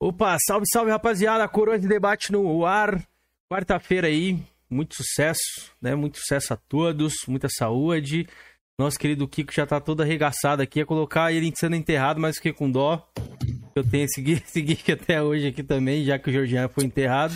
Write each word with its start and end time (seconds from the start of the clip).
Opa, 0.00 0.36
salve, 0.46 0.66
salve, 0.72 0.90
rapaziada. 0.90 1.46
Coroa 1.48 1.78
de 1.78 1.88
debate 1.88 2.30
no 2.30 2.64
ar. 2.64 3.02
Quarta-feira 3.52 4.06
aí, 4.06 4.38
muito 4.70 4.94
sucesso, 4.94 5.72
né? 5.80 5.94
Muito 5.94 6.18
sucesso 6.18 6.52
a 6.54 6.56
todos, 6.56 7.14
muita 7.26 7.48
saúde. 7.48 8.28
Nosso 8.78 8.98
querido 8.98 9.26
Kiko 9.26 9.52
já 9.52 9.66
tá 9.66 9.80
todo 9.80 10.02
arregaçado 10.02 10.62
aqui. 10.62 10.78
Ia 10.78 10.86
colocar 10.86 11.32
ele 11.32 11.52
sendo 11.56 11.74
enterrado, 11.74 12.20
mas 12.20 12.36
fiquei 12.36 12.52
com 12.52 12.70
dó. 12.70 13.10
Eu 13.74 13.82
tenho 13.82 14.04
esse 14.04 14.24
gif, 14.24 14.44
esse 14.46 14.64
gif 14.64 14.92
até 14.92 15.20
hoje 15.20 15.48
aqui 15.48 15.62
também, 15.64 16.04
já 16.04 16.18
que 16.18 16.30
o 16.30 16.32
Jorginho 16.32 16.68
foi 16.68 16.84
enterrado. 16.84 17.34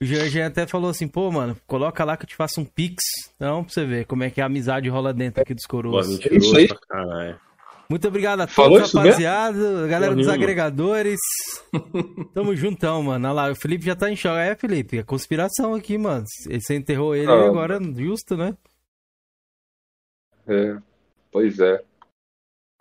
O 0.00 0.04
Jorginho 0.04 0.46
até 0.46 0.66
falou 0.66 0.90
assim, 0.90 1.08
pô, 1.08 1.32
mano, 1.32 1.56
coloca 1.66 2.04
lá 2.04 2.16
que 2.16 2.24
eu 2.24 2.28
te 2.28 2.36
faço 2.36 2.60
um 2.60 2.64
pix. 2.64 3.02
Então, 3.34 3.64
pra 3.64 3.72
você 3.72 3.84
ver 3.84 4.04
como 4.04 4.22
é 4.22 4.30
que 4.30 4.40
a 4.40 4.46
amizade 4.46 4.88
rola 4.88 5.12
dentro 5.12 5.42
aqui 5.42 5.54
dos 5.54 5.64
coroas. 5.64 6.06
Boa, 6.06 6.36
Isso 6.36 6.56
aí. 6.56 6.68
Caralho. 6.88 7.40
Muito 7.88 8.08
obrigado 8.08 8.40
a 8.40 8.46
todos, 8.46 8.92
rapaziada. 8.92 9.86
Galera 9.86 10.14
dos 10.14 10.28
agregadores. 10.28 11.20
Tamo 12.34 12.56
juntão, 12.56 13.02
mano. 13.02 13.26
Olha 13.28 13.34
lá, 13.34 13.50
o 13.50 13.54
Felipe 13.54 13.84
já 13.84 13.94
tá 13.94 14.10
em 14.10 14.16
choque. 14.16 14.38
É, 14.38 14.56
Felipe, 14.56 14.98
é 14.98 15.02
conspiração 15.02 15.74
aqui, 15.74 15.96
mano. 15.96 16.24
Você 16.50 16.74
enterrou 16.74 17.14
ele 17.14 17.30
ah, 17.30 17.46
agora, 17.46 17.78
justo, 17.96 18.36
né? 18.36 18.56
É, 20.48 20.76
pois 21.30 21.58
é. 21.60 21.82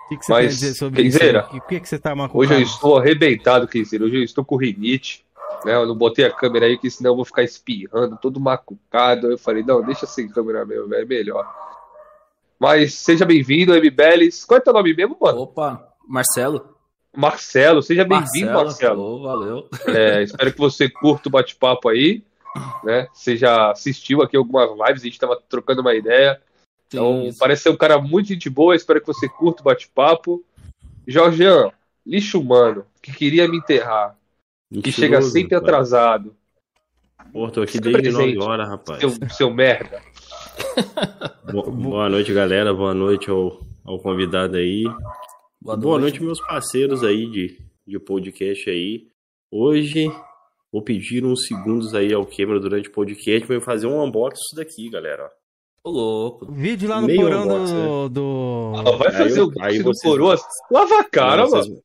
O 0.05 0.09
que, 0.09 0.17
que 0.17 0.25
você 0.25 0.31
Mas, 0.31 0.45
quer 0.45 0.49
dizer 0.49 0.73
sobre 0.75 1.03
Kenzeira, 1.03 1.39
isso? 1.39 1.49
Por 1.49 1.67
que, 1.67 1.79
que 1.79 1.89
você 1.89 1.99
tá 1.99 2.15
macucado? 2.15 2.39
Hoje 2.39 2.53
eu 2.53 2.61
estou 2.61 2.97
arrebentado, 2.97 3.67
Kenzeira. 3.67 4.05
Hoje 4.05 4.17
eu 4.17 4.23
estou 4.23 4.43
com 4.43 4.55
rinite. 4.55 5.25
Né? 5.63 5.73
Eu 5.73 5.87
não 5.87 5.95
botei 5.95 6.25
a 6.25 6.31
câmera 6.31 6.65
aí, 6.65 6.77
que 6.77 6.89
senão 6.89 7.11
eu 7.11 7.15
vou 7.15 7.25
ficar 7.25 7.43
espirrando, 7.43 8.17
todo 8.21 8.39
macucado. 8.39 9.31
Eu 9.31 9.37
falei, 9.37 9.63
não, 9.63 9.81
deixa 9.81 10.05
sem 10.05 10.27
câmera 10.27 10.65
mesmo, 10.65 10.93
é 10.93 11.05
melhor. 11.05 11.45
Mas 12.59 12.93
seja 12.93 13.25
bem-vindo, 13.25 13.73
MBelis. 13.73 14.45
Qual 14.45 14.57
é 14.57 14.61
teu 14.61 14.73
nome 14.73 14.93
mesmo, 14.93 15.17
mano? 15.19 15.41
Opa, 15.41 15.93
Marcelo. 16.07 16.75
Marcelo, 17.15 17.81
seja 17.81 18.03
bem-vindo, 18.03 18.51
Marcelo. 18.51 19.01
Oh, 19.01 19.23
valeu. 19.23 19.69
É, 19.87 20.23
espero 20.23 20.51
que 20.51 20.59
você 20.59 20.89
curta 20.89 21.29
o 21.29 21.31
bate-papo 21.31 21.89
aí. 21.89 22.23
Né? 22.83 23.07
Você 23.13 23.35
já 23.37 23.71
assistiu 23.71 24.21
aqui 24.21 24.35
algumas 24.37 24.69
lives, 24.69 25.01
a 25.01 25.05
gente 25.05 25.13
estava 25.13 25.41
trocando 25.49 25.81
uma 25.81 25.93
ideia. 25.93 26.41
Então, 26.87 27.29
Sim, 27.31 27.37
parece 27.37 27.63
ser 27.63 27.69
um 27.69 27.77
cara 27.77 27.99
muito 27.99 28.27
gente 28.27 28.49
boa. 28.49 28.75
Espero 28.75 29.01
que 29.01 29.07
você 29.07 29.27
curta 29.27 29.61
o 29.61 29.65
bate-papo. 29.65 30.43
Jorgean, 31.07 31.71
lixo 32.05 32.39
humano, 32.39 32.85
que 33.01 33.11
queria 33.13 33.47
me 33.47 33.57
enterrar. 33.57 34.17
Mentiroso, 34.71 34.83
que 34.83 34.91
chega 34.91 35.21
sempre 35.21 35.55
atrasado. 35.55 36.35
Pô, 37.31 37.49
tô 37.49 37.61
aqui 37.61 37.79
desde 37.79 38.11
9 38.11 38.39
horas, 38.39 38.67
rapaz. 38.67 38.99
Seu, 38.99 39.29
seu 39.29 39.49
merda. 39.49 40.01
Boa 41.73 42.09
noite, 42.09 42.33
galera. 42.33 42.73
Boa 42.73 42.93
noite 42.93 43.29
ao, 43.29 43.59
ao 43.83 43.99
convidado 43.99 44.57
aí. 44.57 44.83
Boa, 45.61 45.77
Boa 45.77 45.99
noite. 45.99 46.19
noite, 46.19 46.23
meus 46.23 46.39
parceiros 46.39 47.03
aí 47.03 47.29
de, 47.29 47.57
de 47.87 47.99
podcast 47.99 48.69
aí. 48.69 49.07
Hoje 49.51 50.11
vou 50.71 50.81
pedir 50.81 51.23
uns 51.25 51.45
segundos 51.47 51.93
aí 51.95 52.13
ao 52.13 52.25
Cameron 52.25 52.59
durante 52.59 52.89
o 52.89 52.91
podcast 52.91 53.47
para 53.47 53.55
eu 53.55 53.61
fazer 53.61 53.87
um 53.87 54.03
unboxing 54.03 54.41
disso 54.41 54.55
daqui, 54.55 54.89
galera. 54.89 55.31
Ô, 55.83 55.89
louco. 55.89 56.51
Vídeo 56.51 56.89
lá 56.89 56.99
no 56.99 57.07
Meio 57.07 57.21
porão 57.21 57.43
unboxing, 57.43 57.73
do. 57.73 58.03
Né? 58.03 58.09
do... 58.09 58.73
Ah, 58.75 58.97
vai 58.97 59.11
fazer 59.11 59.39
aí, 59.39 59.45
o 59.45 59.51
aí 59.61 59.83
do 59.83 59.91
coroa. 60.01 60.35
Lava 60.71 60.99
a 60.99 61.03
cara, 61.03 61.43
Não, 61.43 61.51
mano. 61.51 61.63
Vocês 61.63 61.83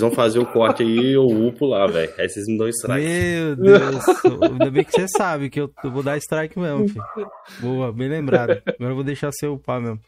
vão 0.00 0.10
fazer 0.10 0.38
o 0.38 0.46
corte 0.46 0.82
aí 0.82 0.88
e 0.88 1.12
eu 1.12 1.26
upo 1.26 1.66
lá, 1.66 1.86
velho. 1.86 2.12
Aí 2.18 2.28
vocês 2.28 2.46
me 2.46 2.56
dão 2.56 2.68
strike. 2.68 3.06
Meu 3.06 3.56
Deus. 3.56 4.04
Ainda 4.42 4.70
bem 4.70 4.84
que 4.84 4.92
você 4.92 5.06
sabe 5.08 5.50
que 5.50 5.60
eu, 5.60 5.72
vou 5.84 6.02
dar 6.02 6.16
strike 6.16 6.58
mesmo, 6.58 6.88
filho. 6.88 7.30
Boa, 7.60 7.92
bem 7.92 8.08
lembrado. 8.08 8.62
Agora 8.66 8.90
eu 8.92 8.94
vou 8.94 9.04
deixar 9.04 9.30
você 9.30 9.46
upar 9.46 9.80
mesmo. 9.80 10.00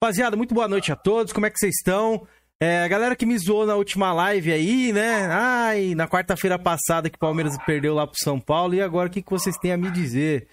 Rapaziada, 0.00 0.36
muito 0.36 0.54
boa 0.54 0.68
noite 0.68 0.92
a 0.92 0.96
todos. 0.96 1.32
Como 1.32 1.46
é 1.46 1.50
que 1.50 1.58
vocês 1.58 1.74
estão? 1.74 2.26
É, 2.60 2.82
a 2.82 2.88
galera 2.88 3.14
que 3.14 3.26
me 3.26 3.38
zoou 3.38 3.66
na 3.66 3.76
última 3.76 4.12
live 4.12 4.52
aí, 4.52 4.92
né? 4.92 5.26
Ai, 5.30 5.94
na 5.94 6.08
quarta-feira 6.08 6.58
passada 6.58 7.08
que 7.10 7.16
o 7.16 7.20
Palmeiras 7.20 7.56
perdeu 7.64 7.94
lá 7.94 8.06
pro 8.06 8.16
São 8.22 8.40
Paulo. 8.40 8.74
E 8.74 8.80
agora 8.80 9.08
o 9.08 9.12
que, 9.12 9.22
que 9.22 9.30
vocês 9.30 9.56
têm 9.56 9.72
a 9.72 9.76
me 9.76 9.90
dizer? 9.90 10.48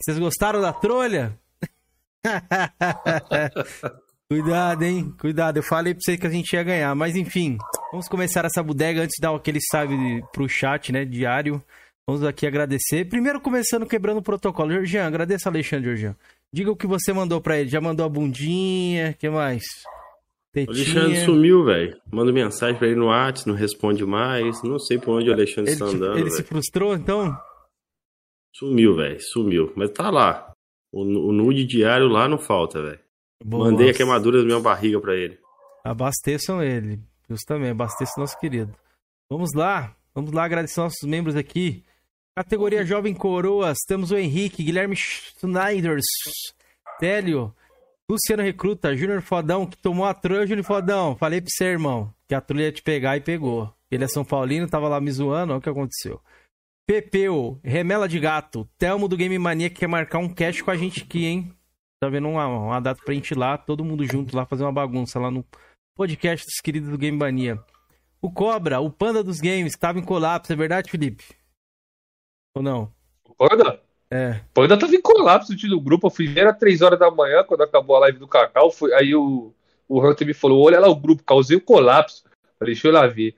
Vocês 0.00 0.18
gostaram 0.18 0.60
da 0.60 0.72
trolha? 0.72 1.38
Cuidado, 4.30 4.82
hein? 4.82 5.14
Cuidado. 5.18 5.56
Eu 5.56 5.62
falei 5.62 5.94
pra 5.94 6.02
você 6.04 6.18
que 6.18 6.26
a 6.26 6.30
gente 6.30 6.52
ia 6.52 6.62
ganhar. 6.62 6.94
Mas 6.94 7.16
enfim, 7.16 7.56
vamos 7.90 8.08
começar 8.08 8.44
essa 8.44 8.62
bodega 8.62 9.00
antes 9.00 9.16
de 9.16 9.22
dar 9.22 9.34
aquele 9.34 9.58
salve 9.70 10.22
pro 10.32 10.46
chat, 10.46 10.92
né? 10.92 11.06
Diário. 11.06 11.62
Vamos 12.06 12.22
aqui 12.22 12.46
agradecer. 12.46 13.06
Primeiro 13.08 13.40
começando 13.40 13.86
quebrando 13.86 14.18
o 14.18 14.22
protocolo. 14.22 14.70
Georgian, 14.70 15.06
agradeça 15.06 15.48
Alexandre, 15.48 15.86
Georgian. 15.86 16.16
Diga 16.52 16.70
o 16.70 16.76
que 16.76 16.86
você 16.86 17.10
mandou 17.10 17.40
pra 17.40 17.58
ele. 17.58 17.70
Já 17.70 17.80
mandou 17.80 18.04
a 18.04 18.08
bundinha? 18.08 19.14
que 19.14 19.30
mais? 19.30 19.64
Tetinha. 20.52 20.76
O 20.76 20.78
Alexandre 20.78 21.24
sumiu, 21.24 21.64
velho. 21.64 21.98
Manda 22.12 22.30
mensagem 22.30 22.76
pra 22.76 22.86
ele 22.86 22.96
no 22.96 23.06
WhatsApp, 23.06 23.48
não 23.48 23.54
responde 23.54 24.04
mais. 24.04 24.62
Não 24.62 24.78
sei 24.78 24.98
por 24.98 25.12
onde 25.18 25.30
o 25.30 25.32
Alexandre 25.32 25.70
ele, 25.70 25.72
está 25.72 25.86
andando. 25.86 26.18
Ele 26.18 26.24
véio. 26.24 26.36
se 26.36 26.42
frustrou, 26.42 26.94
então? 26.94 27.34
Sumiu, 28.54 28.94
velho. 28.94 29.18
Sumiu. 29.20 29.72
Mas 29.74 29.90
tá 29.90 30.10
lá. 30.10 30.52
O, 30.92 31.02
o 31.02 31.32
nude 31.32 31.64
diário 31.64 32.08
lá 32.08 32.28
não 32.28 32.38
falta, 32.38 32.82
velho. 32.82 33.07
Boa, 33.44 33.70
Mandei 33.70 33.90
a 33.90 33.94
queimadura 33.94 34.38
da 34.38 34.44
minha 34.44 34.60
barriga 34.60 35.00
para 35.00 35.14
ele. 35.14 35.38
Abasteçam 35.84 36.62
ele. 36.62 37.00
Justamente, 37.28 37.70
abasteçam 37.70 38.22
nosso 38.22 38.38
querido. 38.38 38.74
Vamos 39.30 39.52
lá. 39.54 39.94
Vamos 40.14 40.32
lá 40.32 40.44
agradecer 40.44 40.80
nossos 40.80 41.08
membros 41.08 41.36
aqui. 41.36 41.84
Categoria 42.36 42.84
Jovem 42.84 43.14
Coroas. 43.14 43.78
Temos 43.86 44.10
o 44.10 44.16
Henrique, 44.16 44.64
Guilherme 44.64 44.96
Schneiders, 44.96 46.04
Télio, 46.98 47.54
Luciano 48.10 48.42
Recruta, 48.42 48.96
Júnior 48.96 49.22
Fodão, 49.22 49.66
que 49.66 49.76
tomou 49.76 50.06
a 50.06 50.14
trolha, 50.14 50.46
Júnior 50.46 50.64
Fodão. 50.64 51.16
Falei 51.16 51.40
pra 51.40 51.50
você, 51.50 51.64
irmão, 51.66 52.12
que 52.26 52.34
a 52.34 52.40
trolha 52.40 52.64
ia 52.64 52.72
te 52.72 52.82
pegar 52.82 53.16
e 53.16 53.20
pegou. 53.20 53.72
Ele 53.90 54.04
é 54.04 54.08
São 54.08 54.24
Paulino, 54.24 54.68
tava 54.68 54.88
lá 54.88 55.00
me 55.00 55.10
zoando, 55.10 55.52
olha 55.52 55.58
o 55.58 55.62
que 55.62 55.68
aconteceu. 55.68 56.20
Pepeu, 56.86 57.60
Remela 57.62 58.08
de 58.08 58.18
Gato, 58.18 58.66
Telmo 58.78 59.08
do 59.08 59.16
Game 59.16 59.38
Mania 59.38 59.68
que 59.68 59.80
quer 59.80 59.86
marcar 59.86 60.18
um 60.18 60.28
cash 60.28 60.62
com 60.62 60.70
a 60.70 60.76
gente 60.76 61.02
aqui, 61.02 61.26
hein? 61.26 61.52
Tá 62.00 62.08
vendo 62.08 62.28
uma, 62.28 62.46
uma 62.46 62.80
data 62.80 63.02
pra 63.04 63.14
gente 63.14 63.32
ir 63.32 63.38
lá, 63.38 63.58
todo 63.58 63.84
mundo 63.84 64.04
junto 64.04 64.36
lá, 64.36 64.46
fazer 64.46 64.62
uma 64.62 64.72
bagunça 64.72 65.18
lá 65.18 65.30
no 65.30 65.44
podcast 65.96 66.46
dos 66.46 66.60
queridos 66.62 66.90
do 66.90 66.98
Game 66.98 67.16
Mania. 67.16 67.58
O 68.20 68.30
Cobra, 68.30 68.80
o 68.80 68.90
Panda 68.90 69.22
dos 69.22 69.40
Games, 69.40 69.74
que 69.74 69.80
tava 69.80 69.98
em 69.98 70.04
colapso, 70.04 70.52
é 70.52 70.56
verdade, 70.56 70.90
Felipe? 70.90 71.24
Ou 72.56 72.62
não? 72.62 72.92
O 73.24 73.34
Panda? 73.34 73.82
É. 74.10 74.40
O 74.50 74.54
Panda 74.54 74.78
tava 74.78 74.94
em 74.94 75.02
colapso 75.02 75.54
do 75.54 75.80
grupo. 75.80 76.06
Eu 76.06 76.10
fui 76.10 76.26
ver 76.26 76.46
às 76.46 76.58
3 76.58 76.82
horas 76.82 76.98
da 76.98 77.10
manhã, 77.10 77.44
quando 77.44 77.62
acabou 77.62 77.96
a 77.96 78.00
live 78.00 78.18
do 78.18 78.26
Cacau. 78.26 78.70
Foi, 78.70 78.92
aí 78.94 79.14
o, 79.14 79.52
o 79.88 80.00
Hunter 80.04 80.26
me 80.26 80.34
falou: 80.34 80.64
olha 80.64 80.80
lá 80.80 80.88
o 80.88 80.96
grupo, 80.96 81.22
causei 81.22 81.56
o 81.56 81.60
colapso. 81.60 82.24
Falei, 82.58 82.74
deixa 82.74 82.88
eu 82.88 82.92
lá 82.92 83.06
ver. 83.06 83.36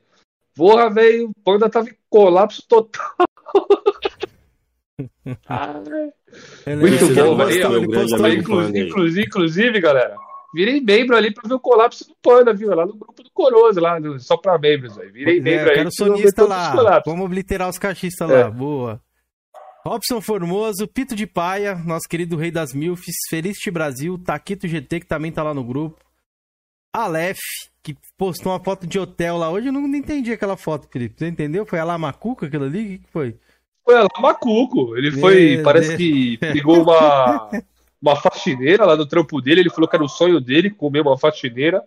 Porra, 0.55 0.89
velho, 0.91 1.29
o 1.29 1.43
Panda 1.43 1.69
tava 1.69 1.89
em 1.89 1.97
colapso 2.09 2.67
total. 2.67 3.17
Muito 5.25 7.15
bom, 7.15 7.37
Bahia. 7.37 7.67
Inclusive, 7.67 8.39
inclusive, 8.39 9.23
inclusive, 9.23 9.81
galera, 9.81 10.17
virei 10.55 10.81
membro 10.81 11.17
ali 11.17 11.33
pra 11.33 11.49
ver 11.49 11.55
o 11.55 11.61
colapso 11.61 12.07
do 12.07 12.15
Panda, 12.23 12.53
viu? 12.55 12.75
Lá 12.75 12.87
no 12.87 12.97
grupo 12.97 13.23
do 13.23 13.31
Coroso, 13.33 13.81
lá, 13.81 13.99
só 14.19 14.37
pra 14.37 14.59
membros. 14.59 14.99
Aí. 14.99 15.11
Virei 15.11 15.39
é, 15.39 15.41
membro 15.41 15.71
aí. 15.71 15.77
Quero 15.77 15.91
sonista 15.93 16.45
lá. 16.47 17.03
Vamos 17.05 17.27
obliterar 17.27 17.69
os 17.69 17.79
cachistas 17.79 18.31
é. 18.31 18.45
lá. 18.45 18.51
Boa. 18.51 19.01
Robson 19.85 20.21
Formoso, 20.21 20.87
Pito 20.87 21.15
de 21.15 21.27
Paia, 21.27 21.75
nosso 21.75 22.07
querido 22.09 22.37
Rei 22.37 22.51
das 22.51 22.75
Milfs, 22.75 23.17
Felicity 23.31 23.71
Brasil, 23.71 24.19
Taquito 24.19 24.69
GT, 24.69 25.01
que 25.01 25.07
também 25.07 25.33
tá 25.33 25.43
lá 25.43 25.55
no 25.55 25.65
grupo. 25.65 25.99
Aleph, 26.93 27.39
que 27.83 27.97
postou 28.19 28.53
uma 28.53 28.63
foto 28.63 28.87
de 28.87 28.99
hotel 28.99 29.39
lá. 29.39 29.51
Hoje 29.51 29.69
eu 29.69 29.73
não 29.73 29.87
entendi 29.87 30.33
aquela 30.33 30.57
foto, 30.57 30.89
Felipe. 30.91 31.15
Você 31.19 31.29
entendeu? 31.29 31.65
Foi 31.65 31.79
a 31.79 31.85
Lamacuca 31.85 32.47
aquilo 32.47 32.65
ali? 32.65 32.97
O 32.97 32.99
que 32.99 33.11
foi? 33.11 33.39
Foi 33.85 33.95
lá 33.95 34.09
macuco. 34.21 34.97
Ele 34.97 35.13
foi, 35.13 35.57
Meu 35.57 35.65
parece 35.65 35.89
Deus. 35.89 35.99
que 35.99 36.39
pegou 36.39 36.83
uma, 36.83 37.51
uma 38.01 38.17
faxineira 38.17 38.85
lá 38.85 38.97
no 38.97 39.07
trampo 39.07 39.41
dele. 39.41 39.61
Ele 39.61 39.71
falou 39.71 39.89
que 39.89 39.97
era 39.97 40.05
o 40.05 40.09
sonho 40.09 40.41
dele 40.41 40.71
comer 40.71 41.01
uma 41.01 41.19
faxineira. 41.19 41.83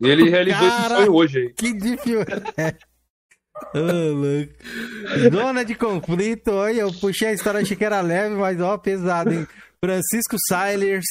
E 0.00 0.08
ele 0.08 0.28
realizou 0.28 0.68
Cara, 0.68 0.86
esse 0.86 0.94
sonho 0.96 1.14
hoje 1.14 1.38
aí. 1.38 1.52
Que 1.52 1.72
difícil. 1.72 2.20
oh, 3.74 5.30
Dona 5.30 5.64
de 5.64 5.74
conflito, 5.74 6.50
olha, 6.50 6.80
eu 6.80 6.92
puxei 6.92 7.28
a 7.28 7.32
história, 7.32 7.60
achei 7.60 7.76
que 7.76 7.84
era 7.84 8.00
leve, 8.00 8.34
mas 8.34 8.60
ó, 8.60 8.76
pesado, 8.76 9.32
hein? 9.32 9.46
Francisco 9.84 10.36
Salles, 10.48 11.04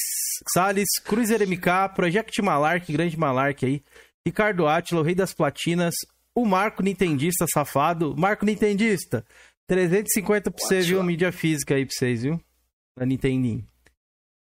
Salles, 0.52 0.88
Cruiser 1.04 1.40
MK, 1.48 1.94
Project 1.94 2.42
Malark, 2.42 2.92
grande 2.92 3.16
Malark 3.16 3.64
aí. 3.64 3.82
Ricardo 4.26 4.66
Átila, 4.66 5.00
o 5.00 5.04
Rei 5.04 5.14
das 5.14 5.32
Platinas, 5.32 5.94
o 6.34 6.44
Marco 6.44 6.82
Nintendista 6.82 7.46
safado. 7.52 8.16
Marco 8.16 8.44
Nintendista, 8.44 9.24
350 9.68 10.50
pra 10.50 10.64
você, 10.64 10.80
viu? 10.80 11.02
Mídia 11.02 11.32
física 11.32 11.74
aí 11.74 11.84
pra 11.86 11.94
vocês, 11.94 12.22
viu? 12.22 12.40
Na 12.98 13.06
Nintendinho. 13.06 13.64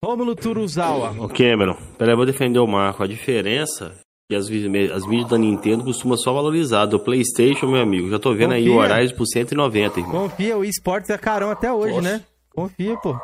Rômulo 0.04 0.36
Turuzawa. 0.36 1.12
Ô, 1.24 1.28
Cameron, 1.28 1.76
peraí, 1.98 2.14
eu 2.14 2.18
vou 2.18 2.26
defender 2.26 2.60
o 2.60 2.66
Marco. 2.68 3.04
A 3.04 3.08
diferença 3.08 3.94
é 3.96 4.02
que 4.32 4.36
as, 4.36 4.46
as 4.46 5.06
mídias 5.06 5.30
da 5.30 5.38
Nintendo 5.38 5.84
costumam 5.84 6.18
só 6.18 6.34
valorizar. 6.34 6.86
Do 6.88 7.00
PlayStation, 7.00 7.68
meu 7.68 7.82
amigo, 7.82 8.10
já 8.10 8.18
tô 8.18 8.34
vendo 8.34 8.50
Confia. 8.56 8.56
aí 8.64 8.70
o 8.70 8.76
Horizon 8.78 9.16
por 9.16 9.28
190, 9.28 10.00
irmão. 10.00 10.30
Confia, 10.30 10.58
o 10.58 10.66
esportes 10.66 11.10
é 11.10 11.18
carão 11.18 11.52
até 11.52 11.72
hoje, 11.72 11.96
Nossa. 11.98 12.18
né? 12.18 12.26
Confia, 12.50 12.98
pô. 12.98 13.16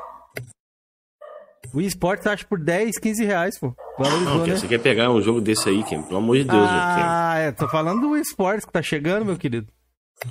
O 1.73 1.81
esportes 1.81 2.25
acho 2.27 2.47
por 2.47 2.59
10, 2.59 2.97
15 2.99 3.25
reais, 3.25 3.59
pô. 3.59 3.73
Valorizou, 3.97 4.35
não, 4.37 4.45
né? 4.47 4.55
Você 4.55 4.67
quer 4.67 4.79
pegar 4.79 5.09
um 5.11 5.21
jogo 5.21 5.41
desse 5.41 5.67
aí, 5.67 5.83
Kim? 5.83 6.01
Pelo 6.03 6.17
amor 6.17 6.37
de 6.37 6.43
Deus, 6.43 6.55
Ah, 6.69 7.35
é, 7.39 7.51
tô 7.51 7.67
falando 7.67 8.01
do 8.01 8.15
esportes 8.15 8.65
que 8.65 8.71
tá 8.71 8.81
chegando, 8.81 9.25
meu 9.25 9.35
querido. 9.35 9.67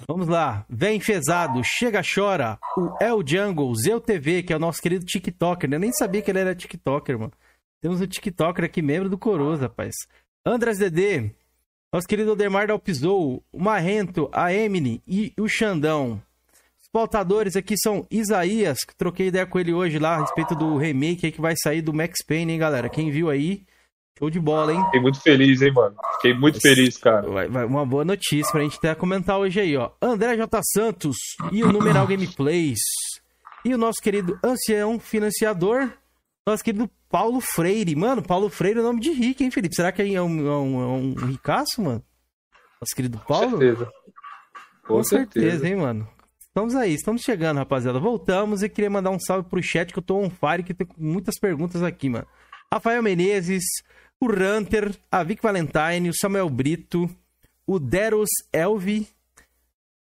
Vamos 0.08 0.26
lá. 0.26 0.64
Vem 0.68 1.00
Fezado, 1.00 1.60
Chega 1.62 2.02
Chora, 2.02 2.58
o 2.76 2.96
El 3.00 3.26
Jungle, 3.26 3.74
Zeu 3.76 4.00
TV, 4.00 4.42
que 4.42 4.52
é 4.52 4.56
o 4.56 4.60
nosso 4.60 4.82
querido 4.82 5.04
TikToker. 5.04 5.72
Eu 5.72 5.78
nem 5.78 5.92
sabia 5.92 6.22
que 6.22 6.30
ele 6.30 6.40
era 6.40 6.54
TikToker, 6.54 7.18
mano. 7.18 7.32
Temos 7.80 8.00
um 8.00 8.06
TikToker 8.06 8.64
aqui, 8.64 8.82
membro 8.82 9.08
do 9.08 9.18
Coroza, 9.18 9.62
rapaz. 9.62 9.94
Andras 10.44 10.78
DD, 10.78 11.30
nosso 11.92 12.08
querido 12.08 12.32
Odemar 12.32 12.66
Dalpizou, 12.66 13.44
o 13.52 13.58
Marrento, 13.62 14.28
a 14.32 14.52
Emily 14.52 15.02
e 15.06 15.32
o 15.38 15.48
Xandão. 15.48 16.20
Os 16.80 16.88
pautadores 16.88 17.56
aqui 17.56 17.76
são 17.76 18.06
Isaías, 18.10 18.78
que 18.86 18.96
troquei 18.96 19.28
ideia 19.28 19.46
com 19.46 19.58
ele 19.58 19.72
hoje 19.72 19.98
lá 19.98 20.16
a 20.16 20.20
respeito 20.20 20.54
do 20.54 20.76
remake 20.76 21.30
que 21.30 21.40
vai 21.40 21.54
sair 21.56 21.82
do 21.82 21.92
Max 21.92 22.24
Payne, 22.26 22.52
hein, 22.52 22.58
galera? 22.58 22.88
Quem 22.88 23.10
viu 23.10 23.30
aí, 23.30 23.64
show 24.18 24.30
de 24.30 24.40
bola, 24.40 24.72
hein? 24.72 24.82
Fiquei 24.86 25.00
muito 25.00 25.20
feliz, 25.20 25.62
hein, 25.62 25.72
mano? 25.72 25.96
Fiquei 26.16 26.34
muito 26.34 26.60
feliz, 26.60 26.96
cara. 26.96 27.28
Vai, 27.28 27.48
vai, 27.48 27.64
uma 27.64 27.84
boa 27.84 28.04
notícia 28.04 28.50
pra 28.50 28.62
gente 28.62 28.78
até 28.78 28.94
comentar 28.94 29.38
hoje 29.38 29.60
aí, 29.60 29.76
ó. 29.76 29.90
André 30.00 30.36
J. 30.36 30.60
Santos 30.72 31.16
e 31.52 31.62
o 31.62 31.72
Numeral 31.72 32.06
Gameplays. 32.06 32.78
E 33.64 33.74
o 33.74 33.78
nosso 33.78 34.00
querido 34.00 34.38
ancião 34.42 34.98
financiador, 34.98 35.90
nosso 36.46 36.62
querido 36.62 36.88
Paulo 37.10 37.40
Freire. 37.40 37.94
Mano, 37.96 38.22
Paulo 38.22 38.48
Freire 38.48 38.78
é 38.78 38.82
nome 38.82 39.00
de 39.00 39.10
rico, 39.10 39.42
hein, 39.42 39.50
Felipe? 39.50 39.74
Será 39.74 39.92
que 39.92 40.02
é 40.02 40.22
um, 40.22 40.46
é 40.46 40.56
um, 40.56 40.82
é 40.82 40.86
um 40.86 41.14
ricaço, 41.26 41.82
mano? 41.82 42.02
Nosso 42.80 42.94
querido 42.94 43.20
Paulo? 43.26 43.52
Com 43.52 43.58
certeza. 43.58 43.92
Com, 44.86 44.94
Com 44.94 45.02
certeza. 45.02 45.46
certeza, 45.46 45.68
hein, 45.68 45.76
mano? 45.76 46.08
Estamos 46.46 46.74
aí, 46.74 46.94
estamos 46.94 47.22
chegando, 47.22 47.58
rapaziada. 47.58 47.98
Voltamos 47.98 48.62
e 48.62 48.68
queria 48.68 48.88
mandar 48.88 49.10
um 49.10 49.18
salve 49.18 49.48
pro 49.48 49.62
chat 49.62 49.92
que 49.92 49.98
eu 49.98 50.02
tô 50.02 50.16
on 50.16 50.30
fire, 50.30 50.62
que 50.62 50.72
tem 50.72 50.86
muitas 50.96 51.38
perguntas 51.38 51.82
aqui, 51.82 52.08
mano. 52.08 52.26
Rafael 52.72 53.02
Menezes, 53.02 53.64
o 54.20 54.26
Hunter, 54.26 54.94
a 55.10 55.22
Vic 55.22 55.42
Valentine, 55.42 56.10
o 56.10 56.16
Samuel 56.16 56.48
Brito, 56.48 57.08
o 57.66 57.78
Deros 57.78 58.30
Elvi, 58.52 59.08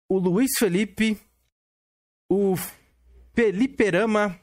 o 0.09 0.17
Luiz 0.17 0.51
Felipe, 0.57 1.17
o 2.29 2.55
Felipe 3.33 3.89
Rama, 3.89 4.39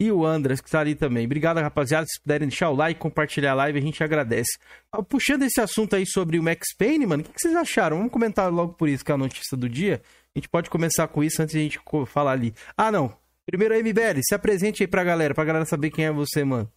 e 0.00 0.10
o 0.10 0.24
Andras, 0.24 0.62
que 0.62 0.70
tá 0.70 0.80
ali 0.80 0.94
também. 0.94 1.26
Obrigado, 1.26 1.58
rapaziada. 1.60 2.06
Se 2.08 2.18
puderem 2.18 2.48
deixar 2.48 2.70
o 2.70 2.74
like, 2.74 2.98
compartilhar 2.98 3.52
a 3.52 3.54
live, 3.54 3.78
a 3.78 3.82
gente 3.82 4.02
agradece. 4.02 4.58
Ah, 4.90 5.02
puxando 5.02 5.42
esse 5.42 5.60
assunto 5.60 5.94
aí 5.94 6.06
sobre 6.06 6.38
o 6.38 6.42
Max 6.42 6.74
Payne, 6.76 7.06
mano, 7.06 7.22
o 7.22 7.26
que, 7.26 7.32
que, 7.34 7.40
vocês 7.40 7.54
acharam? 7.54 7.98
Vamos 7.98 8.10
comentar 8.10 8.50
logo 8.50 8.72
por 8.72 8.88
isso, 8.88 9.04
que 9.04 9.12
é 9.12 9.14
a 9.14 9.18
notícia 9.18 9.58
do 9.58 9.68
dia. 9.68 10.00
A 10.34 10.38
gente 10.38 10.48
pode 10.48 10.70
começar 10.70 11.06
com 11.08 11.22
isso 11.22 11.42
antes 11.42 11.52
de 11.52 11.58
a 11.58 11.62
gente 11.62 11.78
falar 12.06 12.32
ali. 12.32 12.54
Ah, 12.74 12.90
não. 12.90 13.14
Primeiro, 13.44 13.74
MBL, 13.74 14.20
se 14.22 14.34
apresente 14.34 14.82
aí 14.82 14.86
pra 14.86 15.04
galera, 15.04 15.34
pra 15.34 15.44
galera 15.44 15.66
saber 15.66 15.90
quem 15.90 16.06
é 16.06 16.10
você, 16.10 16.44
mano. 16.44 16.70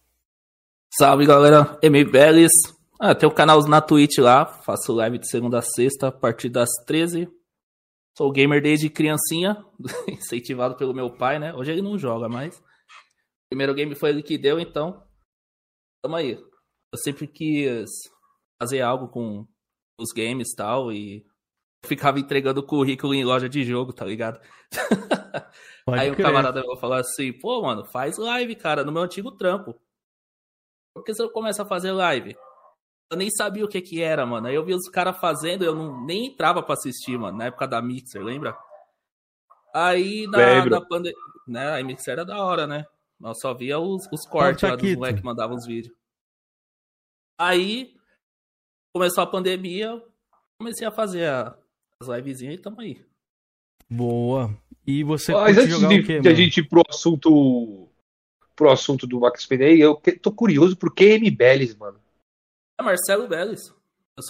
Salve, 0.96 1.26
galera. 1.26 1.76
MBLs. 1.82 2.52
Ah, 3.00 3.16
tem 3.16 3.28
o 3.28 3.34
canal 3.34 3.60
na 3.66 3.80
Twitch 3.80 4.18
lá. 4.18 4.46
Faço 4.46 4.92
live 4.92 5.18
de 5.18 5.28
segunda 5.28 5.58
a 5.58 5.62
sexta, 5.62 6.06
a 6.06 6.12
partir 6.12 6.48
das 6.48 6.68
13 6.86 7.28
Sou 8.16 8.30
gamer 8.30 8.62
desde 8.62 8.88
criancinha, 8.88 9.56
incentivado 10.08 10.76
pelo 10.76 10.94
meu 10.94 11.10
pai, 11.10 11.40
né? 11.40 11.52
Hoje 11.52 11.72
ele 11.72 11.82
não 11.82 11.98
joga 11.98 12.28
mais. 12.28 12.62
Primeiro 13.50 13.74
game 13.74 13.92
foi 13.96 14.10
ele 14.10 14.22
que 14.22 14.38
deu, 14.38 14.60
então. 14.60 15.04
Tamo 16.00 16.14
aí. 16.14 16.34
Eu 16.34 16.98
sempre 16.98 17.26
quis 17.26 17.90
fazer 18.62 18.80
algo 18.80 19.08
com 19.08 19.44
os 19.98 20.12
games 20.12 20.52
e 20.52 20.56
tal, 20.56 20.92
e 20.92 21.26
ficava 21.84 22.20
entregando 22.20 22.64
currículo 22.64 23.14
em 23.14 23.24
loja 23.24 23.48
de 23.48 23.64
jogo, 23.64 23.92
tá 23.92 24.04
ligado? 24.04 24.40
aí 25.88 26.08
o 26.08 26.12
um 26.12 26.16
camarada 26.16 26.62
falar 26.78 27.00
assim, 27.00 27.32
pô, 27.32 27.62
mano, 27.62 27.84
faz 27.84 28.16
live, 28.16 28.54
cara, 28.54 28.84
no 28.84 28.92
meu 28.92 29.02
antigo 29.02 29.32
trampo. 29.32 29.74
Por 30.94 31.02
que 31.02 31.12
você 31.12 31.28
começa 31.28 31.62
a 31.62 31.66
fazer 31.66 31.92
live? 31.92 32.36
Eu 33.10 33.18
nem 33.18 33.28
sabia 33.30 33.64
o 33.64 33.68
que 33.68 33.80
que 33.80 34.00
era, 34.00 34.24
mano. 34.24 34.46
Aí 34.46 34.54
eu 34.54 34.64
vi 34.64 34.72
os 34.74 34.88
caras 34.88 35.18
fazendo, 35.18 35.64
eu 35.64 35.74
não, 35.74 36.04
nem 36.04 36.26
entrava 36.26 36.62
pra 36.62 36.74
assistir, 36.74 37.18
mano, 37.18 37.36
na 37.36 37.46
época 37.46 37.66
da 37.66 37.82
Mixer, 37.82 38.22
lembra? 38.22 38.56
Aí 39.74 40.26
na, 40.28 40.64
na 40.66 40.80
pandemia, 40.80 41.18
né, 41.46 41.80
a 41.80 41.82
Mixer 41.82 42.12
era 42.12 42.24
da 42.24 42.42
hora, 42.42 42.66
né? 42.66 42.86
Nós 43.18 43.40
só 43.40 43.52
via 43.52 43.78
os, 43.78 44.06
os 44.12 44.26
cortes 44.26 44.68
lá 44.68 44.76
dos 44.76 44.94
moleques 44.94 45.20
que 45.20 45.26
mandavam 45.26 45.56
os 45.56 45.66
vídeos. 45.66 45.94
Aí 47.38 47.96
começou 48.92 49.24
a 49.24 49.26
pandemia, 49.26 50.00
comecei 50.58 50.86
a 50.86 50.92
fazer 50.92 51.26
a, 51.26 51.56
as 52.00 52.08
livezinhas 52.08 52.54
e 52.54 52.58
tamo 52.58 52.80
aí. 52.80 53.04
Boa. 53.90 54.56
E 54.86 55.02
você 55.02 55.32
Mas 55.32 55.58
antes 55.58 55.78
de, 55.88 56.02
quê, 56.02 56.20
de 56.20 56.28
a 56.28 56.34
gente 56.34 56.60
ir 56.60 56.68
pro 56.68 56.82
assunto 56.88 57.88
pro 58.54 58.70
assunto 58.70 59.06
do 59.06 59.20
Max 59.20 59.46
Payne, 59.46 59.80
eu 59.80 60.00
tô 60.20 60.32
curioso 60.32 60.76
por 60.76 60.94
que 60.94 61.04
M. 61.04 61.30
Bellis, 61.30 61.74
mano. 61.74 61.98
É 62.78 62.82
Marcelo 62.82 63.26
Bellis. 63.28 63.72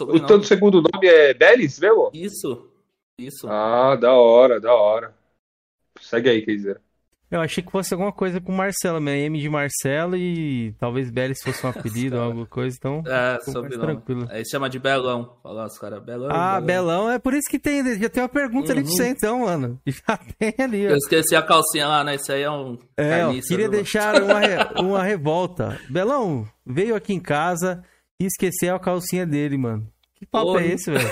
O 0.01 0.21
tanto 0.21 0.47
segundo 0.47 0.83
nome 0.83 1.07
é 1.07 1.35
Bellis 1.35 1.79
mesmo? 1.79 2.11
Isso. 2.13 2.71
Isso. 3.19 3.47
Ah, 3.49 3.97
da 3.97 4.15
hora, 4.15 4.61
da 4.61 4.75
hora. 4.75 5.15
Segue 6.01 6.29
aí, 6.31 6.43
quer 6.43 6.53
dizer. 6.53 6.81
Eu 7.35 7.41
achei 7.41 7.65
que 7.65 7.73
fosse 7.73 7.93
alguma 7.93 8.13
coisa 8.13 8.41
com 8.41 8.53
Marcelo, 8.53 9.01
meu 9.01 9.13
M 9.13 9.41
de 9.41 9.49
Marcelo 9.49 10.17
e 10.17 10.73
talvez 10.79 11.11
Belis 11.11 11.43
fosse 11.43 11.67
um 11.67 11.71
apelido 11.71 12.15
ou 12.17 12.23
alguma 12.23 12.47
coisa, 12.47 12.77
então. 12.79 13.03
É, 13.05 13.41
sobre 13.51 13.77
tranquilo. 13.77 14.29
Aí 14.31 14.49
chama 14.49 14.71
de 14.71 14.79
Belão. 14.79 15.37
Fala 15.43 15.67
os 15.67 15.77
caras, 15.77 16.01
Belão. 16.01 16.29
Ah, 16.31 16.61
Belão. 16.61 16.85
Belão. 16.85 17.11
é 17.11 17.19
por 17.19 17.35
isso 17.35 17.51
que 17.51 17.59
tem. 17.59 17.99
Já 17.99 18.09
tem 18.09 18.23
uma 18.23 18.29
pergunta 18.29 18.73
uhum. 18.73 18.79
ali 18.79 18.83
pra 18.85 18.93
você, 18.93 19.09
então, 19.09 19.41
mano. 19.41 19.81
Já 19.85 20.17
tem 20.39 20.55
ali, 20.65 20.87
ó. 20.87 20.91
Eu 20.91 20.97
esqueci 20.97 21.35
a 21.35 21.43
calcinha 21.43 21.89
lá, 21.89 22.05
né? 22.05 22.15
Isso 22.15 22.31
aí 22.31 22.43
é 22.43 22.51
um. 22.51 22.79
É, 22.97 23.27
ó, 23.27 23.33
queria 23.33 23.69
deixar 23.69 24.23
uma, 24.23 24.39
re... 24.39 24.57
uma 24.81 25.03
revolta. 25.03 25.77
Belão, 25.91 26.47
veio 26.65 26.95
aqui 26.95 27.15
em 27.15 27.21
casa 27.21 27.83
e 28.21 28.27
esqueceu 28.27 28.77
a 28.77 28.79
calcinha 28.79 29.27
dele, 29.27 29.59
mano. 29.59 29.89
Que 30.15 30.25
papo 30.25 30.53
Oi. 30.53 30.63
é 30.63 30.67
esse, 30.69 30.89
velho? 30.89 31.09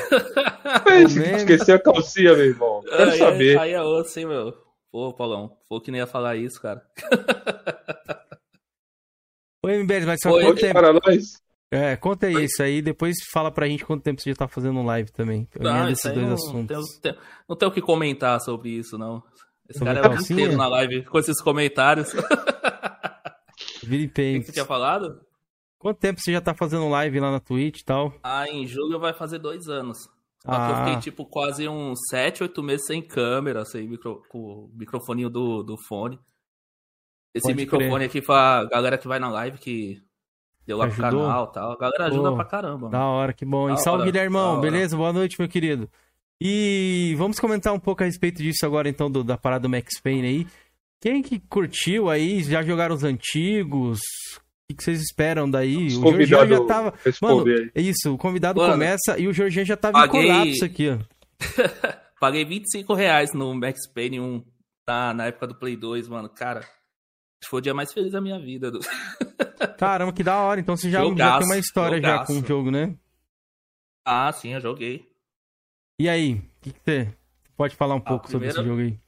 Esqueceu 1.37 1.75
a 1.75 1.81
calcinha, 1.81 2.33
meu 2.35 2.47
irmão. 2.47 2.81
Quero 2.89 3.11
aí, 3.11 3.19
saber. 3.19 3.59
Aí 3.59 3.73
é 3.73 3.83
outro, 3.83 4.13
sim, 4.13 4.25
meu. 4.25 4.55
Pô, 4.93 5.11
Paulão, 5.15 5.57
foi 5.67 5.81
que 5.81 5.91
nem 5.91 6.01
ia 6.03 6.07
falar 6.07 6.37
isso, 6.37 6.61
cara. 6.61 6.87
Oi, 9.65 9.83
MBL, 9.83 10.05
mas 10.07 10.21
só 10.23 10.31
Oi, 10.31 10.45
quanto 10.45 10.61
tempo... 10.61 10.75
para 10.75 10.93
nós. 10.93 11.41
É, 11.71 11.97
conta 11.97 12.27
aí 12.27 12.37
Oi. 12.37 12.45
isso 12.45 12.63
aí, 12.63 12.83
depois 12.83 13.17
fala 13.33 13.51
pra 13.51 13.67
gente 13.67 13.87
quanto 13.87 14.03
tempo 14.03 14.21
você 14.21 14.29
já 14.29 14.37
tá 14.37 14.47
fazendo 14.47 14.83
live 14.83 15.11
também. 15.11 15.49
Não, 15.59 15.87
desses 15.87 16.13
dois 16.13 16.27
não, 16.27 16.35
assuntos. 16.35 16.99
Tem, 16.99 17.17
não 17.49 17.57
tem 17.57 17.67
o 17.67 17.73
que 17.73 17.81
comentar 17.81 18.39
sobre 18.43 18.69
isso, 18.69 18.99
não. 18.99 19.23
Esse 19.67 19.79
sobre 19.79 19.95
cara 19.95 20.07
é 20.07 20.11
o 20.11 20.21
inteiro 20.21 20.59
na 20.59 20.69
live 20.69 21.07
com 21.07 21.19
esses 21.19 21.41
comentários. 21.41 22.13
Vira 23.83 24.05
O 24.05 24.11
que 24.13 24.43
você 24.45 24.53
tinha 24.53 24.67
falado? 24.67 25.25
Quanto 25.79 25.99
tempo 25.99 26.21
você 26.21 26.33
já 26.33 26.41
tá 26.43 26.53
fazendo 26.53 26.87
live 26.91 27.19
lá 27.19 27.33
na 27.33 27.41
Twitch 27.41 27.81
e 27.81 27.85
tal? 27.85 28.13
Ah, 28.23 28.47
em 28.47 28.67
julho 28.67 29.01
vai 29.01 29.15
fazer 29.15 29.39
dois 29.39 29.69
anos. 29.69 30.07
Ah. 30.45 30.71
Eu 30.71 30.77
fiquei, 30.85 31.01
tipo, 31.01 31.25
quase 31.25 31.69
uns 31.69 31.99
7, 32.11 32.43
8 32.43 32.63
meses 32.63 32.87
sem 32.87 33.01
câmera, 33.01 33.65
sem 33.65 33.89
micro, 33.89 34.23
com 34.29 34.39
o 34.39 34.71
microfoninho 34.75 35.31
do, 35.31 35.63
do 35.63 35.77
fone. 35.87 36.19
Esse 37.35 37.45
Pode 37.45 37.57
microfone 37.57 37.91
crer. 37.95 38.07
aqui 38.07 38.23
pra 38.23 38.65
galera 38.65 38.99
que 38.99 39.09
vai 39.09 39.19
na 39.19 39.31
live, 39.31 39.59
que 39.59 40.03
deu 40.67 40.77
lá 40.77 40.87
Ajudou? 40.87 41.11
pro 41.11 41.19
canal 41.21 41.49
e 41.49 41.53
tal. 41.53 41.73
A 41.73 41.77
galera 41.77 42.07
ajuda 42.07 42.31
Pô, 42.31 42.37
pra 42.37 42.45
caramba. 42.45 42.89
Da 42.91 43.05
hora, 43.07 43.33
que 43.33 43.45
bom. 43.45 43.69
Da 43.69 43.75
e 43.75 43.79
salve, 43.79 44.05
Guilhermão. 44.05 44.61
Beleza? 44.61 44.97
Boa 44.97 45.13
noite, 45.13 45.37
meu 45.39 45.49
querido. 45.49 45.89
E 46.41 47.15
vamos 47.17 47.39
comentar 47.39 47.73
um 47.73 47.79
pouco 47.79 48.03
a 48.03 48.07
respeito 48.07 48.43
disso 48.43 48.67
agora, 48.67 48.89
então, 48.89 49.11
do, 49.11 49.23
da 49.23 49.39
parada 49.39 49.63
do 49.63 49.71
Max 49.71 50.01
Payne 50.03 50.27
aí. 50.27 50.47
Quem 51.01 51.23
que 51.23 51.39
curtiu 51.39 52.11
aí? 52.11 52.43
Já 52.43 52.63
jogaram 52.63 52.95
os 52.95 53.05
antigos? 53.05 54.01
O 54.73 54.77
que 54.77 54.85
vocês 54.85 55.01
esperam 55.01 55.51
daí? 55.51 55.87
o 55.87 55.91
Jorginho 56.25 56.59
já 56.59 56.65
tava. 56.65 56.95
Mano, 57.21 57.45
é 57.75 57.81
isso, 57.81 58.15
o 58.15 58.19
convidado 58.19 58.61
Mano, 58.61 58.73
começa 58.73 59.19
e 59.19 59.29
o 59.29 59.33
Jorginho 59.33 59.65
já 59.65 59.77
tava 59.77 59.99
paguei... 59.99 60.23
em 60.23 60.33
colapso 60.33 60.65
aqui, 60.65 60.89
ó. 60.89 60.99
paguei 62.21 62.45
25 62.45 62.95
reais 62.95 63.33
no 63.33 63.55
Max 63.55 63.87
Payne 63.93 64.21
1 64.21 64.45
tá, 64.85 65.15
na 65.15 65.27
época 65.27 65.49
do 65.49 65.55
Play 65.55 65.77
2, 65.77 66.09
mano. 66.09 66.29
Cara, 66.29 66.67
foi 67.45 67.59
o 67.59 67.63
dia 67.63 67.75
mais 67.75 67.93
feliz 67.93 68.13
da 68.13 68.21
minha 68.21 68.39
vida. 68.39 68.71
Do... 68.71 68.81
Caramba, 69.79 70.13
que 70.13 70.23
da 70.23 70.41
hora. 70.41 70.61
Então 70.61 70.77
você 70.77 70.91
já, 70.91 71.01
jogaço, 71.01 71.33
já 71.33 71.39
tem 71.39 71.47
uma 71.47 71.59
história 71.59 71.97
jogaço. 71.97 72.19
já 72.19 72.27
com 72.27 72.45
o 72.45 72.49
jogo, 72.49 72.71
né? 72.71 72.97
Ah, 74.05 74.33
sim, 74.33 74.53
eu 74.53 74.61
joguei. 74.61 75.09
E 75.99 76.09
aí, 76.09 76.35
o 76.35 76.43
que, 76.61 76.73
que, 76.73 76.81
você 76.85 77.15
pode 77.57 77.77
falar 77.77 77.95
um 77.95 78.01
pouco 78.01 78.29
primeira... 78.29 78.55
sobre 78.55 78.63
esse 78.63 78.69
jogo 78.69 78.83
aí? 78.83 78.99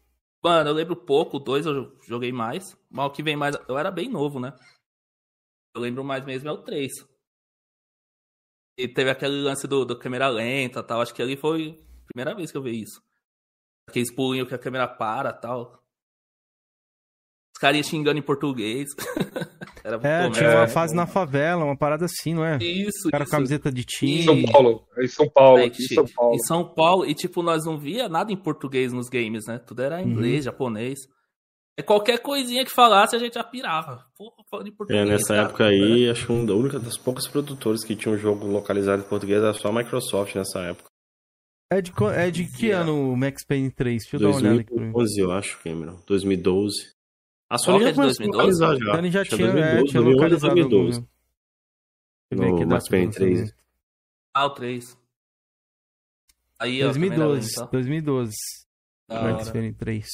Mano, 0.42 0.70
eu 0.70 0.74
lembro 0.74 0.94
pouco, 0.94 1.38
dois 1.38 1.64
eu 1.64 1.96
joguei 2.06 2.30
mais. 2.30 2.76
Mas 2.90 3.06
o 3.06 3.10
que 3.10 3.22
vem 3.22 3.36
mais. 3.36 3.56
Eu 3.66 3.78
era 3.78 3.90
bem 3.90 4.08
novo, 4.08 4.38
né? 4.38 4.52
Eu 5.74 5.80
lembro 5.80 6.04
mais 6.04 6.24
mesmo 6.24 6.48
é 6.48 6.52
o 6.52 6.62
3. 6.62 6.92
E 8.78 8.88
teve 8.88 9.10
aquele 9.10 9.42
lance 9.42 9.66
do, 9.66 9.84
do 9.84 9.98
câmera 9.98 10.28
lenta 10.28 10.82
tal. 10.82 11.00
Acho 11.00 11.14
que 11.14 11.22
ali 11.22 11.36
foi 11.36 11.84
a 12.02 12.06
primeira 12.12 12.34
vez 12.34 12.50
que 12.50 12.56
eu 12.56 12.62
vi 12.62 12.82
isso. 12.82 13.02
Aqueles 13.88 14.12
pulinhos 14.12 14.48
que 14.48 14.54
a 14.54 14.58
câmera 14.58 14.88
para 14.88 15.32
tal. 15.32 15.82
Os 17.54 17.60
caras 17.60 17.86
xingando 17.86 18.18
em 18.18 18.22
português. 18.22 18.88
Era, 19.84 19.96
é, 20.02 20.26
pô, 20.26 20.32
tinha 20.32 20.50
uma 20.56 20.66
fase 20.66 20.94
na 20.94 21.06
favela, 21.06 21.62
uma 21.62 21.76
parada 21.76 22.06
assim, 22.06 22.32
não 22.32 22.44
é? 22.44 22.56
Isso, 22.56 23.10
cara 23.10 23.22
isso. 23.22 23.30
com 23.30 23.36
camiseta 23.36 23.70
de 23.70 23.84
time. 23.84 24.20
Em 24.20 24.24
São 24.24 24.42
Paulo. 24.52 24.88
Em 24.98 25.08
São 25.08 25.28
Paulo. 25.28 25.58
É, 25.58 25.66
em 25.66 25.74
São 25.74 26.06
Paulo. 26.06 26.34
Em 26.34 26.38
São 26.38 26.74
Paulo. 26.74 27.06
E, 27.06 27.14
tipo, 27.14 27.42
nós 27.42 27.66
não 27.66 27.78
via 27.78 28.08
nada 28.08 28.32
em 28.32 28.36
português 28.36 28.94
nos 28.94 29.10
games, 29.10 29.44
né? 29.46 29.58
Tudo 29.58 29.82
era 29.82 30.02
inglês, 30.02 30.38
uhum. 30.38 30.52
japonês. 30.52 31.00
É 31.76 31.82
qualquer 31.82 32.18
coisinha 32.18 32.64
que 32.64 32.70
falasse, 32.70 33.16
a 33.16 33.18
gente 33.18 33.34
já 33.34 33.42
pirava. 33.42 34.06
Porra, 34.16 34.62
de 34.62 34.70
português. 34.70 35.06
É, 35.06 35.10
nessa 35.10 35.34
cara, 35.34 35.48
época 35.48 35.66
aí, 35.66 36.08
acho 36.08 36.26
que 36.26 36.32
uma 36.32 36.52
única 36.52 36.78
das 36.78 36.96
poucas 36.96 37.26
produtores 37.26 37.84
que 37.84 37.96
tinha 37.96 38.14
um 38.14 38.18
jogo 38.18 38.46
localizado 38.46 39.02
em 39.02 39.08
português 39.08 39.42
era 39.42 39.52
só 39.52 39.68
a 39.68 39.72
Microsoft 39.72 40.36
nessa 40.36 40.60
época. 40.60 40.88
É 41.72 41.80
de, 41.80 41.92
é 42.14 42.30
de 42.30 42.46
que 42.46 42.66
yeah. 42.66 42.88
ano 42.88 43.12
o 43.12 43.16
Max 43.16 43.44
Payne 43.44 43.70
3? 43.70 44.02
Deixa 44.02 44.16
eu 44.16 44.20
2011, 44.20 44.42
dar 44.42 44.48
uma 44.48 44.54
olhada 44.54 44.60
aqui. 44.60 44.74
2012, 44.74 45.20
eu 45.20 45.32
acho, 45.32 45.58
Cameron. 45.62 46.02
2012. 46.06 46.94
A 47.50 47.58
Sony 47.58 47.78
Qual 47.78 47.80
já 47.80 47.84
que 47.84 47.88
é 47.88 47.90
de 47.90 47.96
começou 47.96 48.24
a 48.24 48.28
localizar 48.28 48.76
já. 48.76 48.92
A 48.92 48.96
Sony 48.96 49.10
já 49.10 49.20
é 49.20 49.24
tinha, 49.24 49.38
2012, 49.38 49.58
é, 49.58 49.84
tinha 49.84 50.02
2011, 50.02 50.14
localizado 50.14 50.54
2012. 50.54 50.96
algum. 50.96 51.08
Deixa 52.30 52.44
eu 52.50 52.56
ver 52.56 52.64
No 52.64 52.70
Max 52.70 52.88
Payne 52.88 53.08
de 53.08 53.14
3. 53.16 53.30
lançamento. 53.40 53.64
Ah, 54.34 54.46
o 54.46 54.50
3. 54.50 54.98
Aí, 56.60 56.82
ó. 56.82 56.86
2012, 56.86 57.70
2012. 57.72 58.32
Da 59.08 59.22
Max 59.22 59.42
hora. 59.42 59.52
Payne 59.52 59.72
3. 59.72 60.06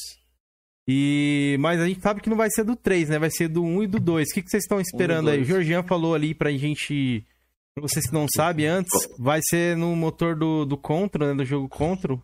E, 0.92 1.56
mas 1.60 1.80
a 1.80 1.86
gente 1.86 2.00
sabe 2.00 2.20
que 2.20 2.28
não 2.28 2.36
vai 2.36 2.48
ser 2.50 2.64
do 2.64 2.74
3, 2.74 3.10
né? 3.10 3.18
Vai 3.20 3.30
ser 3.30 3.46
do 3.46 3.62
1 3.62 3.84
e 3.84 3.86
do 3.86 4.00
2. 4.00 4.28
O 4.28 4.34
que, 4.34 4.42
que 4.42 4.50
vocês 4.50 4.64
estão 4.64 4.80
esperando 4.80 5.30
aí? 5.30 5.42
O. 5.42 5.44
Georgian 5.44 5.84
falou 5.84 6.16
ali 6.16 6.34
pra 6.34 6.50
gente. 6.50 7.24
Pra 7.72 7.82
vocês 7.82 8.08
que 8.08 8.12
não 8.12 8.26
sabem 8.34 8.66
antes, 8.66 8.90
vai 9.16 9.38
ser 9.40 9.76
no 9.76 9.94
motor 9.94 10.34
do, 10.34 10.64
do 10.64 10.76
Contra, 10.76 11.28
né? 11.28 11.34
Do 11.34 11.44
jogo 11.44 11.68
Contra. 11.68 12.18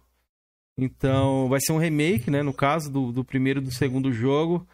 Então, 0.76 1.48
vai 1.48 1.60
ser 1.60 1.70
um 1.70 1.78
remake, 1.78 2.28
né? 2.28 2.42
No 2.42 2.52
caso, 2.52 2.90
do, 2.90 3.12
do 3.12 3.24
primeiro 3.24 3.60
e 3.60 3.62
do 3.62 3.70
segundo 3.70 4.12
jogo. 4.12 4.66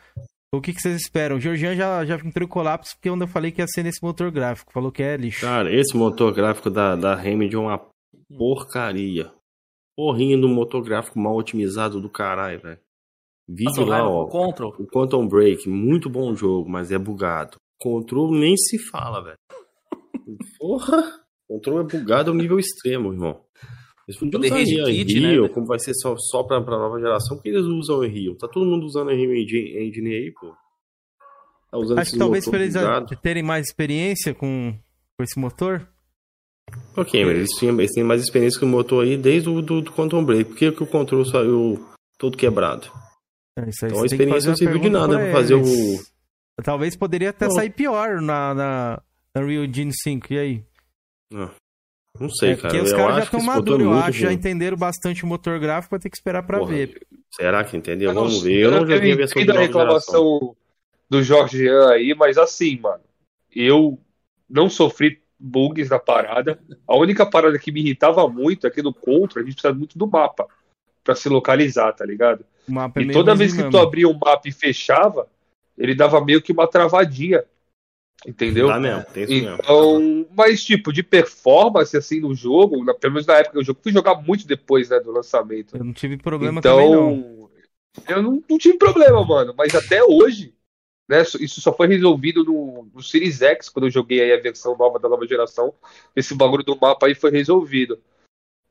O 0.54 0.62
que, 0.62 0.72
que 0.72 0.80
vocês 0.80 0.96
esperam? 0.96 1.36
O 1.36 1.40
Georgian 1.40 1.76
já, 1.76 2.02
já 2.06 2.16
entrou 2.16 2.46
em 2.46 2.50
colapso 2.50 2.94
porque 2.96 3.10
quando 3.10 3.22
eu 3.22 3.28
falei 3.28 3.52
que 3.52 3.60
ia 3.60 3.66
ser 3.68 3.82
nesse 3.82 4.02
motor 4.02 4.30
gráfico. 4.30 4.72
Falou 4.72 4.90
que 4.90 5.02
é 5.02 5.18
lixo. 5.18 5.42
Cara, 5.42 5.70
esse 5.70 5.94
motor 5.94 6.32
gráfico 6.32 6.70
da, 6.70 6.96
da 6.96 7.14
Remedy 7.14 7.56
é 7.56 7.58
uma 7.58 7.78
porcaria. 8.38 9.30
Porrinha 9.94 10.38
do 10.38 10.48
motor 10.48 10.82
gráfico 10.82 11.18
mal 11.18 11.36
otimizado 11.36 12.00
do 12.00 12.08
caralho, 12.08 12.58
velho. 12.58 12.78
Vídeo 13.48 13.84
lá, 13.84 14.08
ó. 14.08 14.24
o 14.24 14.28
Control. 14.28 14.74
O 14.78 14.86
Quantum 14.86 15.26
Break, 15.26 15.68
muito 15.68 16.08
bom 16.08 16.34
jogo, 16.34 16.68
mas 16.70 16.90
é 16.90 16.98
bugado. 16.98 17.56
Control 17.80 18.32
nem 18.32 18.56
se 18.56 18.78
fala, 18.78 19.22
velho. 19.22 19.36
Porra! 20.58 21.20
Control 21.48 21.80
é 21.80 21.84
bugado 21.84 22.30
ao 22.30 22.36
nível 22.36 22.58
extremo, 22.58 23.12
irmão. 23.12 23.40
Eles 24.08 24.18
podiam 24.18 24.40
The 24.40 24.46
usar 24.48 24.56
Unreal, 24.56 24.86
Kit, 24.86 25.14
né, 25.14 25.20
Unreal, 25.20 25.42
velho? 25.42 25.54
como 25.54 25.66
vai 25.66 25.78
ser 25.78 25.94
só, 25.94 26.14
só 26.16 26.42
pra, 26.42 26.60
pra 26.62 26.78
nova 26.78 26.98
geração, 26.98 27.36
porque 27.36 27.50
eles 27.50 27.64
usam 27.64 27.98
Unreal. 28.00 28.36
Tá 28.36 28.48
todo 28.48 28.64
mundo 28.66 28.84
usando 28.86 29.08
Unreal 29.10 29.34
Engine 29.34 29.86
Engine 29.88 30.14
aí, 30.14 30.32
pô. 30.32 30.54
Tá 31.70 31.78
usando 31.78 31.98
Acho 31.98 32.12
que 32.12 32.18
talvez 32.18 32.44
motor 32.46 32.58
pra 32.58 32.62
eles 32.64 32.74
bugado. 32.74 33.16
terem 33.22 33.42
mais 33.42 33.66
experiência 33.66 34.34
com, 34.34 34.74
com 35.16 35.24
esse 35.24 35.38
motor. 35.38 35.86
Ok, 36.96 37.24
mas 37.24 37.36
eles, 37.36 37.50
tinham, 37.58 37.78
eles 37.78 37.92
têm 37.92 38.04
mais 38.04 38.22
experiência 38.22 38.58
com 38.58 38.66
o 38.66 38.68
motor 38.68 39.04
aí 39.04 39.16
desde 39.16 39.48
o 39.48 39.60
do, 39.60 39.82
do 39.82 39.92
Quantum 39.92 40.24
Break. 40.24 40.50
Por 40.50 40.56
que, 40.56 40.72
que 40.72 40.82
o 40.82 40.86
controle 40.86 41.28
saiu 41.28 41.84
todo 42.18 42.36
quebrado? 42.36 42.88
É, 43.58 43.68
isso 43.68 43.84
aí 43.84 43.90
Então 43.90 43.98
a 44.04 44.08
que 44.08 44.14
experiência 44.14 44.48
não 44.50 44.56
serviu 44.56 44.80
de 44.80 44.90
nada 44.90 45.14
pra 45.16 45.24
pra 45.24 45.32
fazer 45.32 45.54
o. 45.54 45.62
Talvez 46.62 46.96
poderia 46.96 47.30
até 47.30 47.46
Não. 47.46 47.52
sair 47.52 47.70
pior 47.70 48.20
na, 48.20 48.54
na, 48.54 49.02
na 49.34 49.44
Real 49.44 49.64
Engine 49.64 49.92
5. 49.92 50.32
E 50.32 50.38
aí? 50.38 50.64
Não 52.20 52.28
sei, 52.28 52.50
é, 52.52 52.56
cara. 52.56 52.68
porque 52.68 52.84
os 52.84 52.90
eu 52.90 52.96
caras 52.96 53.14
já 53.16 53.22
acho 53.22 53.30
que 53.30 53.36
estão 53.36 53.54
maduros, 53.54 53.80
é 53.80 53.84
eu 53.84 53.92
acho. 53.94 54.18
Já 54.18 54.32
entenderam 54.32 54.76
bastante 54.76 55.24
o 55.24 55.26
motor 55.26 55.58
gráfico, 55.58 55.92
vai 55.92 56.00
ter 56.00 56.10
que 56.10 56.16
esperar 56.16 56.42
pra 56.42 56.58
Porra, 56.58 56.70
ver. 56.70 57.06
Será 57.30 57.64
que 57.64 57.76
entendeu? 57.76 58.10
Eu 58.10 58.14
não 58.14 58.22
Vamos 58.24 58.40
sei, 58.42 58.52
ver. 58.56 58.60
Eu 58.64 58.70
não 58.70 58.80
joguei 58.80 58.96
a 59.10 59.14
eu 59.14 59.16
versão 59.16 59.42
de 59.42 59.42
entendo 59.42 59.56
a 59.56 59.60
nova 59.60 59.72
geração. 59.72 60.22
reclamação 60.22 60.56
do 61.08 61.22
Jorge 61.22 61.68
aí, 61.90 62.14
mas 62.14 62.36
assim, 62.38 62.78
mano, 62.78 63.02
eu 63.54 63.98
não 64.48 64.68
sofri 64.68 65.20
bugs 65.38 65.88
na 65.88 65.98
parada. 65.98 66.60
A 66.86 66.96
única 66.96 67.24
parada 67.28 67.58
que 67.58 67.72
me 67.72 67.80
irritava 67.80 68.28
muito 68.28 68.66
aqui 68.66 68.82
no 68.82 68.92
Contra, 68.94 69.40
a 69.40 69.44
gente 69.44 69.54
precisa 69.54 69.72
muito 69.74 69.98
do 69.98 70.06
mapa 70.06 70.46
pra 71.02 71.14
se 71.14 71.28
localizar, 71.28 71.92
tá 71.92 72.04
ligado? 72.04 72.44
O 72.68 72.72
mapa 72.72 73.00
é 73.00 73.02
E 73.02 73.06
meio 73.06 73.12
toda 73.14 73.34
vez 73.34 73.52
que 73.54 73.64
tu 73.64 73.78
abria 73.78 74.08
o 74.08 74.14
mapa 74.18 74.48
e 74.48 74.52
fechava, 74.52 75.28
ele 75.76 75.94
dava 75.94 76.24
meio 76.24 76.42
que 76.42 76.52
uma 76.52 76.66
travadinha. 76.68 77.44
Entendeu? 78.26 78.68
Tá 78.68 78.78
mesmo, 78.78 79.04
tem 79.12 79.24
isso 79.24 79.34
mesmo. 79.34 79.58
Então, 79.60 80.26
mas 80.34 80.62
tipo, 80.64 80.92
de 80.92 81.02
performance 81.02 81.96
assim 81.96 82.20
no 82.20 82.34
jogo, 82.34 82.84
na- 82.84 82.94
pelo 82.94 83.14
menos 83.14 83.26
na 83.26 83.34
época 83.38 83.58
do 83.58 83.64
jogo, 83.64 83.80
fui 83.82 83.92
jogar 83.92 84.16
muito 84.22 84.46
depois, 84.46 84.90
né, 84.90 85.00
do 85.00 85.10
lançamento. 85.10 85.74
Eu 85.74 85.84
não 85.84 85.92
tive 85.92 86.16
problema 86.16 86.60
também, 86.62 86.88
não. 86.90 87.10
Então, 87.12 88.08
eu 88.08 88.22
não, 88.22 88.42
não 88.48 88.58
tive 88.58 88.78
problema, 88.78 89.24
mano. 89.24 89.54
Mas 89.56 89.74
até 89.74 90.02
hoje, 90.04 90.54
né? 91.08 91.22
Isso 91.40 91.60
só 91.60 91.72
foi 91.74 91.88
resolvido 91.88 92.44
no, 92.44 92.88
no 92.94 93.02
Series 93.02 93.42
X, 93.42 93.68
quando 93.68 93.86
eu 93.86 93.90
joguei 93.90 94.22
aí 94.22 94.32
a 94.32 94.40
versão 94.42 94.76
nova 94.76 94.98
da 94.98 95.08
nova 95.08 95.26
geração. 95.26 95.74
Esse 96.16 96.34
bagulho 96.34 96.64
do 96.64 96.78
mapa 96.80 97.06
aí 97.06 97.14
foi 97.14 97.30
resolvido. 97.30 98.00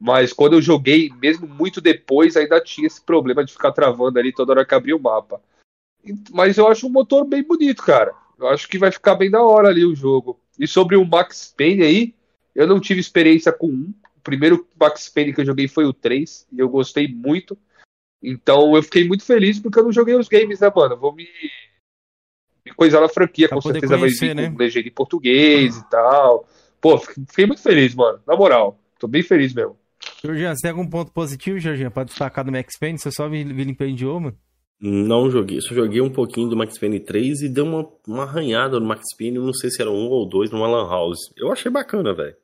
Mas 0.02 0.34
quando 0.34 0.54
eu 0.54 0.62
joguei, 0.64 1.12
mesmo 1.22 1.48
muito 1.48 1.80
depois, 1.80 2.36
ainda 2.36 2.60
tinha 2.60 2.88
esse 2.88 3.00
problema 3.00 3.46
de 3.46 3.54
ficar 3.54 3.72
travando 3.72 4.18
ali 4.18 4.34
toda 4.34 4.52
hora 4.52 4.66
que 4.66 4.74
abria 4.74 4.96
o 4.96 5.00
mapa. 5.00 5.40
Mas 6.32 6.58
eu 6.58 6.68
acho 6.68 6.88
um 6.88 6.90
motor 6.90 7.24
bem 7.24 7.44
bonito, 7.44 7.84
cara. 7.84 8.12
Eu 8.40 8.48
acho 8.48 8.68
que 8.68 8.80
vai 8.80 8.92
ficar 8.92 9.14
bem 9.14 9.30
da 9.30 9.44
hora 9.44 9.68
ali 9.68 9.86
o 9.86 9.94
jogo. 9.94 10.40
E 10.58 10.68
sobre 10.68 10.96
o 10.96 11.06
Max 11.06 11.54
Payne 11.56 11.84
aí, 11.84 12.16
eu 12.56 12.66
não 12.66 12.80
tive 12.80 13.00
experiência 13.00 13.54
com 13.54 13.68
um. 13.68 13.94
O 14.18 14.22
primeiro 14.24 14.68
Max 14.80 15.08
Payne 15.08 15.34
que 15.34 15.42
eu 15.42 15.46
joguei 15.46 15.68
foi 15.68 15.86
o 15.86 15.94
3, 15.94 16.48
e 16.52 16.58
eu 16.58 16.68
gostei 16.68 17.08
muito. 17.08 17.56
Então 18.24 18.76
eu 18.76 18.82
fiquei 18.82 19.08
muito 19.08 19.24
feliz 19.24 19.60
porque 19.60 19.78
eu 19.78 19.84
não 19.84 19.92
joguei 19.92 20.16
os 20.16 20.28
games, 20.28 20.62
né, 20.62 20.72
mano? 20.76 20.98
Vou 20.98 21.14
me, 21.14 21.28
me 22.66 22.74
coisar 22.74 23.02
na 23.02 23.08
franquia, 23.08 23.48
Pra 23.48 23.58
com 23.58 23.62
certeza 23.62 24.00
conhecer, 24.00 24.26
vai 24.26 24.36
vir 24.36 24.42
né? 24.42 24.50
com 24.50 24.58
legenda 24.58 24.88
em 24.88 24.92
português 24.92 25.78
e 25.78 25.90
tal. 25.92 26.48
Pô, 26.82 26.98
fiquei 26.98 27.46
muito 27.46 27.62
feliz, 27.62 27.94
mano. 27.94 28.20
Na 28.26 28.36
moral, 28.36 28.80
tô 28.98 29.08
bem 29.08 29.22
feliz 29.22 29.54
mesmo. 29.54 29.80
Georgian, 30.24 30.56
você 30.56 30.62
tem 30.62 30.72
algum 30.72 30.88
ponto 30.88 31.12
positivo, 31.12 31.60
Georgian, 31.60 31.90
pra 31.90 32.04
destacar 32.04 32.46
do 32.46 32.52
Max 32.52 32.78
Payne? 32.78 33.00
Você 33.00 33.12
só 33.12 33.28
vilipendiou, 33.28 34.20
mano? 34.20 34.38
Não 34.80 35.30
joguei. 35.30 35.62
Só 35.62 35.76
joguei 35.76 36.02
um 36.02 36.12
pouquinho 36.12 36.50
do 36.50 36.58
Max 36.58 36.78
Payne 36.78 37.00
3 37.00 37.42
e 37.42 37.50
deu 37.50 37.66
uma, 37.66 37.88
uma 38.08 38.24
arranhada 38.24 38.80
no 38.80 38.86
Max 38.86 39.16
Payne. 39.18 39.38
Não 39.38 39.54
sei 39.54 39.70
se 39.70 39.82
era 39.82 39.92
um 39.92 40.08
ou 40.08 40.28
dois 40.28 40.50
numa 40.50 40.68
Lan 40.68 40.90
House. 40.90 41.20
Eu 41.38 41.52
achei 41.52 41.72
bacana, 41.72 42.14
velho. 42.14 42.36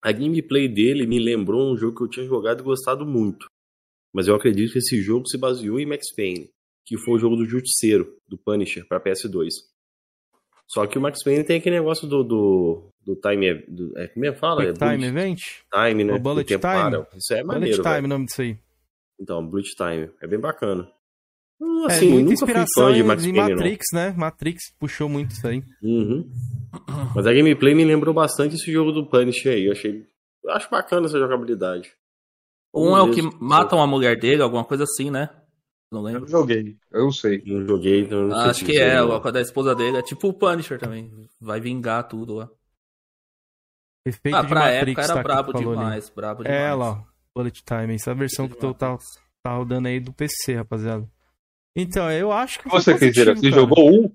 A 0.00 0.12
gameplay 0.12 0.68
dele 0.68 1.06
me 1.06 1.18
lembrou 1.18 1.72
um 1.72 1.76
jogo 1.76 1.96
que 1.96 2.04
eu 2.04 2.08
tinha 2.08 2.26
jogado 2.26 2.60
e 2.60 2.64
gostado 2.64 3.04
muito. 3.04 3.46
Mas 4.12 4.28
eu 4.28 4.34
acredito 4.36 4.72
que 4.72 4.78
esse 4.78 5.00
jogo 5.00 5.26
se 5.26 5.36
baseou 5.36 5.80
em 5.80 5.86
Max 5.86 6.14
Payne, 6.14 6.50
que 6.84 6.96
foi 6.98 7.14
o 7.14 7.18
jogo 7.18 7.36
do 7.36 7.44
Justiceiro, 7.44 8.16
do 8.28 8.38
Punisher, 8.38 8.86
pra 8.86 9.00
PS2. 9.00 9.48
Só 10.68 10.86
que 10.86 10.96
o 10.96 11.00
Max 11.00 11.24
Payne 11.24 11.42
tem 11.42 11.56
aquele 11.56 11.76
negócio 11.76 12.06
do, 12.06 12.22
do, 12.22 12.88
do 13.06 13.16
time. 13.16 13.54
Do, 13.68 13.96
é, 13.98 14.08
como 14.08 14.24
é 14.26 14.32
que 14.32 14.38
fala? 14.38 14.64
Quick 14.66 14.70
é 14.82 14.86
Time 14.88 14.96
bullet 14.96 15.18
Event? 15.18 15.40
time, 15.72 16.04
né? 16.04 16.12
O 16.14 16.18
bullet 16.18 16.46
time? 16.46 16.60
para. 16.60 17.06
Isso 17.16 17.32
é 17.34 17.36
Bullet 17.42 17.46
maneiro, 17.46 17.82
Time, 17.82 17.94
velho. 17.94 18.04
o 18.04 18.08
nome 18.08 18.26
disso 18.26 18.42
aí. 18.42 18.58
Então, 19.20 19.46
Bullet 19.46 19.68
Time. 19.76 20.10
É 20.20 20.26
bem 20.26 20.38
bacana. 20.40 20.88
É, 21.60 21.86
Assim, 21.86 22.08
muita 22.10 22.24
nunca 22.24 22.24
fui 22.24 22.32
inspiração 22.34 22.86
fã 22.88 22.92
de 22.94 23.02
Max 23.02 23.22
Payne, 23.22 23.38
não. 23.38 23.48
Matrix, 23.48 23.84
né? 23.92 24.14
Matrix 24.16 24.62
puxou 24.78 25.08
muito 25.08 25.30
isso 25.32 25.46
aí. 25.46 25.62
Uhum. 25.82 26.28
Mas 27.14 27.26
a 27.26 27.32
gameplay 27.32 27.74
me 27.74 27.84
lembrou 27.84 28.12
bastante 28.12 28.56
esse 28.56 28.70
jogo 28.72 28.90
do 28.92 29.06
Punisher 29.06 29.52
aí. 29.52 29.66
Eu 29.66 29.72
achei. 29.72 30.04
Eu 30.42 30.50
acho 30.50 30.68
bacana 30.70 31.06
essa 31.06 31.18
jogabilidade. 31.18 31.92
Um 32.74 32.96
é 32.96 33.02
o 33.02 33.10
que 33.12 33.22
matam 33.40 33.80
a 33.80 33.86
mulher 33.86 34.18
dele, 34.18 34.42
alguma 34.42 34.64
coisa 34.64 34.82
assim, 34.82 35.10
né? 35.10 35.30
Não 35.92 36.00
Eu 36.00 36.04
lembro. 36.06 36.20
não 36.22 36.28
joguei, 36.28 36.76
eu 36.92 37.04
não 37.04 37.12
sei. 37.12 37.40
Não 37.46 37.64
joguei, 37.64 38.00
então 38.00 38.26
não 38.26 38.36
sei 38.40 38.50
Acho 38.50 38.64
que 38.64 38.76
é, 38.76 38.96
não. 38.96 39.08
coisa 39.20 39.32
da 39.32 39.40
esposa 39.40 39.74
dele. 39.76 39.98
É 39.98 40.02
tipo 40.02 40.26
o 40.28 40.32
Punisher 40.34 40.76
também. 40.78 41.08
Vai 41.40 41.60
vingar 41.60 42.08
tudo 42.08 42.34
lá. 42.34 42.50
Efeito 44.06 44.36
Ah, 44.36 44.42
de 44.42 44.48
pra 44.48 44.60
Matrix, 44.60 44.82
época 44.88 45.02
era 45.02 45.14
tá, 45.14 45.22
brabo 45.22 45.52
falou 45.52 45.72
ali. 45.72 45.78
demais, 45.78 46.10
brabo 46.14 46.42
demais. 46.44 46.60
É, 46.60 46.74
lá, 46.74 46.90
ó. 46.90 47.02
Bullet 47.34 47.62
Time. 47.64 47.94
Essa 47.94 48.10
é 48.10 48.12
a 48.12 48.16
versão 48.16 48.48
que 48.48 48.56
tu 48.56 48.74
tá, 48.74 48.96
tá 49.42 49.54
rodando 49.56 49.88
aí 49.88 49.98
do 49.98 50.12
PC, 50.12 50.54
rapaziada. 50.56 51.08
Então, 51.76 52.10
eu 52.12 52.30
acho 52.30 52.60
que. 52.60 52.68
Você, 52.68 52.92
Kenzeira, 52.96 53.32
positivo, 53.32 53.54
você 53.54 53.60
jogou 53.60 53.90
um? 53.90 54.10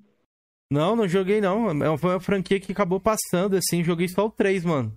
Não, 0.72 0.96
não 0.96 1.08
joguei 1.08 1.42
não. 1.42 1.70
É 1.84 1.98
Foi 1.98 2.12
uma 2.12 2.20
franquia 2.20 2.60
que 2.60 2.72
acabou 2.72 3.00
passando, 3.00 3.56
assim. 3.58 3.84
Joguei 3.84 4.08
só 4.08 4.26
o 4.28 4.30
3, 4.30 4.64
mano. 4.64 4.96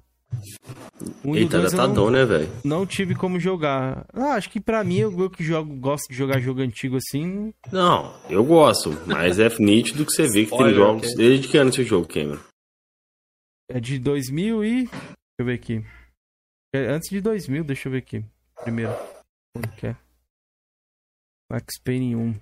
Um 1.25 1.35
Eita, 1.35 1.57
eu 1.57 1.63
datadão, 1.65 2.05
não, 2.05 2.11
né, 2.11 2.25
velho? 2.25 2.49
não 2.65 2.87
tive 2.87 3.15
como 3.15 3.39
jogar. 3.41 4.07
Ah, 4.15 4.35
acho 4.35 4.49
que 4.51 4.61
pra 4.61 4.83
mim, 4.85 4.99
eu, 4.99 5.19
eu 5.21 5.29
que 5.31 5.43
jogo, 5.43 5.75
gosto 5.77 6.09
de 6.09 6.15
jogar 6.17 6.39
jogo 6.41 6.61
antigo 6.63 6.97
assim. 6.97 7.53
Não, 7.71 8.15
eu 8.31 8.43
gosto, 8.45 8.97
mas 9.07 9.39
é 9.39 9.49
nítido 9.59 10.07
que 10.07 10.13
você 10.13 10.23
vê 10.25 10.45
que 10.45 10.51
tem 10.51 10.59
Spoiler, 10.59 10.75
jogos. 10.77 11.03
ok. 11.05 11.17
Desde 11.17 11.49
que 11.49 11.59
ano 11.59 11.71
esse 11.71 11.85
jogo, 11.85 12.07
Cameron? 12.09 12.39
É 13.69 13.81
de 13.81 13.99
2000 13.99 14.65
e. 14.65 14.85
Deixa 14.87 15.01
eu 15.39 15.47
ver 15.47 15.55
aqui. 15.55 15.75
É 16.75 16.87
antes 16.89 17.11
de 17.11 17.21
2000, 17.21 17.65
deixa 17.65 17.89
eu 17.89 17.93
ver 17.93 17.99
aqui. 17.99 18.25
Primeiro. 18.63 18.93
Quando 19.55 19.75
que 19.77 19.87
é? 19.89 19.97
Max 21.51 21.79
Payne 21.83 22.17
1. 22.17 22.35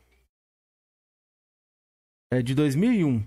É 2.32 2.42
de 2.42 2.54
2001. 2.54 3.26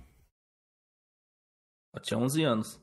Eu 1.94 2.02
tinha 2.02 2.18
11 2.18 2.44
anos. 2.44 2.82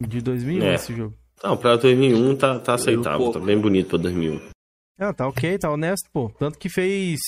De 0.00 0.20
2001 0.20 0.64
É. 0.64 0.74
esse 0.74 0.94
jogo. 0.94 1.16
Não, 1.42 1.56
pra 1.56 1.76
2001 1.76 2.36
tá, 2.38 2.58
tá 2.60 2.74
aceitável, 2.74 3.18
pouco. 3.18 3.38
tá 3.38 3.44
bem 3.44 3.60
bonito 3.60 3.88
pra 3.90 3.98
2001. 3.98 4.50
Ah, 4.98 5.12
tá 5.12 5.26
ok, 5.28 5.58
tá 5.58 5.70
honesto, 5.70 6.08
pô. 6.12 6.30
Tanto 6.30 6.58
que 6.58 6.68
fez. 6.68 7.18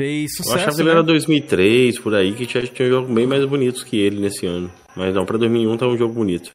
Fez 0.00 0.30
Eu 0.38 0.52
achava 0.54 0.58
sucesso. 0.60 0.76
que 0.76 0.82
ele 0.82 0.88
né? 0.90 0.94
era 0.94 1.02
2003, 1.02 1.98
por 1.98 2.14
aí, 2.14 2.34
que 2.34 2.46
tinha, 2.46 2.62
tinha 2.66 2.88
jogos 2.88 3.12
bem 3.12 3.26
mais 3.26 3.44
bonitos 3.46 3.82
que 3.82 3.96
ele 3.98 4.20
nesse 4.20 4.46
ano. 4.46 4.70
Mas 4.96 5.12
não, 5.14 5.26
pra 5.26 5.36
2001 5.38 5.76
tá 5.76 5.86
um 5.88 5.96
jogo 5.96 6.14
bonito. 6.14 6.52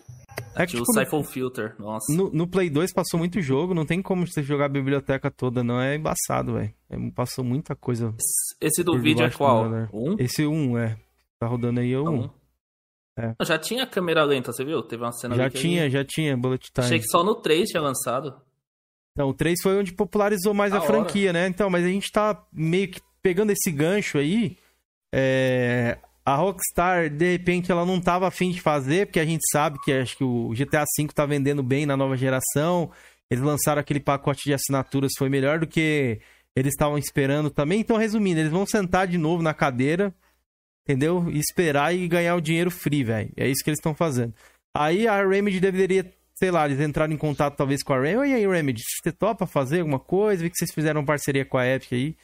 É 0.55 0.65
que, 0.65 0.71
Tinha 0.73 0.81
o 0.81 0.85
tipo, 0.85 0.99
Siphon 0.99 1.23
Filter, 1.23 1.75
nossa. 1.79 2.13
no, 2.13 2.29
no 2.31 2.47
Play 2.47 2.69
2 2.69 2.93
passou 2.93 3.19
muito 3.19 3.41
jogo, 3.41 3.73
não 3.73 3.85
tem 3.85 4.01
como 4.01 4.25
você 4.25 4.41
jogar 4.43 4.65
a 4.65 4.69
biblioteca 4.69 5.29
toda, 5.31 5.63
não. 5.63 5.81
É 5.81 5.95
embaçado, 5.95 6.53
velho. 6.53 6.73
É, 6.89 6.95
passou 7.13 7.43
muita 7.43 7.75
coisa. 7.75 8.13
Esse- 8.17 8.55
Esse 8.61 8.83
do 8.83 8.97
vídeo 8.99 9.25
é 9.25 9.29
qual? 9.31 9.65
Um? 9.91 10.15
Esse 10.19 10.45
1, 10.45 10.77
é. 10.77 10.95
Tá 11.39 11.47
rodando 11.47 11.79
aí 11.81 11.91
é 11.91 11.99
o 11.99 12.07
1. 12.09 12.13
Um. 12.23 12.29
É. 13.19 13.35
Já 13.45 13.57
tinha 13.59 13.85
câmera 13.85 14.23
lenta, 14.23 14.51
você 14.53 14.63
viu? 14.63 14.81
Teve 14.83 15.03
uma 15.03 15.11
cena 15.11 15.35
Já 15.35 15.43
ali 15.43 15.51
que 15.51 15.59
tinha, 15.59 15.89
já 15.89 16.03
tinha 16.05 16.37
Bullet 16.37 16.69
eu- 16.75 16.83
Achei 16.83 16.97
Time. 16.99 17.05
que 17.05 17.11
só 17.11 17.23
no 17.23 17.35
3 17.35 17.67
tinha 17.69 17.81
lançado. 17.81 18.33
Então, 19.11 19.29
o 19.29 19.33
3 19.33 19.59
foi 19.61 19.75
onde 19.77 19.91
popularizou 19.93 20.53
mais 20.53 20.71
a, 20.73 20.77
a 20.77 20.81
franquia, 20.81 21.33
né? 21.33 21.47
Então, 21.47 21.69
mas 21.69 21.83
a 21.85 21.89
gente 21.89 22.11
tá 22.11 22.41
meio 22.53 22.87
que 22.89 23.01
pegando 23.23 23.51
esse 23.51 23.71
gancho 23.71 24.17
aí. 24.17 24.57
É... 25.13 25.97
A 26.25 26.35
Rockstar, 26.35 27.09
de 27.09 27.33
repente, 27.33 27.69
ela 27.69 27.85
não 27.85 27.99
tava 27.99 28.27
afim 28.27 28.51
de 28.51 28.61
fazer, 28.61 29.07
porque 29.07 29.19
a 29.19 29.25
gente 29.25 29.41
sabe 29.51 29.77
que 29.83 29.91
acho 29.91 30.15
que 30.15 30.23
o 30.23 30.53
GTA 30.55 30.85
V 30.97 31.07
tá 31.13 31.25
vendendo 31.25 31.61
bem 31.61 31.85
na 31.85 31.97
nova 31.97 32.15
geração. 32.15 32.91
Eles 33.29 33.43
lançaram 33.43 33.81
aquele 33.81 33.99
pacote 33.99 34.43
de 34.45 34.53
assinaturas, 34.53 35.11
foi 35.17 35.27
melhor 35.27 35.59
do 35.59 35.67
que 35.67 36.21
eles 36.55 36.71
estavam 36.71 36.97
esperando 36.97 37.49
também. 37.49 37.81
Então, 37.81 37.97
resumindo, 37.97 38.39
eles 38.39 38.51
vão 38.51 38.65
sentar 38.65 39.05
de 39.05 39.17
novo 39.17 39.43
na 39.43 39.53
cadeira, 39.53 40.13
entendeu? 40.87 41.29
E 41.29 41.39
esperar 41.39 41.93
e 41.93 42.07
ganhar 42.07 42.35
o 42.35 42.41
dinheiro 42.41 42.71
free, 42.71 43.03
velho. 43.03 43.31
É 43.35 43.47
isso 43.49 43.61
que 43.61 43.69
eles 43.69 43.79
estão 43.79 43.93
fazendo. 43.93 44.33
Aí 44.73 45.07
a 45.09 45.27
Remedy 45.27 45.59
deveria 45.59 46.09
sei 46.35 46.51
lá, 46.51 46.65
eles 46.65 46.79
entraram 46.79 47.13
em 47.13 47.17
contato 47.17 47.55
talvez 47.55 47.83
com 47.83 47.93
a 47.93 47.99
Remedy. 47.99 48.31
E 48.31 48.35
aí, 48.35 48.47
Remedy, 48.47 48.81
você 48.81 49.11
topa 49.11 49.45
fazer 49.45 49.79
alguma 49.79 49.99
coisa? 49.99 50.43
Vi 50.43 50.49
que 50.49 50.57
vocês 50.57 50.73
fizeram 50.73 51.05
parceria 51.05 51.45
com 51.45 51.57
a 51.57 51.67
Epic 51.67 51.93
aí. 51.93 52.15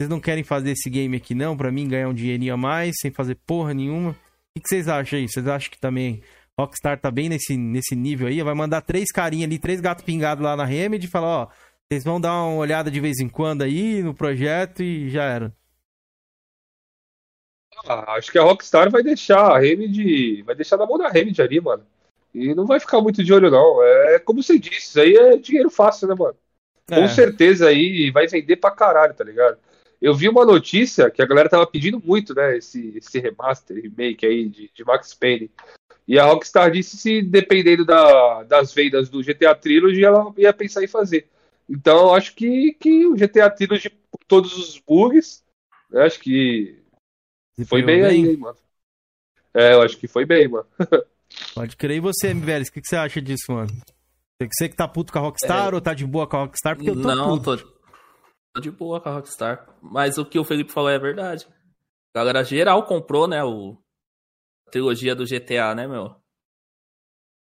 Vocês 0.00 0.08
não 0.08 0.18
querem 0.18 0.42
fazer 0.42 0.70
esse 0.70 0.88
game 0.88 1.14
aqui 1.14 1.34
não, 1.34 1.54
para 1.54 1.70
mim 1.70 1.86
ganhar 1.86 2.08
um 2.08 2.14
dinheirinho 2.14 2.54
a 2.54 2.56
mais, 2.56 2.96
sem 3.02 3.10
fazer 3.10 3.34
porra 3.34 3.74
nenhuma. 3.74 4.12
O 4.56 4.58
que 4.58 4.66
vocês 4.66 4.88
acham 4.88 5.18
aí? 5.18 5.28
Vocês 5.28 5.46
acham 5.46 5.70
que 5.70 5.78
também 5.78 6.22
Rockstar 6.58 6.98
tá 6.98 7.10
bem 7.10 7.28
nesse, 7.28 7.54
nesse 7.54 7.94
nível 7.94 8.26
aí? 8.26 8.42
Vai 8.42 8.54
mandar 8.54 8.80
três 8.80 9.12
carinhas 9.12 9.44
ali, 9.44 9.58
três 9.58 9.78
gatos 9.78 10.02
pingados 10.02 10.42
lá 10.42 10.56
na 10.56 10.64
Remedy 10.64 11.06
e 11.06 11.10
falar, 11.10 11.26
ó, 11.26 11.48
vocês 11.86 12.02
vão 12.02 12.18
dar 12.18 12.32
uma 12.32 12.56
olhada 12.56 12.90
de 12.90 12.98
vez 12.98 13.18
em 13.20 13.28
quando 13.28 13.60
aí 13.60 14.02
no 14.02 14.14
projeto 14.14 14.82
e 14.82 15.10
já 15.10 15.24
era. 15.24 15.52
Ah, 17.86 18.14
acho 18.14 18.32
que 18.32 18.38
a 18.38 18.42
Rockstar 18.42 18.90
vai 18.90 19.02
deixar 19.02 19.54
a 19.54 19.58
Remedy, 19.58 20.40
vai 20.44 20.54
deixar 20.54 20.78
na 20.78 20.86
mão 20.86 20.96
da 20.96 21.10
Remedy 21.10 21.42
ali, 21.42 21.60
mano. 21.60 21.84
E 22.34 22.54
não 22.54 22.64
vai 22.64 22.80
ficar 22.80 23.02
muito 23.02 23.22
de 23.22 23.34
olho, 23.34 23.50
não. 23.50 23.82
É 23.82 24.18
como 24.18 24.42
você 24.42 24.58
disse, 24.58 24.78
isso 24.78 24.98
aí 24.98 25.14
é 25.14 25.36
dinheiro 25.36 25.68
fácil, 25.68 26.08
né, 26.08 26.14
mano? 26.18 26.36
É. 26.90 26.94
Com 26.94 27.06
certeza 27.06 27.68
aí 27.68 28.10
vai 28.10 28.26
vender 28.26 28.56
pra 28.56 28.70
caralho, 28.70 29.12
tá 29.12 29.22
ligado? 29.22 29.58
Eu 30.00 30.14
vi 30.14 30.28
uma 30.28 30.44
notícia 30.44 31.10
que 31.10 31.20
a 31.20 31.26
galera 31.26 31.48
tava 31.48 31.66
pedindo 31.66 32.00
muito, 32.02 32.34
né? 32.34 32.56
Esse, 32.56 32.96
esse 32.96 33.18
remaster, 33.18 33.76
remake 33.76 34.24
aí 34.24 34.48
de, 34.48 34.70
de 34.74 34.84
Max 34.84 35.12
Payne. 35.12 35.50
E 36.08 36.18
a 36.18 36.24
Rockstar 36.24 36.70
disse 36.70 36.96
se 36.96 37.22
dependendo 37.22 37.84
da, 37.84 38.42
das 38.44 38.72
vendas 38.72 39.08
do 39.08 39.22
GTA 39.22 39.54
Trilogy, 39.54 40.04
ela 40.04 40.32
ia 40.36 40.52
pensar 40.52 40.82
em 40.82 40.88
fazer. 40.88 41.28
Então, 41.68 42.14
acho 42.14 42.34
que, 42.34 42.74
que 42.80 43.06
o 43.06 43.14
GTA 43.14 43.50
Trilogy, 43.50 43.90
por 43.90 44.20
todos 44.26 44.56
os 44.56 44.78
bugs, 44.78 45.44
né, 45.90 46.02
acho 46.02 46.18
que 46.18 46.78
foi 47.66 47.82
bem, 47.82 48.00
bem 48.00 48.04
aí, 48.04 48.36
mano. 48.36 48.56
É, 49.52 49.74
eu 49.74 49.82
acho 49.82 49.96
que 49.98 50.08
foi 50.08 50.24
bem, 50.24 50.48
mano. 50.48 50.66
Pode 51.54 51.76
crer. 51.76 51.98
E 51.98 52.00
você, 52.00 52.28
MVLs, 52.28 52.70
o 52.70 52.72
que, 52.72 52.80
que 52.80 52.88
você 52.88 52.96
acha 52.96 53.20
disso, 53.20 53.52
mano? 53.52 53.70
Você 54.52 54.68
que 54.68 54.76
tá 54.76 54.88
puto 54.88 55.12
com 55.12 55.18
a 55.18 55.22
Rockstar 55.22 55.70
é... 55.70 55.74
ou 55.74 55.80
tá 55.80 55.92
de 55.92 56.06
boa 56.06 56.26
com 56.26 56.36
a 56.36 56.40
Rockstar? 56.40 56.74
Porque 56.74 56.90
eu 56.90 57.00
tô 57.00 57.14
Não, 57.14 57.38
puto. 57.38 57.56
Tô, 57.58 57.64
tô 57.64 57.79
de 58.58 58.70
boa 58.70 59.00
com 59.00 59.08
a 59.08 59.12
Rockstar. 59.12 59.68
Mas 59.80 60.18
o 60.18 60.24
que 60.24 60.38
o 60.38 60.44
Felipe 60.44 60.72
falou 60.72 60.90
é 60.90 60.98
verdade. 60.98 61.46
A 62.14 62.18
galera 62.18 62.42
geral 62.42 62.84
comprou, 62.84 63.28
né, 63.28 63.44
o... 63.44 63.78
a 64.66 64.70
trilogia 64.70 65.14
do 65.14 65.24
GTA, 65.24 65.74
né, 65.74 65.86
meu? 65.86 66.16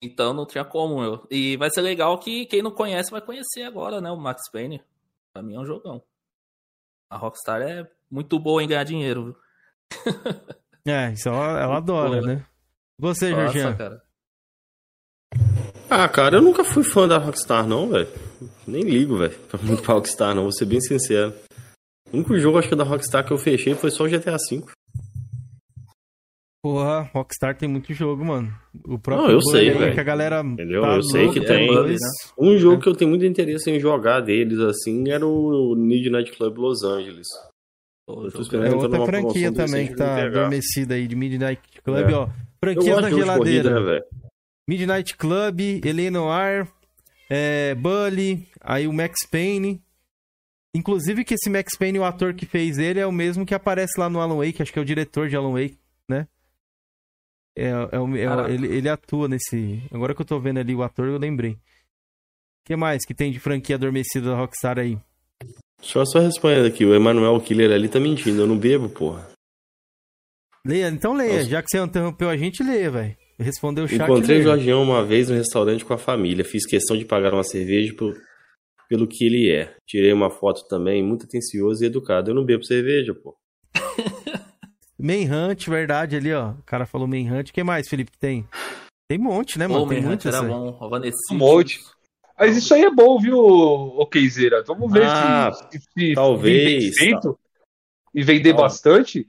Então 0.02 0.34
não 0.34 0.46
tinha 0.46 0.64
como, 0.64 1.00
meu. 1.00 1.26
E 1.30 1.56
vai 1.56 1.70
ser 1.70 1.80
legal 1.80 2.18
que 2.18 2.46
quem 2.46 2.62
não 2.62 2.70
conhece 2.70 3.10
vai 3.10 3.20
conhecer 3.20 3.62
agora, 3.62 4.00
né, 4.00 4.10
o 4.10 4.16
Max 4.16 4.50
Payne. 4.50 4.82
Pra 5.32 5.42
mim 5.42 5.54
é 5.54 5.60
um 5.60 5.66
jogão. 5.66 6.02
A 7.08 7.16
Rockstar 7.16 7.62
é 7.62 7.90
muito 8.10 8.38
boa 8.38 8.62
em 8.62 8.68
ganhar 8.68 8.84
dinheiro, 8.84 9.24
viu? 9.24 9.36
é, 10.86 11.12
isso 11.12 11.28
ela, 11.28 11.60
ela 11.60 11.76
adora, 11.78 12.20
boa, 12.20 12.22
né? 12.22 12.46
Você, 12.98 13.30
Jorginho. 13.30 13.76
cara. 13.76 14.02
Ah, 15.88 16.08
cara, 16.08 16.36
eu 16.36 16.42
nunca 16.42 16.62
fui 16.62 16.84
fã 16.84 17.08
da 17.08 17.18
Rockstar, 17.18 17.66
não, 17.66 17.88
velho. 17.88 18.29
Nem 18.66 18.82
ligo, 18.82 19.16
velho, 19.18 19.34
muito 19.62 19.82
pra 19.82 19.94
Rockstar, 19.94 20.34
não, 20.34 20.42
vou 20.42 20.52
ser 20.52 20.64
bem 20.64 20.80
sincero. 20.80 21.34
O 22.12 22.16
único 22.16 22.38
jogo, 22.38 22.58
acho 22.58 22.68
que 22.68 22.76
da 22.76 22.84
Rockstar 22.84 23.24
que 23.24 23.32
eu 23.32 23.38
fechei 23.38 23.74
foi 23.74 23.90
só 23.90 24.04
o 24.04 24.08
GTA 24.08 24.36
V. 24.50 24.64
Porra, 26.62 27.10
Rockstar 27.14 27.56
tem 27.56 27.68
muito 27.68 27.92
jogo, 27.94 28.22
mano. 28.22 28.52
O 28.84 28.98
próprio 28.98 29.28
não, 29.28 29.34
eu 29.34 29.42
sei, 29.42 29.70
velho. 29.70 29.94
que 29.94 30.00
a 30.00 30.04
galera 30.04 30.40
Entendeu? 30.40 30.82
Tá 30.82 30.96
eu 30.96 31.02
sei 31.02 31.30
que 31.30 31.40
tem. 31.40 31.68
Dois... 31.68 31.98
Um 32.38 32.58
jogo 32.58 32.80
é. 32.80 32.82
que 32.82 32.88
eu 32.88 32.94
tenho 32.94 33.10
muito 33.10 33.24
interesse 33.24 33.70
em 33.70 33.80
jogar 33.80 34.20
deles, 34.20 34.58
assim, 34.58 35.10
era 35.10 35.26
o 35.26 35.74
Midnight 35.74 36.32
Club 36.36 36.58
Los 36.58 36.82
Angeles. 36.84 37.28
Eu 38.06 38.30
tô 38.30 38.42
esperando 38.42 38.66
é 38.66 38.76
outra 38.76 39.06
franquia 39.06 39.52
também 39.52 39.86
que 39.86 39.96
tá 39.96 40.26
adormecida 40.26 40.94
aí, 40.94 41.06
de 41.06 41.16
Midnight 41.16 41.62
Club, 41.82 42.10
é. 42.10 42.14
ó. 42.14 42.28
Franquias 42.62 43.00
na 43.00 43.10
geladeira. 43.10 43.70
Corrida, 43.70 43.94
né, 43.94 44.00
Midnight 44.68 45.16
Club, 45.16 45.60
Eleanor, 45.84 46.68
é, 47.30 47.76
Bully, 47.76 48.48
aí 48.60 48.88
o 48.88 48.92
Max 48.92 49.24
Payne. 49.30 49.80
Inclusive 50.74 51.24
que 51.24 51.34
esse 51.34 51.48
Max 51.48 51.76
Payne, 51.78 52.00
o 52.00 52.04
ator 52.04 52.34
que 52.34 52.44
fez 52.44 52.78
ele, 52.78 52.98
é 52.98 53.06
o 53.06 53.12
mesmo 53.12 53.46
que 53.46 53.54
aparece 53.54 53.98
lá 53.98 54.10
no 54.10 54.20
Alan 54.20 54.36
Wake, 54.36 54.60
acho 54.60 54.72
que 54.72 54.78
é 54.78 54.82
o 54.82 54.84
diretor 54.84 55.28
de 55.28 55.36
Alan 55.36 55.52
Wake, 55.52 55.78
né? 56.08 56.26
É, 57.56 57.68
é, 57.68 57.70
é 57.70 58.52
ele, 58.52 58.66
ele, 58.66 58.88
atua 58.88 59.28
nesse. 59.28 59.82
Agora 59.92 60.14
que 60.14 60.20
eu 60.20 60.26
tô 60.26 60.38
vendo 60.40 60.58
ali 60.58 60.74
o 60.74 60.82
ator, 60.82 61.08
eu 61.08 61.18
lembrei. 61.18 61.52
O 61.52 61.58
que 62.66 62.76
mais 62.76 63.04
que 63.04 63.14
tem 63.14 63.32
de 63.32 63.40
franquia 63.40 63.76
adormecida 63.76 64.30
da 64.30 64.36
Rockstar 64.36 64.78
aí? 64.78 64.98
Só 65.80 66.04
só 66.04 66.18
respondendo 66.20 66.66
aqui, 66.66 66.84
o 66.84 66.94
Emanuel 66.94 67.40
Killer 67.40 67.72
ali 67.72 67.88
tá 67.88 67.98
mentindo, 67.98 68.42
eu 68.42 68.46
não 68.46 68.58
bebo, 68.58 68.88
porra. 68.88 69.28
Leia, 70.64 70.88
então 70.88 71.14
leia. 71.14 71.38
Nossa. 71.38 71.48
Já 71.48 71.62
que 71.62 71.68
você 71.70 71.82
interrompeu 71.82 72.28
a 72.28 72.36
gente, 72.36 72.62
leia, 72.62 72.90
velho. 72.90 73.16
Respondeu 73.40 73.84
o 73.84 73.88
chat. 73.88 74.02
Encontrei 74.02 74.40
o 74.40 74.42
Jorgião 74.42 74.82
uma 74.82 75.04
vez 75.04 75.28
no 75.28 75.36
restaurante 75.36 75.84
com 75.84 75.94
a 75.94 75.98
família. 75.98 76.44
Fiz 76.44 76.66
questão 76.66 76.96
de 76.96 77.04
pagar 77.04 77.32
uma 77.32 77.42
cerveja 77.42 77.94
por, 77.94 78.14
pelo 78.88 79.08
que 79.08 79.24
ele 79.24 79.50
é. 79.50 79.74
Tirei 79.86 80.12
uma 80.12 80.30
foto 80.30 80.66
também, 80.68 81.02
muito 81.02 81.24
atencioso 81.24 81.82
e 81.82 81.86
educado. 81.86 82.30
Eu 82.30 82.34
não 82.34 82.44
bebo 82.44 82.64
cerveja, 82.64 83.14
pô. 83.14 83.36
Manhunt, 84.98 85.66
verdade, 85.68 86.16
ali, 86.16 86.32
ó. 86.32 86.50
O 86.50 86.62
cara 86.64 86.84
falou 86.84 87.08
Manhunt. 87.08 87.48
O 87.48 87.52
que 87.52 87.64
mais, 87.64 87.88
Felipe, 87.88 88.12
tem? 88.18 88.46
Tem 89.08 89.18
um 89.18 89.24
monte, 89.24 89.58
né, 89.58 89.66
mano? 89.66 89.84
Pô, 89.84 89.88
tem 89.88 90.02
muito 90.02 90.28
era 90.28 90.42
bom. 90.42 90.78
Um 91.30 91.34
monte. 91.34 91.80
Mas 92.38 92.56
isso 92.56 92.74
aí 92.74 92.82
é 92.82 92.90
bom, 92.90 93.18
viu, 93.18 93.38
Okzeira? 93.38 94.62
Vamos 94.66 94.92
ver 94.92 95.04
ah, 95.04 95.50
se, 95.52 95.78
se, 95.78 95.86
se 95.92 96.14
talvez, 96.14 96.96
feito 96.96 97.38
e 98.14 98.22
vender 98.22 98.52
bastante 98.52 99.26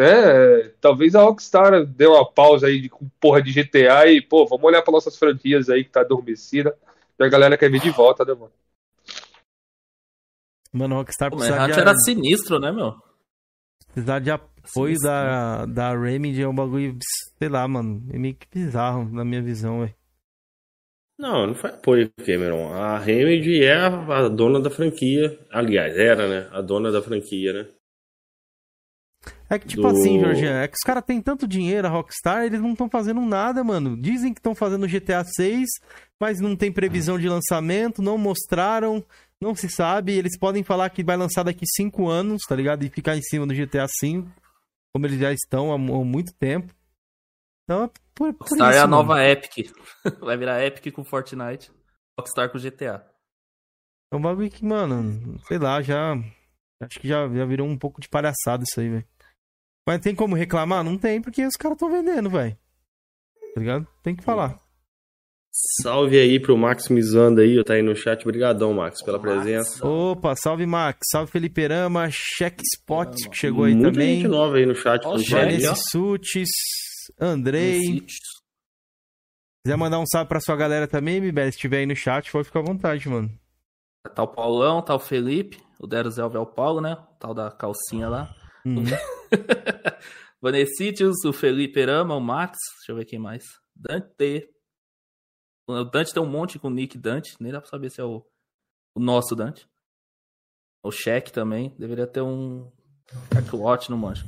né? 0.00 0.72
Talvez 0.80 1.14
a 1.14 1.20
Rockstar 1.20 1.84
dê 1.84 2.06
uma 2.06 2.24
pausa 2.24 2.68
aí 2.68 2.88
com 2.88 3.06
porra 3.20 3.42
de 3.42 3.52
GTA 3.52 4.06
e, 4.06 4.22
pô, 4.22 4.46
vamos 4.46 4.64
olhar 4.64 4.80
para 4.80 4.92
nossas 4.92 5.18
franquias 5.18 5.68
aí 5.68 5.84
que 5.84 5.90
tá 5.90 6.00
adormecida. 6.00 6.74
E 7.18 7.22
a 7.22 7.28
galera 7.28 7.58
quer 7.58 7.70
ver 7.70 7.80
de 7.80 7.90
volta, 7.90 8.24
né, 8.24 8.32
mano? 8.32 8.52
Mano, 10.72 10.94
a 10.94 10.98
Rockstar 10.98 11.30
precisa 11.30 11.66
de... 11.66 11.72
era 11.72 11.94
sinistro, 11.96 12.58
né, 12.58 12.72
meu? 12.72 12.94
Precisar 13.92 14.20
de 14.20 14.30
apoio 14.30 14.96
da, 15.02 15.66
da 15.66 15.94
Remedy 15.94 16.42
é 16.42 16.48
um 16.48 16.54
bagulho, 16.54 16.96
sei 17.38 17.48
lá, 17.48 17.68
mano, 17.68 18.02
é 18.10 18.18
meio 18.18 18.34
que 18.34 18.46
bizarro 18.50 19.04
na 19.04 19.24
minha 19.24 19.42
visão, 19.42 19.80
velho. 19.80 19.94
Não, 21.18 21.48
não 21.48 21.54
foi 21.54 21.70
apoio, 21.70 22.10
Cameron. 22.24 22.72
A 22.72 22.98
Remedy 22.98 23.62
é 23.62 23.76
a, 23.76 24.24
a 24.24 24.28
dona 24.28 24.58
da 24.58 24.70
franquia. 24.70 25.38
Aliás, 25.50 25.94
era, 25.94 26.26
né? 26.26 26.48
A 26.50 26.62
dona 26.62 26.90
da 26.90 27.02
franquia, 27.02 27.52
né? 27.52 27.68
É 29.50 29.58
que, 29.58 29.66
tipo 29.66 29.82
do... 29.82 29.88
assim, 29.88 30.20
Jorginho, 30.20 30.52
é 30.52 30.68
que 30.68 30.76
os 30.76 30.86
caras 30.86 31.04
têm 31.04 31.20
tanto 31.20 31.46
dinheiro, 31.46 31.88
a 31.88 31.90
Rockstar, 31.90 32.44
eles 32.44 32.60
não 32.60 32.70
estão 32.70 32.88
fazendo 32.88 33.20
nada, 33.20 33.64
mano. 33.64 34.00
Dizem 34.00 34.32
que 34.32 34.38
estão 34.38 34.54
fazendo 34.54 34.86
GTA 34.86 35.24
6, 35.24 35.68
mas 36.20 36.38
não 36.38 36.54
tem 36.54 36.70
previsão 36.70 37.18
de 37.18 37.28
lançamento, 37.28 38.00
não 38.00 38.16
mostraram, 38.16 39.04
não 39.40 39.52
se 39.56 39.68
sabe. 39.68 40.12
Eles 40.12 40.38
podem 40.38 40.62
falar 40.62 40.88
que 40.90 41.02
vai 41.02 41.16
lançar 41.16 41.42
daqui 41.42 41.64
5 41.66 42.08
anos, 42.08 42.42
tá 42.48 42.54
ligado? 42.54 42.84
E 42.84 42.90
ficar 42.90 43.16
em 43.16 43.22
cima 43.22 43.44
do 43.44 43.52
GTA 43.52 43.86
5, 43.88 44.30
como 44.94 45.06
eles 45.06 45.18
já 45.18 45.32
estão 45.32 45.72
há, 45.72 45.78
muito 45.78 46.32
tempo. 46.38 46.72
Então, 47.64 47.84
é 47.84 47.90
por, 48.14 48.32
por 48.32 48.42
Rockstar 48.42 48.70
isso, 48.70 48.78
é 48.78 48.82
a 48.82 48.86
mano. 48.86 49.02
nova 49.02 49.24
Epic. 49.24 49.72
vai 50.22 50.36
virar 50.36 50.64
Epic 50.64 50.94
com 50.94 51.02
Fortnite, 51.02 51.72
Rockstar 52.16 52.52
com 52.52 52.58
GTA. 52.58 53.04
É 54.12 54.16
um 54.16 54.20
bagulho 54.20 54.48
que, 54.48 54.64
mano, 54.64 55.40
sei 55.48 55.58
lá, 55.58 55.82
já. 55.82 56.14
Acho 56.80 57.00
que 57.00 57.08
já, 57.08 57.28
já 57.28 57.44
virou 57.44 57.66
um 57.66 57.76
pouco 57.76 58.00
de 58.00 58.08
palhaçada 58.08 58.62
isso 58.62 58.80
aí, 58.80 58.88
velho. 58.88 59.06
Mas 59.90 60.00
tem 60.02 60.14
como 60.14 60.36
reclamar? 60.36 60.84
Não 60.84 60.96
tem, 60.96 61.20
porque 61.20 61.44
os 61.44 61.56
caras 61.56 61.74
estão 61.74 61.90
vendendo, 61.90 62.30
velho. 62.30 62.56
Tá 63.52 63.60
ligado? 63.60 63.88
Tem 64.04 64.14
que 64.14 64.22
falar. 64.22 64.56
Salve 65.82 66.16
aí 66.16 66.38
pro 66.38 66.56
Max 66.56 66.88
Mizanda 66.88 67.42
aí, 67.42 67.60
tá 67.64 67.74
aí 67.74 67.82
no 67.82 67.96
chat. 67.96 68.22
Obrigadão, 68.22 68.72
Max, 68.72 69.02
pela 69.02 69.18
Max. 69.18 69.28
presença. 69.32 69.84
Opa, 69.84 70.36
salve 70.36 70.64
Max, 70.64 71.00
salve 71.10 71.32
Felipe 71.32 71.66
Rama, 71.66 72.08
Check 72.08 72.60
Spot, 72.76 73.12
que 73.32 73.36
chegou 73.36 73.64
aí 73.64 73.74
Muita 73.74 73.90
também. 73.90 74.20
gente 74.20 74.28
nova 74.28 74.58
aí 74.58 74.64
no 74.64 74.76
chat. 74.76 75.02
Vanessa 75.28 75.74
Sutis, 75.90 76.50
Andrei. 77.20 77.80
Se 77.82 78.04
quiser 79.64 79.76
mandar 79.76 79.98
um 79.98 80.06
salve 80.06 80.28
pra 80.28 80.38
sua 80.38 80.54
galera 80.54 80.86
também, 80.86 81.20
Mibel, 81.20 81.46
se 81.46 81.56
estiver 81.56 81.78
aí 81.78 81.86
no 81.86 81.96
chat, 81.96 82.30
pode 82.30 82.44
ficar 82.46 82.60
à 82.60 82.62
vontade, 82.62 83.08
mano. 83.08 83.28
Tá 84.14 84.22
o 84.22 84.28
Paulão, 84.28 84.80
tá 84.82 84.94
o 84.94 85.00
Felipe, 85.00 85.60
o 85.80 85.86
Dero 85.88 86.08
Zelva 86.12 86.38
é 86.38 86.40
o 86.40 86.46
Paulo, 86.46 86.80
né? 86.80 86.92
O 86.92 87.18
tal 87.18 87.34
da 87.34 87.50
calcinha 87.50 88.08
lá. 88.08 88.32
Uhum. 88.64 88.84
Vanessitius, 90.40 91.24
o 91.24 91.32
Felipe 91.32 91.84
Rama, 91.84 92.16
o 92.16 92.20
Max, 92.20 92.58
deixa 92.78 92.92
eu 92.92 92.96
ver 92.96 93.04
quem 93.04 93.18
mais. 93.18 93.44
Dante. 93.74 94.48
O 95.68 95.84
Dante 95.84 96.12
tem 96.12 96.22
um 96.22 96.26
monte 96.30 96.58
com 96.58 96.68
o 96.68 96.70
Nick 96.70 96.98
Dante, 96.98 97.36
nem 97.40 97.52
dá 97.52 97.60
pra 97.60 97.70
saber 97.70 97.90
se 97.90 98.00
é 98.00 98.04
o 98.04 98.24
O 98.96 99.00
nosso 99.00 99.36
Dante. 99.36 99.68
O 100.82 100.90
Cheque 100.90 101.30
também. 101.30 101.74
Deveria 101.78 102.06
ter 102.06 102.22
um 102.22 102.70
Watch 103.52 103.90
no 103.90 103.98
manjo. 103.98 104.26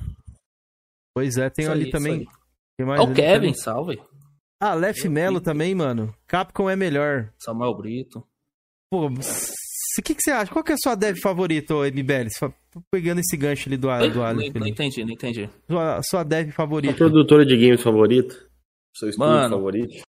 Pois 1.14 1.36
é, 1.36 1.48
tem 1.50 1.64
isso 1.64 1.72
ali 1.72 1.84
aí, 1.86 1.90
também. 1.90 2.26
Tem 2.76 2.86
mais 2.86 3.00
o 3.00 3.12
Kevin, 3.14 3.52
também. 3.52 3.54
salve. 3.54 4.02
Ah, 4.60 4.74
Lef 4.74 5.08
Melo 5.08 5.40
também, 5.40 5.74
mano. 5.74 6.14
Capcom 6.26 6.70
é 6.70 6.76
melhor. 6.76 7.32
Samuel 7.38 7.74
Brito. 7.76 8.26
Pô, 8.90 9.08
o 10.00 10.04
que, 10.04 10.14
que 10.14 10.22
você 10.22 10.30
acha? 10.30 10.52
Qual 10.52 10.64
que 10.64 10.72
é 10.72 10.74
a 10.74 10.78
sua 10.78 10.94
dev 10.94 11.18
favorita, 11.18 11.74
MBL? 11.74 12.28
Pegando 12.90 13.20
esse 13.20 13.36
gancho 13.36 13.68
ali 13.68 13.76
do, 13.76 13.88
do 14.12 14.22
Aleph. 14.22 14.54
Não, 14.54 14.60
não 14.60 14.66
entendi, 14.66 15.04
não 15.04 15.12
entendi. 15.12 15.50
Sua, 15.68 16.00
sua 16.02 16.22
dev 16.24 16.50
favorita. 16.52 16.94
A 16.94 16.96
produtora 16.96 17.44
de 17.44 17.56
games 17.56 17.82
favorita? 17.82 18.34
Seu 18.94 19.08
estúdio 19.08 19.32
mano, 19.32 19.56
favorito? 19.56 20.02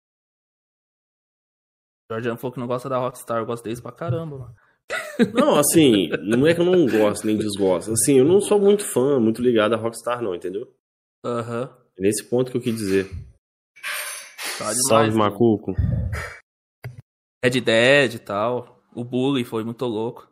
Jordan 2.11 2.37
falou 2.37 2.53
que 2.53 2.61
não 2.61 2.67
gosta 2.67 2.89
da 2.89 2.99
Rockstar, 2.99 3.39
eu 3.39 3.47
gosto 3.47 3.63
deles 3.63 3.81
pra 3.81 3.93
caramba, 3.93 4.39
mano. 4.39 4.55
Não, 5.33 5.57
assim, 5.57 6.09
não 6.27 6.47
é 6.47 6.55
que 6.55 6.61
eu 6.61 6.65
não 6.65 6.87
gosto 6.87 7.27
nem 7.27 7.39
desgosto. 7.39 7.93
Assim, 7.93 8.19
eu 8.19 8.25
não 8.25 8.41
sou 8.41 8.59
muito 8.59 8.85
fã, 8.85 9.21
muito 9.21 9.41
ligado 9.41 9.75
a 9.75 9.79
Rockstar, 9.79 10.21
não, 10.21 10.35
entendeu? 10.35 10.75
Aham. 11.25 11.63
Uhum. 11.63 11.81
É 11.99 12.03
nesse 12.03 12.25
ponto 12.25 12.51
que 12.51 12.57
eu 12.57 12.61
quis 12.61 12.75
dizer. 12.75 13.09
Tá 14.59 14.73
demais, 14.73 14.87
Salve, 14.89 15.17
Macuco. 15.17 15.75
Red 17.45 17.61
Dead 17.61 18.15
e 18.15 18.19
tal. 18.19 18.80
O 18.95 19.05
Bully 19.05 19.45
foi 19.45 19.65
muito 19.65 19.85
louco. 19.87 20.29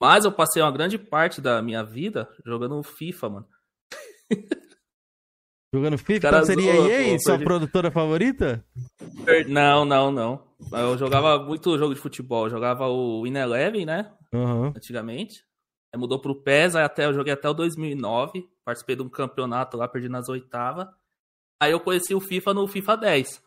Mas 0.00 0.24
eu 0.24 0.32
passei 0.32 0.62
uma 0.62 0.70
grande 0.70 0.96
parte 0.98 1.40
da 1.40 1.60
minha 1.60 1.82
vida 1.82 2.28
jogando 2.44 2.82
FIFA, 2.82 3.28
mano. 3.28 3.48
Jogando 5.74 5.98
FIFA? 5.98 6.28
Então 6.28 6.44
seria 6.44 6.76
zoou, 6.76 6.90
EA, 6.90 7.18
sua 7.18 7.38
produtora 7.38 7.90
favorita? 7.90 8.64
Não, 9.48 9.84
não, 9.84 10.10
não. 10.10 10.42
Eu 10.72 10.96
jogava 10.96 11.38
muito 11.44 11.76
jogo 11.76 11.94
de 11.94 12.00
futebol. 12.00 12.46
Eu 12.46 12.50
jogava 12.50 12.88
o 12.88 13.26
In 13.26 13.36
Eleven, 13.36 13.84
né? 13.84 14.10
Uhum. 14.32 14.68
Antigamente. 14.68 15.44
Aí 15.92 16.00
mudou 16.00 16.20
pro 16.20 16.42
PES, 16.42 16.74
aí 16.74 16.84
até, 16.84 17.04
eu 17.04 17.12
joguei 17.12 17.34
até 17.34 17.48
o 17.48 17.54
2009. 17.54 18.48
Participei 18.64 18.96
de 18.96 19.02
um 19.02 19.10
campeonato 19.10 19.76
lá, 19.76 19.86
perdi 19.86 20.08
nas 20.08 20.28
oitavas. 20.30 20.86
Aí 21.60 21.72
eu 21.72 21.80
conheci 21.80 22.14
o 22.14 22.20
FIFA 22.20 22.54
no 22.54 22.66
FIFA 22.66 22.96
10. 22.96 23.42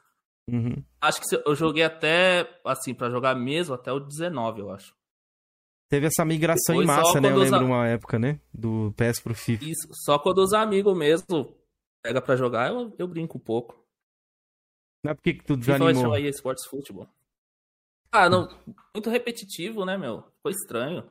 Uhum. 0.51 0.83
Acho 0.99 1.21
que 1.21 1.35
eu 1.45 1.55
joguei 1.55 1.83
até, 1.83 2.59
assim, 2.65 2.93
para 2.93 3.09
jogar 3.09 3.33
mesmo, 3.35 3.73
até 3.73 3.91
o 3.91 3.99
19, 3.99 4.59
eu 4.59 4.69
acho. 4.69 4.93
Teve 5.89 6.07
essa 6.07 6.25
migração 6.25 6.75
Depois, 6.75 6.89
em 6.89 6.91
massa, 6.91 7.21
né? 7.21 7.31
Eu 7.31 7.37
lembro 7.37 7.65
uma 7.65 7.87
época, 7.87 8.19
né? 8.19 8.39
Do 8.53 8.93
PES 8.97 9.21
pro 9.21 9.33
FIFA. 9.33 9.63
Isso, 9.63 9.87
só 10.05 10.19
quando 10.19 10.39
os 10.39 10.53
amigos 10.53 10.97
mesmo 10.97 11.55
pega 12.03 12.21
para 12.21 12.35
jogar, 12.35 12.69
eu, 12.69 12.93
eu 12.99 13.07
brinco 13.07 13.37
um 13.37 13.41
pouco. 13.41 13.81
Não 15.03 15.11
é 15.11 15.15
porque 15.15 15.33
que 15.33 15.43
tu 15.43 15.55
desanimou? 15.55 15.93
FIFA 15.93 16.09
vai 16.09 16.21
Sports 16.27 16.65
Football. 16.67 17.07
Ah, 18.11 18.29
não, 18.29 18.47
muito 18.93 19.09
repetitivo, 19.09 19.85
né, 19.85 19.97
meu? 19.97 20.23
Ficou 20.35 20.51
estranho. 20.51 21.09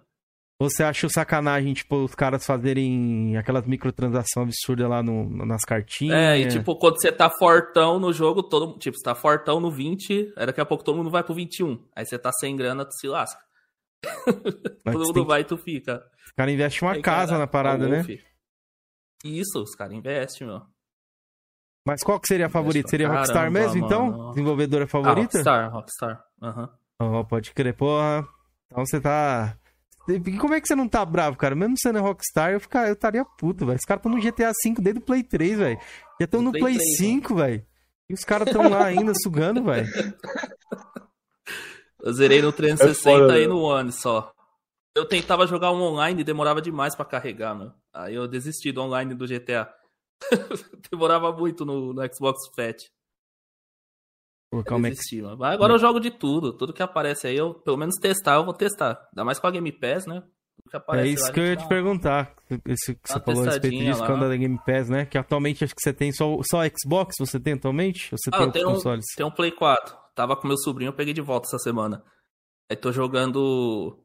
Você 0.61 0.83
achou 0.83 1.09
sacanagem, 1.09 1.73
tipo, 1.73 2.05
os 2.05 2.15
caras 2.15 2.45
fazerem 2.45 3.35
aquelas 3.39 3.67
microtransações 3.67 4.49
absurdas 4.49 4.91
lá 4.91 5.03
no, 5.03 5.47
nas 5.47 5.63
cartinhas? 5.63 6.15
É, 6.15 6.39
e 6.39 6.49
tipo, 6.49 6.77
quando 6.77 7.01
você 7.01 7.11
tá 7.11 7.31
fortão 7.31 7.99
no 7.99 8.13
jogo, 8.13 8.43
todo 8.43 8.79
tipo, 8.79 8.95
você 8.95 9.03
tá 9.03 9.15
fortão 9.15 9.59
no 9.59 9.71
20, 9.71 10.35
aí 10.37 10.45
daqui 10.45 10.61
a 10.61 10.67
pouco 10.67 10.85
todo 10.85 10.99
mundo 10.99 11.11
vai 11.11 11.25
pro 11.25 11.35
21. 11.35 11.83
Aí 11.97 12.05
você 12.05 12.19
tá 12.19 12.31
sem 12.31 12.55
grana, 12.55 12.85
tu 12.85 12.93
se 12.93 13.09
lasca. 13.09 13.41
todo 14.85 15.07
mundo 15.07 15.25
vai 15.25 15.41
e 15.41 15.45
tu 15.45 15.57
fica. 15.57 16.05
Os 16.27 16.33
caras 16.33 16.53
investem 16.53 16.87
uma 16.87 16.95
aí, 16.95 17.01
casa 17.01 17.29
cara, 17.29 17.39
na 17.39 17.47
parada, 17.47 17.89
né? 17.89 18.05
Isso, 19.25 19.63
os 19.63 19.75
caras 19.75 19.95
investem, 19.95 20.47
meu. 20.47 20.61
Mas 21.87 22.03
qual 22.03 22.21
que 22.21 22.29
seria 22.29 22.47
a 22.47 22.51
favorita? 22.51 22.87
Seria 22.91 23.07
Caramba, 23.07 23.21
Rockstar 23.27 23.51
mesmo, 23.51 23.79
então? 23.79 24.03
mano. 24.03 24.17
então? 24.19 24.31
Desenvolvedora 24.33 24.87
favorita? 24.87 25.39
Ah, 25.39 25.71
Rockstar, 25.71 25.73
Rockstar. 25.73 26.25
Aham. 26.43 26.69
Uhum. 27.01 27.21
Oh, 27.21 27.25
pode 27.25 27.55
crer, 27.55 27.75
porra. 27.75 28.29
Então 28.67 28.85
você 28.85 29.01
tá. 29.01 29.57
Como 30.39 30.55
é 30.55 30.61
que 30.61 30.67
você 30.67 30.75
não 30.75 30.89
tá 30.89 31.05
bravo, 31.05 31.37
cara? 31.37 31.55
Mesmo 31.55 31.77
sendo 31.79 32.01
Rockstar, 32.01 32.53
eu, 32.53 32.61
ficar, 32.61 32.89
eu 32.89 32.95
estaria 32.95 33.25
puto, 33.25 33.67
velho. 33.67 33.79
Os 33.79 33.85
caras 33.85 34.01
estão 34.01 34.13
no 34.13 34.21
GTA 34.21 34.53
V 34.65 34.75
desde 34.81 35.01
o 35.01 35.05
Play 35.05 35.23
3, 35.23 35.59
velho. 35.59 35.79
Já 36.21 36.25
estão 36.25 36.43
no 36.43 36.51
Play, 36.51 36.63
Play 36.63 36.77
3, 36.77 36.97
5, 36.97 37.35
velho. 37.35 37.67
E 38.09 38.15
os 38.15 38.25
caras 38.25 38.49
estão 38.49 38.69
lá 38.69 38.87
ainda 38.87 39.13
sugando, 39.15 39.63
velho. 39.63 39.87
Eu 42.03 42.13
zerei 42.13 42.41
no 42.41 42.53
360 42.53 43.39
é 43.39 43.43
e 43.43 43.47
no 43.47 43.61
One 43.61 43.93
só. 43.93 44.33
Eu 44.97 45.05
tentava 45.05 45.47
jogar 45.47 45.71
um 45.71 45.83
online 45.83 46.21
e 46.21 46.25
demorava 46.25 46.61
demais 46.61 46.97
para 46.97 47.05
carregar, 47.05 47.55
mano. 47.55 47.75
Aí 47.93 48.15
eu 48.15 48.27
desisti 48.27 48.73
do 48.73 48.83
online 48.83 49.15
do 49.15 49.27
GTA. 49.27 49.73
demorava 50.91 51.33
muito 51.33 51.65
no, 51.65 51.93
no 51.93 52.15
Xbox 52.15 52.49
Fat. 52.55 52.91
Calma 54.65 54.89
é 54.89 54.91
que... 54.91 55.23
Agora 55.43 55.75
eu 55.75 55.79
jogo 55.79 56.01
de 56.01 56.11
tudo. 56.11 56.53
Tudo 56.53 56.73
que 56.73 56.83
aparece 56.83 57.29
aí, 57.29 57.37
eu 57.37 57.55
pelo 57.55 57.77
menos 57.77 57.95
testar, 57.97 58.35
eu 58.35 58.45
vou 58.45 58.55
testar. 58.55 59.09
Ainda 59.13 59.25
mais 59.25 59.39
com 59.39 59.47
a 59.47 59.51
Game 59.51 59.71
Pass, 59.71 60.07
né? 60.07 60.23
É 60.93 61.07
isso 61.07 61.33
que 61.33 61.41
eu 61.41 61.47
ia 61.47 61.57
te 61.57 61.67
perguntar. 61.67 62.35
Esse 62.67 62.95
que 62.95 63.09
você 63.09 63.21
falou 63.21 63.43
a 63.43 63.47
respeito 63.47 63.77
disso, 63.77 64.05
quando 64.05 64.25
é 64.25 64.29
da 64.29 64.37
Game 64.37 64.59
Pass, 64.65 64.89
né? 64.89 65.05
Que 65.05 65.19
atualmente 65.19 65.65
acho 65.65 65.75
que 65.75 65.83
você 65.83 65.93
tem 65.93 66.13
só, 66.13 66.37
só 66.49 66.61
Xbox, 66.69 67.15
você 67.19 67.41
tem 67.41 67.55
atualmente? 67.55 68.13
Ou 68.13 68.19
você 68.19 68.31
ah, 68.33 68.39
tem 68.39 68.47
outros 68.47 68.65
consoles? 68.65 69.07
Tem 69.17 69.27
um 69.27 69.31
Play 69.31 69.51
4. 69.53 69.97
Tava 70.15 70.37
com 70.37 70.47
meu 70.47 70.57
sobrinho, 70.57 70.91
eu 70.91 70.93
peguei 70.93 71.15
de 71.15 71.21
volta 71.21 71.49
essa 71.49 71.59
semana. 71.59 72.05
Aí 72.71 72.77
tô 72.77 72.93
jogando 72.93 73.99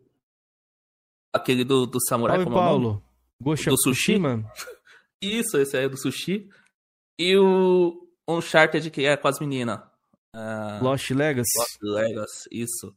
aquele 1.34 1.64
do, 1.64 1.86
do 1.86 2.00
Samurai, 2.08 2.38
Salve, 2.38 2.52
como 2.52 2.58
é 2.58 2.68
Paulo. 2.68 3.04
Gosha 3.40 3.70
do 3.70 3.78
Sushi, 3.78 4.18
mano? 4.18 4.50
Isso, 5.22 5.58
esse 5.58 5.78
aí 5.78 5.86
é 5.86 5.90
do 5.90 5.98
Sushi. 5.98 6.50
E 7.20 7.38
o 7.38 8.08
Uncharted, 8.28 8.90
que 8.90 9.06
é 9.06 9.16
com 9.16 9.28
as 9.28 9.40
meninas. 9.40 9.80
Uh, 10.36 10.84
Lost 10.84 11.10
Legacy. 11.12 11.58
Lost 11.58 11.78
Legacy, 11.82 12.50
isso. 12.52 12.94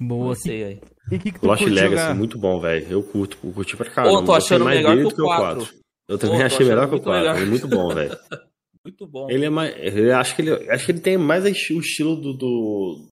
Boa. 0.00 0.34
Sei 0.34 0.64
aí. 0.64 0.80
E 1.12 1.18
que 1.18 1.30
que 1.30 1.46
Lost 1.46 1.62
Legacy, 1.62 1.90
jogar? 1.90 2.14
muito 2.14 2.38
bom, 2.38 2.58
velho. 2.58 2.86
Eu 2.90 3.02
curto, 3.02 3.36
eu 3.44 3.52
curti 3.52 3.76
pra 3.76 3.90
caramba. 3.90 4.20
Pô, 4.20 4.24
tô 4.24 4.32
achando 4.32 4.64
melhor 4.64 4.96
que 4.96 5.20
o 5.20 5.26
4. 5.26 5.60
4. 5.60 5.80
Eu 6.08 6.18
também 6.18 6.38
Pô, 6.38 6.44
achei 6.46 6.66
melhor 6.66 6.88
que 6.88 6.94
o 6.94 7.02
4. 7.02 7.36
Ele 7.36 7.42
é 7.42 7.46
muito 7.46 7.68
bom, 7.68 7.94
velho. 7.94 8.18
muito 8.82 9.06
bom. 9.06 9.30
Ele 9.30 9.44
é 9.44 9.50
mais. 9.50 9.74
Eu 9.94 10.16
acho 10.16 10.34
que 10.34 10.42
ele, 10.42 10.70
acho 10.70 10.86
que 10.86 10.92
ele 10.92 11.00
tem 11.00 11.18
mais 11.18 11.44
o 11.44 11.48
estilo 11.48 12.16
do, 12.16 12.32
do, 12.32 13.06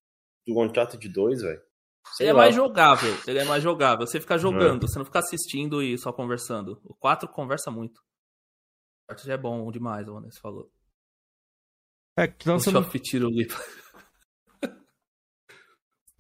do 0.47 0.61
Uncharted 0.63 1.07
2, 1.07 1.43
velho. 1.43 1.61
Ele 2.19 2.31
é 2.31 2.33
mais 2.33 2.55
jogável. 2.55 3.15
Ele 3.27 3.39
é 3.39 3.45
mais 3.45 3.63
jogável. 3.63 4.07
Você 4.07 4.19
fica 4.19 4.39
jogando, 4.39 4.85
é. 4.85 4.89
você 4.89 4.99
não 4.99 5.05
fica 5.05 5.19
assistindo 5.19 5.83
e 5.83 5.99
só 5.99 6.11
conversando. 6.11 6.81
O 6.83 6.95
4 6.95 7.29
conversa 7.29 7.71
muito. 7.71 7.99
O 7.99 9.09
4 9.09 9.27
já 9.27 9.35
é 9.35 9.39
bom 9.39 9.71
demais, 9.71 10.09
o 10.09 10.15
Vanessa 10.15 10.41
falou. 10.41 10.71
É, 12.19 12.27
que 12.27 12.49
não 12.49 12.59
você 12.59 12.73
não... 12.73 12.83
tiro 12.83 13.31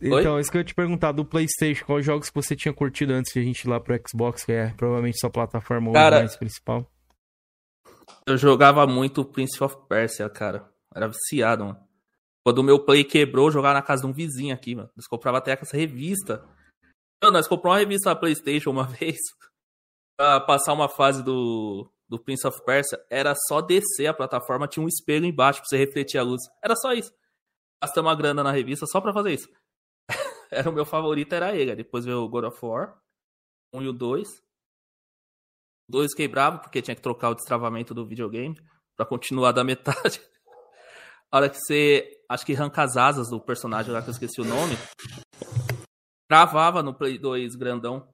Então, 0.00 0.34
Oi? 0.34 0.40
isso 0.40 0.48
que 0.48 0.56
eu 0.56 0.60
ia 0.60 0.64
te 0.64 0.76
perguntar, 0.76 1.10
do 1.10 1.24
Playstation, 1.24 1.84
quais 1.84 2.06
jogos 2.06 2.28
que 2.30 2.34
você 2.36 2.54
tinha 2.54 2.72
curtido 2.72 3.12
antes 3.12 3.32
de 3.32 3.40
a 3.40 3.42
gente 3.42 3.62
ir 3.62 3.68
lá 3.68 3.80
pro 3.80 4.00
Xbox, 4.08 4.44
que 4.44 4.52
é 4.52 4.72
provavelmente 4.74 5.18
sua 5.18 5.28
plataforma 5.28 5.92
cara, 5.92 6.20
mais 6.20 6.36
principal? 6.36 6.88
Eu 8.24 8.36
jogava 8.36 8.86
muito 8.86 9.24
Prince 9.24 9.60
of 9.60 9.76
Persia, 9.88 10.30
cara. 10.30 10.72
Era 10.94 11.08
viciado, 11.08 11.64
mano. 11.64 11.80
Quando 12.46 12.58
o 12.58 12.62
meu 12.62 12.78
Play 12.78 13.02
quebrou, 13.02 13.48
eu 13.48 13.52
jogava 13.52 13.74
na 13.74 13.82
casa 13.82 14.02
de 14.02 14.08
um 14.08 14.12
vizinho 14.12 14.54
aqui, 14.54 14.76
mano. 14.76 14.88
Nós 14.96 15.08
comprava 15.08 15.38
até 15.38 15.50
essa 15.50 15.76
revista. 15.76 16.46
Mano, 17.20 17.36
nós 17.36 17.48
compramos 17.48 17.78
uma 17.78 17.84
revista 17.84 18.10
na 18.10 18.14
Playstation 18.14 18.70
uma 18.70 18.86
vez 19.00 19.18
pra 20.16 20.38
passar 20.42 20.74
uma 20.74 20.88
fase 20.88 21.24
do, 21.24 21.90
do 22.08 22.18
Prince 22.18 22.46
of 22.46 22.64
Persia, 22.64 22.98
era 23.10 23.34
só 23.46 23.60
descer 23.60 24.06
a 24.06 24.14
plataforma, 24.14 24.66
tinha 24.66 24.82
um 24.84 24.88
espelho 24.88 25.26
embaixo 25.26 25.60
pra 25.60 25.68
você 25.68 25.76
refletir 25.76 26.18
a 26.18 26.22
luz. 26.22 26.40
Era 26.62 26.74
só 26.74 26.92
isso. 26.92 27.12
Gastamos 27.82 28.10
uma 28.10 28.16
grana 28.16 28.42
na 28.42 28.50
revista 28.50 28.86
só 28.86 29.00
pra 29.00 29.12
fazer 29.12 29.34
isso. 29.34 29.48
era 30.50 30.68
o 30.68 30.72
meu 30.72 30.86
favorito, 30.86 31.34
era 31.34 31.54
ele. 31.54 31.76
Depois 31.76 32.04
veio 32.04 32.18
o 32.18 32.28
God 32.28 32.44
of 32.44 32.58
War, 32.64 32.98
1 33.72 33.78
um 33.78 33.82
e 33.82 33.88
o 33.88 33.92
2. 33.92 34.28
O 35.88 35.92
2 35.92 36.14
quebrava, 36.14 36.58
porque 36.58 36.82
tinha 36.82 36.94
que 36.94 37.02
trocar 37.02 37.30
o 37.30 37.34
destravamento 37.34 37.92
do 37.92 38.06
videogame 38.06 38.56
pra 38.96 39.04
continuar 39.04 39.52
da 39.52 39.62
metade. 39.62 40.20
a 41.30 41.36
hora 41.36 41.50
que 41.50 41.58
você, 41.58 42.08
acho 42.28 42.44
que 42.44 42.54
arranca 42.54 42.82
as 42.82 42.96
asas 42.96 43.28
do 43.28 43.40
personagem 43.40 43.92
lá, 43.92 44.02
que 44.02 44.08
eu 44.08 44.12
esqueci 44.12 44.40
o 44.40 44.44
nome, 44.44 44.76
travava 46.26 46.82
no 46.82 46.94
Play 46.94 47.18
2 47.18 47.54
grandão 47.54 48.08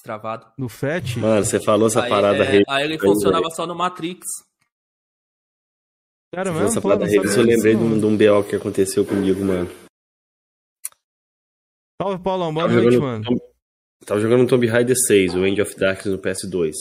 destravado. 0.00 0.46
No 0.56 0.68
FAT? 0.68 1.18
Mano, 1.18 1.44
você 1.44 1.60
falou 1.60 1.86
essa 1.86 2.02
aí, 2.02 2.10
parada. 2.10 2.44
É, 2.44 2.62
aí 2.68 2.84
ele 2.84 2.98
funcionava 2.98 3.50
só 3.50 3.66
no 3.66 3.74
Matrix. 3.74 4.26
Cara, 6.34 6.52
mesmo? 6.52 6.68
Essa 6.68 6.80
parada 6.80 7.06
Revis, 7.06 7.36
eu 7.36 7.42
lembrei 7.42 7.74
de 7.74 7.82
um, 7.82 7.98
de 7.98 8.06
um 8.06 8.16
BO 8.16 8.44
que 8.48 8.56
aconteceu 8.56 9.04
comigo, 9.04 9.44
mano. 9.44 9.68
Salve, 12.00 12.22
Paulão. 12.22 12.54
Boa 12.54 12.66
tava 12.66 12.80
noite, 12.80 12.98
mano. 12.98 13.24
Tom... 13.24 13.36
Tava 14.06 14.20
jogando 14.20 14.48
Tomb 14.48 14.66
Raider 14.66 14.96
6, 14.96 15.34
o 15.34 15.44
End 15.44 15.60
of 15.60 15.76
Darkness 15.76 16.16
no 16.16 16.22
PS2. 16.22 16.72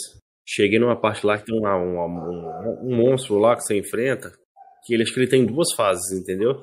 Cheguei 0.47 0.79
numa 0.79 0.95
parte 0.95 1.25
lá 1.25 1.37
que 1.37 1.45
tem 1.45 1.59
um, 1.59 1.67
um, 1.67 1.99
um, 1.99 2.79
um 2.83 2.95
monstro 2.95 3.37
lá 3.37 3.55
que 3.55 3.63
você 3.63 3.77
enfrenta, 3.77 4.31
que 4.85 4.93
ele 4.93 5.03
acho 5.03 5.13
que 5.13 5.19
ele 5.19 5.27
tem 5.27 5.45
duas 5.45 5.73
fases, 5.75 6.17
entendeu? 6.17 6.61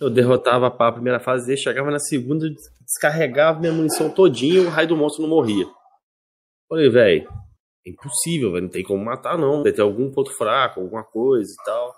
Eu 0.00 0.08
derrotava 0.08 0.68
a 0.68 0.92
primeira 0.92 1.20
fase 1.20 1.46
dele, 1.46 1.60
chegava 1.60 1.90
na 1.90 1.98
segunda, 1.98 2.48
descarregava 2.80 3.60
minha 3.60 3.72
munição 3.72 4.08
todinha 4.08 4.62
e 4.62 4.66
o 4.66 4.70
raio 4.70 4.88
do 4.88 4.96
monstro 4.96 5.22
não 5.22 5.28
morria. 5.28 5.66
Falei, 6.70 6.88
velho, 6.88 7.28
é 7.84 7.90
impossível, 7.90 8.52
velho, 8.52 8.62
não 8.62 8.70
tem 8.70 8.84
como 8.84 9.04
matar 9.04 9.36
não, 9.36 9.64
deve 9.64 9.74
ter 9.74 9.82
algum 9.82 10.08
ponto 10.12 10.30
fraco, 10.36 10.80
alguma 10.80 11.02
coisa 11.02 11.50
e 11.50 11.64
tal. 11.64 11.92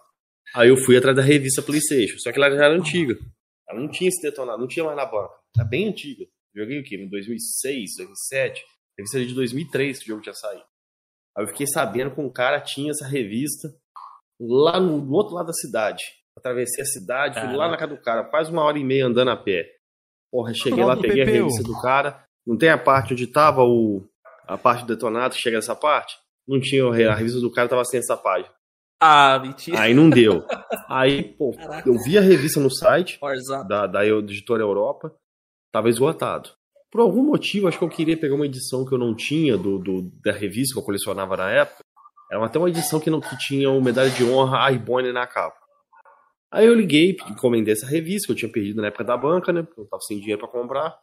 Aí 0.54 0.70
eu 0.70 0.78
fui 0.78 0.96
atrás 0.96 1.14
da 1.14 1.22
revista 1.22 1.60
PlayStation, 1.60 2.18
só 2.18 2.32
que 2.32 2.38
ela 2.38 2.50
já 2.50 2.64
era 2.64 2.74
antiga. 2.74 3.18
Ela 3.68 3.78
não 3.78 3.88
tinha 3.90 4.08
esse 4.08 4.22
detonado, 4.22 4.58
não 4.58 4.66
tinha 4.66 4.84
mais 4.84 4.96
na 4.96 5.04
banca. 5.04 5.34
é 5.60 5.64
bem 5.64 5.88
antiga. 5.88 6.24
Joguei 6.56 6.80
o 6.80 6.84
quê? 6.84 6.96
Em 6.96 7.08
2006, 7.08 7.96
2007. 7.98 8.64
Revista 8.98 9.24
de 9.24 9.34
2003 9.34 9.98
que 9.98 10.04
o 10.04 10.08
jogo 10.08 10.22
tinha 10.22 10.34
saído. 10.34 10.64
Aí 11.36 11.44
eu 11.44 11.48
fiquei 11.48 11.66
sabendo 11.66 12.14
que 12.14 12.20
um 12.20 12.30
cara 12.30 12.60
tinha 12.60 12.90
essa 12.90 13.06
revista 13.06 13.74
lá 14.40 14.80
no, 14.80 14.98
no 14.98 15.12
outro 15.12 15.34
lado 15.34 15.46
da 15.46 15.52
cidade. 15.52 16.02
Atravessei 16.36 16.82
a 16.82 16.86
cidade, 16.86 17.40
fui 17.40 17.56
lá 17.56 17.68
na 17.68 17.76
casa 17.76 17.94
do 17.94 18.00
cara, 18.00 18.24
quase 18.24 18.50
uma 18.50 18.62
hora 18.62 18.78
e 18.78 18.84
meia 18.84 19.06
andando 19.06 19.30
a 19.30 19.36
pé. 19.36 19.70
Porra, 20.30 20.54
cheguei 20.54 20.84
lá, 20.84 20.96
peguei 20.96 21.22
a 21.22 21.26
revista 21.26 21.62
do 21.62 21.78
cara. 21.80 22.24
Não 22.46 22.56
tem 22.56 22.70
a 22.70 22.78
parte 22.78 23.12
onde 23.12 23.26
tava 23.26 23.62
o, 23.62 24.06
a 24.46 24.58
parte 24.58 24.84
do 24.84 24.94
detonado, 24.94 25.34
chega 25.34 25.56
nessa 25.56 25.74
parte? 25.74 26.16
Não 26.46 26.60
tinha 26.60 26.84
a 26.86 27.14
revista 27.14 27.40
do 27.40 27.50
cara, 27.50 27.68
tava 27.68 27.84
sem 27.84 27.98
essa 27.98 28.16
página. 28.16 28.52
Ah, 29.00 29.38
mentira. 29.40 29.80
Aí 29.80 29.94
não 29.94 30.08
deu. 30.08 30.44
Aí, 30.88 31.24
pô, 31.24 31.52
Caraca. 31.52 31.88
eu 31.88 31.94
vi 32.04 32.16
a 32.16 32.20
revista 32.20 32.60
no 32.60 32.70
site 32.70 33.18
da, 33.66 33.86
da 33.86 34.06
editora 34.06 34.62
Europa, 34.62 35.12
tava 35.72 35.88
esgotado. 35.88 36.50
Por 36.90 37.00
algum 37.00 37.22
motivo, 37.24 37.66
acho 37.66 37.78
que 37.78 37.84
eu 37.84 37.88
queria 37.88 38.16
pegar 38.16 38.34
uma 38.34 38.46
edição 38.46 38.84
que 38.84 38.92
eu 38.92 38.98
não 38.98 39.14
tinha 39.14 39.56
do, 39.56 39.78
do 39.78 40.02
da 40.22 40.30
revista 40.30 40.74
que 40.74 40.80
eu 40.80 40.84
colecionava 40.84 41.36
na 41.36 41.50
época. 41.50 41.82
Era 42.30 42.44
até 42.44 42.58
uma 42.58 42.68
edição 42.68 43.00
que, 43.00 43.10
não, 43.10 43.20
que 43.20 43.36
tinha 43.38 43.70
o 43.70 43.82
medalha 43.82 44.10
de 44.10 44.24
honra 44.24 44.64
Aibone 44.64 45.12
na 45.12 45.26
capa. 45.26 45.56
Aí 46.50 46.66
eu 46.66 46.74
liguei, 46.74 47.16
encomendei 47.30 47.72
essa 47.72 47.86
revista 47.86 48.26
que 48.26 48.32
eu 48.32 48.36
tinha 48.36 48.52
perdido 48.52 48.80
na 48.80 48.88
época 48.88 49.04
da 49.04 49.16
banca, 49.16 49.52
né? 49.52 49.62
Porque 49.62 49.80
eu 49.80 49.86
tava 49.86 50.00
sem 50.02 50.18
dinheiro 50.18 50.38
para 50.38 50.48
comprar. 50.48 50.98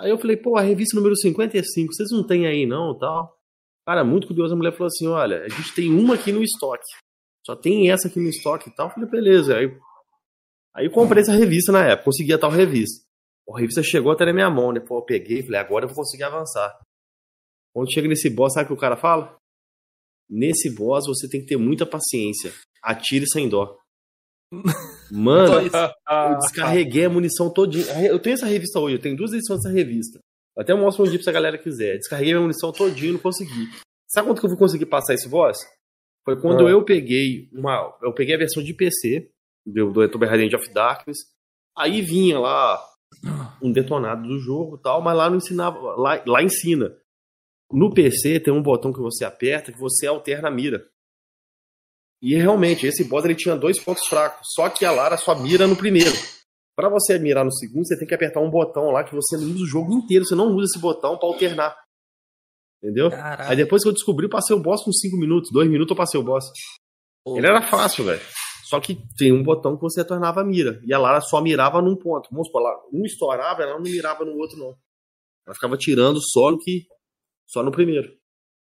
Aí 0.00 0.10
eu 0.10 0.18
falei, 0.18 0.36
pô, 0.36 0.56
a 0.56 0.62
revista 0.62 0.96
número 0.96 1.16
55, 1.16 1.92
vocês 1.92 2.10
não 2.10 2.24
tem 2.24 2.46
aí 2.46 2.66
não, 2.66 2.96
tal. 2.96 3.36
Cara, 3.86 4.04
muito 4.04 4.28
curioso, 4.28 4.54
a 4.54 4.56
mulher 4.56 4.72
falou 4.72 4.86
assim, 4.86 5.06
olha, 5.08 5.44
a 5.44 5.48
gente 5.48 5.74
tem 5.74 5.92
uma 5.92 6.14
aqui 6.14 6.30
no 6.30 6.42
estoque. 6.42 6.86
Só 7.44 7.56
tem 7.56 7.90
essa 7.90 8.06
aqui 8.06 8.20
no 8.20 8.28
estoque 8.28 8.68
e 8.68 8.74
tal. 8.74 8.88
Eu 8.88 8.94
falei, 8.94 9.08
beleza. 9.08 9.56
Aí, 9.56 9.66
aí 10.74 10.90
comprei 10.90 11.22
essa 11.22 11.32
revista 11.32 11.72
na 11.72 11.84
época, 11.84 12.04
consegui 12.04 12.32
a 12.32 12.38
tal 12.38 12.50
revista. 12.50 13.04
A 13.50 13.58
revista 13.58 13.82
chegou 13.82 14.12
até 14.12 14.26
na 14.26 14.32
minha 14.32 14.50
mão, 14.50 14.72
né? 14.72 14.80
Pô, 14.80 14.98
eu 14.98 15.04
peguei, 15.04 15.42
falei, 15.42 15.58
agora 15.58 15.84
eu 15.86 15.88
vou 15.88 15.96
conseguir 15.96 16.24
avançar. 16.24 16.78
Quando 17.72 17.92
chega 17.92 18.06
nesse 18.06 18.28
boss, 18.28 18.52
sabe 18.52 18.66
o 18.66 18.68
que 18.68 18.74
o 18.74 18.80
cara 18.80 18.96
fala? 18.96 19.36
Nesse 20.28 20.68
boss 20.74 21.06
você 21.06 21.26
tem 21.28 21.40
que 21.40 21.46
ter 21.46 21.56
muita 21.56 21.86
paciência. 21.86 22.52
Atire 22.82 23.26
sem 23.26 23.48
dó. 23.48 23.78
Mano, 25.10 25.60
eu 25.70 26.38
descarreguei 26.38 27.06
a 27.06 27.10
munição 27.10 27.50
todinha. 27.50 27.84
Eu 28.06 28.18
tenho 28.18 28.34
essa 28.34 28.46
revista 28.46 28.78
hoje, 28.78 28.96
eu 28.96 29.00
tenho 29.00 29.16
duas 29.16 29.32
edições 29.32 29.62
dessa 29.62 29.74
revista. 29.74 30.18
Até 30.56 30.74
mostro 30.74 31.04
um 31.04 31.08
dia 31.08 31.22
se 31.22 31.28
a 31.28 31.32
galera 31.32 31.56
quiser. 31.56 31.98
Descarreguei 31.98 32.34
a 32.34 32.40
munição 32.40 32.72
todinha 32.72 33.10
e 33.10 33.12
não 33.12 33.20
consegui. 33.20 33.68
Sabe 34.08 34.26
quanto 34.26 34.40
que 34.40 34.46
eu 34.46 34.50
vou 34.50 34.58
conseguir 34.58 34.86
passar 34.86 35.14
esse 35.14 35.28
boss? 35.28 35.58
Foi 36.24 36.40
quando 36.40 36.66
ah. 36.66 36.70
eu 36.70 36.84
peguei 36.84 37.48
uma. 37.52 37.96
Eu 38.02 38.12
peguei 38.12 38.34
a 38.34 38.38
versão 38.38 38.62
de 38.62 38.74
PC 38.74 39.30
do, 39.64 39.92
do 39.92 40.08
Tomb 40.08 40.26
Raider 40.26 40.58
of 40.58 40.72
Darkness. 40.72 41.18
Aí 41.76 42.02
vinha 42.02 42.38
lá 42.38 42.82
um 43.62 43.70
detonado 43.70 44.26
do 44.26 44.38
jogo 44.38 44.76
e 44.76 44.82
tal, 44.82 45.00
mas 45.00 45.16
lá 45.16 45.30
não 45.30 45.36
ensinava. 45.36 45.78
Lá, 45.78 46.22
lá 46.26 46.42
ensina. 46.42 46.94
No 47.70 47.92
PC 47.92 48.40
tem 48.40 48.52
um 48.52 48.62
botão 48.62 48.92
que 48.92 49.00
você 49.00 49.24
aperta 49.24 49.70
que 49.72 49.78
você 49.78 50.06
alterna 50.06 50.48
a 50.48 50.50
mira. 50.50 50.84
E 52.20 52.34
realmente, 52.34 52.86
esse 52.86 53.04
boss 53.04 53.24
ele 53.24 53.34
tinha 53.34 53.56
dois 53.56 53.78
pontos 53.78 54.06
fracos. 54.06 54.48
Só 54.54 54.68
que 54.68 54.84
a 54.84 54.90
Lara 54.90 55.16
só 55.16 55.34
mira 55.34 55.66
no 55.66 55.76
primeiro. 55.76 56.10
Para 56.74 56.88
você 56.88 57.18
mirar 57.18 57.44
no 57.44 57.52
segundo, 57.52 57.86
você 57.86 57.98
tem 57.98 58.06
que 58.06 58.14
apertar 58.14 58.40
um 58.40 58.50
botão 58.50 58.90
lá 58.90 59.04
que 59.04 59.14
você 59.14 59.36
não 59.36 59.44
usa 59.44 59.64
o 59.64 59.66
jogo 59.66 59.92
inteiro. 59.92 60.24
Você 60.24 60.34
não 60.34 60.46
usa 60.54 60.66
esse 60.72 60.78
botão 60.80 61.16
para 61.16 61.28
alternar. 61.28 61.76
Entendeu? 62.82 63.10
Aí 63.38 63.56
depois 63.56 63.82
que 63.82 63.88
eu 63.88 63.92
descobri, 63.92 64.26
eu 64.26 64.30
passei 64.30 64.54
o 64.54 64.60
boss 64.60 64.84
com 64.84 64.92
5 64.92 65.16
minutos. 65.16 65.50
2 65.52 65.68
minutos 65.68 65.90
eu 65.90 65.96
passei 65.96 66.20
o 66.20 66.24
boss. 66.24 66.44
Ele 67.26 67.46
era 67.46 67.62
fácil, 67.62 68.04
velho. 68.04 68.20
Só 68.68 68.80
que 68.80 68.98
tem 69.16 69.32
um 69.32 69.42
botão 69.42 69.76
que 69.76 69.82
você 69.82 70.04
tornava 70.04 70.40
a 70.40 70.44
mira. 70.44 70.80
E 70.84 70.92
a 70.92 70.98
Lara 70.98 71.20
só 71.20 71.40
mirava 71.40 71.80
num 71.80 71.96
ponto. 71.96 72.28
Vamos 72.30 72.48
supor, 72.48 72.62
um 72.92 73.04
estourava, 73.04 73.62
ela 73.62 73.74
não 73.74 73.80
mirava 73.80 74.24
no 74.24 74.36
outro, 74.36 74.58
não. 74.58 74.76
Ela 75.46 75.54
ficava 75.54 75.76
tirando 75.76 76.20
só 76.20 76.50
no 76.50 76.58
que. 76.58 76.84
Só 77.46 77.62
no 77.62 77.72
primeiro. 77.72 78.12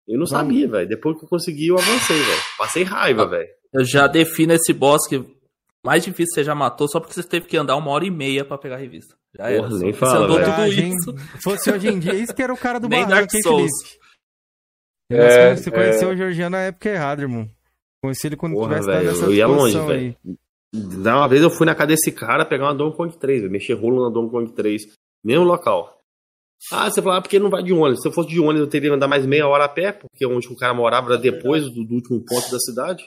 Eu 0.08 0.18
não 0.18 0.26
sabia, 0.26 0.68
velho. 0.68 0.88
Depois 0.88 1.18
que 1.18 1.24
eu 1.24 1.28
consegui, 1.28 1.68
eu 1.68 1.78
avancei, 1.78 2.16
velho. 2.16 2.40
Passei 2.58 2.82
raiva, 2.84 3.26
velho. 3.26 3.48
Eu 3.72 3.84
já 3.84 4.06
defino 4.06 4.52
esse 4.52 4.72
boss 4.72 5.06
que 5.08 5.24
mais 5.84 6.02
difícil 6.02 6.34
você 6.34 6.44
já 6.44 6.54
matou 6.54 6.88
só 6.88 6.98
porque 6.98 7.14
você 7.14 7.22
teve 7.22 7.46
que 7.46 7.56
andar 7.56 7.76
uma 7.76 7.90
hora 7.90 8.04
e 8.04 8.10
meia 8.10 8.44
pra 8.44 8.58
pegar 8.58 8.76
a 8.76 8.78
revista. 8.78 9.14
Já 9.36 9.50
era. 9.50 9.62
Porra, 9.62 9.78
nem 9.78 9.92
fala, 9.92 10.12
você 10.12 10.24
andou 10.24 10.54
tudo 10.54 10.66
isso. 10.66 11.18
Se 11.36 11.42
fosse 11.42 11.70
hoje 11.70 11.88
em 11.88 11.98
dia, 11.98 12.14
isso 12.14 12.34
que 12.34 12.42
era 12.42 12.52
o 12.52 12.56
cara 12.56 12.80
do 12.80 12.88
nem 12.88 13.06
Dark 13.06 13.30
Souls. 13.42 13.70
É, 15.10 15.54
você 15.54 15.70
conheceu 15.70 16.10
é... 16.10 16.14
o 16.14 16.16
Georgiano 16.16 16.56
na 16.56 16.62
época 16.62 16.88
errada, 16.88 17.22
irmão. 17.22 17.48
Conheci 18.02 18.26
ele 18.26 18.36
quando 18.36 18.54
Porra, 18.54 18.80
tivesse 18.80 18.86
véio, 18.88 19.04
nessa 19.04 19.24
Eu 19.26 19.34
ia 19.34 19.46
longe, 19.46 19.78
velho. 19.78 20.16
Da 21.02 21.18
uma 21.18 21.28
vez 21.28 21.42
eu 21.42 21.50
fui 21.50 21.64
na 21.64 21.74
casa 21.74 21.88
desse 21.88 22.10
cara 22.12 22.44
pegar 22.44 22.64
uma 22.64 22.74
Donkey 22.74 22.96
Kong 22.96 23.16
3, 23.16 23.44
eu 23.44 23.50
mexer 23.50 23.74
rolo 23.74 24.04
na 24.04 24.10
Donkey 24.12 24.30
Kong 24.32 24.52
3, 24.52 24.88
mesmo 25.24 25.44
local. 25.44 25.95
Ah, 26.72 26.90
você 26.90 27.00
fala, 27.00 27.18
ah, 27.18 27.22
porque 27.22 27.38
não 27.38 27.50
vai 27.50 27.62
de 27.62 27.72
ônibus. 27.72 28.02
Se 28.02 28.08
eu 28.08 28.12
fosse 28.12 28.30
de 28.30 28.40
ônibus, 28.40 28.60
eu 28.60 28.66
teria 28.66 28.90
que 28.90 28.96
andar 28.96 29.08
mais 29.08 29.24
meia 29.24 29.46
hora 29.46 29.64
a 29.64 29.68
pé, 29.68 29.92
porque 29.92 30.26
onde 30.26 30.48
o 30.48 30.56
cara 30.56 30.74
morava 30.74 31.12
era 31.12 31.18
depois 31.18 31.64
do, 31.64 31.84
do 31.84 31.94
último 31.94 32.24
ponto 32.24 32.50
da 32.50 32.58
cidade. 32.58 33.04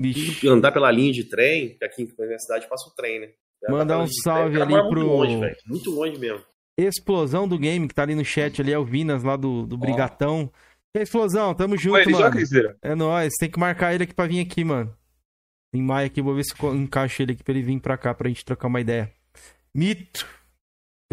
Bicho. 0.00 0.44
E 0.44 0.48
andar 0.48 0.72
pela 0.72 0.90
linha 0.90 1.12
de 1.12 1.24
trem, 1.24 1.76
que 1.76 1.84
aqui 1.84 2.08
na 2.18 2.26
minha 2.26 2.38
cidade 2.38 2.68
passa 2.68 2.88
o 2.88 2.94
trem, 2.94 3.20
né? 3.20 3.28
Mandar 3.68 3.98
um 3.98 4.06
salve 4.06 4.60
ali 4.60 4.74
pro. 4.88 5.00
Muito 5.00 5.06
longe, 5.06 5.40
velho. 5.40 5.56
Muito 5.66 5.90
longe 5.90 6.18
mesmo. 6.18 6.42
Explosão 6.76 7.46
do 7.46 7.58
game, 7.58 7.86
que 7.86 7.94
tá 7.94 8.02
ali 8.02 8.14
no 8.14 8.24
chat 8.24 8.60
ali, 8.60 8.72
é 8.72 8.78
o 8.78 8.84
Vinas 8.84 9.22
lá 9.22 9.36
do, 9.36 9.64
do 9.64 9.76
Brigatão. 9.76 10.50
E 10.94 10.98
aí, 10.98 11.04
Explosão, 11.04 11.54
tamo 11.54 11.76
junto, 11.76 11.96
Oi, 11.96 12.06
mano. 12.06 12.36
É 12.82 12.94
nóis, 12.94 13.32
tem 13.38 13.50
que 13.50 13.58
marcar 13.58 13.94
ele 13.94 14.04
aqui 14.04 14.14
pra 14.14 14.26
vir 14.26 14.40
aqui, 14.40 14.64
mano. 14.64 14.94
Em 15.72 15.82
maio 15.82 16.06
aqui, 16.06 16.20
vou 16.20 16.34
ver 16.34 16.44
se 16.44 16.54
encaixa 16.66 17.22
ele 17.22 17.32
aqui 17.32 17.42
pra 17.42 17.54
ele 17.54 17.62
vir 17.62 17.80
pra 17.80 17.96
cá, 17.96 18.14
pra 18.14 18.28
gente 18.28 18.44
trocar 18.44 18.68
uma 18.68 18.80
ideia. 18.80 19.12
Mito. 19.74 20.26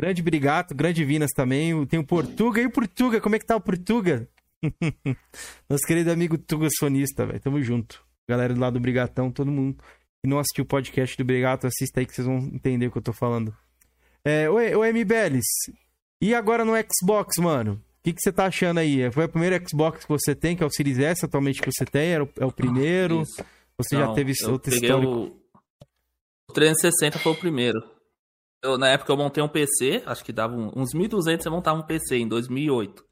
Grande 0.02 0.24
Brigato, 0.24 0.74
grande 0.74 1.06
Vinas 1.06 1.30
também. 1.32 1.86
Tem 1.86 2.00
o 2.00 2.04
Portuga. 2.04 2.60
E 2.60 2.66
o 2.66 2.72
Portuga, 2.72 3.22
como 3.22 3.36
é 3.36 3.40
que 3.40 3.46
tá 3.46 3.56
o 3.56 3.62
Portuga? 3.62 4.28
Nosso 5.70 5.86
querido 5.86 6.12
amigo 6.12 6.40
Tuga 6.40 6.68
Sonista, 6.76 7.24
velho. 7.24 7.40
Tamo 7.40 7.62
junto. 7.62 8.04
Galera 8.28 8.52
do 8.52 8.60
lado 8.60 8.74
do 8.74 8.80
Brigatão, 8.80 9.32
todo 9.32 9.52
mundo 9.52 9.78
que 9.78 10.28
não 10.28 10.40
assistiu 10.40 10.64
o 10.64 10.68
podcast 10.68 11.16
do 11.16 11.24
Brigato, 11.24 11.68
assista 11.68 12.00
aí 12.00 12.08
que 12.08 12.16
vocês 12.16 12.26
vão 12.26 12.38
entender 12.38 12.88
o 12.88 12.92
que 12.92 12.98
eu 12.98 13.02
tô 13.04 13.14
falando. 13.14 13.56
É, 14.26 14.50
oi, 14.50 14.74
oi 14.74 14.90
MBLs. 14.90 15.46
E 16.20 16.34
agora 16.34 16.66
no 16.66 16.74
Xbox, 16.78 17.38
mano? 17.38 17.74
O 17.74 18.04
que, 18.04 18.14
que 18.14 18.22
você 18.22 18.32
tá 18.32 18.48
achando 18.48 18.80
aí? 18.80 19.12
Foi 19.12 19.26
o 19.26 19.30
primeiro 19.30 19.70
Xbox 19.70 20.04
que 20.04 20.10
você 20.10 20.34
tem, 20.34 20.56
que 20.56 20.64
é 20.64 20.66
o 20.66 20.72
Series 20.72 20.98
S 20.98 21.24
atualmente 21.24 21.62
que 21.62 21.72
você 21.72 21.86
tem? 21.86 22.10
Era 22.10 22.24
o, 22.24 22.30
é 22.40 22.46
o 22.46 22.52
primeiro? 22.52 23.22
Isso. 23.22 23.46
Você 23.78 23.96
não, 23.96 24.08
já 24.08 24.14
teve 24.16 24.34
outro 24.48 24.74
histórico? 24.74 25.14
O... 25.14 25.26
o 26.50 26.54
360 26.54 27.20
foi 27.20 27.34
o 27.34 27.36
primeiro. 27.36 28.01
Eu, 28.63 28.78
na 28.78 28.89
época 28.89 29.12
eu 29.12 29.17
montei 29.17 29.41
um 29.43 29.50
PC, 29.50 30.04
acho 30.06 30.24
que 30.24 30.32
dava 30.32 30.56
uns 30.56 30.93
1.200 30.93 31.45
eu 31.45 31.52
montava 31.52 31.80
um 31.80 31.86
PC 31.86 32.17
em 32.17 32.28
2008. 32.28 33.04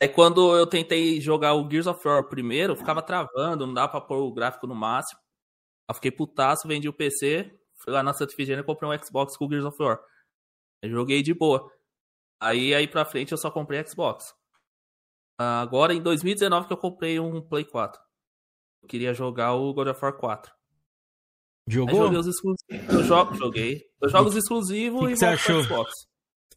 É 0.00 0.08
quando 0.08 0.56
eu 0.56 0.66
tentei 0.66 1.20
jogar 1.20 1.54
o 1.54 1.68
Gears 1.68 1.86
of 1.86 2.06
War 2.06 2.26
primeiro, 2.28 2.76
ficava 2.76 3.02
travando, 3.02 3.66
não 3.66 3.74
dava 3.74 3.90
pra 3.90 4.00
pôr 4.00 4.18
o 4.18 4.32
gráfico 4.32 4.66
no 4.66 4.74
máximo. 4.74 5.20
Eu 5.88 5.94
fiquei 5.94 6.10
putaço, 6.10 6.68
vendi 6.68 6.88
o 6.88 6.92
PC, 6.92 7.52
fui 7.76 7.92
lá 7.92 8.02
na 8.02 8.12
Santa 8.14 8.32
Efigênia 8.32 8.62
e 8.62 8.64
comprei 8.64 8.88
um 8.88 9.04
Xbox 9.04 9.36
com 9.36 9.46
o 9.46 9.50
Gears 9.50 9.64
of 9.66 9.82
War. 9.82 10.00
Eu 10.82 10.90
joguei 10.90 11.22
de 11.22 11.34
boa. 11.34 11.70
Aí, 12.40 12.74
aí 12.74 12.88
pra 12.88 13.04
frente 13.04 13.32
eu 13.32 13.38
só 13.38 13.50
comprei 13.50 13.84
Xbox. 13.86 14.32
Agora 15.38 15.92
em 15.92 16.02
2019 16.02 16.66
que 16.66 16.72
eu 16.72 16.76
comprei 16.76 17.18
um 17.18 17.42
Play 17.42 17.64
4. 17.64 18.00
Eu 18.82 18.88
queria 18.88 19.12
jogar 19.12 19.54
o 19.54 19.74
God 19.74 19.88
of 19.88 20.02
War 20.02 20.16
4. 20.16 20.59
Jogou? 21.70 22.00
Aí 22.00 22.06
joguei 22.06 22.18
os 22.18 22.26
exclusivos. 22.26 22.94
Eu 22.94 23.04
jogo, 23.04 23.34
joguei. 23.34 23.90
Eu 24.02 24.08
jogo 24.08 24.28
os 24.28 24.36
exclusivos 24.36 25.06
que 25.06 25.12
e 25.12 25.16
você 25.16 25.24
achou? 25.26 25.62
Xbox. 25.62 25.92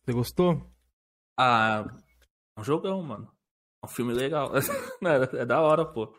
Você 0.04 0.12
gostou? 0.12 0.74
Ah, 1.38 1.86
é 2.58 2.60
um 2.60 2.64
jogão, 2.64 3.02
mano. 3.04 3.32
É 3.84 3.86
um 3.86 3.90
filme 3.90 4.12
legal. 4.12 4.52
é 5.38 5.46
da 5.46 5.62
hora, 5.62 5.86
pô. 5.86 6.16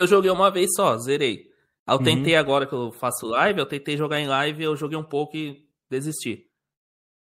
Eu 0.00 0.06
joguei 0.06 0.30
uma 0.30 0.52
vez 0.52 0.70
só, 0.76 0.96
zerei. 0.98 1.52
Eu 1.86 1.96
uhum. 1.96 2.04
tentei 2.04 2.36
agora 2.36 2.64
que 2.64 2.72
eu 2.72 2.92
faço 2.92 3.26
live, 3.26 3.58
eu 3.58 3.66
tentei 3.66 3.96
jogar 3.96 4.20
em 4.20 4.28
live, 4.28 4.62
eu 4.62 4.76
joguei 4.76 4.96
um 4.96 5.04
pouco 5.04 5.36
e 5.36 5.68
desisti. 5.90 6.48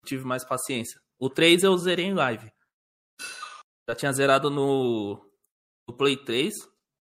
Tive 0.04 0.26
mais 0.26 0.44
paciência. 0.44 1.00
O 1.20 1.30
3 1.30 1.64
eu 1.64 1.78
zerei 1.78 2.06
em 2.06 2.14
live. 2.14 2.52
Já 3.88 3.96
tinha 3.96 4.12
zerado 4.12 4.50
no, 4.50 5.24
no 5.88 5.96
Play 5.96 6.18
3. 6.18 6.54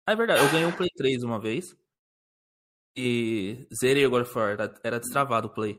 Ah, 0.06 0.12
é 0.12 0.16
verdade, 0.16 0.44
eu 0.44 0.50
ganhei 0.50 0.66
um 0.66 0.76
Play 0.76 0.90
3 0.94 1.22
uma 1.22 1.40
vez. 1.40 1.64
E 3.00 3.68
zerei 3.80 4.04
o 4.04 4.10
God 4.10 4.22
of 4.22 4.36
War, 4.36 4.50
era, 4.50 4.74
era 4.82 4.98
destravado 4.98 5.46
o 5.46 5.50
Play. 5.50 5.78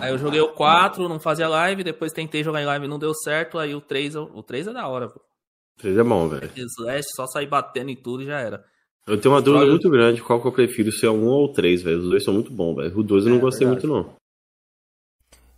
Aí 0.00 0.12
eu 0.12 0.16
joguei 0.16 0.40
o 0.40 0.52
4, 0.52 1.08
não 1.08 1.18
fazia 1.18 1.48
live, 1.48 1.82
depois 1.82 2.12
tentei 2.12 2.44
jogar 2.44 2.62
em 2.62 2.66
live 2.66 2.86
não 2.86 3.00
deu 3.00 3.12
certo, 3.12 3.58
aí 3.58 3.74
o 3.74 3.80
3, 3.80 4.14
o 4.14 4.42
3 4.44 4.68
é 4.68 4.72
da 4.72 4.86
hora, 4.86 5.08
pô. 5.08 5.18
O 5.18 5.82
3 5.82 5.98
é 5.98 6.04
bom, 6.04 6.28
velho. 6.28 6.52
Slash, 6.54 7.08
só 7.16 7.26
sair 7.26 7.48
batendo 7.48 7.90
em 7.90 7.96
tudo 7.96 8.22
e 8.22 8.26
já 8.26 8.38
era. 8.38 8.64
Eu 9.08 9.20
tenho 9.20 9.34
uma 9.34 9.42
dúvida 9.42 9.66
muito 9.66 9.90
grande 9.90 10.22
qual 10.22 10.40
que 10.40 10.46
eu 10.46 10.52
prefiro, 10.52 10.92
se 10.92 11.04
é 11.04 11.10
um 11.10 11.26
ou 11.26 11.52
três, 11.52 11.82
velho. 11.82 11.98
Os 11.98 12.08
dois 12.10 12.22
são 12.22 12.32
muito 12.32 12.52
bons, 12.52 12.76
velho. 12.76 12.96
O 12.96 13.02
2 13.02 13.24
eu 13.24 13.30
não 13.30 13.38
é, 13.38 13.40
gostei 13.40 13.66
verdade. 13.66 13.88
muito, 13.88 14.06
não. 14.06 14.14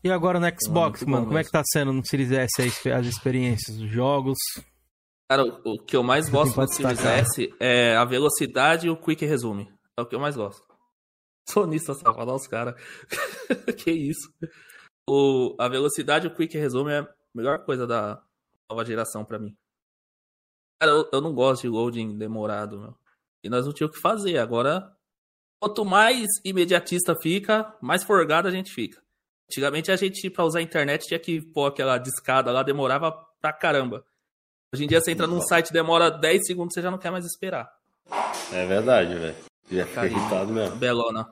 E 0.02 0.10
agora 0.10 0.40
no 0.40 0.46
Xbox, 0.46 1.02
mano, 1.04 1.26
como 1.26 1.34
mesmo. 1.34 1.38
é 1.38 1.44
que 1.44 1.50
tá 1.50 1.62
sendo 1.66 1.92
no 1.92 2.04
Series 2.06 2.32
S 2.32 2.90
as 2.90 3.06
experiências, 3.06 3.76
os 3.78 3.90
jogos? 3.90 4.38
Cara, 5.28 5.44
o 5.44 5.78
que 5.78 5.96
eu 5.96 6.02
mais 6.02 6.28
gosto 6.28 6.60
no 6.60 6.68
Series 6.68 7.04
S 7.04 7.54
é 7.60 7.94
a 7.96 8.04
velocidade 8.04 8.86
e 8.86 8.90
o 8.90 8.96
Quick 8.96 9.24
Resume. 9.24 9.71
É 9.98 10.02
o 10.02 10.06
que 10.06 10.14
eu 10.14 10.20
mais 10.20 10.36
gosto. 10.36 10.66
Sonista 11.48 11.94
safado, 11.94 12.34
os 12.34 12.46
caras. 12.46 12.74
que 13.82 13.90
isso. 13.90 14.32
O, 15.08 15.56
a 15.58 15.68
velocidade, 15.68 16.26
o 16.26 16.34
Quick 16.34 16.56
Resume 16.56 16.92
é 16.92 16.98
a 17.00 17.14
melhor 17.34 17.64
coisa 17.64 17.86
da 17.86 18.22
nova 18.70 18.84
geração 18.84 19.24
para 19.24 19.38
mim. 19.38 19.56
Cara, 20.80 20.92
eu, 20.92 21.08
eu, 21.12 21.20
não 21.20 21.34
gosto 21.34 21.62
de 21.62 21.68
loading 21.68 22.16
demorado, 22.16 22.78
meu. 22.78 22.96
E 23.44 23.48
nós 23.48 23.66
não 23.66 23.72
tínhamos 23.72 23.96
o 23.96 23.98
que 23.98 24.02
fazer. 24.02 24.38
Agora, 24.38 24.96
quanto 25.60 25.84
mais 25.84 26.28
imediatista 26.44 27.14
fica, 27.14 27.76
mais 27.80 28.04
forgado 28.04 28.48
a 28.48 28.50
gente 28.50 28.72
fica. 28.72 29.02
Antigamente 29.50 29.90
a 29.90 29.96
gente, 29.96 30.30
pra 30.30 30.44
usar 30.44 30.60
a 30.60 30.62
internet, 30.62 31.06
tinha 31.06 31.20
que 31.20 31.40
pôr 31.40 31.66
aquela 31.66 31.98
discada 31.98 32.50
lá, 32.50 32.62
demorava 32.62 33.12
pra 33.40 33.52
caramba. 33.52 34.04
Hoje 34.72 34.84
em 34.84 34.86
dia 34.86 35.00
você 35.00 35.10
entra 35.12 35.26
num 35.26 35.40
site, 35.40 35.72
demora 35.72 36.10
10 36.10 36.46
segundos, 36.46 36.72
você 36.72 36.80
já 36.80 36.90
não 36.90 36.98
quer 36.98 37.10
mais 37.10 37.26
esperar. 37.26 37.70
É 38.52 38.66
verdade, 38.66 39.14
velho. 39.14 39.51
Já 39.72 39.86
fica 39.86 40.06
irritado 40.06 40.52
mesmo. 40.52 40.76
Belona. 40.76 41.26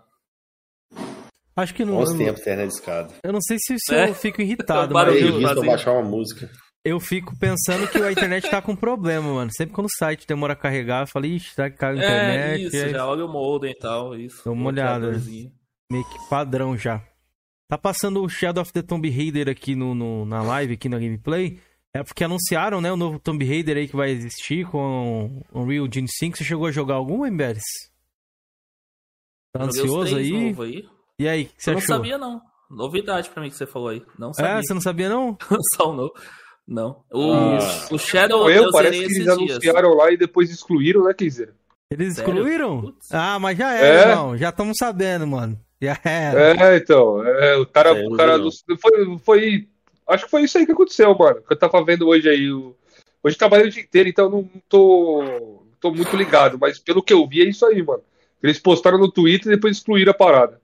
Acho 1.55 1.75
que 1.75 1.85
não. 1.85 1.97
Quanto 1.97 2.17
tempo 2.17 2.41
tem 2.41 2.57
na 2.57 2.65
discada? 2.65 3.13
Eu 3.23 3.33
não 3.33 3.41
sei 3.41 3.59
se, 3.59 3.77
se 3.79 3.95
é. 3.95 4.09
eu 4.09 4.15
fico 4.15 4.41
irritado, 4.41 4.93
mas. 4.95 5.15
Eu, 5.15 5.41
eu 5.41 5.65
baixar 5.65 5.93
uma 5.93 6.09
música. 6.09 6.51
Eu 6.83 6.99
fico 6.99 7.39
pensando 7.39 7.87
que 7.89 7.99
a 7.99 8.11
internet 8.11 8.49
tá 8.49 8.63
com 8.63 8.75
problema, 8.75 9.35
mano. 9.35 9.51
Sempre 9.55 9.75
quando 9.75 9.87
o 9.87 9.95
site 9.99 10.27
demora 10.27 10.55
a 10.55 10.57
carregar, 10.57 11.03
eu 11.03 11.07
falo, 11.07 11.27
ixi, 11.27 11.53
será 11.53 11.69
que 11.69 11.77
cai 11.77 11.91
a 11.91 11.93
é, 11.93 11.97
internet? 11.97 12.63
É, 12.63 12.87
isso, 12.87 12.89
já 12.89 13.07
olha 13.07 13.27
o 13.27 13.29
modem 13.29 13.73
e 13.73 13.75
tal, 13.75 14.17
isso. 14.17 14.43
Dá 14.43 14.51
uma 14.51 14.69
olhada. 14.69 15.13
Meio 15.93 16.05
que 16.09 16.29
padrão 16.31 16.79
já. 16.79 17.03
Tá 17.69 17.77
passando 17.77 18.23
o 18.23 18.29
Shadow 18.29 18.63
of 18.63 18.73
the 18.73 18.81
Tomb 18.81 19.11
Raider 19.11 19.51
aqui 19.51 19.77
no, 19.77 19.95
no, 19.95 20.25
na 20.25 20.43
live, 20.43 20.73
aqui 20.75 20.89
na 20.89 20.99
gameplay. 20.99 21.61
É 21.93 22.03
porque 22.03 22.25
anunciaram, 22.25 22.81
né, 22.81 22.91
o 22.91 22.97
novo 22.97 23.19
Tomb 23.19 23.45
Raider 23.45 23.77
aí 23.77 23.87
que 23.87 23.97
vai 23.97 24.11
existir 24.11 24.67
com 24.67 25.45
o 25.53 25.61
Unreal 25.61 25.87
Engine 25.87 26.09
5. 26.09 26.39
Você 26.39 26.45
chegou 26.45 26.67
a 26.67 26.73
jogar 26.73 26.95
algum, 26.95 27.27
Embers? 27.27 27.63
Tá 29.53 29.65
ansioso 29.65 30.17
aí? 30.17 30.55
aí? 30.59 30.89
E 31.19 31.29
aí, 31.29 31.43
o 31.43 31.47
que 31.47 31.53
você 31.59 31.71
eu 31.71 31.79
achou? 31.79 31.89
não 31.91 31.97
sabia, 31.97 32.19
não. 32.19 32.41
Novidade 32.71 33.29
pra 33.31 33.43
mim 33.43 33.51
que 33.51 33.57
você 33.57 33.67
falou 33.67 33.89
aí. 33.89 34.03
Não 34.19 34.33
sabia. 34.33 34.53
É, 34.53 34.63
você 34.63 34.73
não 34.73 34.81
sabia, 34.81 35.09
não? 35.09 35.37
Só 35.77 35.93
não. 35.93 36.11
Não. 36.67 37.03
O, 37.13 37.33
ah. 37.33 37.89
o 37.91 37.99
Shadow 37.99 38.49
eu, 38.49 38.65
eu 38.65 38.71
parece 38.71 38.99
que 38.99 39.05
eles 39.05 39.17
dias. 39.17 39.29
anunciaram 39.29 39.95
lá 39.95 40.13
e 40.13 40.17
depois 40.17 40.51
excluíram, 40.51 41.05
né, 41.05 41.13
Kizer? 41.13 41.53
Eles 41.91 42.17
excluíram? 42.17 42.95
Ah, 43.11 43.41
mas 43.41 43.59
já 43.59 43.75
era, 43.75 44.13
é. 44.13 44.15
não. 44.15 44.39
Já 44.39 44.51
estamos 44.51 44.77
sabendo, 44.79 45.27
mano. 45.27 45.59
Já 45.83 45.99
era. 46.05 46.75
É, 46.75 46.77
então. 46.77 47.27
É, 47.27 47.57
o 47.57 47.67
cara, 47.67 47.99
é, 47.99 48.07
o 48.07 48.13
cara 48.13 48.39
do, 48.39 48.51
foi, 48.81 49.19
foi. 49.19 49.69
Acho 50.07 50.25
que 50.27 50.31
foi 50.31 50.43
isso 50.43 50.57
aí 50.57 50.65
que 50.65 50.73
aconteceu, 50.73 51.13
mano. 51.19 51.43
Que 51.43 51.53
eu 51.53 51.59
tava 51.59 51.85
vendo 51.85 52.07
hoje 52.07 52.29
aí. 52.29 52.49
O, 52.53 52.77
hoje 53.25 53.37
trabalhei 53.37 53.67
o 53.67 53.71
dia 53.71 53.83
inteiro, 53.83 54.09
então 54.09 54.31
não 54.31 54.49
tô, 54.69 55.25
não 55.25 55.75
tô 55.81 55.91
muito 55.91 56.17
ligado. 56.17 56.57
Mas 56.57 56.79
pelo 56.79 57.03
que 57.03 57.13
eu 57.13 57.27
vi, 57.27 57.43
é 57.43 57.49
isso 57.49 57.67
aí, 57.67 57.83
mano. 57.83 58.05
Eles 58.43 58.59
postaram 58.59 58.99
no 58.99 59.11
Twitter 59.11 59.53
e 59.53 59.57
depois 59.57 59.77
excluíram 59.77 60.13
a 60.13 60.15
parada. 60.15 60.61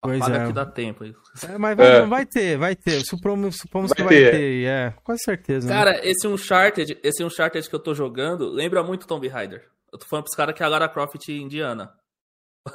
Pois 0.00 0.22
Apaga 0.22 0.44
é. 0.44 0.46
que 0.46 0.52
dá 0.52 0.66
tempo. 0.66 1.04
É, 1.04 1.58
mas 1.58 1.76
vai, 1.76 1.86
é. 1.86 2.06
vai, 2.06 2.26
ter, 2.26 2.56
vai 2.56 2.76
ter. 2.76 3.04
Supomos, 3.04 3.56
supomos 3.56 3.90
vai 3.90 3.96
que 3.96 4.02
vai 4.02 4.14
ter, 4.14 4.30
ter. 4.30 4.66
É, 4.66 4.94
quase 5.02 5.22
certeza. 5.22 5.66
Né? 5.66 5.74
Cara, 5.74 5.92
né? 5.92 6.00
esse 6.04 6.28
Uncharted, 6.28 6.98
esse 7.02 7.24
Uncharted 7.24 7.68
que 7.68 7.74
eu 7.74 7.80
tô 7.80 7.94
jogando, 7.94 8.48
lembra 8.48 8.82
muito 8.82 9.06
Tomb 9.06 9.26
Raider. 9.26 9.68
Eu 9.92 9.98
tô 9.98 10.06
falando 10.06 10.24
pros 10.24 10.36
caras 10.36 10.54
que 10.54 10.62
é 10.62 10.66
a 10.66 10.68
Lara 10.68 10.88
Croft 10.88 11.28
indiana. 11.28 11.92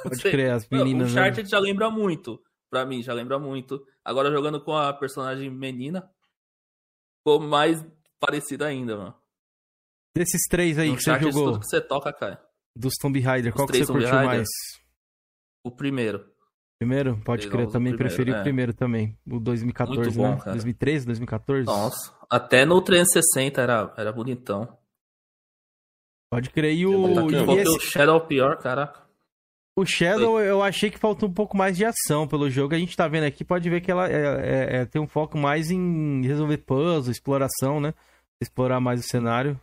Pode 0.02 0.20
crer, 0.30 0.50
as 0.50 0.68
meninas. 0.68 1.08
O 1.08 1.12
Uncharted 1.12 1.44
né? 1.44 1.48
já 1.48 1.58
lembra 1.58 1.90
muito. 1.90 2.42
Pra 2.70 2.84
mim, 2.84 3.02
já 3.02 3.12
lembra 3.12 3.38
muito. 3.38 3.86
Agora 4.04 4.30
jogando 4.30 4.60
com 4.60 4.76
a 4.76 4.92
personagem 4.92 5.50
menina, 5.50 6.10
ficou 7.18 7.38
mais 7.40 7.84
parecido 8.18 8.64
ainda, 8.64 8.96
mano. 8.96 9.14
Desses 10.14 10.42
três 10.48 10.78
aí 10.78 10.94
que 10.94 11.02
você 11.02 11.18
jogou. 11.18 11.52
Tudo 11.52 11.60
que 11.60 11.66
você 11.66 11.80
toca, 11.80 12.12
cai. 12.12 12.38
Dos 12.76 12.94
Tomb 13.00 13.20
Raider, 13.20 13.52
qual 13.52 13.66
que 13.66 13.78
você 13.78 13.92
curtiu 13.92 14.14
mais? 14.14 14.48
O 15.64 15.70
primeiro. 15.70 16.32
Primeiro? 16.80 17.16
Pode 17.24 17.48
crer, 17.48 17.68
também 17.68 17.92
primeiro, 17.92 17.98
preferi 17.98 18.32
é. 18.32 18.40
o 18.40 18.42
primeiro 18.42 18.74
também. 18.74 19.16
O 19.24 19.38
2014, 19.38 20.00
Muito 20.00 20.16
bom, 20.16 20.30
né? 20.30 20.36
Cara. 20.38 20.50
2013, 20.52 21.06
2014? 21.06 21.66
Nossa, 21.66 22.12
até 22.28 22.64
no 22.64 22.82
360 22.82 23.60
era, 23.60 23.94
era 23.96 24.12
bonitão. 24.12 24.76
Pode 26.28 26.50
crer. 26.50 26.74
E 26.74 26.86
o. 26.86 27.30
E 27.30 27.58
esse... 27.60 27.76
o 27.76 27.78
Shadow 27.78 28.20
pior, 28.26 28.56
caraca. 28.58 29.02
O 29.78 29.86
Shadow 29.86 30.40
eu 30.40 30.62
achei 30.62 30.90
que 30.90 30.98
faltou 30.98 31.28
um 31.28 31.32
pouco 31.32 31.56
mais 31.56 31.76
de 31.76 31.84
ação 31.84 32.26
pelo 32.26 32.50
jogo. 32.50 32.74
A 32.74 32.78
gente 32.78 32.96
tá 32.96 33.06
vendo 33.06 33.24
aqui, 33.24 33.44
pode 33.44 33.70
ver 33.70 33.80
que 33.80 33.90
ela 33.90 34.10
é, 34.10 34.16
é, 34.16 34.76
é, 34.78 34.84
tem 34.84 35.00
um 35.00 35.06
foco 35.06 35.38
mais 35.38 35.70
em 35.70 36.26
resolver 36.26 36.58
puzzles, 36.58 37.08
exploração, 37.08 37.80
né? 37.80 37.94
Explorar 38.40 38.80
mais 38.80 39.00
o 39.00 39.08
cenário. 39.08 39.58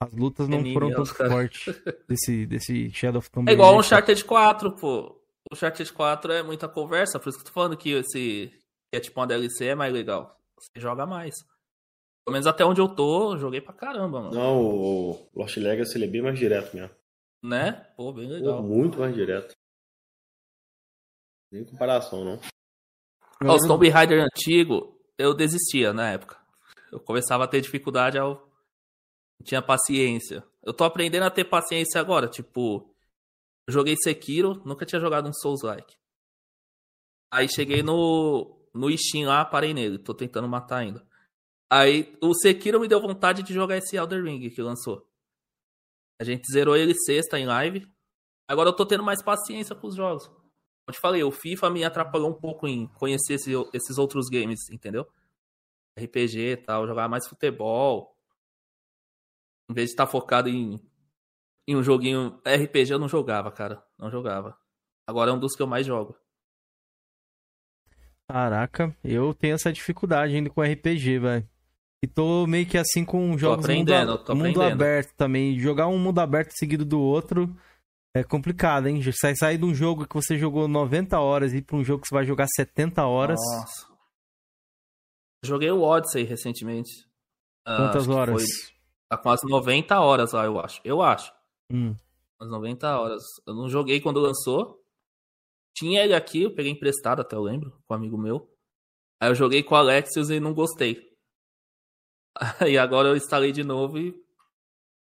As 0.00 0.12
lutas 0.12 0.48
não 0.48 0.64
foram 0.72 0.92
tão 0.92 1.04
fortes 1.04 1.74
desse, 2.08 2.46
desse 2.46 2.90
Shadow 2.90 3.18
of 3.18 3.30
Tomb 3.30 3.50
É 3.50 3.54
igual 3.54 3.74
um 3.74 3.80
Uncharted 3.80 4.24
4, 4.24 4.72
pô 4.72 5.18
o 5.50 5.54
Uncharted 5.54 5.92
4 5.92 6.32
é 6.32 6.42
muita 6.42 6.68
conversa, 6.68 7.18
por 7.18 7.30
isso 7.30 7.38
que 7.38 7.42
eu 7.42 7.46
tô 7.46 7.52
falando 7.52 7.76
que 7.76 7.90
esse 7.90 8.52
que 8.90 8.96
é 8.96 9.00
tipo 9.00 9.18
uma 9.18 9.26
DLC 9.26 9.66
é 9.66 9.74
mais 9.74 9.92
legal. 9.92 10.38
Você 10.58 10.80
joga 10.80 11.06
mais. 11.06 11.34
Pelo 12.24 12.32
menos 12.32 12.46
até 12.46 12.64
onde 12.64 12.80
eu 12.80 12.88
tô, 12.88 13.36
joguei 13.38 13.60
pra 13.60 13.72
caramba, 13.72 14.20
mano. 14.20 14.34
Não, 14.34 14.60
o 14.60 15.30
Lost 15.34 15.56
Legacy 15.56 15.96
ele 15.96 16.04
é 16.04 16.08
bem 16.08 16.22
mais 16.22 16.38
direto 16.38 16.74
mesmo. 16.74 16.94
Né? 17.42 17.72
Pô, 17.96 18.12
bem 18.12 18.28
legal. 18.28 18.56
Pô, 18.56 18.62
muito 18.62 18.98
mais 18.98 19.14
direto. 19.14 19.54
Nem 21.50 21.64
comparação, 21.64 22.24
não. 22.24 22.40
Ó, 23.44 23.54
o 23.54 23.66
Tomb 23.66 23.88
Raider 23.88 24.22
antigo, 24.22 25.00
eu 25.16 25.32
desistia 25.32 25.92
na 25.92 26.10
época. 26.10 26.36
Eu 26.92 27.00
começava 27.00 27.44
a 27.44 27.48
ter 27.48 27.60
dificuldade 27.60 28.18
ao. 28.18 28.47
Tinha 29.44 29.62
paciência. 29.62 30.44
Eu 30.62 30.74
tô 30.74 30.84
aprendendo 30.84 31.24
a 31.24 31.30
ter 31.30 31.44
paciência 31.44 32.00
agora, 32.00 32.28
tipo, 32.28 32.94
joguei 33.68 33.96
Sekiro, 33.96 34.62
nunca 34.64 34.84
tinha 34.84 35.00
jogado 35.00 35.28
um 35.28 35.32
Souls-like. 35.32 35.96
Aí 37.32 37.48
cheguei 37.48 37.82
no, 37.82 38.58
no 38.74 38.96
Steam 38.96 39.28
lá, 39.28 39.44
parei 39.44 39.72
nele, 39.72 39.98
tô 39.98 40.14
tentando 40.14 40.48
matar 40.48 40.78
ainda. 40.78 41.06
Aí 41.70 42.16
o 42.22 42.34
Sekiro 42.34 42.80
me 42.80 42.88
deu 42.88 43.00
vontade 43.00 43.42
de 43.42 43.52
jogar 43.52 43.76
esse 43.76 43.96
Elder 43.96 44.24
Ring 44.24 44.48
que 44.50 44.62
lançou. 44.62 45.06
A 46.20 46.24
gente 46.24 46.50
zerou 46.50 46.76
ele 46.76 46.94
sexta 46.94 47.38
em 47.38 47.46
live. 47.46 47.86
Agora 48.48 48.70
eu 48.70 48.76
tô 48.76 48.86
tendo 48.86 49.04
mais 49.04 49.22
paciência 49.22 49.76
com 49.76 49.86
os 49.86 49.94
jogos. 49.94 50.26
Como 50.26 50.92
te 50.92 50.98
falei, 50.98 51.22
o 51.22 51.30
FIFA 51.30 51.70
me 51.70 51.84
atrapalhou 51.84 52.30
um 52.30 52.40
pouco 52.40 52.66
em 52.66 52.86
conhecer 52.86 53.34
esse, 53.34 53.52
esses 53.74 53.98
outros 53.98 54.28
games, 54.30 54.70
entendeu? 54.70 55.06
RPG 56.00 56.38
e 56.38 56.56
tal, 56.56 56.86
jogar 56.86 57.08
mais 57.08 57.28
futebol. 57.28 58.16
Em 59.70 59.74
vez 59.74 59.88
de 59.88 59.92
estar 59.92 60.06
focado 60.06 60.48
em 60.48 60.80
em 61.68 61.76
um 61.76 61.82
joguinho 61.82 62.40
RPG 62.46 62.92
eu 62.92 62.98
não 62.98 63.08
jogava, 63.08 63.52
cara. 63.52 63.84
Não 63.98 64.10
jogava. 64.10 64.56
Agora 65.06 65.30
é 65.30 65.34
um 65.34 65.38
dos 65.38 65.54
que 65.54 65.60
eu 65.60 65.66
mais 65.66 65.86
jogo. 65.86 66.16
Caraca, 68.26 68.96
eu 69.04 69.34
tenho 69.34 69.54
essa 69.54 69.72
dificuldade 69.72 70.34
ainda 70.34 70.48
com 70.48 70.62
RPG, 70.62 71.18
velho. 71.18 71.48
E 72.02 72.06
tô 72.06 72.46
meio 72.46 72.66
que 72.66 72.78
assim 72.78 73.04
com 73.04 73.36
jogos 73.36 73.66
mundo, 73.66 73.92
mundo 74.34 74.62
aberto 74.62 75.14
também. 75.14 75.58
Jogar 75.58 75.88
um 75.88 75.98
mundo 75.98 76.20
aberto 76.20 76.52
seguido 76.52 76.84
do 76.84 77.00
outro 77.00 77.54
é 78.14 78.24
complicado, 78.24 78.86
hein? 78.86 79.02
Sai, 79.12 79.34
sair 79.34 79.58
de 79.58 79.64
um 79.64 79.74
jogo 79.74 80.06
que 80.06 80.14
você 80.14 80.38
jogou 80.38 80.68
90 80.68 81.18
horas 81.18 81.52
e 81.52 81.58
ir 81.58 81.62
pra 81.62 81.76
um 81.76 81.84
jogo 81.84 82.02
que 82.02 82.08
você 82.08 82.14
vai 82.14 82.24
jogar 82.24 82.46
70 82.46 83.04
horas. 83.04 83.38
Nossa. 83.38 83.88
Joguei 85.44 85.70
o 85.70 85.82
Odyssey 85.82 86.24
recentemente. 86.24 86.90
Ah, 87.66 87.76
Quantas 87.76 88.08
horas? 88.08 88.42
Tá 89.08 89.16
quase 89.16 89.46
90 89.46 89.98
horas 89.98 90.32
lá, 90.32 90.44
eu 90.44 90.60
acho. 90.60 90.80
Eu 90.84 91.00
acho. 91.00 91.32
Hum. 91.72 91.94
Umas 92.38 92.50
90 92.50 93.00
horas. 93.00 93.22
Eu 93.46 93.54
não 93.54 93.68
joguei 93.68 94.00
quando 94.00 94.20
lançou. 94.20 94.84
Tinha 95.74 96.02
ele 96.02 96.14
aqui, 96.14 96.42
eu 96.42 96.54
peguei 96.54 96.72
emprestado 96.72 97.20
até 97.20 97.36
eu 97.36 97.42
lembro, 97.42 97.70
com 97.86 97.94
um 97.94 97.96
amigo 97.96 98.18
meu. 98.18 98.52
Aí 99.20 99.30
eu 99.30 99.34
joguei 99.34 99.62
com 99.62 99.74
o 99.74 99.78
Alexios 99.78 100.30
e 100.30 100.40
não 100.40 100.52
gostei. 100.52 101.08
Aí 102.60 102.76
agora 102.76 103.08
eu 103.08 103.16
instalei 103.16 103.52
de 103.52 103.64
novo 103.64 103.98
e 103.98 104.14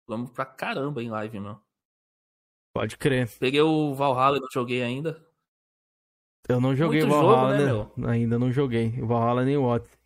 vamos 0.08 0.30
pra 0.30 0.46
caramba 0.46 1.02
em 1.02 1.10
live, 1.10 1.40
meu. 1.40 1.60
Pode 2.72 2.96
crer. 2.96 3.28
Peguei 3.38 3.60
o 3.60 3.94
Valhalla 3.94 4.38
e 4.38 4.40
não 4.40 4.48
joguei 4.50 4.82
ainda. 4.82 5.24
Eu 6.48 6.60
não 6.60 6.74
joguei 6.74 7.02
o 7.02 7.08
Valhalla, 7.08 7.68
jogo, 7.68 8.00
né, 8.00 8.10
ainda 8.12 8.38
não 8.38 8.50
joguei. 8.50 9.00
O 9.00 9.06
Valhalla 9.06 9.44
nem 9.44 9.56
o 9.56 9.64
Odyssey. 9.64 9.99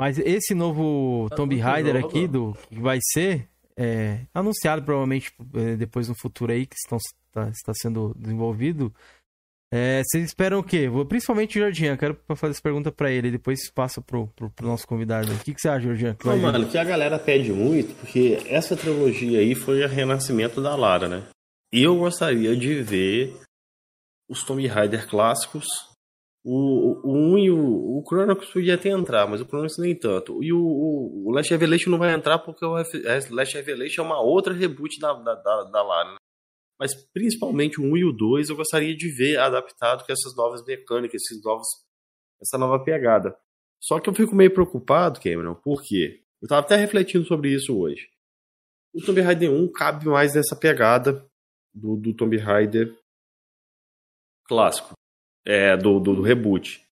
Mas 0.00 0.18
esse 0.18 0.54
novo 0.54 1.28
é 1.30 1.34
Tomb 1.36 1.54
Raider 1.58 2.02
aqui, 2.02 2.26
do 2.26 2.56
que 2.70 2.80
vai 2.80 2.98
ser, 3.12 3.46
é, 3.76 4.20
anunciado 4.32 4.82
provavelmente 4.82 5.30
é, 5.54 5.76
depois 5.76 6.08
no 6.08 6.14
futuro 6.14 6.50
aí, 6.50 6.64
que 6.64 6.74
estão, 6.74 6.96
está, 6.96 7.50
está 7.50 7.72
sendo 7.74 8.14
desenvolvido. 8.16 8.90
É, 9.70 10.02
vocês 10.02 10.24
esperam 10.24 10.60
o 10.60 10.64
quê? 10.64 10.88
Vou, 10.88 11.04
principalmente 11.04 11.58
o 11.58 11.62
Jorginho, 11.62 11.98
quero 11.98 12.18
fazer 12.34 12.52
essa 12.52 12.62
pergunta 12.62 12.90
para 12.90 13.12
ele, 13.12 13.30
depois 13.30 13.70
passa 13.70 14.00
pro, 14.00 14.26
pro, 14.28 14.48
pro, 14.48 14.66
nosso 14.66 14.88
convidado. 14.88 15.34
O 15.34 15.38
que, 15.40 15.52
que 15.52 15.60
você 15.60 15.68
acha, 15.68 15.82
Jorginho? 15.82 16.16
Não, 16.24 16.38
mano, 16.38 16.66
que 16.66 16.78
a 16.78 16.84
galera 16.84 17.18
pede 17.18 17.52
muito, 17.52 17.94
porque 17.96 18.42
essa 18.46 18.74
trilogia 18.74 19.40
aí 19.40 19.54
foi 19.54 19.84
o 19.84 19.86
renascimento 19.86 20.62
da 20.62 20.74
Lara, 20.74 21.08
né? 21.08 21.24
E 21.70 21.82
eu 21.82 21.94
gostaria 21.98 22.56
de 22.56 22.82
ver 22.82 23.36
os 24.30 24.42
Tomb 24.44 24.66
Raider 24.66 25.06
clássicos 25.06 25.66
o, 26.44 27.00
o 27.06 27.34
1 27.34 27.38
e 27.38 27.50
o, 27.50 27.98
o 27.98 28.04
Chronicles 28.06 28.50
podia 28.50 28.74
até 28.74 28.88
entrar, 28.88 29.26
mas 29.26 29.40
o 29.40 29.44
Chronicles 29.44 29.78
nem 29.78 29.94
tanto. 29.94 30.42
E 30.42 30.52
o, 30.52 30.58
o, 30.58 31.28
o 31.28 31.30
Last 31.32 31.50
Revelation 31.50 31.90
não 31.90 31.98
vai 31.98 32.12
entrar 32.14 32.38
porque 32.38 32.64
o 32.64 32.72
Last 32.72 33.54
Revelation 33.54 34.02
é 34.02 34.04
uma 34.04 34.20
outra 34.20 34.54
reboot 34.54 34.98
da, 34.98 35.12
da, 35.12 35.34
da, 35.34 35.64
da 35.64 35.82
Lara. 35.82 36.12
Né? 36.12 36.16
Mas 36.78 36.94
principalmente 37.12 37.78
o 37.78 37.84
1 37.84 37.96
e 37.98 38.04
o 38.04 38.12
2 38.12 38.48
eu 38.48 38.56
gostaria 38.56 38.96
de 38.96 39.08
ver 39.10 39.38
adaptado 39.38 40.04
com 40.06 40.12
essas 40.12 40.34
novas 40.34 40.64
mecânicas, 40.64 41.22
esses 41.22 41.44
novos, 41.44 41.66
essa 42.40 42.56
nova 42.56 42.82
pegada. 42.82 43.36
Só 43.78 44.00
que 44.00 44.08
eu 44.08 44.14
fico 44.14 44.34
meio 44.34 44.52
preocupado, 44.52 45.20
Cameron, 45.20 45.54
por 45.54 45.82
quê? 45.82 46.22
Eu 46.40 46.48
tava 46.48 46.62
até 46.62 46.76
refletindo 46.76 47.26
sobre 47.26 47.52
isso 47.52 47.78
hoje. 47.78 48.08
O 48.94 49.04
Tomb 49.04 49.20
Raider 49.20 49.50
1 49.50 49.72
cabe 49.72 50.06
mais 50.06 50.34
nessa 50.34 50.56
pegada 50.56 51.26
do, 51.74 51.96
do 51.96 52.14
Tomb 52.14 52.36
Raider 52.38 52.96
clássico. 54.44 54.94
É, 55.46 55.76
do, 55.76 55.98
do, 55.98 56.16
do 56.16 56.22
reboot. 56.22 56.84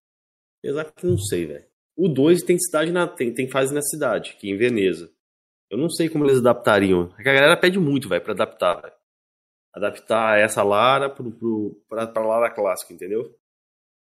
Apesar 0.59 0.85
que 0.85 1.07
não 1.07 1.19
sei, 1.19 1.47
velho. 1.47 1.65
O 1.97 2.09
2 2.09 2.43
tem 2.43 2.59
cidade 2.59 2.93
na, 2.93 3.07
tem, 3.07 3.33
tem 3.35 3.51
fase 3.51 3.75
na 3.75 3.83
cidade, 3.83 4.37
que 4.39 4.49
é 4.49 4.55
em 4.55 4.57
Veneza. 4.57 5.11
Eu 5.71 5.77
não 5.77 5.91
sei 5.91 6.09
como 6.09 6.25
eles 6.25 6.39
adaptariam. 6.39 7.13
É 7.19 7.21
a 7.21 7.35
galera 7.35 7.57
pede 7.57 7.79
muito, 7.79 8.09
velho, 8.09 8.23
pra 8.23 8.33
adaptar. 8.33 8.95
Adaptar 9.75 10.39
essa 10.39 10.63
Lara 10.63 11.11
pro, 11.11 11.31
pro, 11.31 11.83
pra, 11.89 12.07
pra 12.07 12.27
Lara 12.27 12.51
clássica, 12.51 12.95
entendeu? 12.95 13.37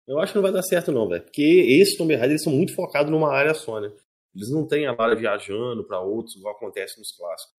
Eu 0.07 0.19
acho 0.19 0.33
que 0.33 0.37
não 0.37 0.43
vai 0.43 0.51
dar 0.51 0.61
certo, 0.63 0.91
não, 0.91 1.07
velho. 1.07 1.23
Porque 1.23 1.41
esses 1.41 1.97
Tomb 1.97 2.13
Raider 2.13 2.31
eles 2.31 2.43
são 2.43 2.53
muito 2.53 2.75
focados 2.75 3.11
numa 3.11 3.31
área 3.31 3.53
só, 3.53 3.79
né? 3.79 3.91
Eles 4.35 4.51
não 4.51 4.67
têm 4.67 4.85
a 4.85 4.91
Lara 4.91 5.15
viajando 5.15 5.83
para 5.83 6.01
outros, 6.01 6.35
igual 6.35 6.55
acontece 6.55 6.99
nos 6.99 7.15
clássicos. 7.15 7.55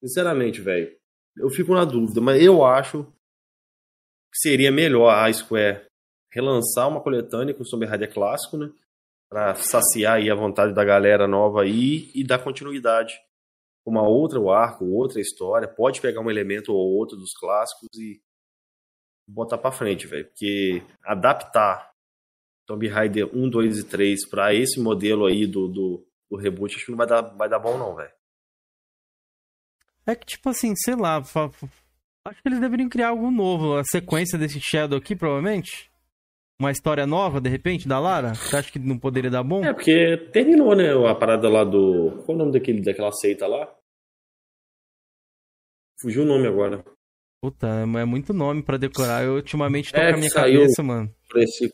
Sinceramente, 0.00 0.60
velho, 0.60 0.90
eu 1.36 1.48
fico 1.50 1.72
na 1.72 1.84
dúvida, 1.84 2.20
mas 2.20 2.42
eu 2.42 2.64
acho 2.64 3.06
seria 4.34 4.72
melhor 4.72 5.10
a 5.10 5.32
Square 5.32 5.86
relançar 6.32 6.88
uma 6.88 7.00
coletânea 7.00 7.54
com 7.54 7.62
o 7.62 7.68
Tomb 7.68 7.86
Raider 7.86 8.12
clássico, 8.12 8.56
né? 8.56 8.70
Pra 9.30 9.54
saciar 9.54 10.16
aí 10.16 10.30
a 10.30 10.34
vontade 10.34 10.74
da 10.74 10.84
galera 10.84 11.28
nova 11.28 11.62
aí 11.62 12.10
e 12.14 12.24
dar 12.24 12.42
continuidade. 12.42 13.14
Uma 13.86 14.02
outra 14.02 14.38
arco, 14.52 14.84
outra 14.86 15.20
história. 15.20 15.68
Pode 15.68 16.00
pegar 16.00 16.20
um 16.20 16.30
elemento 16.30 16.72
ou 16.72 16.96
outro 16.96 17.16
dos 17.16 17.32
clássicos 17.34 17.88
e 17.96 18.20
botar 19.28 19.58
pra 19.58 19.72
frente, 19.72 20.06
velho. 20.06 20.26
Porque 20.26 20.82
adaptar 21.04 21.92
Tomb 22.66 22.86
Raider 22.88 23.28
1, 23.34 23.50
2 23.50 23.78
e 23.78 23.84
3 23.84 24.28
para 24.28 24.54
esse 24.54 24.80
modelo 24.80 25.26
aí 25.26 25.46
do, 25.46 25.68
do, 25.68 26.06
do, 26.30 26.36
reboot, 26.36 26.74
acho 26.74 26.86
que 26.86 26.90
não 26.90 26.98
vai 26.98 27.06
dar, 27.06 27.22
vai 27.22 27.48
dar 27.48 27.58
bom 27.58 27.76
não, 27.76 27.94
velho. 27.94 28.12
É 30.06 30.14
que, 30.14 30.26
tipo 30.26 30.48
assim, 30.50 30.74
sei 30.76 30.96
lá, 30.96 31.22
acho 32.26 32.42
que 32.42 32.48
eles 32.48 32.60
deveriam 32.60 32.88
criar 32.88 33.08
algo 33.08 33.30
novo, 33.30 33.76
a 33.76 33.84
sequência 33.84 34.38
desse 34.38 34.60
Shadow 34.60 34.98
aqui, 34.98 35.14
provavelmente. 35.14 35.90
Uma 36.60 36.70
história 36.70 37.06
nova, 37.06 37.40
de 37.40 37.50
repente, 37.50 37.88
da 37.88 37.98
Lara? 37.98 38.34
Você 38.34 38.56
acha 38.56 38.70
que 38.70 38.78
não 38.78 38.98
poderia 38.98 39.30
dar 39.30 39.42
bom? 39.42 39.64
É, 39.64 39.72
porque 39.72 40.16
terminou, 40.32 40.74
né, 40.76 40.92
a 41.08 41.14
parada 41.14 41.48
lá 41.48 41.64
do... 41.64 42.22
Qual 42.24 42.30
é 42.30 42.32
o 42.32 42.36
nome 42.38 42.52
daquele, 42.52 42.80
daquela 42.80 43.10
seita 43.12 43.46
lá? 43.46 43.74
Fugiu 46.00 46.22
o 46.22 46.26
nome 46.26 46.46
agora. 46.46 46.84
Puta, 47.42 47.66
é 47.66 48.04
muito 48.04 48.32
nome 48.32 48.62
para 48.62 48.78
decorar. 48.78 49.24
Eu 49.24 49.34
ultimamente 49.34 49.92
tô 49.92 49.98
é, 49.98 50.10
com 50.10 50.16
a 50.16 50.18
minha 50.18 50.30
cabeça, 50.30 50.82
mano. 50.82 51.14
Esse 51.36 51.70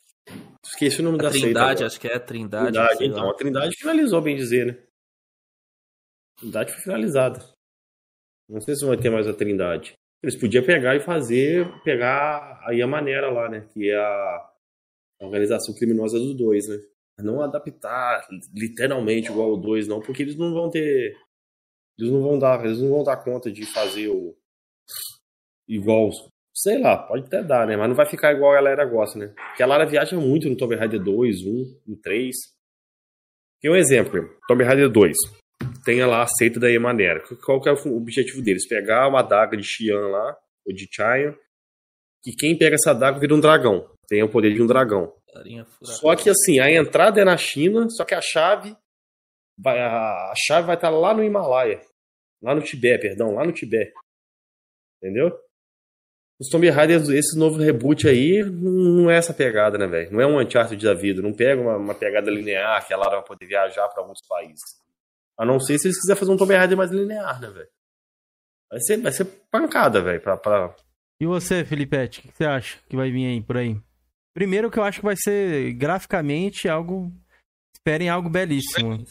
Esqueci 0.64 1.00
o 1.00 1.04
nome 1.04 1.18
a 1.18 1.22
da 1.22 1.30
Trindade, 1.30 1.78
seita, 1.78 1.86
acho 1.86 2.00
que 2.00 2.08
é 2.08 2.14
a 2.14 2.20
Trindade. 2.20 2.72
Trindade 2.72 3.04
então. 3.04 3.24
Lá. 3.24 3.30
A 3.30 3.34
Trindade 3.34 3.76
finalizou, 3.76 4.20
bem 4.20 4.36
dizer, 4.36 4.66
né? 4.66 4.72
A 6.36 6.40
Trindade 6.40 6.72
foi 6.72 6.82
finalizada. 6.82 7.44
Não 8.48 8.60
sei 8.60 8.74
se 8.74 8.86
vai 8.86 8.96
ter 8.96 9.10
mais 9.10 9.26
a 9.26 9.34
Trindade. 9.34 9.94
Eles 10.22 10.36
podiam 10.36 10.64
pegar 10.64 10.94
e 10.96 11.00
fazer, 11.00 11.66
pegar 11.82 12.62
aí 12.66 12.82
a 12.82 12.86
maneira 12.86 13.30
lá, 13.30 13.48
né? 13.48 13.66
Que 13.72 13.90
é 13.90 13.96
a 13.96 14.50
organização 15.20 15.74
criminosa 15.74 16.18
dos 16.18 16.36
dois, 16.36 16.68
né? 16.68 16.76
Não 17.20 17.42
adaptar 17.42 18.26
literalmente 18.54 19.30
igual 19.30 19.52
o 19.52 19.56
dois, 19.56 19.86
não, 19.86 20.00
porque 20.00 20.22
eles 20.22 20.36
não 20.36 20.52
vão 20.52 20.70
ter. 20.70 21.16
Eles 21.98 22.10
não 22.10 22.22
vão 22.22 22.38
dar, 22.38 22.64
eles 22.64 22.80
não 22.80 22.88
vão 22.88 23.04
dar 23.04 23.16
conta 23.18 23.50
de 23.50 23.64
fazer 23.66 24.08
o 24.08 24.34
igual 25.68 26.10
Sei 26.62 26.78
lá, 26.78 26.98
pode 26.98 27.26
até 27.26 27.42
dar, 27.42 27.66
né? 27.66 27.76
Mas 27.76 27.88
não 27.88 27.96
vai 27.96 28.06
ficar 28.06 28.32
igual 28.32 28.52
a 28.52 28.56
galera 28.56 28.84
gosta, 28.84 29.18
né? 29.18 29.28
Porque 29.48 29.62
a 29.62 29.66
Lara 29.66 29.86
viaja 29.86 30.16
muito 30.18 30.48
no 30.48 30.56
Tomb 30.56 30.74
Raider 30.74 31.02
2, 31.02 31.46
1, 31.46 31.80
no 31.86 31.96
3. 31.96 32.36
Tem 33.62 33.70
um 33.70 33.76
exemplo, 33.76 34.28
Tomb 34.48 34.64
Raider 34.64 34.90
2. 34.90 35.16
Tem 35.84 36.04
lá 36.04 36.22
a 36.22 36.26
seita 36.26 36.60
da 36.60 36.70
Emanera. 36.70 37.22
Qual 37.44 37.60
que 37.60 37.68
é 37.68 37.72
o 37.72 37.96
objetivo 37.96 38.42
deles? 38.42 38.66
Pegar 38.66 39.08
uma 39.08 39.20
adaga 39.20 39.56
de 39.56 39.64
Xian 39.64 40.08
lá, 40.08 40.36
ou 40.66 40.74
de 40.74 40.88
Chayan, 40.90 41.34
que 42.22 42.32
quem 42.32 42.56
pega 42.56 42.74
essa 42.74 42.90
adaga 42.90 43.18
vira 43.18 43.34
um 43.34 43.40
dragão. 43.40 43.88
Tem 44.08 44.22
o 44.22 44.28
poder 44.28 44.52
de 44.52 44.62
um 44.62 44.66
dragão. 44.66 45.12
Só 45.82 46.14
que 46.16 46.28
assim, 46.28 46.60
a 46.60 46.70
entrada 46.70 47.20
é 47.20 47.24
na 47.24 47.36
China, 47.36 47.88
só 47.88 48.04
que 48.04 48.14
a 48.14 48.20
chave 48.20 48.76
vai, 49.56 49.78
a 49.78 50.34
chave 50.36 50.66
vai 50.66 50.74
estar 50.74 50.90
lá 50.90 51.14
no 51.14 51.22
Himalaia. 51.22 51.80
Lá 52.42 52.54
no 52.54 52.62
Tibete, 52.62 53.02
perdão, 53.02 53.34
lá 53.34 53.44
no 53.44 53.52
Tibete. 53.52 53.92
Entendeu? 55.02 55.38
Os 56.40 56.48
Tomb 56.48 56.68
Raider, 56.70 57.02
esse 57.10 57.38
novo 57.38 57.58
reboot 57.58 58.08
aí, 58.08 58.42
não 58.42 59.10
é 59.10 59.16
essa 59.16 59.34
pegada, 59.34 59.76
né, 59.76 59.86
velho? 59.86 60.10
Não 60.10 60.20
é 60.22 60.26
um 60.26 60.40
Uncharted 60.40 60.82
da 60.82 60.94
vida. 60.94 61.20
Não 61.20 61.34
pega 61.34 61.60
uma, 61.60 61.76
uma 61.76 61.94
pegada 61.94 62.30
linear 62.30 62.86
que 62.86 62.94
a 62.94 62.96
Lara 62.96 63.16
vai 63.16 63.24
poder 63.24 63.44
viajar 63.44 63.86
para 63.88 64.02
alguns 64.02 64.20
países. 64.26 64.80
A 65.40 65.46
não 65.46 65.58
ser 65.58 65.78
se 65.78 65.88
eles 65.88 65.98
quiserem 65.98 66.20
fazer 66.20 66.32
um 66.32 66.36
Tomb 66.36 66.54
Raider 66.54 66.76
mais 66.76 66.90
linear, 66.90 67.40
né, 67.40 67.48
velho? 67.48 67.68
Vai 68.70 68.80
ser, 68.80 68.98
vai 68.98 69.10
ser 69.10 69.24
pancada, 69.50 70.02
velho. 70.02 70.20
Pra, 70.20 70.36
pra... 70.36 70.76
E 71.18 71.24
você, 71.24 71.64
Filipete, 71.64 72.20
o 72.20 72.22
que 72.24 72.36
você 72.36 72.44
acha 72.44 72.78
que 72.86 72.94
vai 72.94 73.10
vir 73.10 73.24
aí 73.24 73.40
por 73.40 73.56
aí? 73.56 73.80
Primeiro 74.34 74.70
que 74.70 74.78
eu 74.78 74.82
acho 74.82 74.98
que 75.00 75.06
vai 75.06 75.16
ser 75.16 75.72
graficamente 75.72 76.68
algo. 76.68 77.10
Esperem 77.74 78.10
algo 78.10 78.28
belíssimo. 78.28 79.02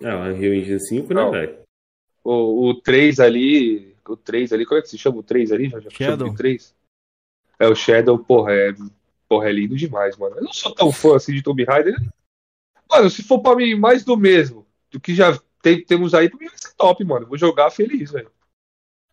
É, 0.00 0.14
o 0.14 0.34
Rio 0.34 0.54
Engine 0.54 0.80
5, 0.80 1.12
né, 1.12 1.30
velho? 1.30 1.58
O, 2.24 2.70
o 2.70 2.80
3 2.80 3.20
ali, 3.20 3.94
o 4.08 4.16
3 4.16 4.54
ali, 4.54 4.64
como 4.64 4.78
é 4.78 4.82
que 4.82 4.88
se 4.88 4.96
chama 4.96 5.18
o 5.18 5.22
3 5.22 5.52
ali? 5.52 5.68
Já, 5.68 5.80
já 5.80 5.90
Shadow. 5.90 6.30
O 6.30 6.34
3? 6.34 6.74
É, 7.58 7.68
o 7.68 7.74
Shadow, 7.74 8.18
porra, 8.18 8.54
é, 8.54 8.74
porra, 9.28 9.50
é 9.50 9.52
lindo 9.52 9.76
demais, 9.76 10.16
mano. 10.16 10.36
Eu 10.36 10.44
não 10.44 10.52
sou 10.54 10.74
tão 10.74 10.90
fã 10.90 11.16
assim 11.16 11.34
de 11.34 11.42
Tomb 11.42 11.62
Raider. 11.62 11.94
Mano, 12.90 13.10
se 13.10 13.22
for 13.22 13.42
pra 13.42 13.54
mim 13.54 13.74
mais 13.74 14.02
do 14.02 14.16
mesmo, 14.16 14.66
do 14.90 14.98
que 14.98 15.14
já 15.14 15.38
tem, 15.64 15.82
temos 15.82 16.12
aí, 16.12 16.30
mim 16.38 16.46
vai 16.46 16.58
ser 16.58 16.74
top, 16.76 17.02
mano. 17.04 17.26
Vou 17.26 17.38
jogar 17.38 17.70
feliz, 17.70 18.10
velho. 18.10 18.30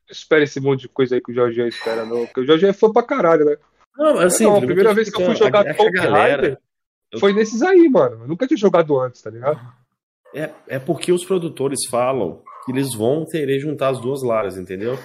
Espera 0.10 0.44
esse 0.44 0.60
monte 0.60 0.82
de 0.82 0.90
coisa 0.90 1.16
aí 1.16 1.22
que 1.22 1.32
o 1.32 1.34
Jorge 1.34 1.66
espera, 1.66 2.06
não. 2.06 2.26
Porque 2.26 2.42
o 2.42 2.46
Jorge 2.46 2.68
é 2.68 2.74
fã 2.74 2.92
pra 2.92 3.02
caralho, 3.02 3.46
né? 3.46 3.56
Não, 3.98 4.20
assim, 4.20 4.44
não, 4.44 4.58
a 4.58 4.60
primeira 4.60 4.94
vez 4.94 5.10
que 5.10 5.22
eu 5.22 5.26
fui 5.26 5.36
jogar 5.36 5.66
a 5.66 5.74
Tomb 5.74 5.98
Raider 5.98 6.60
eu... 7.10 7.20
foi 7.20 7.32
nesses 7.32 7.62
aí, 7.62 7.88
mano. 7.88 8.24
Eu 8.24 8.28
nunca 8.28 8.46
tinha 8.46 8.58
jogado 8.58 9.00
antes, 9.00 9.22
tá 9.22 9.30
ligado? 9.30 9.62
É, 10.36 10.52
é 10.68 10.80
porque 10.80 11.14
os 11.14 11.24
produtores 11.24 11.80
falam 11.90 12.44
que 12.66 12.74
eles 12.74 12.94
vão 12.94 13.26
querer 13.26 13.60
juntar 13.60 13.90
as 13.90 14.02
duas 14.02 14.22
Laras, 14.22 14.58
entendeu? 14.58 15.00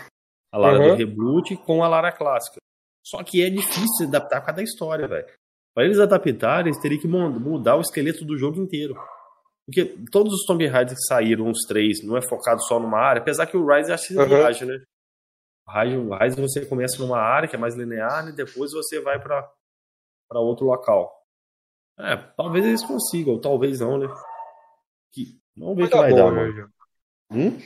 A 0.50 0.58
Lara 0.58 0.80
uhum. 0.80 0.88
do 0.88 0.94
reboot 0.96 1.56
com 1.58 1.84
a 1.84 1.88
Lara 1.88 2.10
clássica. 2.10 2.56
Só 3.04 3.22
que 3.22 3.44
é 3.44 3.48
difícil 3.48 4.08
adaptar 4.08 4.40
cada 4.40 4.62
história, 4.62 5.06
velho. 5.06 5.26
Para 5.72 5.84
eles 5.84 6.00
adaptarem, 6.00 6.72
eles 6.72 6.82
teriam 6.82 7.00
que 7.00 7.06
mudar 7.06 7.76
o 7.76 7.80
esqueleto 7.80 8.24
do 8.24 8.36
jogo 8.36 8.60
inteiro. 8.60 8.96
Porque 9.66 9.96
todos 10.12 10.32
os 10.32 10.44
Tomb 10.46 10.64
Raiders 10.66 10.96
que 10.96 11.06
saíram, 11.06 11.50
os 11.50 11.66
três, 11.66 12.02
não 12.04 12.16
é 12.16 12.22
focado 12.22 12.62
só 12.62 12.78
numa 12.78 13.00
área, 13.00 13.20
apesar 13.20 13.46
que 13.46 13.56
o 13.56 13.66
Rise 13.66 13.90
é 13.90 14.20
uhum. 14.20 14.28
viagem, 14.28 14.68
né? 14.68 14.82
O 15.66 16.16
Rise 16.16 16.40
você 16.40 16.64
começa 16.64 17.02
numa 17.02 17.18
área 17.18 17.48
que 17.48 17.56
é 17.56 17.58
mais 17.58 17.74
linear 17.74 18.22
e 18.22 18.26
né? 18.26 18.32
depois 18.32 18.70
você 18.72 19.00
vai 19.00 19.20
para 19.20 19.50
outro 20.34 20.66
local. 20.66 21.12
É, 21.98 22.16
talvez 22.36 22.64
eles 22.64 22.84
consigam, 22.84 23.40
talvez 23.40 23.80
não, 23.80 23.98
né? 23.98 24.06
Que, 25.12 25.36
vamos 25.56 25.76
ver 25.76 25.84
o 25.84 25.88
que 25.88 25.96
vai 25.96 26.14
dar, 26.14 26.30
mano. 26.30 26.70
Hum? 27.32 27.58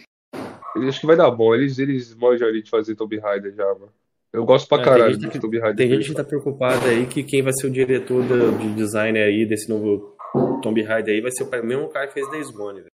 Acho 0.88 1.00
que 1.00 1.06
vai 1.06 1.16
dar 1.16 1.30
bom. 1.30 1.54
Eles, 1.54 1.78
eles 1.78 2.14
manjam 2.14 2.48
ali 2.48 2.62
de 2.62 2.70
fazer 2.70 2.94
Tomb 2.94 3.18
Raider 3.18 3.52
já, 3.54 3.66
mano. 3.74 3.92
Eu 4.32 4.44
gosto 4.44 4.68
pra 4.68 4.80
é, 4.80 4.84
caralho 4.84 5.18
de 5.18 5.40
Tomb 5.40 5.58
Raider. 5.58 5.76
Tem 5.76 5.90
gente 5.90 6.08
que 6.08 6.14
tá 6.14 6.24
preocupada 6.24 6.88
aí 6.88 7.06
que 7.06 7.22
quem 7.24 7.42
vai 7.42 7.52
ser 7.52 7.66
o 7.66 7.70
diretor 7.70 8.22
do, 8.22 8.56
de 8.56 8.74
design 8.74 9.18
aí 9.18 9.44
desse 9.44 9.68
novo 9.68 10.16
Tomb 10.62 10.82
Raider 10.82 11.14
aí 11.14 11.20
vai 11.20 11.30
ser 11.30 11.44
o 11.44 11.66
mesmo 11.66 11.88
cara 11.88 12.06
que 12.06 12.14
fez 12.14 12.30
Days 12.30 12.50
Gone, 12.50 12.80
velho. 12.80 12.90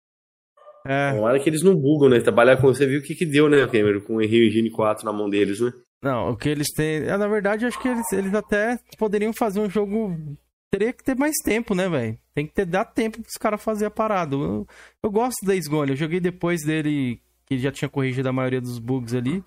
É. 0.86 1.13
Tomara 1.13 1.39
que 1.39 1.49
eles 1.49 1.61
não 1.61 1.75
bugam, 1.75 2.09
né? 2.09 2.19
Trabalhar 2.19 2.57
com 2.57 2.67
você 2.67 2.88
viu 2.88 2.99
o 2.99 3.03
que 3.03 3.13
que 3.13 3.25
deu, 3.25 3.47
né, 3.47 3.65
Cameron? 3.67 4.01
Com 4.01 4.15
o 4.15 4.21
Henry 4.21 4.47
Engine 4.47 4.71
4 4.71 5.05
na 5.05 5.13
mão 5.13 5.29
deles, 5.29 5.59
né? 5.59 5.71
Não, 6.01 6.32
o 6.32 6.38
que 6.38 6.49
eles 6.49 6.71
têm. 6.73 7.03
É, 7.03 7.15
na 7.15 7.27
verdade, 7.27 7.65
acho 7.65 7.79
que 7.79 7.88
eles, 7.88 8.11
eles 8.11 8.34
até 8.34 8.79
poderiam 8.97 9.32
fazer 9.32 9.59
um 9.59 9.69
jogo 9.69 10.17
teria 10.71 10.93
que 10.93 11.03
ter 11.03 11.15
mais 11.15 11.36
tempo, 11.43 11.75
né, 11.75 11.88
velho? 11.89 12.17
Tem 12.34 12.47
que 12.47 12.53
ter, 12.53 12.65
dar 12.65 12.86
tempo 12.86 13.21
pros 13.21 13.36
caras 13.36 13.61
fazer 13.61 13.86
a 13.86 13.91
parada. 13.91 14.36
Eu, 14.36 14.65
eu 15.03 15.11
gosto 15.11 15.45
da 15.45 15.53
Gone, 15.69 15.91
eu 15.91 15.97
joguei 15.97 16.19
depois 16.19 16.63
dele, 16.63 17.21
que 17.45 17.59
já 17.59 17.71
tinha 17.71 17.89
corrigido 17.89 18.29
a 18.29 18.34
maioria 18.34 18.61
dos 18.61 18.79
bugs 18.79 19.13
ali. 19.13 19.43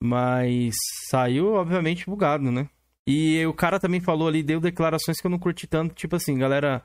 Mas 0.00 0.74
saiu, 1.08 1.54
obviamente, 1.54 2.06
bugado, 2.06 2.52
né? 2.52 2.68
E 3.06 3.44
o 3.46 3.54
cara 3.54 3.80
também 3.80 4.00
falou 4.00 4.28
ali, 4.28 4.42
deu 4.42 4.60
declarações 4.60 5.20
que 5.20 5.26
eu 5.26 5.30
não 5.30 5.38
curti 5.38 5.66
tanto, 5.66 5.94
tipo 5.94 6.14
assim, 6.14 6.36
galera. 6.36 6.82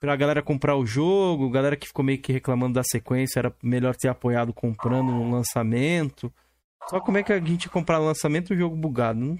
Pra 0.00 0.14
galera 0.14 0.42
comprar 0.42 0.76
o 0.76 0.86
jogo, 0.86 1.50
galera 1.50 1.76
que 1.76 1.88
ficou 1.88 2.04
meio 2.04 2.20
que 2.20 2.32
reclamando 2.32 2.74
da 2.74 2.82
sequência, 2.84 3.40
era 3.40 3.54
melhor 3.62 3.96
ter 3.96 4.08
apoiado 4.08 4.52
comprando 4.52 5.10
no 5.10 5.30
lançamento. 5.30 6.32
Só 6.88 7.00
como 7.00 7.18
é 7.18 7.22
que 7.22 7.32
a 7.32 7.40
gente 7.40 7.68
comprar 7.68 7.98
no 7.98 8.06
lançamento 8.06 8.50
o 8.50 8.56
jogo 8.56 8.76
bugado? 8.76 9.18
Não 9.18 9.38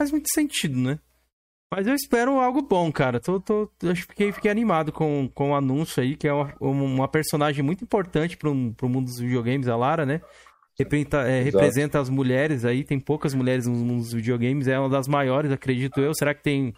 faz 0.00 0.10
muito 0.10 0.28
sentido, 0.32 0.78
né? 0.78 0.98
Mas 1.70 1.86
eu 1.86 1.94
espero 1.94 2.38
algo 2.38 2.62
bom, 2.62 2.90
cara. 2.90 3.20
Tô, 3.20 3.38
tô, 3.40 3.70
eu 3.82 3.94
fiquei, 3.94 4.32
fiquei 4.32 4.50
animado 4.50 4.92
com, 4.92 5.28
com 5.34 5.50
o 5.50 5.54
anúncio 5.54 6.02
aí, 6.02 6.16
que 6.16 6.28
é 6.28 6.32
uma, 6.32 6.54
uma 6.60 7.08
personagem 7.08 7.62
muito 7.62 7.84
importante 7.84 8.36
pro, 8.36 8.72
pro 8.74 8.88
mundo 8.88 9.06
dos 9.06 9.18
videogames, 9.18 9.68
a 9.68 9.76
Lara, 9.76 10.04
né? 10.04 10.20
representa, 10.78 11.22
é, 11.28 11.42
representa 11.42 12.00
as 12.00 12.08
mulheres 12.08 12.64
aí, 12.64 12.84
tem 12.84 12.98
poucas 12.98 13.34
mulheres 13.34 13.66
nos, 13.66 14.12
videogames, 14.12 14.66
é 14.68 14.78
uma 14.78 14.88
das 14.88 15.06
maiores, 15.06 15.50
acredito 15.50 16.00
eu. 16.00 16.14
Será 16.14 16.34
que 16.34 16.42
tem. 16.42 16.74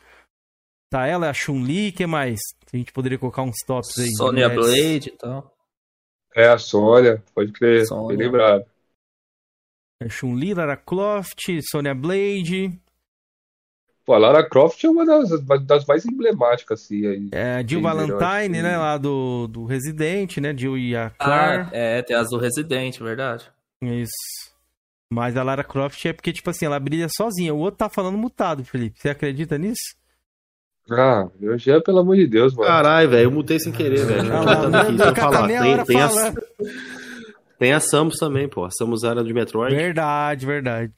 Tá 0.94 1.08
ela, 1.08 1.28
a 1.28 1.32
Chun-Li, 1.32 1.90
que 1.90 2.06
mais? 2.06 2.38
A 2.72 2.76
gente 2.76 2.92
poderia 2.92 3.18
colocar 3.18 3.42
uns 3.42 3.56
tops 3.66 3.98
aí. 3.98 4.14
Sonya 4.14 4.48
Blade 4.48 5.08
e 5.08 5.10
tal. 5.10 5.52
É, 6.32 6.46
a 6.46 6.56
Sônia, 6.56 7.20
pode 7.34 7.50
crer, 7.50 7.84
Sônia. 7.84 8.16
bem 8.16 8.26
lembrado. 8.28 8.64
É 10.00 10.08
Chun-Li, 10.08 10.54
Lara 10.54 10.76
Croft, 10.76 11.40
Sonya 11.68 11.96
Blade. 11.96 12.80
Pô, 14.04 14.14
a 14.14 14.18
Lara 14.18 14.48
Croft 14.48 14.84
é 14.84 14.88
uma 14.88 15.04
das, 15.04 15.30
das 15.66 15.84
mais 15.84 16.06
emblemáticas, 16.06 16.82
assim. 16.82 17.04
Aí, 17.04 17.28
é, 17.32 17.66
Jill 17.66 17.82
Valentine, 17.82 18.62
né, 18.62 18.78
lá 18.78 18.96
do, 18.96 19.48
do 19.48 19.64
Resident, 19.64 20.36
né, 20.36 20.56
Jill 20.56 20.78
e 20.78 20.94
a 20.94 21.10
Claire. 21.10 21.62
Ah, 21.64 21.70
é, 21.72 22.02
tem 22.02 22.14
as 22.14 22.30
do 22.30 22.38
Resident, 22.38 23.00
verdade. 23.00 23.50
Isso. 23.82 24.54
Mas 25.12 25.36
a 25.36 25.42
Lara 25.42 25.64
Croft 25.64 26.04
é 26.06 26.12
porque, 26.12 26.32
tipo 26.32 26.50
assim, 26.50 26.66
ela 26.66 26.78
brilha 26.78 27.08
sozinha. 27.10 27.52
O 27.52 27.58
outro 27.58 27.78
tá 27.78 27.88
falando 27.88 28.16
mutado, 28.16 28.64
Felipe. 28.64 28.96
Você 29.00 29.08
acredita 29.08 29.58
nisso? 29.58 30.03
Ah, 30.90 31.28
eu 31.40 31.56
já, 31.58 31.80
pelo 31.80 32.00
amor 32.00 32.16
de 32.16 32.26
Deus, 32.26 32.54
mano. 32.54 32.68
Caralho, 32.68 33.08
velho, 33.08 33.24
eu 33.24 33.30
mutei 33.30 33.58
sem 33.58 33.72
querer, 33.72 34.04
velho. 34.04 34.30
Ah, 34.32 35.14
falar. 35.14 35.48
Tem, 35.48 35.84
tem, 35.84 36.00
a, 36.00 36.10
tem 37.58 37.72
a 37.72 37.80
Samus 37.80 38.16
também, 38.16 38.48
pô. 38.48 38.64
A 38.64 38.70
Samus 38.70 39.02
era 39.02 39.24
de 39.24 39.32
Metroid. 39.32 39.74
Verdade, 39.74 40.44
verdade. 40.44 40.92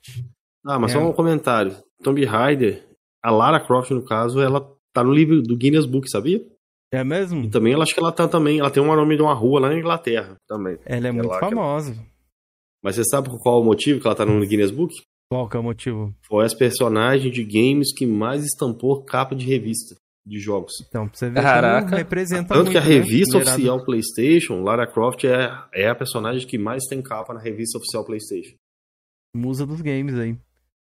Ah, 0.64 0.78
mas 0.78 0.91
é. 0.91 0.95
só 0.95 1.01
um 1.01 1.12
comentário. 1.12 1.76
Tomb 2.03 2.24
Raider 2.24 2.87
a 3.26 3.30
Lara 3.32 3.59
Croft, 3.59 3.91
no 3.91 4.05
caso, 4.05 4.41
ela 4.41 4.64
tá 4.93 5.03
no 5.03 5.12
livro 5.12 5.43
do 5.43 5.57
Guinness 5.57 5.84
Book, 5.84 6.09
sabia? 6.09 6.41
É 6.93 7.03
mesmo? 7.03 7.43
E 7.43 7.51
também 7.51 7.72
ela 7.72 7.82
acho 7.82 7.93
que 7.93 7.99
ela 7.99 8.12
tá 8.12 8.28
também. 8.28 8.61
Ela 8.61 8.70
tem 8.70 8.80
um 8.80 8.87
nome 8.87 9.16
de 9.16 9.22
uma 9.22 9.34
rua 9.34 9.59
lá 9.59 9.68
na 9.68 9.76
Inglaterra 9.76 10.37
também. 10.47 10.78
Ela 10.87 11.09
é 11.09 11.11
muito 11.11 11.28
lá, 11.28 11.41
famosa. 11.41 11.91
Ela... 11.91 12.01
Mas 12.84 12.95
você 12.95 13.03
sabe 13.03 13.28
qual 13.43 13.59
é 13.59 13.61
o 13.61 13.64
motivo 13.64 14.01
que 14.01 14.07
ela 14.07 14.14
tá 14.14 14.24
no 14.24 14.47
Guinness 14.47 14.70
Book? 14.70 14.95
Qual 15.28 15.48
que 15.48 15.56
é 15.56 15.60
o 15.60 15.62
motivo? 15.62 16.14
Foi 16.22 16.44
as 16.44 16.54
personagens 16.54 17.32
de 17.32 17.44
games 17.44 17.92
que 17.92 18.06
mais 18.06 18.44
estampou 18.44 19.04
capa 19.04 19.34
de 19.34 19.44
revista 19.44 19.96
de 20.24 20.38
jogos. 20.40 20.72
Então, 20.88 21.08
pra 21.08 21.16
você 21.16 21.30
ver 21.30 21.42
Caraca. 21.42 21.96
representa 21.96 22.54
Tanto 22.54 22.66
muito, 22.66 22.72
que 22.72 22.78
a 22.78 22.80
né? 22.80 22.86
revista 22.86 23.38
né? 23.38 23.44
oficial 23.44 23.84
PlayStation, 23.84 24.60
Lara 24.62 24.86
Croft 24.86 25.24
é, 25.24 25.50
é 25.72 25.88
a 25.88 25.94
personagem 25.94 26.46
que 26.46 26.58
mais 26.58 26.84
tem 26.88 27.00
capa 27.00 27.32
na 27.32 27.40
revista 27.40 27.78
oficial 27.78 28.04
PlayStation. 28.04 28.56
Musa 29.34 29.66
dos 29.66 29.80
games 29.80 30.14
aí. 30.14 30.36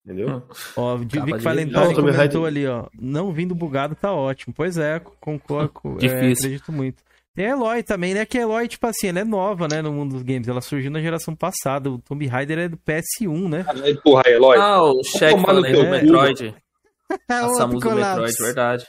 Entendeu? 0.05 0.41
Ó, 0.77 0.95
o 0.95 0.97
Vic 0.99 1.19
Valentine 1.41 1.93
comentou 1.93 2.45
ali, 2.45 2.65
ó. 2.65 2.87
Não 2.97 3.33
vindo 3.33 3.53
bugado 3.53 3.93
tá 3.93 4.13
ótimo. 4.13 4.53
Pois 4.55 4.77
é, 4.77 5.01
concordo. 5.19 5.97
É, 6.01 6.07
acredito 6.07 6.71
muito. 6.71 7.03
Tem 7.37 7.45
a 7.45 7.49
Eloy 7.51 7.83
também, 7.83 8.15
né? 8.15 8.25
Que 8.25 8.39
a 8.39 8.41
Eloy, 8.41 8.67
tipo 8.67 8.87
assim, 8.87 9.09
ela 9.09 9.19
é 9.19 9.23
nova, 9.23 9.67
né? 9.67 9.79
No 9.79 9.93
mundo 9.93 10.13
dos 10.13 10.23
games. 10.23 10.47
Ela 10.47 10.59
surgiu 10.59 10.89
na 10.89 10.99
geração 10.99 11.35
passada. 11.35 11.87
O 11.87 11.99
Tomb 11.99 12.25
Raider 12.25 12.57
é 12.57 12.67
do 12.67 12.77
PS1, 12.77 13.47
né? 13.47 13.63
Ah, 13.67 13.87
empurra 13.87 14.23
a 14.25 14.31
Eloy. 14.31 14.57
Ah, 14.57 14.81
o 14.81 15.03
Shaq 15.03 15.39
falando 15.43 15.71
do 15.71 15.83
Metroid. 15.83 16.55
a 17.29 17.49
Samus 17.49 17.79
do 17.79 17.91
Metroid, 17.91 18.33
verdade. 18.41 18.87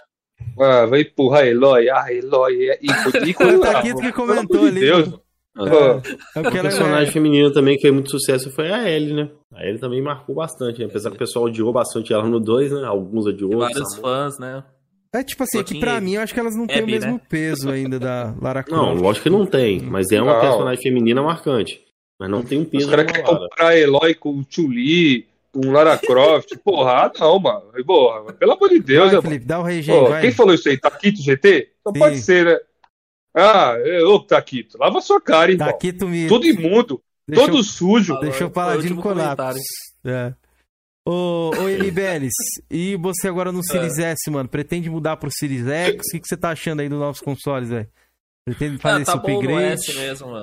Ah, 0.59 0.87
vai 0.87 1.03
empurrar 1.03 1.43
a 1.43 1.47
Eloy. 1.47 1.91
Ah, 1.91 2.11
Eloy. 2.11 2.71
É... 2.71 2.79
o 3.55 3.61
Taquito 3.61 4.01
que 4.01 4.13
comentou 4.13 4.65
ali. 4.65 4.81
Deus. 4.81 5.11
É, 6.35 6.41
é, 6.41 6.51
personagem 6.51 7.09
é... 7.09 7.13
feminino 7.13 7.53
também 7.53 7.77
que 7.77 7.83
fez 7.83 7.93
muito 7.93 8.11
sucesso 8.11 8.51
foi 8.51 8.73
a 8.73 8.89
Ellie, 8.89 9.13
né? 9.13 9.29
A 9.53 9.67
Ellie 9.67 9.79
também 9.79 10.01
marcou 10.01 10.35
bastante, 10.35 10.79
né? 10.79 10.87
apesar 10.87 11.11
que 11.11 11.17
o 11.17 11.19
pessoal 11.19 11.45
odiou 11.45 11.71
bastante 11.71 12.15
ela 12.15 12.27
no 12.27 12.41
2, 12.41 12.73
né? 12.73 12.87
Alguns 12.87 13.27
odiou. 13.27 13.59
Vários 13.59 13.95
fãs, 13.97 14.39
né? 14.39 14.65
É 15.13 15.25
tipo 15.25 15.43
assim, 15.43 15.63
que 15.63 15.81
pra 15.81 16.01
mim 16.01 16.15
eu 16.15 16.21
acho 16.21 16.35
que 16.35 16.41
elas 16.41 16.55
não 16.55 16.67
têm 16.67 16.83
o 16.83 16.87
mesmo 16.87 17.15
né? 17.15 17.21
peso 17.29 17.71
ainda 17.71 17.99
da 17.99 18.35
Lara 18.41 18.63
Croft. 18.63 18.95
Não, 18.95 18.95
lógico 18.95 19.25
que 19.25 19.31
não 19.31 19.47
tem, 19.47 19.81
mas 19.81 20.11
é 20.13 20.21
uma 20.21 20.35
não. 20.35 20.41
personagem 20.41 20.83
feminina 20.83 21.23
marcante. 21.23 21.83
Mas 22.21 22.29
não 22.29 22.43
tem 22.43 22.61
um 22.61 22.65
peso. 22.65 22.85
Os 22.85 22.91
caras 22.91 23.11
querem 23.11 23.25
comprar 23.25 23.77
Eloy 23.77 24.15
com 24.15 24.31
o 24.39 24.45
Chuli, 24.49 25.27
com 25.51 25.71
Lara 25.71 25.97
Croft. 25.97 26.55
porra, 26.63 27.07
ah, 27.07 27.13
não, 27.19 27.39
mano. 27.39 27.63
Porra, 27.87 28.33
pelo 28.35 28.53
amor 28.53 28.69
de 28.69 28.81
Deus. 28.81 29.13
Vai, 29.13 29.23
Felipe, 29.23 29.47
dá 29.47 29.61
o 29.61 29.63
rei, 29.63 29.83
oh, 29.89 30.21
Quem 30.21 30.33
falou 30.33 30.53
isso 30.53 30.69
aí? 30.69 30.77
Taquito 30.77 31.23
GT? 31.23 31.71
Não 31.87 31.93
Sim. 31.93 31.99
pode 31.99 32.19
ser, 32.19 32.45
né? 32.45 32.59
Ah, 33.35 33.77
ô 34.07 34.19
Taquito, 34.21 34.77
lava 34.79 35.01
sua 35.01 35.21
cara, 35.21 35.53
irmão. 35.53 35.69
Taquito 35.69 36.09
me... 36.09 36.29
Todo 36.29 36.47
imundo, 36.47 37.01
Deixa 37.27 37.45
todo 37.45 37.59
eu... 37.59 37.63
sujo. 37.63 38.19
Deixa 38.21 38.45
eu 38.45 38.51
falar 38.51 38.79
de 38.79 38.93
colapso. 38.95 39.61
É. 40.05 40.35
Ô, 41.11 41.53
ô 41.59 41.69
MBLs, 41.71 42.35
e 42.71 42.95
você 42.97 43.29
agora 43.29 43.51
no 43.51 43.65
Series 43.65 43.99
é. 43.99 44.11
S, 44.11 44.31
mano? 44.31 44.47
Pretende 44.47 44.91
mudar 44.91 45.17
pro 45.17 45.31
Series 45.33 45.67
X? 45.67 46.07
O 46.07 46.11
que, 46.11 46.21
que 46.21 46.29
você 46.29 46.37
tá 46.37 46.51
achando 46.51 46.81
aí 46.81 46.89
dos 46.91 46.99
novos 46.99 47.21
consoles, 47.23 47.71
velho? 47.71 47.89
Pretende 48.45 48.77
fazer 48.77 49.03
ah, 49.03 49.05
tá 49.07 49.13
esse 49.13 49.19
upgrade? 49.19 49.47
Bom 49.47 49.55
no 49.55 49.61
S 49.61 49.95
mesmo. 49.95 50.37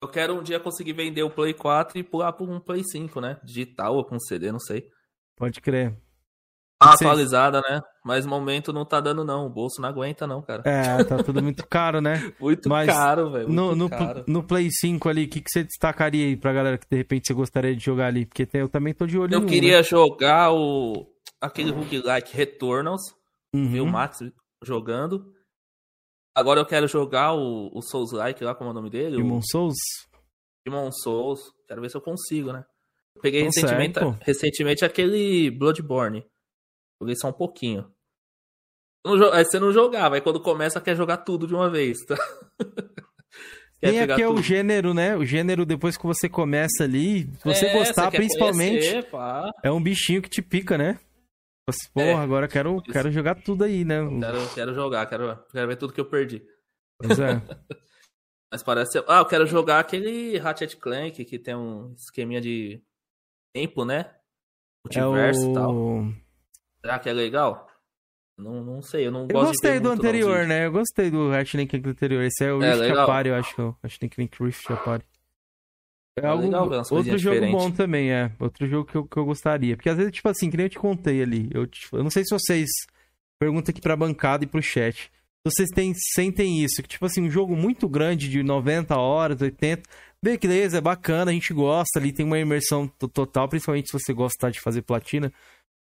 Eu 0.00 0.08
quero 0.08 0.38
um 0.38 0.44
dia 0.44 0.60
conseguir 0.60 0.92
vender 0.92 1.24
o 1.24 1.30
Play 1.30 1.52
4 1.52 1.98
e 1.98 2.04
pular 2.04 2.32
por 2.34 2.48
um 2.48 2.60
Play 2.60 2.84
5, 2.84 3.20
né? 3.20 3.40
Digital 3.42 3.96
ou 3.96 4.04
com 4.04 4.16
CD, 4.20 4.52
não 4.52 4.60
sei. 4.60 4.88
Pode 5.36 5.60
crer. 5.60 5.92
Tá 6.78 6.92
atualizada, 6.92 7.62
né? 7.62 7.80
Mas 8.04 8.26
momento 8.26 8.70
não 8.70 8.84
tá 8.84 9.00
dando, 9.00 9.24
não. 9.24 9.46
O 9.46 9.50
bolso 9.50 9.80
não 9.80 9.88
aguenta, 9.88 10.26
não, 10.26 10.42
cara. 10.42 10.62
É, 10.66 11.02
tá 11.04 11.22
tudo 11.22 11.42
muito 11.42 11.66
caro, 11.66 12.02
né? 12.02 12.32
muito 12.38 12.68
Mas 12.68 12.86
caro, 12.86 13.30
velho. 13.30 13.48
No, 13.48 13.74
no, 13.74 13.88
no, 14.26 14.42
Play 14.42 14.68
5 14.70 15.08
ali, 15.08 15.24
o 15.24 15.28
que, 15.28 15.40
que 15.40 15.50
você 15.50 15.64
destacaria 15.64 16.26
aí 16.26 16.36
pra 16.36 16.52
galera 16.52 16.76
que 16.76 16.86
de 16.88 16.96
repente 16.96 17.26
você 17.26 17.34
gostaria 17.34 17.74
de 17.74 17.82
jogar 17.82 18.08
ali? 18.08 18.26
Porque 18.26 18.46
eu 18.52 18.68
também 18.68 18.92
tô 18.92 19.06
de 19.06 19.18
olho 19.18 19.32
Eu 19.32 19.46
queria 19.46 19.78
né? 19.78 19.82
jogar 19.82 20.52
o. 20.52 21.06
aquele 21.40 21.70
roguelike 21.70 22.36
Returnals. 22.36 23.02
Uhum. 23.54 23.70
Ver 23.70 23.80
o 23.80 23.86
Max 23.86 24.18
jogando. 24.62 25.32
Agora 26.34 26.60
eu 26.60 26.66
quero 26.66 26.86
jogar 26.86 27.32
o, 27.32 27.70
o 27.72 27.80
Souls-like 27.80 28.44
lá, 28.44 28.54
como 28.54 28.68
é 28.68 28.72
o 28.72 28.74
nome 28.74 28.90
dele? 28.90 29.16
Demon 29.16 29.38
o... 29.38 29.42
Souls? 29.42 29.78
Demon 30.66 30.92
Souls. 30.92 31.40
Quero 31.66 31.80
ver 31.80 31.90
se 31.90 31.96
eu 31.96 32.02
consigo, 32.02 32.52
né? 32.52 32.62
Eu 33.14 33.22
peguei 33.22 33.42
recentemente, 33.42 33.98
recentemente 34.20 34.84
aquele 34.84 35.50
Bloodborne. 35.50 36.22
Joguei 37.00 37.16
só 37.16 37.28
um 37.28 37.32
pouquinho. 37.32 37.90
Aí 39.32 39.44
você 39.44 39.60
não 39.60 39.72
jogava, 39.72 40.16
aí 40.16 40.20
quando 40.20 40.40
começa 40.40 40.80
quer 40.80 40.96
jogar 40.96 41.18
tudo 41.18 41.46
de 41.46 41.54
uma 41.54 41.70
vez, 41.70 42.04
tá? 42.04 42.16
Tem 43.80 44.00
aqui 44.00 44.22
é 44.22 44.28
o 44.28 44.40
gênero, 44.40 44.94
né? 44.94 45.14
O 45.16 45.24
gênero, 45.24 45.66
depois 45.66 45.96
que 45.96 46.06
você 46.06 46.28
começa 46.28 46.82
ali, 46.82 47.24
se 47.24 47.44
você 47.44 47.66
é, 47.66 47.72
gostar, 47.72 48.10
você 48.10 48.16
principalmente, 48.16 48.90
conhecer, 48.90 49.52
é 49.62 49.70
um 49.70 49.82
bichinho 49.82 50.22
que 50.22 50.30
te 50.30 50.40
pica, 50.40 50.78
né? 50.78 50.98
Você, 51.68 51.88
porra, 51.92 52.06
é, 52.06 52.14
agora 52.14 52.48
quero, 52.48 52.80
quero 52.82 53.10
jogar 53.10 53.34
tudo 53.42 53.64
aí, 53.64 53.84
né? 53.84 53.96
Quero, 54.20 54.54
quero 54.54 54.74
jogar, 54.74 55.06
quero, 55.06 55.36
quero 55.52 55.68
ver 55.68 55.76
tudo 55.76 55.92
que 55.92 56.00
eu 56.00 56.08
perdi. 56.08 56.42
Pois 56.98 57.18
é. 57.18 57.42
Mas 58.50 58.62
parece. 58.62 58.98
Ah, 59.06 59.18
eu 59.18 59.26
quero 59.26 59.46
jogar 59.46 59.80
aquele 59.80 60.38
Ratchet 60.38 60.76
Clank 60.76 61.24
que 61.24 61.38
tem 61.38 61.54
um 61.54 61.92
esqueminha 61.94 62.40
de 62.40 62.80
tempo, 63.52 63.84
né? 63.84 64.14
Multiverso 64.84 65.42
é 65.42 65.46
o... 65.46 65.50
e 65.50 65.54
tal. 65.54 66.25
Será 66.86 67.00
que 67.00 67.08
é 67.08 67.12
legal? 67.12 67.66
Não, 68.38 68.62
não 68.62 68.80
sei, 68.80 69.08
eu 69.08 69.10
não 69.10 69.22
eu 69.22 69.28
gosto 69.28 69.48
gostei 69.48 69.80
do 69.80 69.90
anterior, 69.90 70.46
né? 70.46 70.66
Eu 70.66 70.70
gostei 70.70 71.10
do 71.10 71.30
Ratchet 71.30 71.66
Clank 71.66 71.88
anterior. 71.88 72.22
Esse 72.22 72.44
é 72.44 72.52
o 72.52 72.62
é, 72.62 72.74
Rift 72.74 72.98
Apart, 72.98 73.26
eu 73.26 73.34
acho 73.34 73.54
que 73.56 73.60
é 73.60 73.64
o 73.64 73.76
Ratchet 73.82 74.08
Clank 74.08 74.44
Rift 74.44 74.72
Apart. 74.72 75.02
É, 76.16 76.24
é 76.24 76.28
algo, 76.28 76.44
legal 76.44 76.62
outro 76.68 77.18
jogo 77.18 77.34
diferentes. 77.34 77.50
bom 77.50 77.72
também, 77.72 78.12
é. 78.12 78.30
Outro 78.38 78.68
jogo 78.68 78.88
que 78.88 78.96
eu, 78.96 79.04
que 79.04 79.16
eu 79.16 79.24
gostaria. 79.24 79.76
Porque 79.76 79.88
às 79.88 79.96
vezes, 79.96 80.12
tipo 80.12 80.28
assim, 80.28 80.48
que 80.48 80.56
nem 80.56 80.66
eu 80.66 80.70
te 80.70 80.78
contei 80.78 81.20
ali. 81.20 81.50
Eu, 81.52 81.68
eu 81.92 82.04
não 82.04 82.10
sei 82.10 82.22
se 82.24 82.32
vocês. 82.32 82.68
Pergunta 83.40 83.72
aqui 83.72 83.80
pra 83.80 83.96
bancada 83.96 84.44
e 84.44 84.46
pro 84.46 84.62
chat. 84.62 85.10
Vocês 85.44 85.68
têm, 85.74 85.92
sentem 86.14 86.62
isso, 86.62 86.82
que 86.82 86.88
tipo 86.88 87.04
assim, 87.04 87.22
um 87.22 87.30
jogo 87.30 87.56
muito 87.56 87.88
grande 87.88 88.28
de 88.28 88.44
90 88.44 88.96
horas, 88.96 89.42
80. 89.42 89.82
Beleza, 90.22 90.78
é 90.78 90.80
bacana, 90.80 91.32
a 91.32 91.34
gente 91.34 91.52
gosta 91.52 91.98
ali, 91.98 92.12
tem 92.12 92.24
uma 92.24 92.38
imersão 92.38 92.88
total, 92.88 93.48
principalmente 93.48 93.88
se 93.88 93.92
você 93.92 94.12
gostar 94.12 94.50
de 94.50 94.60
fazer 94.60 94.82
platina. 94.82 95.32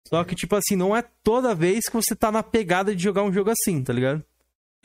Só 0.08 0.22
que, 0.24 0.34
tipo 0.34 0.54
assim, 0.54 0.76
não 0.76 0.94
é 0.96 1.02
toda 1.22 1.54
vez 1.54 1.86
que 1.86 1.94
você 1.94 2.14
tá 2.14 2.30
na 2.30 2.42
pegada 2.42 2.94
de 2.94 3.02
jogar 3.02 3.22
um 3.22 3.32
jogo 3.32 3.50
assim, 3.50 3.82
tá 3.82 3.92
ligado? 3.92 4.22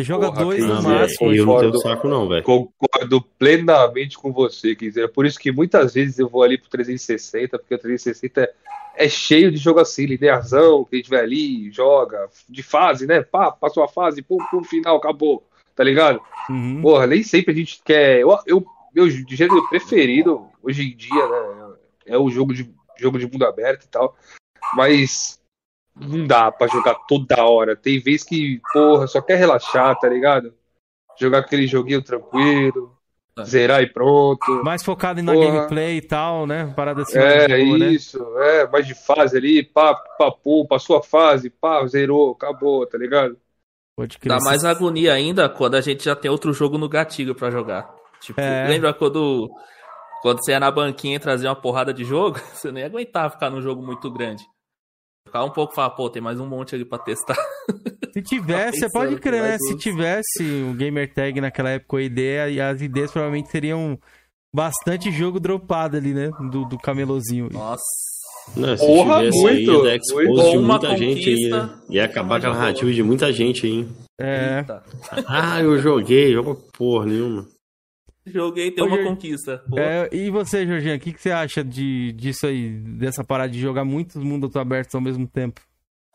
Você 0.02 0.04
joga 0.04 0.28
Porra, 0.32 0.46
dois 0.46 0.66
no 0.66 0.82
máximo. 0.82 1.34
Eu 1.34 1.46
não 1.46 1.60
tenho 1.60 1.78
saco, 1.80 2.08
não, 2.08 2.28
velho. 2.28 2.44
Concordo 2.44 3.22
plenamente 3.38 4.18
com 4.18 4.32
você, 4.32 4.76
quiser. 4.76 5.08
Por 5.10 5.26
isso 5.26 5.40
que 5.40 5.52
muitas 5.52 5.94
vezes 5.94 6.18
eu 6.18 6.28
vou 6.28 6.42
ali 6.42 6.58
pro 6.58 6.70
360, 6.70 7.60
porque 7.60 7.76
o 7.76 7.78
360 7.78 8.42
é, 8.42 8.54
é 8.96 9.08
cheio 9.10 9.52
de 9.52 9.58
jogo 9.58 9.80
assim, 9.80 10.06
linearzão, 10.06 10.86
que 10.86 10.96
a 10.96 10.98
gente 10.98 11.10
vai 11.10 11.20
ali, 11.20 11.72
joga, 11.72 12.28
de 12.50 12.64
fase, 12.64 13.06
né? 13.06 13.22
Pá, 13.22 13.52
passou 13.52 13.84
a 13.84 13.88
fase, 13.88 14.24
pum, 14.24 14.38
pum, 14.50 14.64
final, 14.64 14.98
acabou. 14.98 15.46
Tá 15.76 15.84
ligado? 15.84 16.20
Uhum. 16.50 16.82
Porra, 16.82 17.06
nem 17.06 17.22
sempre 17.22 17.54
a 17.54 17.56
gente 17.56 17.80
quer. 17.84 18.22
Eu, 18.22 18.36
eu, 18.48 18.66
meu 18.94 19.08
gênero 19.10 19.70
preferido 19.70 20.48
hoje 20.64 20.82
em 20.82 20.96
dia, 20.96 21.28
né? 21.28 21.74
É 22.08 22.18
o 22.18 22.30
jogo 22.30 22.54
de, 22.54 22.68
jogo 22.98 23.20
de 23.20 23.32
mundo 23.32 23.46
aberto 23.46 23.84
e 23.84 23.88
tal. 23.88 24.18
Mas 24.76 25.40
não 25.96 26.26
dá 26.26 26.52
pra 26.52 26.68
jogar 26.68 26.96
toda 27.08 27.44
hora. 27.44 27.76
Tem 27.76 28.00
vez 28.00 28.24
que, 28.24 28.62
porra, 28.74 29.08
só 29.08 29.22
quer 29.22 29.36
relaxar, 29.36 29.98
tá 30.00 30.08
ligado? 30.08 30.54
Jogar 31.20 31.40
aquele 31.40 31.68
joguinho 31.68 32.02
tranquilo, 32.02 32.98
é. 33.38 33.44
zerar 33.44 33.84
e 33.84 33.88
pronto. 33.88 34.64
Mais 34.64 34.84
focado 34.84 35.22
na 35.22 35.34
porra. 35.34 35.52
gameplay 35.52 35.98
e 35.98 36.02
tal, 36.02 36.48
né? 36.48 36.74
Parada 36.76 37.02
assim. 37.02 37.18
É, 37.18 37.48
boa, 37.66 37.78
né? 37.78 37.88
isso. 37.90 38.18
Né? 38.18 38.62
É, 38.62 38.68
mais 38.68 38.88
de 38.88 38.96
fase 38.96 39.38
ali, 39.38 39.64
pá, 39.64 39.94
pá, 39.94 40.32
pô, 40.32 40.66
passou 40.66 40.98
a 40.98 41.04
fase, 41.04 41.50
pá, 41.50 41.86
zerou, 41.86 42.32
acabou, 42.32 42.86
tá 42.86 42.98
ligado? 42.98 43.38
Pode 43.96 44.18
crer. 44.18 44.38
Dá 44.38 44.44
mais 44.44 44.64
agonia 44.64 45.14
ainda 45.14 45.50
quando 45.50 45.76
a 45.76 45.82
gente 45.82 46.04
já 46.04 46.16
tem 46.16 46.32
outro 46.32 46.54
jogo 46.54 46.78
no 46.78 46.90
gatilho 46.90 47.36
para 47.36 47.52
jogar. 47.52 47.94
Tipo, 48.22 48.40
é. 48.40 48.68
lembra 48.68 48.94
quando 48.94 49.52
Quando 50.22 50.38
você 50.38 50.52
ia 50.52 50.60
na 50.60 50.72
banquinha 50.72 51.16
e 51.16 51.20
trazia 51.20 51.50
uma 51.50 51.56
porrada 51.56 51.94
de 51.94 52.04
jogo, 52.04 52.40
você 52.54 52.72
nem 52.72 52.84
aguentava 52.84 53.32
ficar 53.32 53.50
num 53.50 53.62
jogo 53.62 53.82
muito 53.82 54.10
grande. 54.10 54.44
Ficar 55.26 55.44
um 55.44 55.50
pouco 55.50 55.74
e 55.74 55.76
falar, 55.76 55.92
pô, 55.92 56.10
tem 56.10 56.22
mais 56.22 56.40
um 56.40 56.48
monte 56.48 56.76
ali 56.76 56.84
pra 56.84 56.98
testar. 56.98 57.38
Se 58.14 58.22
tivesse, 58.22 58.80
você 58.82 58.92
pode 58.92 59.18
crer, 59.18 59.42
né? 59.42 59.58
Se 59.60 59.78
tivesse 59.78 60.44
o 60.70 60.74
Gamer 60.74 61.14
Tag 61.14 61.40
naquela 61.40 61.70
época, 61.70 61.98
a 61.98 62.02
ideia 62.02 62.50
e 62.50 62.60
as 62.60 62.82
ideias 62.82 63.12
provavelmente 63.12 63.50
seriam 63.50 63.98
bastante 64.54 65.12
jogo 65.12 65.40
dropado 65.40 65.96
ali, 65.96 66.14
né? 66.14 66.30
Do, 66.52 66.66
do 66.66 66.78
camelozinho. 66.78 67.50
Nossa. 67.52 67.84
Não, 68.58 68.76
se 68.76 68.86
Porra, 68.86 69.20
tivesse 69.20 69.42
muito, 69.42 69.72
aí, 69.82 69.88
ia 69.88 69.96
expose 69.96 70.52
de 70.52 70.58
muita 70.58 70.98
gente 70.98 71.30
aí, 71.30 71.50
né? 71.50 71.70
Ia 71.90 72.06
acabar 72.06 72.42
com 72.42 72.48
a 72.48 72.54
narrativa 72.54 72.92
de 72.92 73.04
muita 73.04 73.32
gente 73.32 73.66
aí. 73.66 73.88
É. 74.20 74.60
Eita. 74.60 74.84
Ah, 75.28 75.62
eu 75.62 75.80
joguei, 75.80 76.34
jogo 76.34 76.56
porra 76.78 77.06
nenhuma. 77.06 77.48
Joguei, 78.26 78.72
tem 78.72 78.84
uma 78.84 79.04
conquista. 79.04 79.64
É, 79.76 80.10
e 80.16 80.30
você, 80.30 80.66
Jorginho, 80.66 80.96
o 80.96 81.00
que, 81.00 81.14
que 81.14 81.22
você 81.22 81.32
acha 81.32 81.64
de, 81.64 82.12
disso 82.14 82.46
aí, 82.46 82.70
dessa 82.70 83.24
parada 83.24 83.52
de 83.52 83.60
jogar 83.60 83.84
muitos 83.84 84.22
mundos 84.24 84.56
abertos 84.56 84.94
ao 84.94 85.02
mesmo 85.02 85.28
tempo? 85.28 85.62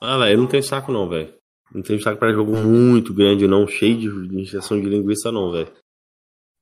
Ah, 0.00 0.18
velho, 0.18 0.34
eu 0.34 0.38
não 0.38 0.46
tenho 0.46 0.62
saco 0.62 0.92
não, 0.92 1.08
velho. 1.08 1.34
Não 1.74 1.82
tenho 1.82 2.00
saco 2.00 2.18
pra 2.18 2.32
jogo 2.32 2.56
muito 2.56 3.12
grande, 3.12 3.48
não, 3.48 3.66
cheio 3.66 3.98
de 3.98 4.40
injeção 4.40 4.80
de 4.80 4.88
linguiça, 4.88 5.32
não, 5.32 5.50
velho. 5.50 5.72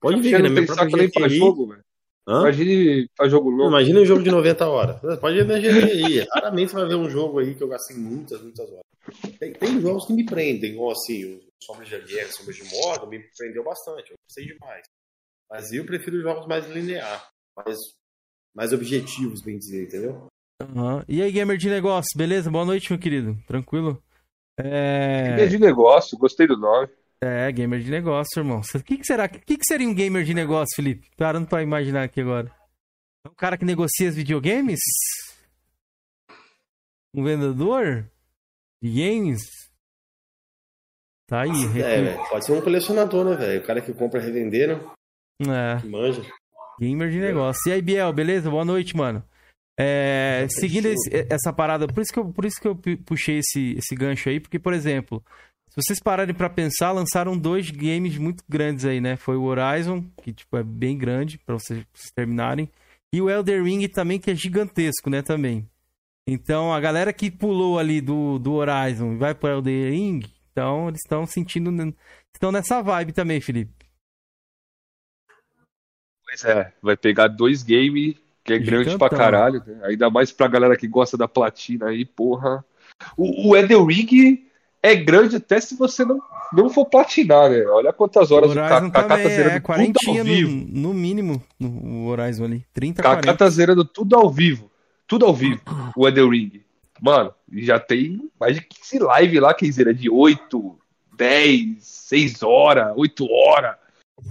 Pode 0.01 0.21
ver, 0.21 0.43
né? 0.43 0.49
Minha 0.49 0.67
própria 0.67 1.11
pra 1.11 1.29
jogo, 1.29 1.69
velho. 1.69 1.85
Imagine 2.27 3.09
pra 3.15 3.29
jogo 3.29 3.51
longo. 3.51 3.69
Imagina 3.69 4.01
um 4.01 4.07
jogo 4.07 4.23
de 4.23 4.31
90 4.31 4.67
horas. 4.67 5.21
Pode 5.21 5.43
ver 5.43 5.47
na 5.47 5.87
aí. 5.87 6.27
Raramente 6.35 6.71
você 6.71 6.77
vai 6.77 6.89
ver 6.89 6.95
um 6.95 7.09
jogo 7.09 7.39
aí 7.39 7.55
que 7.55 7.63
eu 7.63 7.69
gastei 7.69 7.97
muitas, 7.97 8.41
muitas 8.41 8.67
horas. 8.71 8.85
Tem, 9.39 9.53
tem 9.53 9.81
jogos 9.81 10.07
que 10.07 10.15
me 10.15 10.25
prendem, 10.25 10.73
igual 10.73 10.93
assim, 10.93 11.37
o 11.37 11.41
Sombras 11.63 11.89
de 11.89 11.99
Guerra, 12.01 12.29
Sombras 12.33 12.57
de 12.57 12.65
Moda, 12.65 13.07
me 13.07 13.21
prendeu 13.37 13.63
bastante. 13.63 14.11
Eu 14.11 14.17
gostei 14.27 14.47
demais. 14.47 14.87
Mas 15.55 15.73
eu 15.73 15.87
prefiro 15.87 16.21
jogos 16.21 16.49
mais 16.49 16.67
linear, 16.67 17.31
mais, 17.57 17.79
mais 18.53 18.73
objetivos, 18.73 19.41
bem 19.41 19.57
dizer, 19.57 19.85
entendeu? 19.85 20.27
Uhum. 20.61 21.01
E 21.07 21.23
aí, 21.23 21.31
gamer 21.31 21.57
de 21.57 21.71
negócio, 21.71 22.11
beleza? 22.17 22.51
Boa 22.51 22.65
noite, 22.65 22.91
meu 22.91 22.99
querido. 22.99 23.39
Tranquilo? 23.47 24.03
É... 24.59 25.29
Gamer 25.29 25.49
de 25.49 25.59
negócio, 25.61 26.19
gostei 26.19 26.49
do 26.49 26.57
nome. 26.57 26.89
É, 27.21 27.53
gamer 27.53 27.79
de 27.79 27.89
negócio, 27.89 28.41
irmão. 28.41 28.63
O 28.75 28.83
que, 28.83 28.99
que 28.99 29.07
será? 29.07 29.27
O 29.27 29.29
que, 29.29 29.57
que 29.57 29.65
seria 29.65 29.89
um 29.89 29.95
gamer 29.95 30.25
de 30.25 30.35
negócio, 30.35 30.75
Felipe? 30.75 31.09
Parando 31.17 31.47
pra 31.47 31.63
imaginar 31.63 32.03
aqui 32.03 32.21
agora. 32.21 32.51
É 33.25 33.29
um 33.29 33.35
cara 33.35 33.57
que 33.57 33.65
negocia 33.65 34.09
os 34.09 34.17
videogames? 34.17 34.81
Um 37.15 37.23
vendedor 37.23 38.11
de 38.83 38.91
games? 38.91 39.41
Tá 41.29 41.43
aí. 41.43 41.81
É, 41.81 42.29
pode 42.29 42.45
ser 42.45 42.53
um 42.55 42.61
colecionador, 42.61 43.25
né, 43.25 43.37
velho? 43.37 43.63
O 43.63 43.65
cara 43.65 43.81
que 43.81 43.95
compra 43.95 44.21
revender, 44.21 44.67
né? 44.67 44.95
É. 45.41 45.80
Que 45.80 45.89
manja. 45.89 46.22
Gamer 46.80 47.11
de 47.11 47.20
negócio. 47.20 47.68
E 47.68 47.72
aí, 47.72 47.82
Biel, 47.82 48.12
beleza? 48.12 48.51
Boa 48.51 48.64
noite, 48.64 48.97
mano. 48.97 49.22
É, 49.78 50.47
seguindo 50.51 50.87
esse, 50.87 51.11
essa 51.28 51.53
parada, 51.53 51.89
por 51.89 52.01
isso 52.01 52.12
que 52.12 52.18
eu, 52.18 52.26
por 52.26 52.45
isso 52.45 52.61
que 52.61 52.68
eu 52.68 52.76
puxei 53.05 53.39
esse, 53.39 53.74
esse 53.76 53.95
gancho 53.97 54.28
aí, 54.28 54.39
porque, 54.39 54.59
por 54.59 54.72
exemplo, 54.72 55.22
se 55.68 55.82
vocês 55.82 56.01
pararem 56.01 56.35
para 56.35 56.49
pensar, 56.49 56.93
lançaram 56.93 57.37
dois 57.37 57.70
games 57.70 58.16
muito 58.16 58.45
grandes 58.49 58.85
aí, 58.85 59.01
né? 59.01 59.16
Foi 59.16 59.37
o 59.37 59.43
Horizon, 59.43 60.05
que 60.22 60.32
tipo, 60.32 60.57
é 60.57 60.62
bem 60.62 60.97
grande 60.97 61.39
para 61.39 61.55
vocês, 61.55 61.85
vocês, 61.93 62.12
terminarem, 62.14 62.70
e 63.12 63.20
o 63.20 63.28
Elder 63.28 63.64
Ring 63.64 63.87
também, 63.89 64.20
que 64.20 64.30
é 64.30 64.35
gigantesco, 64.35 65.11
né? 65.11 65.22
Também. 65.22 65.68
Então, 66.28 66.72
a 66.72 66.80
galera 66.80 67.12
que 67.12 67.30
pulou 67.30 67.78
ali 67.78 68.01
do, 68.01 68.39
do 68.39 68.53
Horizon 68.53 69.14
e 69.14 69.16
vai 69.16 69.35
pro 69.35 69.51
Elder 69.51 69.91
Ring, 69.91 70.20
então 70.53 70.89
eles 70.89 71.01
estão 71.05 71.26
sentindo. 71.26 71.70
Estão 72.32 72.53
nessa 72.53 72.80
vibe 72.80 73.12
também, 73.12 73.41
Felipe. 73.41 73.84
Pois 76.41 76.45
é, 76.45 76.72
vai 76.82 76.97
pegar 76.97 77.28
dois 77.28 77.62
games 77.62 78.16
que 78.43 78.53
é 78.53 78.59
grande 78.59 78.99
pra 78.99 79.09
caralho, 79.09 79.62
né? 79.66 79.80
Ainda 79.85 80.11
mais 80.11 80.30
pra 80.30 80.49
galera 80.49 80.76
que 80.76 80.87
gosta 80.87 81.16
da 81.16 81.26
platina 81.26 81.87
aí, 81.87 82.05
porra. 82.05 82.64
O, 83.16 83.49
o 83.49 83.57
Elden 83.57 83.87
Ring 83.87 84.45
é 84.82 84.95
grande 84.95 85.37
até 85.37 85.59
se 85.61 85.74
você 85.76 86.05
não, 86.05 86.20
não 86.53 86.68
for 86.68 86.85
platinar, 86.85 87.49
né? 87.49 87.64
Olha 87.64 87.93
quantas 87.93 88.30
horas 88.30 88.51
o 88.51 88.53
Horizon 88.53 88.87
o 88.87 88.93
Kaká 88.93 89.16
tá 89.16 89.28
zerando 89.28 89.57
é, 89.57 89.61
40 89.61 89.99
tudo 89.99 90.18
ao 90.18 90.24
vivo. 90.24 90.51
No, 90.51 90.89
no, 90.89 90.95
mínimo, 90.95 91.43
no 91.59 92.07
Horizon 92.09 92.45
ali. 92.45 92.66
30, 92.74 93.03
Kaká 93.03 93.14
40. 93.22 93.39
tá 93.39 93.49
zerando 93.49 93.85
tudo 93.85 94.14
ao 94.14 94.28
vivo. 94.28 94.70
Tudo 95.07 95.26
ao 95.26 95.35
vivo, 95.35 95.61
o 95.97 96.07
Elden 96.07 96.30
Ring. 96.30 96.61
Mano, 97.01 97.35
já 97.53 97.78
tem 97.78 98.30
mais 98.39 98.57
de 98.57 98.62
15 98.62 98.99
lives 98.99 99.41
lá 99.41 99.53
que 99.53 99.70
zera 99.70 99.93
de 99.93 100.09
8, 100.09 100.78
10, 101.16 101.76
6 101.80 102.43
horas, 102.43 102.93
8 102.97 103.26
horas. 103.30 103.76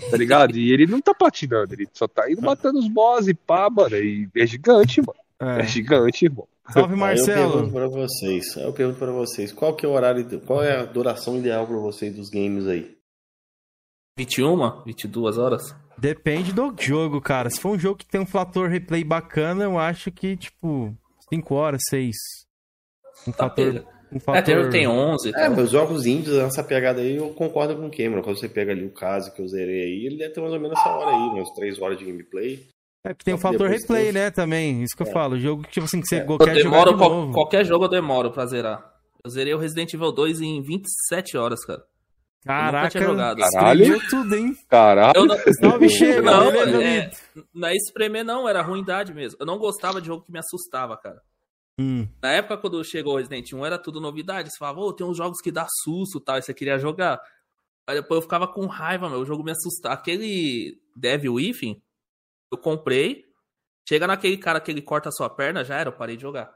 Tá 0.10 0.18
ligado? 0.18 0.58
E 0.58 0.72
ele 0.72 0.86
não 0.86 1.02
tá 1.02 1.14
platinando, 1.14 1.74
ele 1.74 1.88
só 1.94 2.08
tá 2.08 2.32
indo 2.32 2.42
matando 2.42 2.80
os 2.80 2.88
boss 2.88 3.28
e 3.28 3.34
pá, 3.34 3.70
mano. 3.70 3.96
E 3.96 4.30
é 4.36 4.46
gigante, 4.46 5.02
mano. 5.02 5.20
É, 5.40 5.62
é 5.62 5.68
gigante, 5.68 6.26
irmão. 6.26 6.48
Salve, 6.72 6.96
Marcelo. 6.96 7.42
eu 7.42 7.50
pergunto 7.52 7.74
pra 7.74 7.88
vocês, 7.88 8.56
eu 8.56 8.74
pergunto 8.74 9.00
pra 9.00 9.12
vocês, 9.12 9.52
qual 9.52 9.76
que 9.76 9.86
é 9.86 9.90
o 9.90 9.92
horário, 9.92 10.40
qual 10.42 10.64
é 10.64 10.80
a 10.80 10.86
duração 10.86 11.38
ideal 11.38 11.68
pra 11.68 11.78
vocês 11.78 12.16
dos 12.16 12.30
games 12.30 12.68
aí? 12.68 12.96
21, 14.18 14.84
22 14.86 15.38
horas? 15.38 15.76
Depende 15.98 16.54
do 16.54 16.74
jogo, 16.80 17.20
cara. 17.20 17.50
Se 17.50 17.60
for 17.60 17.72
um 17.72 17.80
jogo 17.80 17.98
que 17.98 18.06
tem 18.06 18.22
um 18.22 18.26
fator 18.26 18.70
replay 18.70 19.04
bacana, 19.04 19.64
eu 19.64 19.78
acho 19.78 20.12
que, 20.12 20.38
tipo, 20.38 20.96
5 21.30 21.56
horas, 21.56 21.82
6. 21.90 22.16
Um 23.28 23.32
tá 23.32 23.50
fator... 23.50 23.86
Um 24.14 24.20
fator... 24.20 24.66
É, 24.66 24.70
tem 24.70 24.88
11 24.88 25.32
É, 25.36 25.50
mas 25.50 25.72
jogos 25.72 26.06
índios, 26.06 26.38
nessa 26.38 26.64
pegada 26.64 27.02
aí, 27.02 27.16
eu 27.16 27.30
concordo 27.30 27.76
com 27.76 27.88
o 27.88 27.92
Cameron. 27.92 28.22
Quando 28.22 28.38
você 28.38 28.50
pega 28.50 28.72
ali 28.72 28.86
o 28.86 28.92
caso 28.92 29.34
que 29.34 29.42
eu 29.42 29.48
zerei 29.48 29.84
aí, 29.84 30.06
ele 30.06 30.18
deve 30.18 30.34
ter 30.34 30.42
mais 30.42 30.54
ou 30.54 30.60
menos 30.60 30.78
essa 30.78 30.90
hora 30.90 31.10
aí, 31.10 31.30
umas 31.30 31.50
3 31.52 31.82
horas 31.82 31.98
de 31.98 32.06
gameplay. 32.06 32.68
É 33.06 33.14
que 33.14 33.26
tem 33.26 33.34
o 33.34 33.38
um 33.38 33.40
fator 33.40 33.70
replay, 33.70 34.12
né, 34.12 34.32
também. 34.32 34.82
Isso 34.82 34.96
que 34.96 35.04
eu 35.04 35.08
é. 35.08 35.12
falo. 35.12 35.36
O 35.36 35.40
jogo 35.40 35.64
que, 35.64 35.72
tipo 35.72 35.86
assim, 35.86 36.00
que 36.00 36.08
você 36.08 36.18
é. 36.18 36.20
quer 36.20 36.54
demoro, 36.54 36.92
jogar 36.92 37.06
de 37.06 37.10
novo. 37.10 37.34
Qualquer 37.34 37.66
jogo 37.66 37.86
eu 37.86 37.90
demoro 37.90 38.32
pra 38.32 38.46
zerar. 38.46 38.94
Eu 39.24 39.30
zerei 39.30 39.54
o 39.54 39.58
Resident 39.58 39.94
Evil 39.94 40.12
2 40.12 40.42
em 40.42 40.62
27 40.62 41.38
horas, 41.38 41.66
cara. 41.66 41.84
Caraca, 42.46 42.90
tinha 42.90 43.04
jogado. 43.04 43.40
Caralho. 43.40 44.00
tudo, 44.10 44.36
hein? 44.36 44.54
Caralho. 44.70 45.14
Eu 45.16 45.26
não, 45.26 45.38
Salve, 45.60 45.90
chega. 45.90 46.22
Não, 46.22 46.50
é, 46.52 47.12
não 47.54 47.68
é 47.68 47.76
espremer, 47.76 48.24
não. 48.24 48.48
Era 48.48 48.62
ruindade 48.62 49.14
mesmo. 49.14 49.38
Eu 49.40 49.46
não 49.46 49.58
gostava 49.58 50.02
de 50.02 50.08
jogo 50.08 50.24
que 50.26 50.32
me 50.32 50.40
assustava, 50.40 50.98
cara. 50.98 51.22
Hum. 51.80 52.08
Na 52.22 52.32
época, 52.32 52.58
quando 52.58 52.84
chegou 52.84 53.14
o 53.14 53.18
Resident 53.18 53.52
1, 53.52 53.66
era 53.66 53.80
tudo 53.80 54.00
novidade. 54.00 54.50
Você 54.50 54.58
falava, 54.58 54.80
oh, 54.80 54.94
tem 54.94 55.06
uns 55.06 55.18
jogos 55.18 55.42
que 55.42 55.52
dá 55.52 55.68
susto 55.84 56.20
tal, 56.20 56.38
e 56.38 56.42
você 56.42 56.54
queria 56.54 56.78
jogar. 56.78 57.20
Aí 57.88 57.96
depois 57.96 58.18
eu 58.18 58.22
ficava 58.22 58.48
com 58.48 58.66
raiva, 58.66 59.10
meu. 59.10 59.20
O 59.20 59.26
jogo 59.26 59.44
me 59.44 59.52
assustava. 59.52 59.96
Aquele 59.96 60.82
Devil 60.96 61.34
Within, 61.34 61.82
eu 62.52 62.58
comprei. 62.58 63.26
Chega 63.88 64.08
naquele 64.08 64.38
cara 64.38 64.62
que 64.62 64.72
ele 64.72 64.82
corta 64.82 65.10
a 65.10 65.12
sua 65.12 65.30
perna, 65.30 65.64
já 65.64 65.78
era, 65.78 65.90
eu 65.90 65.94
parei 65.94 66.16
de 66.16 66.22
jogar. 66.22 66.54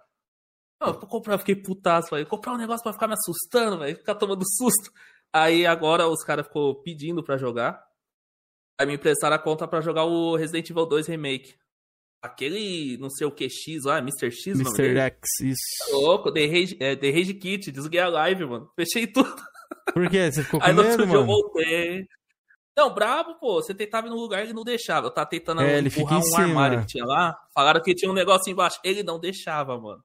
Não, 0.80 0.90
eu 0.90 1.00
comprar, 1.00 1.34
eu 1.34 1.40
fiquei 1.40 1.56
putaço, 1.56 2.10
falei, 2.10 2.24
comprar 2.24 2.54
um 2.54 2.58
negócio 2.58 2.84
pra 2.84 2.94
ficar 2.94 3.08
me 3.08 3.16
assustando, 3.16 3.80
velho, 3.80 3.98
ficar 3.98 4.16
tomando 4.16 4.44
susto. 4.48 4.92
Aí 5.34 5.66
agora 5.66 6.08
os 6.08 6.24
caras 6.24 6.48
ficou 6.48 6.82
pedindo 6.82 7.24
pra 7.24 7.38
jogar. 7.38 7.86
Aí 8.80 8.86
me 8.86 8.94
emprestaram 8.94 9.36
a 9.36 9.40
conta 9.40 9.68
pra 9.68 9.82
jogar 9.82 10.06
o 10.06 10.36
Resident 10.36 10.70
Evil 10.70 10.86
2 10.86 11.08
Remake. 11.08 11.58
Aquele, 12.22 12.98
não 12.98 13.10
sei 13.10 13.28
o 13.28 13.32
que, 13.32 13.48
X 13.50 13.84
lá, 13.84 14.00
Mr. 14.00 14.32
X, 14.32 14.60
Mr. 14.60 14.98
X, 14.98 15.40
isso. 15.42 15.92
Tá 15.92 15.98
louco, 15.98 16.32
The 16.32 16.46
Rage, 16.46 16.78
é, 16.80 16.96
The 16.96 17.12
Rage 17.12 17.34
Kit, 17.36 17.72
desliguei 17.72 18.00
a 18.00 18.10
live, 18.10 18.46
mano. 18.46 18.72
Fechei 18.76 19.06
tudo. 19.06 19.36
Por 19.94 20.10
quê? 20.10 20.32
Você 20.32 20.44
ficou 20.44 20.60
com 20.62 20.66
Aí 20.66 20.74
medo, 20.74 20.84
no 20.84 20.90
outro 20.90 21.06
dia 21.06 21.16
eu 21.16 21.26
voltei. 21.26 22.08
Não, 22.76 22.94
brabo, 22.94 23.36
pô. 23.40 23.56
Você 23.56 23.74
tentava 23.74 24.08
ir 24.08 24.12
no 24.12 24.16
lugar 24.16 24.42
e 24.42 24.44
ele 24.44 24.54
não 24.54 24.64
deixava. 24.64 25.08
Eu 25.08 25.12
tava 25.12 25.28
tentando 25.28 25.62
é, 25.62 25.80
empurrar 25.80 26.20
um 26.20 26.22
cima. 26.22 26.44
armário 26.44 26.82
que 26.82 26.88
tinha 26.88 27.06
lá. 27.06 27.36
Falaram 27.54 27.82
que 27.82 27.96
tinha 27.96 28.12
um 28.12 28.14
negócio 28.14 28.52
embaixo. 28.52 28.80
Ele 28.84 29.02
não 29.02 29.20
deixava, 29.20 29.80
mano. 29.80 30.04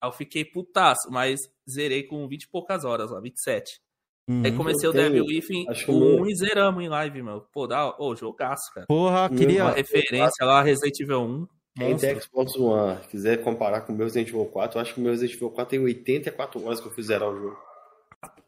Aí 0.00 0.08
eu 0.08 0.12
fiquei 0.12 0.44
putaço, 0.44 1.10
mas 1.10 1.38
zerei 1.68 2.04
com 2.04 2.26
20 2.26 2.42
e 2.42 2.48
poucas 2.48 2.84
horas 2.84 3.10
lá, 3.10 3.20
27. 3.20 3.80
Uhum, 4.28 4.42
Aí 4.44 4.52
comecei 4.52 4.86
o 4.86 4.92
Devil 4.92 5.24
Within 5.24 5.64
com 5.86 5.92
um 5.92 6.26
e 6.26 6.36
zeramos 6.36 6.84
em 6.84 6.88
live, 6.88 7.22
meu. 7.22 7.40
Pô, 7.50 7.66
dá, 7.66 7.88
ô, 7.88 7.94
oh, 8.10 8.14
jogaço, 8.14 8.70
cara. 8.74 8.86
Porra, 8.86 9.30
queria. 9.30 9.64
Uma 9.64 9.72
referência 9.72 10.44
lá, 10.44 10.62
Resident 10.62 11.00
Evil 11.00 11.20
1. 11.22 11.46
Quem 11.78 11.96
tem 11.96 12.20
Xbox 12.20 12.54
One 12.56 12.98
quiser 13.08 13.42
comparar 13.42 13.82
com 13.82 13.92
o 13.92 13.96
meu 13.96 14.04
Resident 14.04 14.28
Evil 14.28 14.44
4, 14.44 14.76
eu 14.76 14.82
acho 14.82 14.94
que 14.94 15.00
o 15.00 15.02
meu 15.02 15.12
Resident 15.12 15.34
Evil 15.34 15.50
4 15.50 15.70
tem 15.70 15.78
84 15.80 16.64
horas 16.64 16.80
que 16.80 16.86
eu 16.88 16.92
fiz 16.92 17.06
zerar 17.06 17.30
o 17.30 17.36
jogo. 17.36 17.56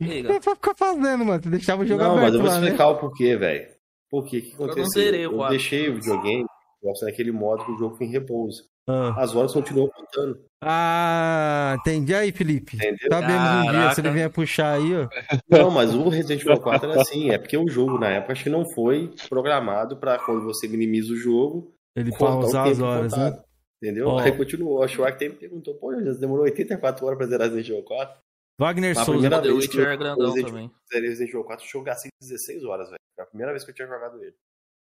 O 0.00 0.04
que 0.04 0.40
ficar 0.40 0.74
fazendo, 0.74 1.24
mano? 1.24 1.42
Você 1.42 1.48
deixava 1.48 1.82
o 1.82 1.86
jogo 1.86 2.02
Não, 2.02 2.16
aberto 2.16 2.24
mas 2.24 2.34
eu 2.34 2.40
vou 2.40 2.48
lá, 2.50 2.58
explicar 2.58 2.86
né? 2.86 2.90
o 2.90 2.98
porquê, 2.98 3.36
velho. 3.36 3.68
Por 4.10 4.24
quê? 4.26 4.38
O 4.38 4.42
que 4.42 4.54
aconteceu? 4.54 4.82
Eu, 4.82 4.90
zerei, 4.90 5.24
eu 5.26 5.48
deixei 5.48 5.88
o 5.88 5.94
videogame, 5.94 6.44
gosto 6.82 7.04
naquele 7.06 7.32
modo 7.32 7.64
que 7.64 7.72
o 7.72 7.78
jogo 7.78 7.94
fica 7.94 8.04
em 8.04 8.12
repouso. 8.12 8.64
Ah. 8.91 9.22
As 9.22 9.34
horas 9.34 9.53
continuam 9.53 9.88
contando. 9.88 10.41
Ah, 10.62 11.76
entendi 11.80 12.14
aí, 12.14 12.32
Felipe. 12.32 12.76
Entendeu? 12.76 13.09
Sabemos 13.11 13.34
Caraca. 13.34 13.68
um 13.68 13.72
dia, 13.72 13.95
se 13.95 14.01
ele 14.01 14.11
vier 14.11 14.30
puxar 14.30 14.72
aí, 14.74 14.91
ó. 14.95 15.09
Não, 15.49 15.70
mas 15.70 15.95
o 15.95 16.09
Resident 16.09 16.43
Evil 16.43 16.61
4 16.61 16.91
era 16.91 17.01
assim, 17.01 17.30
é 17.30 17.38
porque 17.38 17.57
o 17.57 17.68
jogo 17.68 17.99
na 17.99 18.09
época 18.11 18.32
acho 18.32 18.45
que 18.45 18.51
não 18.51 18.68
foi 18.74 19.12
programado 19.28 19.97
para 19.97 20.18
quando 20.18 20.45
você 20.45 20.68
minimiza 20.68 21.12
o 21.12 21.16
jogo, 21.16 21.74
ele 21.97 22.16
pausar 22.16 22.68
as 22.68 22.80
horas, 22.80 23.12
contado, 23.12 23.36
né? 23.36 23.43
Entendeu? 23.82 24.09
Oh. 24.09 24.18
Aí 24.18 24.32
continuou. 24.36 24.86
Schwark 24.86 25.26
me 25.26 25.34
perguntou, 25.34 25.74
pô, 25.76 25.93
já 25.95 26.12
demorou 26.12 26.45
84 26.45 27.07
horas 27.07 27.18
pra 27.18 27.26
zerar 27.26 27.49
Resident 27.49 27.68
Evil 27.70 27.82
4. 27.82 28.20
Wagner 28.61 28.95
Souza. 28.95 29.12
Primeira 29.12 29.41
vez 29.41 29.66
que 29.66 29.78
eu 29.78 29.88
é 29.88 29.97
grandão 29.97 30.26
Resident, 30.26 30.49
também. 30.49 30.70
Zerei 30.93 31.09
Resident 31.09 31.30
Evil 31.30 31.45
4, 31.45 31.64
eu 31.64 31.70
joguei 31.70 31.93
assim 31.93 32.09
16 32.20 32.64
horas, 32.64 32.91
velho. 32.91 33.01
Foi 33.16 33.24
a 33.24 33.26
primeira 33.26 33.53
vez 33.53 33.64
que 33.64 33.70
eu 33.70 33.74
tinha 33.74 33.88
jogado 33.88 34.22
ele. 34.22 34.34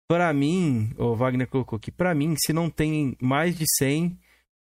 Pra 0.08 0.32
mim, 0.32 0.90
o 0.96 1.14
Wagner 1.16 1.48
colocou 1.48 1.76
aqui, 1.76 1.90
pra 1.90 2.14
mim, 2.14 2.34
se 2.38 2.52
não 2.52 2.70
tem 2.70 3.16
mais 3.20 3.56
de 3.56 3.64
100, 3.78 4.16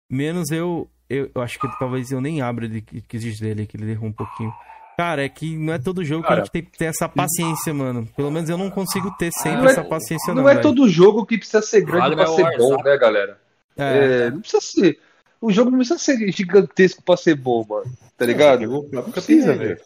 menos 0.10 0.52
eu. 0.52 0.90
Eu, 1.10 1.30
eu 1.36 1.42
acho 1.42 1.60
que 1.60 1.68
talvez 1.78 2.12
eu 2.12 2.22
nem 2.22 2.42
abra 2.42 2.66
ele 2.66 2.82
que 2.82 3.16
existe 3.16 3.42
dele, 3.42 3.68
que 3.68 3.78
ele 3.78 3.92
errou 3.92 4.10
um 4.10 4.14
pouquinho. 4.14 4.54
Cara, 4.98 5.24
é 5.24 5.30
que 5.30 5.58
não 5.58 5.74
é 5.74 5.80
todo 5.80 6.04
jogo 6.04 6.24
Cara, 6.24 6.36
que 6.36 6.42
a 6.42 6.44
gente 6.44 6.52
tem 6.52 6.64
que 6.64 6.78
ter 6.78 6.86
essa 6.86 7.10
paciência, 7.10 7.74
mano. 7.74 8.08
Pelo 8.16 8.32
menos 8.32 8.50
eu 8.50 8.58
não 8.58 8.70
consigo 8.70 9.12
ter 9.18 9.32
sempre 9.32 9.68
é 9.68 9.72
essa 9.72 9.84
paciência, 9.84 10.34
não. 10.34 10.44
Não 10.44 10.50
é 10.50 10.56
todo 10.56 10.88
jogo 10.88 11.26
que 11.26 11.38
precisa 11.38 11.62
ser 11.62 11.82
grande 11.82 12.16
pra 12.16 12.28
ser 12.28 12.58
bom, 12.58 12.82
né, 12.84 12.98
galera? 12.98 13.40
É. 13.76 14.28
é. 14.28 14.32
não 14.32 14.40
precisa 14.40 14.62
ser. 14.62 15.00
O 15.42 15.52
jogo 15.52 15.72
não 15.72 15.80
precisa 15.80 16.00
ser 16.00 16.32
gigantesco 16.32 17.02
pra 17.04 17.18
ser 17.18 17.36
bom, 17.36 17.66
mano. 17.68 17.92
Tá 18.18 18.26
ligado? 18.26 18.88
Não 18.92 19.12
precisa, 19.12 19.54
velho. 19.54 19.80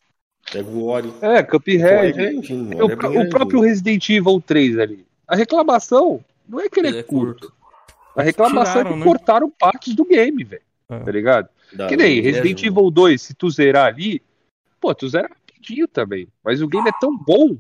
Pega 0.52 0.70
o 0.70 0.86
Ori. 0.86 1.14
É, 1.22 1.42
Cuphead. 1.42 1.84
É, 1.84 2.34
é, 2.34 2.84
o, 2.84 3.22
o 3.22 3.30
próprio 3.30 3.62
Resident 3.62 4.08
Evil 4.10 4.42
3 4.46 4.80
ali. 4.80 5.07
A 5.28 5.36
reclamação 5.36 6.24
não 6.48 6.60
é 6.60 6.70
que 6.70 6.80
ele, 6.80 6.90
ele 6.90 6.98
é, 6.98 7.00
é 7.02 7.04
curto. 7.04 7.54
A 8.16 8.24
reclamação 8.24 8.84
Tiraram, 8.84 8.90
é 8.90 8.94
que 8.94 9.00
né? 9.00 9.06
cortaram 9.06 9.50
partes 9.50 9.94
do 9.94 10.06
game, 10.06 10.44
velho. 10.44 10.62
É. 10.90 11.00
Tá 11.00 11.12
ligado? 11.12 11.50
Dá, 11.74 11.88
que 11.88 11.98
nem 11.98 12.22
Resident 12.22 12.64
é, 12.64 12.68
Evil 12.68 12.90
2, 12.90 13.22
se 13.22 13.34
tu 13.34 13.50
zerar 13.50 13.88
ali, 13.88 14.22
pô, 14.80 14.96
tu 14.96 15.08
zera 15.08 15.28
rapidinho 15.28 15.88
também. 15.88 16.28
Mas 16.44 16.62
o 16.62 16.68
game 16.68 16.88
é 16.88 16.94
tão 17.00 17.16
bom 17.16 17.58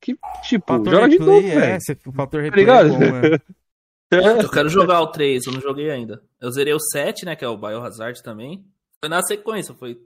que, 0.00 0.18
tipo, 0.42 0.66
fator 0.66 0.92
joga 0.92 1.08
de 1.08 1.18
novo, 1.18 1.40
velho. 1.40 1.62
É, 1.62 1.78
o 2.06 2.12
fator 2.12 2.40
tá 2.40 2.44
replay 2.44 2.66
tá 2.66 2.82
ligado? 2.82 3.04
é 3.04 4.20
bom, 4.20 4.40
Eu 4.42 4.50
quero 4.50 4.68
jogar 4.68 5.02
o 5.02 5.08
3, 5.08 5.46
eu 5.46 5.52
não 5.52 5.60
joguei 5.60 5.90
ainda. 5.90 6.22
Eu 6.40 6.50
zerei 6.50 6.72
o 6.72 6.80
7, 6.80 7.26
né, 7.26 7.36
que 7.36 7.44
é 7.44 7.48
o 7.48 7.58
Biohazard 7.58 8.22
também. 8.22 8.64
Foi 9.02 9.08
na 9.08 9.22
sequência, 9.22 9.74
foi 9.74 10.00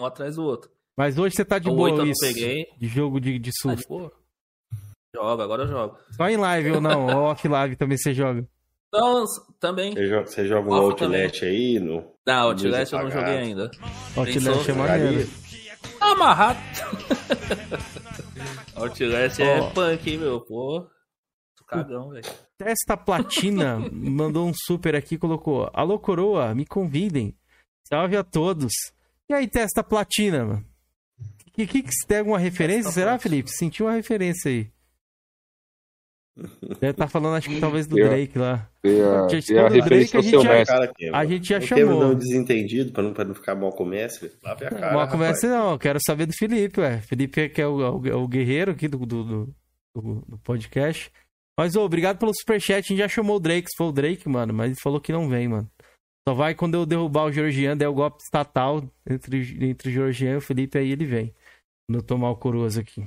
um 0.00 0.04
atrás 0.04 0.36
do 0.36 0.44
outro. 0.44 0.70
Mas 0.96 1.18
hoje 1.18 1.34
você 1.34 1.44
tá 1.44 1.58
de 1.58 1.68
o 1.68 1.74
boa 1.74 2.06
isso, 2.06 2.20
peguei. 2.20 2.66
de 2.78 2.86
jogo 2.86 3.20
de, 3.20 3.38
de 3.38 3.50
surf. 3.60 3.82
Ah, 3.90 4.10
Joga, 5.14 5.44
agora 5.44 5.64
eu 5.64 5.68
jogo. 5.68 5.98
Só 6.12 6.28
em 6.28 6.36
live 6.36 6.72
ou 6.72 6.80
não? 6.80 7.06
ou 7.06 7.22
off 7.24 7.46
live 7.46 7.76
também 7.76 7.98
você 7.98 8.14
joga? 8.14 8.46
Não, 8.92 9.24
também. 9.58 9.92
Você 9.92 10.06
joga, 10.06 10.26
você 10.26 10.46
joga 10.46 10.70
um 10.70 10.74
Outlet 10.74 11.44
aí? 11.44 11.78
No, 11.78 12.04
não, 12.26 12.48
Outlet 12.48 12.92
eu 12.92 13.02
não 13.02 13.10
joguei 13.10 13.38
ainda. 13.38 13.70
Outlet 14.16 14.70
é 14.70 14.72
maneiro. 14.72 15.30
Tá 15.98 16.12
amarrado. 16.12 16.58
Outlast 18.74 19.40
oh. 19.40 19.42
é 19.42 19.70
punk, 19.70 20.10
hein, 20.10 20.18
meu? 20.18 20.40
Pô. 20.40 20.86
Cagão, 21.66 22.08
velho. 22.08 22.24
Testa 22.58 22.96
Platina 22.96 23.78
mandou 23.92 24.48
um 24.48 24.52
super 24.54 24.96
aqui 24.96 25.16
colocou: 25.16 25.70
Alô, 25.72 25.98
coroa, 25.98 26.54
me 26.54 26.66
convidem. 26.66 27.36
Salve 27.86 28.16
a 28.16 28.24
todos. 28.24 28.72
E 29.28 29.34
aí, 29.34 29.46
Testa 29.46 29.84
Platina, 29.84 30.44
mano? 30.44 30.64
Que, 31.52 31.66
que, 31.66 31.82
que 31.82 31.90
tem 32.08 32.18
alguma 32.18 32.38
referência? 32.38 32.84
Testa 32.84 33.00
Será, 33.00 33.18
Felipe? 33.18 33.50
Sentiu 33.50 33.86
uma 33.86 33.92
referência 33.92 34.50
aí. 34.50 34.70
Deve 36.36 36.90
estar 36.90 36.92
tá 36.92 37.08
falando, 37.08 37.36
acho 37.36 37.48
que 37.48 37.60
talvez 37.60 37.86
do 37.86 37.96
Drake 37.96 38.38
lá. 38.38 38.68
E 38.84 39.00
a, 39.00 39.28
gente, 39.28 39.52
e 39.52 39.58
a 39.58 39.68
Drake, 39.68 40.16
a 40.16 40.20
gente, 40.20 40.42
já, 40.42 40.64
cara 40.64 40.84
aqui, 40.84 41.08
a 41.08 41.26
gente 41.26 41.48
já 41.48 41.60
chamou. 41.60 42.00
Não 42.00 42.14
desentendido, 42.14 42.92
pra 42.92 43.02
não, 43.02 43.12
pra 43.12 43.24
não 43.24 43.34
ficar 43.34 43.54
mal 43.54 43.72
comércio. 43.72 44.30
Lá 44.42 44.54
vem 44.54 44.68
a 44.68 44.70
cara. 44.70 44.92
Mal 44.94 45.08
comércio 45.08 45.48
não, 45.48 45.76
quero 45.76 45.98
saber 46.04 46.26
do 46.26 46.32
Felipe, 46.32 46.80
ué. 46.80 47.00
Felipe 47.00 47.48
que 47.48 47.60
é 47.60 47.66
o, 47.66 47.76
o, 47.76 48.22
o 48.22 48.28
guerreiro 48.28 48.72
aqui 48.72 48.88
do, 48.88 48.98
do, 49.04 49.24
do, 49.24 49.54
do 49.94 50.38
podcast. 50.44 51.12
Mas, 51.58 51.76
ô, 51.76 51.84
obrigado 51.84 52.18
pelo 52.18 52.32
superchat. 52.34 52.78
A 52.78 52.88
gente 52.88 52.96
já 52.96 53.08
chamou 53.08 53.36
o 53.36 53.40
Drake, 53.40 53.68
se 53.68 53.76
for 53.76 53.88
o 53.88 53.92
Drake, 53.92 54.26
mano, 54.28 54.54
mas 54.54 54.70
ele 54.70 54.80
falou 54.80 55.00
que 55.00 55.12
não 55.12 55.28
vem, 55.28 55.48
mano. 55.48 55.70
Só 56.26 56.34
vai 56.34 56.54
quando 56.54 56.74
eu 56.74 56.86
derrubar 56.86 57.24
o 57.24 57.32
Georgian, 57.32 57.76
der 57.76 57.88
o 57.88 57.94
golpe 57.94 58.22
estatal 58.22 58.82
entre, 59.06 59.58
entre 59.68 59.90
o 59.90 59.92
Georgian 59.92 60.32
e 60.32 60.36
o 60.36 60.40
Felipe, 60.40 60.78
aí 60.78 60.90
ele 60.90 61.04
vem. 61.04 61.34
Quando 61.86 61.98
eu 61.98 62.02
tomar 62.02 62.30
o 62.30 62.36
coroas 62.36 62.78
aqui. 62.78 63.06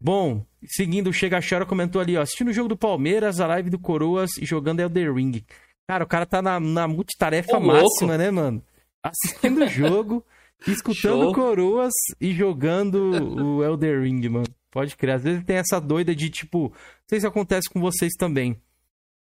Bom, 0.00 0.44
seguindo, 0.64 1.08
o 1.08 1.12
Chega 1.12 1.40
Chora 1.40 1.64
comentou 1.64 2.00
ali, 2.00 2.16
ó, 2.16 2.22
assistindo 2.22 2.48
o 2.48 2.52
jogo 2.52 2.68
do 2.68 2.76
Palmeiras, 2.76 3.40
a 3.40 3.46
live 3.46 3.70
do 3.70 3.78
Coroas 3.78 4.30
e 4.38 4.44
jogando 4.44 4.80
Elder 4.80 5.12
Ring. 5.14 5.44
Cara, 5.88 6.04
o 6.04 6.06
cara 6.06 6.26
tá 6.26 6.42
na, 6.42 6.58
na 6.60 6.86
multitarefa 6.86 7.56
Ô, 7.56 7.60
máxima, 7.60 7.82
louco. 7.82 8.18
né, 8.18 8.30
mano? 8.30 8.62
Assistindo 9.02 9.64
o 9.64 9.68
jogo, 9.68 10.24
escutando 10.66 11.22
Show. 11.22 11.34
Coroas 11.34 11.94
e 12.20 12.32
jogando 12.32 12.98
o 13.42 13.64
Elder 13.64 14.02
Ring, 14.02 14.28
mano. 14.28 14.46
Pode 14.70 14.96
crer. 14.96 15.14
Às 15.14 15.22
vezes 15.22 15.44
tem 15.44 15.56
essa 15.56 15.80
doida 15.80 16.14
de, 16.14 16.28
tipo, 16.28 16.68
não 16.68 17.08
sei 17.08 17.20
se 17.20 17.26
acontece 17.26 17.70
com 17.70 17.80
vocês 17.80 18.12
também. 18.18 18.60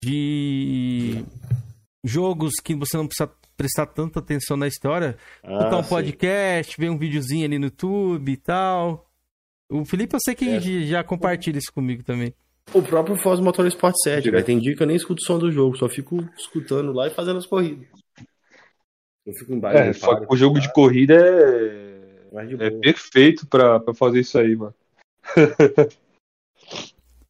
De 0.04 1.24
jogos 2.04 2.54
que 2.64 2.74
você 2.74 2.98
não 2.98 3.08
precisa 3.08 3.32
prestar 3.56 3.86
tanta 3.88 4.20
atenção 4.20 4.58
na 4.58 4.68
história. 4.68 5.18
Ah, 5.44 5.52
escutar 5.52 5.78
um 5.78 5.84
sim. 5.84 5.90
podcast, 5.90 6.76
ver 6.78 6.90
um 6.90 6.98
videozinho 6.98 7.46
ali 7.46 7.60
no 7.60 7.66
YouTube 7.66 8.32
e 8.32 8.38
tal. 8.38 9.10
O 9.70 9.84
Felipe, 9.84 10.16
eu 10.16 10.20
sei 10.20 10.36
que 10.36 10.48
é. 10.50 10.60
já 10.60 11.04
compartilha 11.04 11.58
isso 11.58 11.74
comigo 11.74 12.04
também. 12.04 12.34
O 12.74 12.82
próprio 12.82 13.16
Foz 13.18 13.40
Motorsport 13.40 13.96
7, 14.04 14.30
velho. 14.30 14.46
Tem 14.46 14.60
dia 14.60 14.76
que 14.76 14.82
eu 14.82 14.88
nem 14.88 14.96
escuto 14.96 15.22
o 15.22 15.26
som 15.26 15.38
do 15.38 15.52
jogo, 15.52 15.78
só 15.78 15.88
fico 15.88 16.18
escutando 16.38 16.92
lá 16.92 17.08
e 17.08 17.12
fazendo 17.12 17.38
as 17.38 17.46
corridas. 17.46 17.88
Eu 19.26 19.34
fico 19.34 19.54
embaixo. 19.54 19.78
É, 19.78 19.94
só 19.94 20.20
que 20.20 20.26
o 20.30 20.38
jogo 20.38 20.60
de 20.60 20.72
corrida 20.72 21.16
é, 21.16 22.68
é 22.68 22.70
perfeito 22.72 23.48
pra, 23.48 23.80
pra 23.80 23.94
fazer 23.94 24.20
isso 24.20 24.38
aí, 24.38 24.56
mano. 24.56 24.74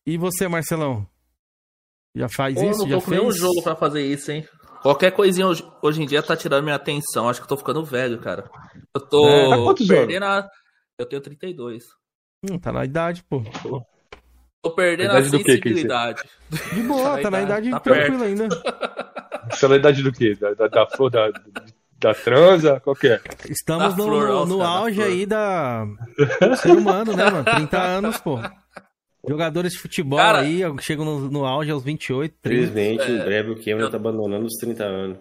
e 0.06 0.18
você, 0.18 0.48
Marcelão? 0.48 1.08
Já 2.16 2.28
faz 2.30 2.56
Pô, 2.56 2.64
isso? 2.70 2.84
Eu 2.84 2.88
não 2.88 3.00
tô 3.00 3.06
com 3.06 3.12
nenhum 3.12 3.32
jogo 3.32 3.62
pra 3.64 3.76
fazer 3.76 4.06
isso, 4.06 4.32
hein? 4.32 4.48
Qualquer 4.82 5.12
coisinha 5.12 5.48
hoje, 5.48 5.66
hoje, 5.82 6.02
em 6.02 6.06
dia 6.06 6.22
tá 6.22 6.36
tirando 6.36 6.64
minha 6.64 6.76
atenção. 6.76 7.28
Acho 7.28 7.40
que 7.40 7.46
eu 7.46 7.50
tô 7.50 7.58
ficando 7.58 7.84
velho, 7.84 8.20
cara. 8.20 8.50
Eu 8.94 9.02
tô 9.02 9.28
é, 9.28 9.88
perdendo 9.88 10.24
a... 10.24 10.48
Eu 10.98 11.06
tenho 11.06 11.22
32. 11.22 11.84
Hum, 12.52 12.60
tá 12.60 12.72
na 12.72 12.86
idade, 12.86 13.24
pô. 13.30 13.42
Tô 14.62 14.72
perdendo 14.72 15.12
a, 15.12 15.20
a 15.20 15.24
sensibilidade. 15.24 16.24
De 16.74 16.82
boa, 16.82 17.18
tá, 17.18 17.22
tá 17.24 17.32
na 17.32 17.42
idade, 17.42 17.70
tá 17.70 17.80
tranquila 17.80 18.26
ainda. 18.26 18.50
Tá 19.60 19.68
na 19.68 19.76
idade 19.76 20.02
do 20.02 20.12
quê? 20.12 20.36
Da, 20.36 20.54
da, 20.54 20.68
da 20.68 20.88
flor 20.88 21.12
da, 21.12 21.32
da 22.00 22.14
transa? 22.14 22.80
Qual 22.80 22.96
que 22.96 23.08
é? 23.08 23.22
Estamos 23.50 23.96
da 23.96 23.98
no, 23.98 24.04
flor, 24.04 24.28
no, 24.28 24.46
no 24.46 24.62
auge 24.64 25.02
aí 25.02 25.26
da 25.26 25.86
ser 26.58 26.72
humano, 26.72 27.16
né, 27.16 27.30
mano? 27.30 27.44
30 27.44 27.80
anos, 27.80 28.18
pô. 28.20 28.40
Jogadores 29.28 29.74
de 29.74 29.80
futebol 29.80 30.20
Cara, 30.20 30.40
aí 30.40 30.62
chegam 30.82 31.06
no, 31.06 31.20
no 31.32 31.46
auge 31.46 31.72
aos 31.72 31.84
28, 31.84 32.36
30. 32.42 32.64
Infelizmente, 32.64 33.04
é, 33.04 33.10
em 33.10 33.24
breve 33.24 33.52
o 33.52 33.56
Cameron 33.56 33.82
eu... 33.82 33.92
tá 33.92 33.98
abandonando 33.98 34.46
os 34.46 34.54
30 34.54 34.84
anos. 34.84 35.18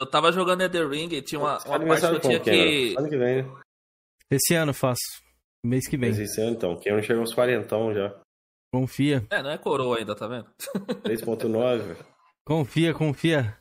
Eu 0.00 0.06
tava 0.06 0.30
jogando 0.32 0.62
Ender 0.62 0.88
Ring 0.88 1.08
e 1.12 1.22
tinha 1.22 1.40
uma, 1.40 1.58
uma 1.64 1.78
parte 1.78 2.00
que 2.00 2.14
eu 2.14 2.20
tinha 2.20 2.40
que... 2.40 2.94
Ano 2.98 3.08
que 3.08 3.16
vem, 3.16 3.42
né? 3.42 3.50
Esse 4.30 4.54
ano 4.54 4.74
faço. 4.74 5.25
Mês 5.64 5.88
que 5.88 5.96
vem. 5.96 6.10
Mas 6.10 6.18
esse 6.18 6.40
ano, 6.40 6.52
então. 6.52 6.76
Cameron 6.76 7.02
chega 7.02 7.20
uns 7.20 7.34
40 7.34 7.94
já. 7.94 8.20
Confia. 8.72 9.26
É, 9.30 9.42
não 9.42 9.50
é 9.50 9.58
coroa 9.58 9.98
ainda, 9.98 10.14
tá 10.14 10.26
vendo? 10.26 10.46
3.9. 11.04 11.96
confia, 12.44 12.92
confia. 12.92 13.58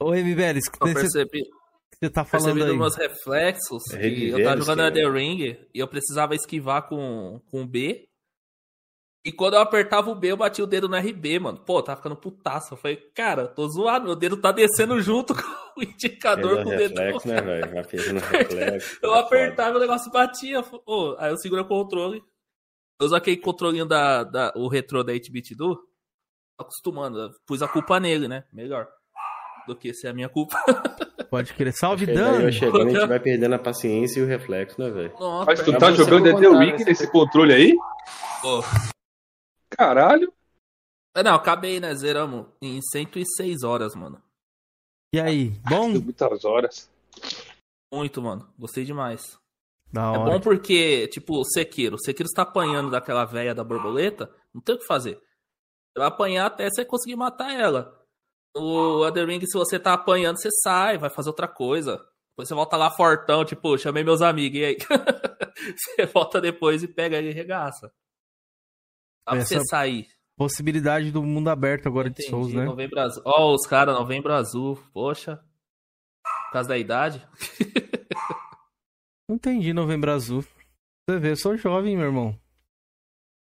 Ô, 0.00 0.10
MBL, 0.10 0.58
eu 0.80 0.94
percebi. 0.94 1.42
Você 1.94 2.10
tá 2.10 2.24
falando 2.24 2.54
percebi 2.54 2.72
aí. 2.72 2.78
meus 2.78 2.96
reflexos 2.96 3.82
é 3.94 4.10
que 4.10 4.28
eu 4.28 4.44
tava 4.44 4.60
jogando 4.60 4.92
The 4.92 5.08
Ring 5.08 5.56
e 5.72 5.78
eu 5.78 5.88
precisava 5.88 6.34
esquivar 6.34 6.88
com, 6.88 7.40
com 7.50 7.66
B 7.66 8.06
e 9.26 9.32
quando 9.32 9.54
eu 9.54 9.60
apertava 9.60 10.08
o 10.08 10.14
B, 10.14 10.30
eu 10.30 10.36
bati 10.36 10.62
o 10.62 10.68
dedo 10.68 10.88
no 10.88 10.96
RB, 10.96 11.40
mano. 11.40 11.58
Pô, 11.58 11.82
tava 11.82 11.96
ficando 11.96 12.14
putaço. 12.14 12.74
Eu 12.74 12.78
falei, 12.78 12.96
cara, 13.12 13.48
tô 13.48 13.68
zoado, 13.68 14.04
meu 14.04 14.14
dedo 14.14 14.36
tá 14.36 14.52
descendo 14.52 15.00
junto 15.00 15.34
com 15.74 15.80
o 15.80 15.82
indicador 15.82 16.62
com 16.62 16.70
o 16.70 16.76
dedo. 16.76 16.96
Reflexo, 16.96 17.26
né, 17.26 17.40
velho? 17.42 17.74
reflexo. 18.30 19.00
eu 19.02 19.10
tá 19.10 19.18
apertava 19.18 19.72
e 19.72 19.76
o 19.78 19.80
negócio 19.80 20.12
batia. 20.12 20.62
Pô, 20.62 21.16
aí 21.18 21.32
eu 21.32 21.36
seguro 21.38 21.62
o 21.62 21.66
controle. 21.66 22.22
Eu 23.00 23.06
usei 23.06 23.18
aquele 23.18 23.36
controlinho 23.38 23.84
da, 23.84 24.22
da, 24.22 24.52
o 24.54 24.68
retrô 24.68 25.02
da 25.02 25.12
8-bit 25.12 25.56
do. 25.56 25.76
Acostumando, 26.56 27.32
pus 27.44 27.62
a 27.62 27.68
culpa 27.68 27.98
nele, 27.98 28.28
né? 28.28 28.44
Melhor. 28.52 28.86
Do 29.66 29.74
que 29.74 29.92
ser 29.92 30.06
a 30.06 30.14
minha 30.14 30.28
culpa. 30.28 30.56
Pode 31.28 31.52
querer. 31.52 31.72
Salve, 31.72 32.06
Dan! 32.06 32.52
Chegando, 32.52 32.82
a 32.82 32.90
gente 32.90 33.08
vai 33.08 33.18
perdendo 33.18 33.56
a 33.56 33.58
paciência 33.58 34.20
e 34.20 34.22
o 34.22 34.26
reflexo, 34.26 34.80
né, 34.80 34.88
velho? 34.88 35.12
Mas 35.44 35.60
tu 35.62 35.76
tá 35.76 35.90
jogando 35.90 36.38
The 36.38 36.48
Ring 36.48 36.84
nesse 36.84 37.10
controle 37.10 37.52
aí? 37.52 37.74
Pô. 38.40 38.62
Caralho. 39.76 40.32
É, 41.14 41.22
não, 41.22 41.34
acabei, 41.34 41.78
né? 41.80 41.94
Zeramos 41.94 42.46
em 42.62 42.80
106 42.80 43.62
horas, 43.62 43.94
mano. 43.94 44.22
E 45.14 45.20
aí, 45.20 45.50
bom? 45.68 45.88
Muitas 45.88 46.44
horas. 46.44 46.90
Muito, 47.92 48.22
mano. 48.22 48.48
Gostei 48.58 48.84
demais. 48.84 49.38
Da 49.92 50.14
é 50.14 50.18
bom 50.18 50.40
porque, 50.40 51.08
tipo, 51.08 51.38
o 51.38 51.44
Sekiro. 51.44 51.96
O 51.96 51.98
Sekiro 51.98 52.26
está 52.26 52.42
apanhando 52.42 52.90
daquela 52.90 53.24
velha 53.24 53.54
da 53.54 53.62
borboleta. 53.62 54.30
Não 54.52 54.60
tem 54.60 54.74
o 54.74 54.78
que 54.78 54.86
fazer. 54.86 55.16
Você 55.16 55.98
vai 55.98 56.08
apanhar 56.08 56.46
até 56.46 56.68
você 56.68 56.84
conseguir 56.84 57.16
matar 57.16 57.52
ela. 57.52 58.02
O 58.56 59.04
Other 59.04 59.26
Ring, 59.26 59.40
se 59.40 59.56
você 59.56 59.78
tá 59.78 59.92
apanhando, 59.92 60.38
você 60.38 60.50
sai, 60.62 60.96
vai 60.96 61.10
fazer 61.10 61.28
outra 61.28 61.46
coisa. 61.46 61.96
Depois 62.30 62.48
você 62.48 62.54
volta 62.54 62.76
lá 62.76 62.90
fortão, 62.90 63.44
tipo, 63.44 63.76
chamei 63.78 64.02
meus 64.02 64.22
amigos, 64.22 64.58
e 64.58 64.64
aí? 64.64 64.76
você 65.76 66.06
volta 66.06 66.40
depois 66.40 66.82
e 66.82 66.88
pega 66.88 67.20
e 67.20 67.30
regaça. 67.32 67.92
Dá 69.26 69.32
pra 69.32 69.44
você 69.44 69.60
sair. 69.64 70.08
Possibilidade 70.36 71.10
do 71.10 71.22
mundo 71.22 71.48
aberto 71.48 71.88
agora 71.88 72.08
Entendi, 72.08 72.26
de 72.26 72.30
Souls, 72.30 72.52
né? 72.52 72.64
Novembro 72.64 73.00
Azul. 73.00 73.22
Ó, 73.24 73.50
oh, 73.50 73.54
os 73.54 73.66
caras, 73.66 73.94
Novembro 73.94 74.32
Azul. 74.32 74.78
Poxa. 74.92 75.42
Por 76.46 76.52
causa 76.52 76.68
da 76.68 76.78
idade. 76.78 77.26
Não 79.28 79.34
entendi 79.36 79.72
Novembro 79.72 80.12
Azul. 80.12 80.44
Você 81.08 81.18
vê, 81.18 81.30
eu 81.32 81.36
sou 81.36 81.56
jovem, 81.56 81.96
meu 81.96 82.06
irmão. 82.06 82.38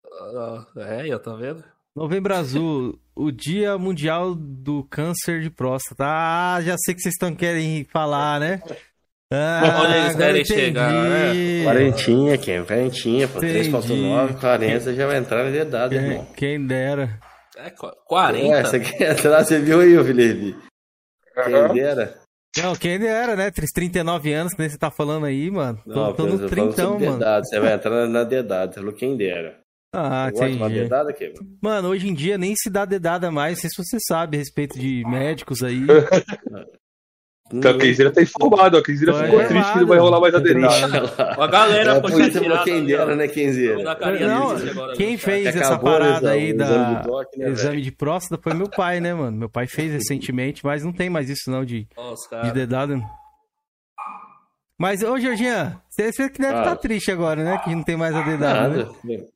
Uh, 0.07 0.81
é, 0.81 1.09
eu 1.09 1.21
tô 1.21 1.37
vendo. 1.37 1.65
Novembro 1.95 2.33
Azul, 2.35 2.99
o 3.15 3.31
Dia 3.31 3.77
Mundial 3.77 4.35
do 4.35 4.85
Câncer 4.85 5.43
de 5.43 5.51
Próstata. 5.51 6.05
Ah, 6.07 6.61
já 6.63 6.77
sei 6.79 6.95
que 6.95 7.01
vocês 7.01 7.15
estão 7.15 7.35
querendo 7.35 7.87
falar, 7.89 8.41
né? 8.41 8.63
Ah, 9.35 9.83
Onde 9.83 9.97
eles 9.99 10.17
querem 10.17 10.45
chegar, 10.45 10.93
né? 10.93 11.65
Quarentinha, 11.65 12.39
quem? 12.39 12.65
Quarentinha, 12.65 13.29
pô. 13.29 13.41
3.9, 13.41 14.41
40 14.41 14.95
já 14.95 15.07
vai 15.07 15.17
entrar 15.19 15.45
na 15.45 15.51
dedada, 15.51 15.95
quem, 15.95 16.05
irmão. 16.05 16.27
Quem 16.37 16.67
dera. 16.67 17.19
É, 17.57 17.71
40? 18.07 18.55
É, 18.55 18.65
você 18.65 18.81
quer 18.81 19.13
entrar, 19.13 19.45
você 19.45 19.59
viu 19.61 19.81
aí, 19.81 20.05
Felipe? 20.05 20.57
Quem 21.45 21.75
dera. 21.75 22.15
Não, 22.63 22.77
quem 22.77 22.99
dera, 22.99 23.35
né? 23.35 23.51
39 23.51 24.33
anos, 24.33 24.53
que 24.55 24.61
nem 24.61 24.69
você 24.69 24.79
tá 24.79 24.91
falando 24.91 25.27
aí, 25.27 25.51
mano. 25.51 25.79
Tô, 25.85 25.93
Não, 25.93 26.13
tô 26.15 26.27
no 26.27 26.49
trintão, 26.49 26.99
mano. 26.99 27.19
Dedado. 27.19 27.45
Você 27.47 27.59
vai 27.59 27.73
entrar 27.75 28.07
na 28.07 28.23
dedada, 28.23 28.73
você 28.73 28.79
falou 28.81 28.95
quem 28.95 29.17
dera. 29.17 29.59
Ah, 29.93 30.27
Você 30.27 30.31
gosta 30.33 30.51
de 30.51 30.57
uma 30.57 30.67
entendi. 30.67 30.83
dedada, 30.83 31.13
Kevin? 31.13 31.35
Mano, 31.63 31.89
hoje 31.89 32.09
em 32.09 32.15
dia 32.15 32.37
nem 32.37 32.55
se 32.57 32.69
dá 32.71 32.85
dedada 32.85 33.31
mais. 33.31 33.55
Não 33.55 33.61
sei 33.61 33.71
se 33.71 33.77
você 33.77 33.99
sabe 34.09 34.37
a 34.37 34.41
respeito 34.41 34.79
de 34.79 35.05
médicos 35.07 35.63
aí. 35.63 35.81
Então 37.59 37.71
a 37.71 37.79
Kenzeira 37.79 38.11
tá 38.11 38.23
informado, 38.23 38.77
a 38.77 38.83
Kenzeira 38.83 39.13
Tô 39.13 39.19
ficou 39.19 39.39
errado. 39.39 39.49
triste 39.49 39.73
que 39.73 39.79
não 39.81 39.87
vai 39.87 39.99
rolar 39.99 40.21
mais 40.21 40.35
a 40.35 40.39
dedada. 40.39 41.15
A 41.39 41.47
galera 41.47 41.93
É, 41.93 42.01
você 42.01 42.31
tirada 42.31 42.49
falou 42.49 42.65
quem 42.65 42.87
dera, 42.87 43.17
né, 43.17 43.25
agora, 43.87 44.97
quem 44.97 45.17
fez 45.17 45.55
essa 45.55 45.79
parada 45.79 46.31
aí 46.31 46.53
da 46.53 46.65
exame 46.65 47.03
toque, 47.05 47.39
né, 47.39 47.51
exame 47.51 47.83
de 47.83 47.93
próstata 47.93 48.43
foi 48.43 48.55
meu 48.55 48.69
pai, 48.69 49.01
né, 49.01 49.15
mano? 49.15 49.37
Meu 49.37 49.49
pai 49.49 49.67
fez 49.67 49.93
recentemente, 49.93 50.65
mas 50.65 50.85
não 50.85 50.93
tem 50.93 51.09
mais 51.09 51.31
isso 51.31 51.51
não 51.51 51.65
de, 51.65 51.87
de 52.43 52.53
dedada. 52.53 53.01
Mas, 54.79 55.03
ô, 55.03 55.19
Georgian, 55.19 55.81
você 55.89 56.11
que 56.29 56.41
deve 56.41 56.59
estar 56.59 56.77
triste 56.77 57.11
agora, 57.11 57.45
né? 57.45 57.59
Que 57.59 57.75
não 57.75 57.85
tem 57.85 57.97
mais 57.97 58.15
a 58.15 58.23
dedada, 58.23 58.69
né? 58.77 58.89
Nada. 59.05 59.29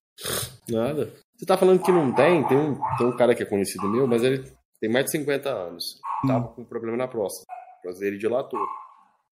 Nada. 0.68 1.12
Você 1.36 1.46
tá 1.46 1.56
falando 1.56 1.80
que 1.80 1.92
não 1.92 2.12
tem? 2.12 2.42
Tem 2.48 2.58
um, 2.58 2.76
tem 2.96 3.06
um 3.06 3.16
cara 3.16 3.34
que 3.34 3.44
é 3.44 3.46
conhecido 3.46 3.88
meu, 3.88 4.06
mas 4.08 4.24
ele 4.24 4.44
tem 4.80 4.90
mais 4.90 5.04
de 5.04 5.12
50 5.12 5.48
anos. 5.48 5.84
Hum. 6.24 6.28
Tava 6.28 6.48
com 6.48 6.64
problema 6.64 6.96
na 6.96 7.06
próstata. 7.06 7.46
A 7.88 7.90
próstata 7.90 8.04
dele 8.04 8.18
dilatou. 8.18 8.66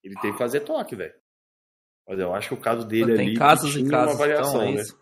Ele 0.03 0.15
tem 0.21 0.33
que 0.33 0.39
fazer 0.39 0.61
toque, 0.61 0.95
velho. 0.97 1.13
Mas 2.09 2.19
eu 2.19 2.33
acho 2.33 2.49
que 2.49 2.55
o 2.55 2.59
caso 2.59 2.87
dele 2.87 3.13
ali 3.13 3.25
Tem 3.27 3.35
casos 3.35 3.73
tinha 3.73 3.87
e 3.87 3.91
casos, 3.91 4.13
uma 4.15 4.19
variação, 4.19 4.55
então 4.55 4.63
é 4.63 4.73
né? 4.73 4.81
isso. 4.81 4.99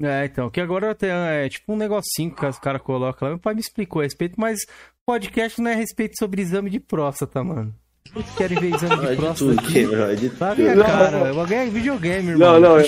É, 0.00 0.24
então, 0.26 0.50
que 0.50 0.60
agora 0.60 0.94
tem, 0.94 1.10
é 1.10 1.48
tipo 1.48 1.72
um 1.72 1.76
negocinho 1.76 2.34
que 2.34 2.44
os 2.44 2.58
caras 2.58 2.82
colocam 2.82 3.26
lá. 3.26 3.34
Meu 3.34 3.40
pai 3.40 3.54
me 3.54 3.60
explicou 3.60 4.00
a 4.00 4.04
respeito, 4.04 4.38
mas 4.38 4.60
podcast 5.06 5.60
não 5.60 5.70
é 5.70 5.74
a 5.74 5.76
respeito 5.76 6.16
sobre 6.18 6.42
exame 6.42 6.70
de 6.70 6.78
próstata, 6.78 7.42
mano. 7.42 7.74
Vocês 8.12 8.34
querem 8.36 8.58
ver 8.60 8.74
exame 8.74 8.96
de 8.96 9.06
é 9.06 9.10
de 9.10 9.16
próstata 9.16 9.50
tudo, 9.50 9.60
aqui? 9.60 9.82
Cameron, 9.84 10.06
é 10.06 10.14
de 10.14 10.30
tudo. 10.30 10.54
vem 10.54 10.68
a 10.68 10.74
Não, 10.76 10.84
cara, 10.84 11.10
não. 11.18 11.26
eu 11.26 11.46
ganhei 11.46 11.70
videogame, 11.70 12.28
irmão. 12.30 12.52
Não, 12.52 12.60
não, 12.60 12.78
é-. 12.78 12.86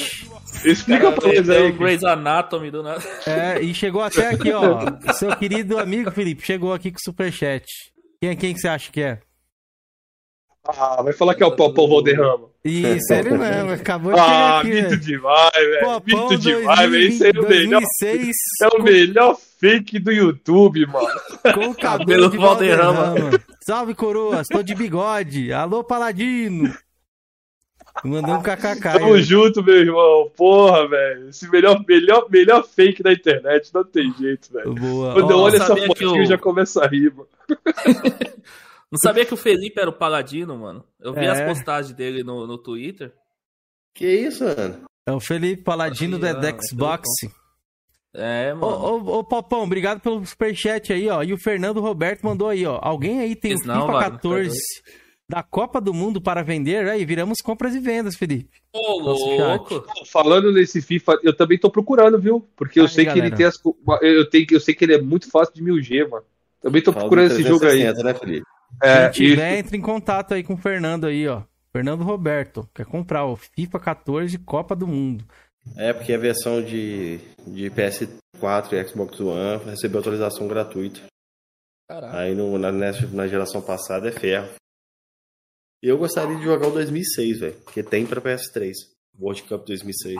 Explica 0.64 1.02
Cara, 1.04 1.16
pra 1.20 1.28
eles 1.30 1.48
aí. 1.48 1.72
Grey's 1.72 2.04
Anatomy 2.04 2.70
do 2.70 2.82
nada. 2.82 3.02
É, 3.26 3.60
e 3.60 3.72
chegou 3.74 4.02
até 4.02 4.30
aqui, 4.30 4.52
ó. 4.52 5.12
Seu 5.14 5.36
querido 5.36 5.78
amigo 5.78 6.10
Felipe 6.10 6.44
chegou 6.44 6.72
aqui 6.72 6.90
com 6.90 6.98
o 6.98 7.02
superchat. 7.04 7.66
Quem, 8.20 8.36
quem 8.36 8.54
que 8.54 8.60
você 8.60 8.68
acha 8.68 8.90
que 8.90 9.00
é? 9.00 9.20
Ah, 10.66 11.02
vai 11.02 11.12
falar 11.12 11.34
que 11.34 11.42
é 11.42 11.46
o 11.46 11.56
Popão 11.56 11.88
Valderrama. 11.88 12.48
Isso, 12.64 13.12
ele 13.14 13.30
mesmo. 13.30 13.72
Acabou 13.72 14.12
de 14.12 14.20
Ah, 14.20 14.58
aqui, 14.60 14.68
mito 14.68 14.88
velho. 14.90 15.00
demais, 15.00 15.50
velho. 15.54 15.80
Popão 15.80 16.28
Mito 16.28 16.36
demais, 16.38 16.90
velho. 16.90 17.08
Isso 17.08 17.24
aí 17.24 17.32
é 17.34 17.38
o 17.40 17.48
melhor. 17.48 17.80
2006 17.80 18.36
É 18.62 18.68
o 18.76 18.82
melhor 18.82 19.36
fake 19.58 19.98
do 19.98 20.12
YouTube, 20.12 20.86
mano. 20.86 21.08
com 21.54 21.70
o 21.70 21.74
cabelo 21.74 22.28
de 22.30 22.36
Valderrama. 22.36 23.04
Valderrama. 23.06 23.40
Salve, 23.64 23.94
coroas. 23.94 24.46
Tô 24.48 24.62
de 24.62 24.74
bigode. 24.74 25.50
Alô, 25.52 25.82
Paladino. 25.82 26.72
Mandou 28.04 28.36
um 28.36 28.42
kkk. 28.42 28.80
Tamo 28.98 29.14
aí. 29.14 29.22
junto, 29.22 29.62
meu 29.64 29.76
irmão. 29.76 30.30
Porra, 30.36 30.86
velho. 30.88 31.30
Esse 31.30 31.50
melhor, 31.50 31.82
melhor, 31.88 32.26
melhor 32.30 32.64
fake 32.64 33.02
da 33.02 33.12
internet. 33.12 33.70
Não 33.74 33.82
tem 33.84 34.12
jeito, 34.18 34.52
velho. 34.52 34.74
Boa. 34.74 35.14
Quando 35.14 35.30
eu 35.30 35.38
Ó, 35.38 35.42
olho 35.44 35.56
essa 35.56 35.66
sabia 35.66 35.86
que 35.86 35.92
aqui, 35.92 36.06
o- 36.06 36.16
eu 36.16 36.26
já 36.26 36.38
começo 36.38 36.78
a 36.80 36.86
rir, 36.86 37.12
mano. 37.14 37.28
Não 38.90 38.98
sabia 39.02 39.24
que 39.24 39.34
o 39.34 39.36
Felipe 39.36 39.80
era 39.80 39.88
o 39.90 39.92
paladino, 39.92 40.56
mano. 40.58 40.84
Eu 41.00 41.12
vi 41.14 41.24
É. 41.24 41.30
as 41.30 41.40
postagens 41.42 41.94
dele 41.94 42.22
no, 42.24 42.46
no 42.46 42.58
Twitter. 42.58 43.12
Que 43.94 44.06
isso, 44.06 44.44
mano? 44.44 44.84
É 45.06 45.12
o 45.12 45.20
Felipe 45.20 45.62
Paladino 45.62 46.18
do 46.18 46.26
Ah, 46.26 46.30
é 46.30 46.56
Xbox. 46.62 47.08
É, 48.14 48.52
Ô, 48.54 48.56
mano. 48.56 48.72
ô, 49.06 49.18
ô, 49.18 49.24
Popão, 49.24 49.62
obrigado 49.62 50.00
pelo 50.00 50.24
superchat 50.26 50.92
aí, 50.92 51.08
ó. 51.08 51.22
E 51.22 51.32
o 51.32 51.38
Fernando 51.38 51.80
Roberto 51.80 52.22
mandou 52.24 52.48
aí, 52.48 52.66
ó. 52.66 52.78
Alguém 52.82 53.20
aí 53.20 53.36
tem 53.36 53.54
o 53.54 53.58
FIFA 53.58 53.74
mano, 53.74 53.92
tá 53.92 54.10
14 54.10 54.58
da 55.28 55.42
Copa 55.44 55.80
do 55.80 55.94
Mundo 55.94 56.20
para 56.20 56.42
vender? 56.42 56.88
Aí, 56.88 57.04
viramos 57.04 57.38
compras 57.40 57.74
e 57.76 57.78
vendas, 57.80 58.16
Felipe. 58.16 58.50
Ô, 58.72 58.98
louco. 59.00 59.84
Falando 60.06 60.52
nesse 60.52 60.82
FIFA, 60.82 61.20
eu 61.22 61.36
também 61.36 61.56
tô 61.58 61.70
procurando, 61.70 62.18
viu? 62.18 62.48
Porque 62.56 62.80
eu 62.80 62.84
Aí, 62.84 62.88
sei 62.90 63.04
que 63.04 63.12
ele 63.12 63.30
galera. 63.30 63.36
tem 63.36 63.46
as. 63.46 63.56
Eu, 64.02 64.28
tenho, 64.28 64.46
eu 64.50 64.60
sei 64.60 64.74
que 64.74 64.84
ele 64.84 64.94
é 64.94 65.00
muito 65.00 65.30
fácil 65.30 65.54
de 65.54 65.62
1000G, 65.62 66.08
mano. 66.08 66.24
Também 66.60 66.82
tô 66.82 66.92
Fala 66.92 67.04
procurando 67.04 67.28
do 67.28 67.34
esse 67.34 67.42
jogo 67.44 67.64
aí. 67.64 67.78
360, 67.82 68.02
né, 68.02 68.14
Felipe? 68.14 68.46
É, 68.82 69.08
Quem 69.10 69.28
tiver, 69.28 69.50
isso. 69.52 69.58
entre 69.60 69.76
em 69.76 69.80
contato 69.80 70.34
aí 70.34 70.42
com 70.42 70.54
o 70.54 70.58
Fernando 70.58 71.06
aí, 71.06 71.26
ó. 71.28 71.42
Fernando 71.72 72.02
Roberto. 72.02 72.68
Quer 72.74 72.86
comprar 72.86 73.24
o 73.26 73.36
FIFA 73.36 73.78
14 73.78 74.38
Copa 74.38 74.74
do 74.74 74.86
Mundo. 74.86 75.24
É, 75.76 75.92
porque 75.92 76.12
a 76.12 76.18
versão 76.18 76.62
de, 76.62 77.18
de 77.46 77.70
PS4 77.70 78.72
e 78.72 78.88
Xbox 78.88 79.20
One 79.20 79.64
recebeu 79.64 80.00
atualização 80.00 80.48
gratuita. 80.48 81.00
Aí 82.12 82.34
no, 82.34 82.56
na, 82.58 82.70
na 82.72 83.26
geração 83.28 83.60
passada 83.60 84.08
é 84.08 84.12
ferro. 84.12 84.48
E 85.82 85.88
eu 85.88 85.98
gostaria 85.98 86.36
de 86.36 86.42
jogar 86.44 86.68
o 86.68 86.72
2006, 86.72 87.40
velho. 87.40 87.54
Porque 87.64 87.82
tem 87.82 88.06
pra 88.06 88.20
PS3. 88.20 88.72
World 89.18 89.42
Cup 89.44 89.66
2006. 89.66 90.16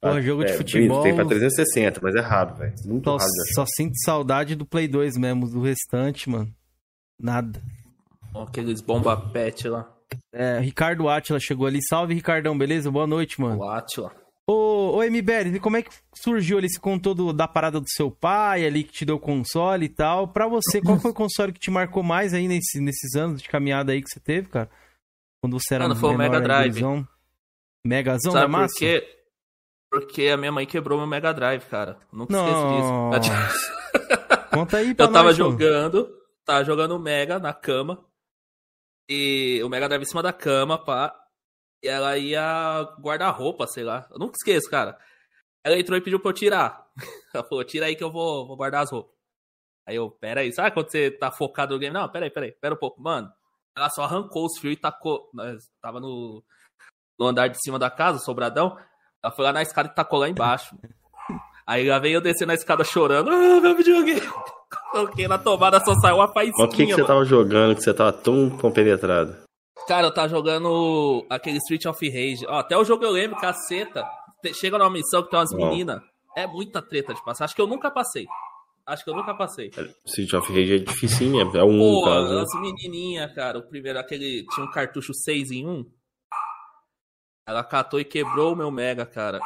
Pô, 0.00 0.20
jogo 0.20 0.44
de 0.44 0.52
é, 0.52 0.56
futebol- 0.56 1.02
Tem 1.02 1.14
pra 1.14 1.24
360, 1.24 2.00
mas 2.02 2.14
é 2.14 2.20
raro, 2.20 2.56
velho. 2.56 2.74
Muito 2.84 3.04
Só, 3.04 3.16
raro. 3.16 3.30
de 3.30 3.54
só 3.54 3.64
sinto 3.76 3.94
saudade 4.04 4.54
do 4.54 4.66
Play 4.66 4.86
2 4.86 5.16
mesmo. 5.16 5.48
Do 5.48 5.60
restante, 5.62 6.28
mano. 6.28 6.52
Nada. 7.20 7.62
Aqueles 8.34 8.80
bomba 8.80 9.16
pet 9.16 9.68
lá. 9.68 9.90
É, 10.32 10.58
Ricardo 10.60 11.08
Atila 11.08 11.40
chegou 11.40 11.66
ali. 11.66 11.80
Salve, 11.82 12.14
Ricardão, 12.14 12.56
beleza? 12.56 12.90
Boa 12.90 13.06
noite, 13.06 13.40
mano. 13.40 13.58
O 13.60 13.68
Atila. 13.68 14.12
Ô, 14.48 14.98
ô 14.98 15.02
MBL, 15.02 15.58
como 15.60 15.76
é 15.76 15.82
que 15.82 15.90
surgiu 16.14 16.58
ali? 16.58 16.68
Você 16.70 16.78
contou 16.78 17.14
do- 17.14 17.32
da 17.32 17.48
parada 17.48 17.80
do 17.80 17.88
seu 17.88 18.10
pai 18.10 18.64
ali 18.64 18.84
que 18.84 18.92
te 18.92 19.04
deu 19.04 19.18
console 19.18 19.86
e 19.86 19.88
tal. 19.88 20.28
Pra 20.28 20.46
você, 20.46 20.80
qual 20.80 21.00
foi 21.00 21.10
o 21.10 21.14
console 21.14 21.52
que 21.52 21.58
te 21.58 21.70
marcou 21.70 22.02
mais 22.02 22.32
aí 22.32 22.46
nesse- 22.46 22.80
nesses 22.80 23.16
anos 23.16 23.42
de 23.42 23.48
caminhada 23.48 23.90
aí 23.92 24.00
que 24.02 24.08
você 24.08 24.20
teve, 24.20 24.48
cara? 24.48 24.70
Quando 25.42 25.58
você 25.58 25.74
era 25.74 25.88
Mano, 25.88 25.98
foi 25.98 26.14
o 26.14 26.18
Mega 26.18 26.40
Drive. 26.40 26.68
gurizão? 26.70 27.08
Megazão 27.84 28.32
da 28.32 28.40
Sabe 28.40 28.52
massa? 28.52 28.74
por 28.74 28.78
quê? 28.78 29.16
Porque 29.90 30.28
a 30.28 30.36
minha 30.36 30.52
mãe 30.52 30.66
quebrou 30.66 30.98
meu 30.98 31.06
Mega 31.08 31.32
Drive, 31.32 31.64
cara. 31.64 31.96
Nunca 32.12 32.32
Nossa. 32.32 33.16
esqueço 33.16 33.20
disso. 33.20 33.72
Conta 34.52 34.76
aí 34.76 34.94
pra 34.94 35.06
Eu 35.06 35.12
tava 35.12 35.28
nós, 35.28 35.36
jogando, 35.36 36.08
tava 36.46 36.64
jogando 36.64 36.98
Mega 36.98 37.38
na 37.38 37.52
cama. 37.52 38.02
E 39.08 39.60
o 39.62 39.68
Mega 39.68 39.88
Drive 39.88 40.02
em 40.02 40.06
cima 40.06 40.22
da 40.22 40.32
cama, 40.32 40.82
pá. 40.82 41.14
E 41.82 41.88
ela 41.88 42.16
ia 42.16 42.82
guardar 43.00 43.34
roupa, 43.36 43.66
sei 43.66 43.84
lá. 43.84 44.08
Eu 44.10 44.18
nunca 44.18 44.36
esqueço, 44.36 44.70
cara. 44.70 44.98
Ela 45.62 45.78
entrou 45.78 45.98
e 45.98 46.00
pediu 46.00 46.20
pra 46.20 46.30
eu 46.30 46.34
tirar. 46.34 46.86
Ela 47.34 47.44
falou, 47.44 47.64
tira 47.64 47.86
aí 47.86 47.96
que 47.96 48.02
eu 48.02 48.10
vou, 48.10 48.46
vou 48.46 48.56
guardar 48.56 48.84
as 48.84 48.90
roupas. 48.90 49.14
Aí 49.86 49.96
eu, 49.96 50.10
pera 50.10 50.40
aí, 50.40 50.52
sabe 50.52 50.72
quando 50.72 50.90
você 50.90 51.10
tá 51.10 51.30
focado 51.30 51.74
no 51.74 51.78
game? 51.78 51.94
Não, 51.94 52.08
pera 52.08 52.26
aí, 52.26 52.30
pera 52.30 52.46
aí, 52.46 52.52
pera 52.52 52.74
um 52.74 52.78
pouco. 52.78 53.00
Mano, 53.00 53.32
ela 53.76 53.90
só 53.90 54.02
arrancou 54.02 54.46
os 54.46 54.58
fios 54.58 54.74
e 54.74 54.76
tacou. 54.76 55.28
Nós 55.34 55.70
tava 55.80 56.00
no, 56.00 56.42
no 57.18 57.26
andar 57.26 57.48
de 57.48 57.60
cima 57.62 57.78
da 57.78 57.90
casa, 57.90 58.18
sobradão. 58.18 58.76
Ela 59.22 59.32
foi 59.32 59.44
lá 59.44 59.52
na 59.52 59.62
escada 59.62 59.88
e 59.88 59.94
tacou 59.94 60.18
lá 60.18 60.28
embaixo. 60.28 60.76
Aí 61.66 61.88
lá 61.88 61.98
veio 61.98 62.16
eu 62.16 62.20
descendo 62.20 62.52
a 62.52 62.54
escada 62.54 62.84
chorando. 62.84 63.30
Ah, 63.30 63.60
meu 63.60 63.76
videogame. 63.76 64.22
Coloquei 64.96 65.28
na 65.28 65.38
tomada, 65.38 65.84
só 65.84 65.94
saiu 65.94 66.16
uma 66.16 66.24
Mas 66.26 66.32
faísquinha, 66.34 66.66
o 66.66 66.70
que, 66.70 66.76
que 66.86 66.92
você 66.92 67.02
mano. 67.02 67.06
tava 67.06 67.24
jogando 67.24 67.74
que 67.76 67.82
você 67.82 67.92
tava 67.94 68.12
tão 68.12 68.48
compenetrado? 68.50 69.36
Cara, 69.86 70.06
eu 70.06 70.14
tava 70.14 70.28
jogando 70.28 71.24
aquele 71.30 71.58
Street 71.58 71.84
of 71.86 72.08
Rage. 72.08 72.46
Ó, 72.46 72.54
até 72.58 72.76
o 72.76 72.84
jogo 72.84 73.04
eu 73.04 73.10
lembro, 73.10 73.38
caceta. 73.38 74.04
Chega 74.54 74.78
numa 74.78 74.90
missão 74.90 75.22
que 75.22 75.30
tem 75.30 75.38
umas 75.38 75.52
meninas. 75.52 76.00
É 76.36 76.46
muita 76.46 76.80
treta 76.82 77.14
de 77.14 77.24
passar. 77.24 77.44
Acho 77.44 77.54
que 77.54 77.60
eu 77.60 77.66
nunca 77.66 77.90
passei. 77.90 78.26
Acho 78.86 79.04
que 79.04 79.10
eu 79.10 79.14
nunca 79.14 79.34
passei. 79.34 79.70
Street 80.06 80.32
of 80.34 80.48
Rage 80.52 80.74
é 80.74 80.78
dificinho, 80.78 81.40
é 81.40 81.64
um 81.64 81.78
Pô, 81.78 82.04
caso. 82.04 82.34
né? 82.34 82.42
as 82.42 82.60
menininhas, 82.60 83.34
cara. 83.34 83.58
O 83.58 83.68
primeiro, 83.68 83.98
aquele. 83.98 84.44
Tinha 84.54 84.66
um 84.66 84.70
cartucho 84.70 85.12
6 85.12 85.50
em 85.50 85.66
1. 85.66 85.84
Ela 87.48 87.62
catou 87.64 88.00
e 88.00 88.04
quebrou 88.04 88.52
o 88.52 88.56
meu 88.56 88.70
Mega, 88.70 89.04
cara. 89.06 89.40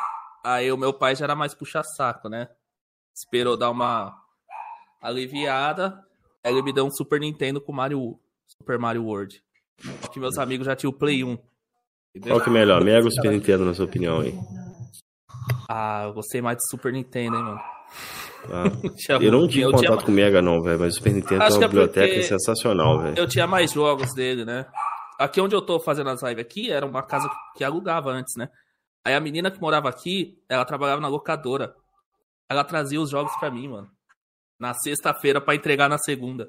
Aí 0.44 0.70
o 0.72 0.76
meu 0.76 0.92
pai 0.92 1.14
já 1.16 1.24
era 1.26 1.34
mais 1.34 1.54
puxa-saco, 1.54 2.28
né? 2.28 2.48
Esperou 3.14 3.56
dar 3.56 3.70
uma 3.70 4.14
aliviada. 5.00 6.04
Ele 6.44 6.62
me 6.62 6.72
deu 6.72 6.86
um 6.86 6.90
Super 6.90 7.20
Nintendo 7.20 7.60
com 7.60 7.72
Mario. 7.72 8.18
Super 8.46 8.78
Mario 8.78 9.04
World. 9.04 9.42
Que 10.12 10.18
meus 10.20 10.36
amigos 10.38 10.66
já 10.66 10.74
tinham 10.76 10.90
o 10.92 10.96
Play 10.96 11.22
1. 11.24 11.38
Entendeu? 12.14 12.34
Qual 12.36 12.40
que 12.44 12.50
é 12.50 12.52
melhor, 12.52 12.82
Mega 12.84 13.04
ou 13.04 13.10
Super 13.10 13.30
Nintendo, 13.32 13.64
na 13.64 13.72
sua 13.74 13.84
opinião 13.84 14.20
aí? 14.20 14.34
Ah, 15.68 16.04
eu 16.06 16.12
gostei 16.14 16.42
mais 16.42 16.56
do 16.56 16.62
Super 16.70 16.92
Nintendo, 16.92 17.36
hein, 17.36 17.42
mano. 17.42 17.60
Tinha- 18.96 19.18
Eu 19.18 19.30
não 19.32 19.46
tive 19.46 19.60
eu 19.62 19.70
contato 19.70 19.84
tinha- 19.92 20.02
com 20.06 20.10
o 20.10 20.14
Mega, 20.14 20.40
não, 20.42 20.62
velho, 20.62 20.80
mas 20.80 20.94
o 20.94 20.96
Super 20.96 21.12
Nintendo 21.12 21.42
Acho 21.42 21.50
tem 21.52 21.58
uma 21.58 21.64
é 21.64 21.68
biblioteca 21.68 22.06
porque- 22.08 22.22
sensacional, 22.22 23.00
velho. 23.02 23.18
Eu 23.18 23.28
tinha 23.28 23.46
mais 23.46 23.72
jogos 23.72 24.12
dele, 24.14 24.44
né? 24.44 24.66
Aqui 25.18 25.40
onde 25.40 25.54
eu 25.54 25.60
tô 25.62 25.78
fazendo 25.78 26.08
as 26.10 26.22
lives 26.22 26.44
aqui, 26.44 26.70
era 26.72 26.84
uma 26.86 27.02
casa 27.02 27.28
que 27.56 27.62
alugava 27.62 28.10
antes, 28.10 28.34
né? 28.36 28.48
Aí 29.04 29.14
a 29.14 29.20
menina 29.20 29.50
que 29.50 29.60
morava 29.60 29.88
aqui, 29.88 30.38
ela 30.48 30.64
trabalhava 30.64 31.00
na 31.00 31.08
locadora. 31.08 31.74
ela 32.48 32.64
trazia 32.64 33.00
os 33.00 33.10
jogos 33.10 33.32
pra 33.38 33.50
mim, 33.50 33.68
mano. 33.68 33.88
Na 34.60 34.74
sexta-feira 34.74 35.40
pra 35.40 35.54
entregar 35.54 35.88
na 35.88 35.98
segunda. 35.98 36.48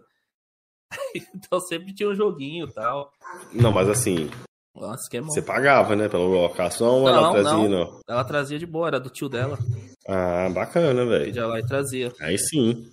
então 1.34 1.60
sempre 1.62 1.94
tinha 1.94 2.10
um 2.10 2.16
joguinho 2.16 2.68
e 2.68 2.74
tal. 2.74 3.12
Não, 3.54 3.72
mas 3.72 3.90
assim. 3.90 4.30
Nossa, 4.76 5.10
que 5.10 5.18
é. 5.18 5.22
Você 5.22 5.42
pagava, 5.42 5.96
né, 5.96 6.08
pela 6.08 6.24
locação 6.24 7.02
ou 7.02 7.10
ela 7.10 7.32
trazia, 7.32 7.52
não. 7.52 7.70
não? 7.70 8.00
Ela 8.08 8.24
trazia 8.24 8.60
de 8.60 8.66
boa, 8.66 8.88
era 8.88 9.00
do 9.00 9.10
tio 9.10 9.28
dela. 9.28 9.58
Ah, 10.08 10.50
bacana, 10.50 11.06
velho. 11.06 11.26
Pedia 11.26 11.46
lá 11.46 11.60
e 11.60 11.66
trazia. 11.66 12.12
Aí 12.20 12.38
sim. 12.38 12.90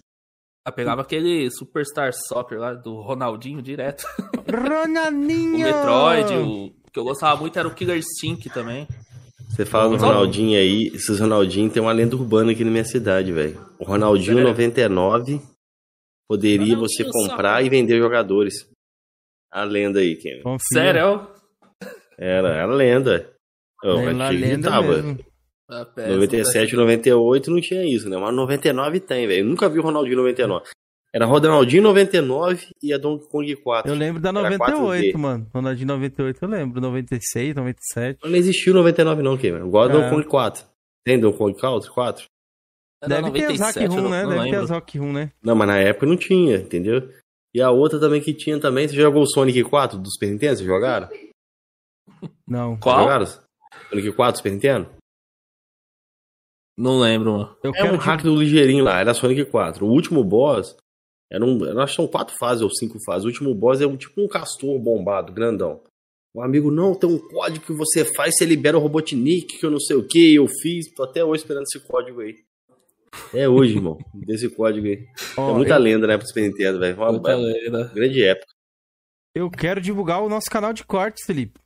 Ela 0.67 0.75
pegava 0.75 1.03
aquele 1.03 1.51
Superstar 1.51 2.13
Soccer 2.13 2.59
lá 2.59 2.75
do 2.75 3.01
Ronaldinho 3.01 3.63
direto. 3.63 4.05
Ronaldinho! 4.51 5.57
o 5.57 5.59
Metroid, 5.59 6.35
o 6.35 6.91
que 6.93 6.99
eu 6.99 7.05
gostava 7.05 7.41
muito 7.41 7.59
era 7.59 7.67
o 7.67 7.75
Killer 7.75 7.97
Instinct 7.97 8.51
também. 8.51 8.87
Você 9.59 9.67
fala 9.67 9.89
do 9.89 9.97
Ronaldinho 9.97 10.57
aí, 10.57 10.87
esses 10.95 11.19
Ronaldinho 11.19 11.69
tem 11.69 11.83
uma 11.83 11.91
lenda 11.91 12.15
urbana 12.15 12.53
aqui 12.53 12.63
na 12.63 12.71
minha 12.71 12.85
cidade, 12.85 13.33
velho. 13.33 13.61
O 13.77 13.85
Ronaldinho 13.85 14.37
Sério? 14.37 14.51
99 14.51 15.43
poderia 16.29 16.77
Ronaldinho 16.77 16.89
você 16.89 17.05
comprar 17.05 17.59
só. 17.59 17.67
e 17.67 17.69
vender 17.69 17.99
jogadores. 17.99 18.71
A 19.51 19.65
lenda 19.65 19.99
aí, 19.99 20.15
Ken. 20.15 20.43
Sério? 20.73 21.27
Era, 22.17 22.51
era 22.51 22.73
lenda. 22.73 23.33
Oh, 23.83 23.99
era 23.99 24.29
lenda 24.29 24.71
tava. 24.71 25.03
Mesmo. 25.03 25.19
97, 25.69 26.77
98 26.77 27.51
não 27.51 27.61
tinha 27.61 27.85
isso, 27.85 28.09
né? 28.09 28.17
Mas 28.17 28.33
99 28.33 29.01
tem, 29.01 29.27
velho. 29.27 29.45
Nunca 29.45 29.69
vi 29.69 29.81
o 29.81 29.83
Ronaldinho 29.83 30.19
99. 30.19 30.67
Era 31.13 31.25
Ronaldinho 31.25 31.83
99 31.83 32.69
e 32.83 32.93
a 32.93 32.99
Donkey 32.99 33.29
Kong 33.29 33.57
4. 33.57 33.91
Eu 33.91 33.97
lembro 33.97 34.21
da 34.21 34.31
98, 34.31 35.19
mano. 35.19 35.47
Ronaldinho 35.55 35.89
98 35.89 36.45
eu 36.45 36.49
lembro. 36.49 36.81
96, 36.81 37.55
97. 37.55 38.19
Não 38.25 38.37
existiu 38.37 38.75
99 38.75 39.23
não, 39.23 39.37
Cameron. 39.37 39.67
Igual 39.67 39.85
a 39.85 39.87
é. 39.87 39.93
Donkey 39.93 40.11
Kong 40.11 40.25
4. 40.25 40.65
Tem 41.05 41.19
Donkey 41.19 41.39
Kong 41.39 41.59
4? 41.59 42.25
Deve 43.07 43.23
97, 43.23 43.75
ter 43.75 43.85
as 43.85 43.95
Rock 43.95 43.97
Room, 43.97 44.09
né? 44.09 44.27
Deve 44.27 44.51
ter 44.51 44.57
as 44.57 44.71
Rock 44.71 44.99
Room, 44.99 45.13
né? 45.13 45.33
Não, 45.43 45.55
mas 45.55 45.69
na 45.69 45.79
época 45.79 46.07
não 46.07 46.17
tinha, 46.17 46.57
entendeu? 46.57 47.09
E 47.55 47.63
a 47.63 47.71
outra 47.71 47.99
também 47.99 48.21
que 48.21 48.35
tinha 48.35 48.61
também, 48.61 48.87
você 48.87 48.95
jogou 48.95 49.23
o 49.23 49.27
Sonic 49.27 49.63
4 49.65 49.99
do 49.99 50.11
Super 50.11 50.31
Nintendo? 50.31 50.57
Vocês 50.57 50.69
jogaram? 50.69 51.09
Não. 52.47 52.77
Qual? 52.77 53.01
Jogaram? 53.01 53.27
Sonic 53.89 54.13
4 54.13 54.33
do 54.33 54.37
Super 54.37 54.53
Nintendo? 54.53 54.91
Não 56.77 56.99
lembro, 56.99 57.33
mano. 57.33 57.57
Eu 57.63 57.75
é 57.75 57.91
um 57.91 57.97
hack 57.97 58.23
do 58.23 58.37
ligeirinho 58.37 58.85
lá, 58.85 59.01
era 59.01 59.15
Sonic 59.15 59.45
4. 59.47 59.85
O 59.85 59.91
último 59.91 60.23
boss, 60.23 60.77
era 61.31 61.45
um, 61.45 61.63
acho 61.81 61.93
que 61.93 61.97
são 61.97 62.07
quatro 62.07 62.35
fases 62.39 62.63
ou 62.63 62.71
cinco 62.71 62.99
fases. 63.05 63.25
O 63.25 63.29
último 63.29 63.55
boss 63.55 63.81
é 63.81 63.87
um 63.87 63.97
tipo 63.97 64.23
um 64.23 64.29
castor 64.29 64.79
bombado, 64.79 65.33
grandão. 65.33 65.83
Um 66.35 66.43
amigo, 66.43 66.71
não, 66.71 66.95
tem 66.95 67.09
um 67.09 67.19
código 67.19 67.65
que 67.65 67.73
você 67.73 68.05
faz, 68.05 68.37
você 68.37 68.45
libera 68.45 68.79
o 68.79 68.81
Robotnik, 68.81 69.59
que 69.59 69.65
eu 69.65 69.71
não 69.71 69.81
sei 69.81 69.97
o 69.97 70.07
que, 70.07 70.35
eu 70.35 70.47
fiz. 70.47 70.93
Tô 70.95 71.05
até 71.05 71.25
hoje 71.25 71.43
esperando 71.43 71.65
esse 71.65 71.81
código 71.81 72.21
aí. 72.21 72.37
É 73.35 73.49
hoje, 73.49 73.77
irmão, 73.77 73.99
desse 74.15 74.49
código 74.49 74.87
aí. 74.87 75.07
Oh, 75.37 75.51
é 75.51 75.55
muita 75.55 75.75
eu... 75.75 75.79
lenda, 75.79 76.07
né, 76.07 76.17
pro 76.17 76.27
Super 76.27 76.43
Nintendo, 76.43 76.79
velho. 76.79 76.97
Uma, 76.97 77.13
muita 77.13 77.35
lenda. 77.35 77.91
grande 77.95 78.23
época. 78.23 78.53
Eu 79.35 79.51
quero 79.51 79.81
divulgar 79.81 80.23
o 80.23 80.29
nosso 80.29 80.51
canal 80.51 80.73
de 80.73 80.85
cortes, 80.85 81.25
Felipe. 81.25 81.61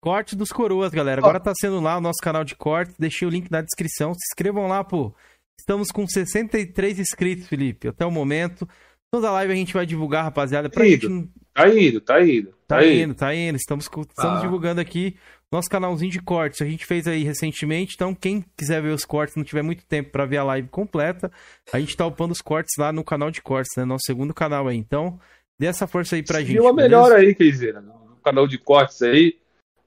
Corte 0.00 0.34
dos 0.34 0.50
Coroas, 0.50 0.90
galera. 0.90 1.20
Agora 1.20 1.38
tá 1.38 1.52
sendo 1.54 1.80
lá 1.80 1.96
o 1.96 2.00
nosso 2.00 2.18
canal 2.20 2.42
de 2.42 2.56
cortes. 2.56 2.96
Deixei 2.98 3.26
o 3.26 3.30
link 3.30 3.50
na 3.50 3.60
descrição. 3.60 4.12
Se 4.12 4.20
inscrevam 4.32 4.66
lá, 4.66 4.82
pô. 4.82 5.14
Estamos 5.58 5.88
com 5.92 6.06
63 6.06 6.98
inscritos, 6.98 7.46
Felipe, 7.46 7.86
até 7.86 8.04
o 8.04 8.10
momento. 8.10 8.68
Toda 9.12 9.30
live 9.30 9.52
a 9.52 9.56
gente 9.56 9.74
vai 9.74 9.84
divulgar, 9.84 10.24
rapaziada. 10.24 10.70
Pra 10.70 10.82
tá 10.82 10.88
gente... 10.88 11.06
indo, 11.06 11.28
tá 11.52 11.68
indo, 11.68 12.00
tá 12.00 12.22
indo. 12.22 12.48
Tá, 12.66 12.76
tá 12.78 12.86
indo, 12.86 13.14
tá 13.14 13.34
indo. 13.34 13.56
Estamos, 13.56 13.84
estamos 13.84 14.38
ah. 14.38 14.40
divulgando 14.40 14.80
aqui 14.80 15.16
nosso 15.50 15.68
canalzinho 15.68 16.10
de 16.10 16.22
cortes. 16.22 16.62
A 16.62 16.64
gente 16.64 16.86
fez 16.86 17.06
aí 17.06 17.22
recentemente, 17.22 17.94
então 17.94 18.14
quem 18.14 18.42
quiser 18.56 18.80
ver 18.80 18.94
os 18.94 19.04
cortes, 19.04 19.36
não 19.36 19.44
tiver 19.44 19.62
muito 19.62 19.84
tempo 19.84 20.10
para 20.10 20.24
ver 20.24 20.38
a 20.38 20.44
live 20.44 20.68
completa, 20.68 21.30
a 21.70 21.78
gente 21.78 21.94
tá 21.94 22.06
upando 22.06 22.32
os 22.32 22.40
cortes 22.40 22.72
lá 22.78 22.90
no 22.90 23.04
canal 23.04 23.30
de 23.30 23.42
cortes, 23.42 23.72
né? 23.76 23.84
Nosso 23.84 24.04
segundo 24.06 24.32
canal 24.32 24.66
aí. 24.66 24.78
Então, 24.78 25.20
dê 25.58 25.66
essa 25.66 25.86
força 25.86 26.16
aí 26.16 26.22
pra 26.22 26.40
gente. 26.40 26.54
Deu 26.54 26.64
uma 26.64 26.72
melhor 26.72 27.12
aí, 27.12 27.34
Keizera. 27.34 27.82
No 27.82 28.16
canal 28.24 28.46
de 28.46 28.56
cortes 28.56 29.02
aí 29.02 29.36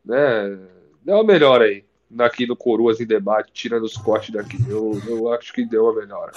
né? 0.05 0.57
Deu 1.03 1.15
uma 1.15 1.23
melhor 1.23 1.61
aí. 1.61 1.83
Aqui 2.19 2.45
no 2.45 2.55
Coroas 2.55 3.01
em 3.01 3.05
debate, 3.05 3.51
tirando 3.51 3.83
os 3.83 3.97
cortes 3.97 4.29
daqui. 4.29 4.57
Eu, 4.69 5.01
eu 5.07 5.33
acho 5.33 5.51
que 5.51 5.65
deu 5.65 5.85
uma 5.85 5.95
melhora. 5.95 6.31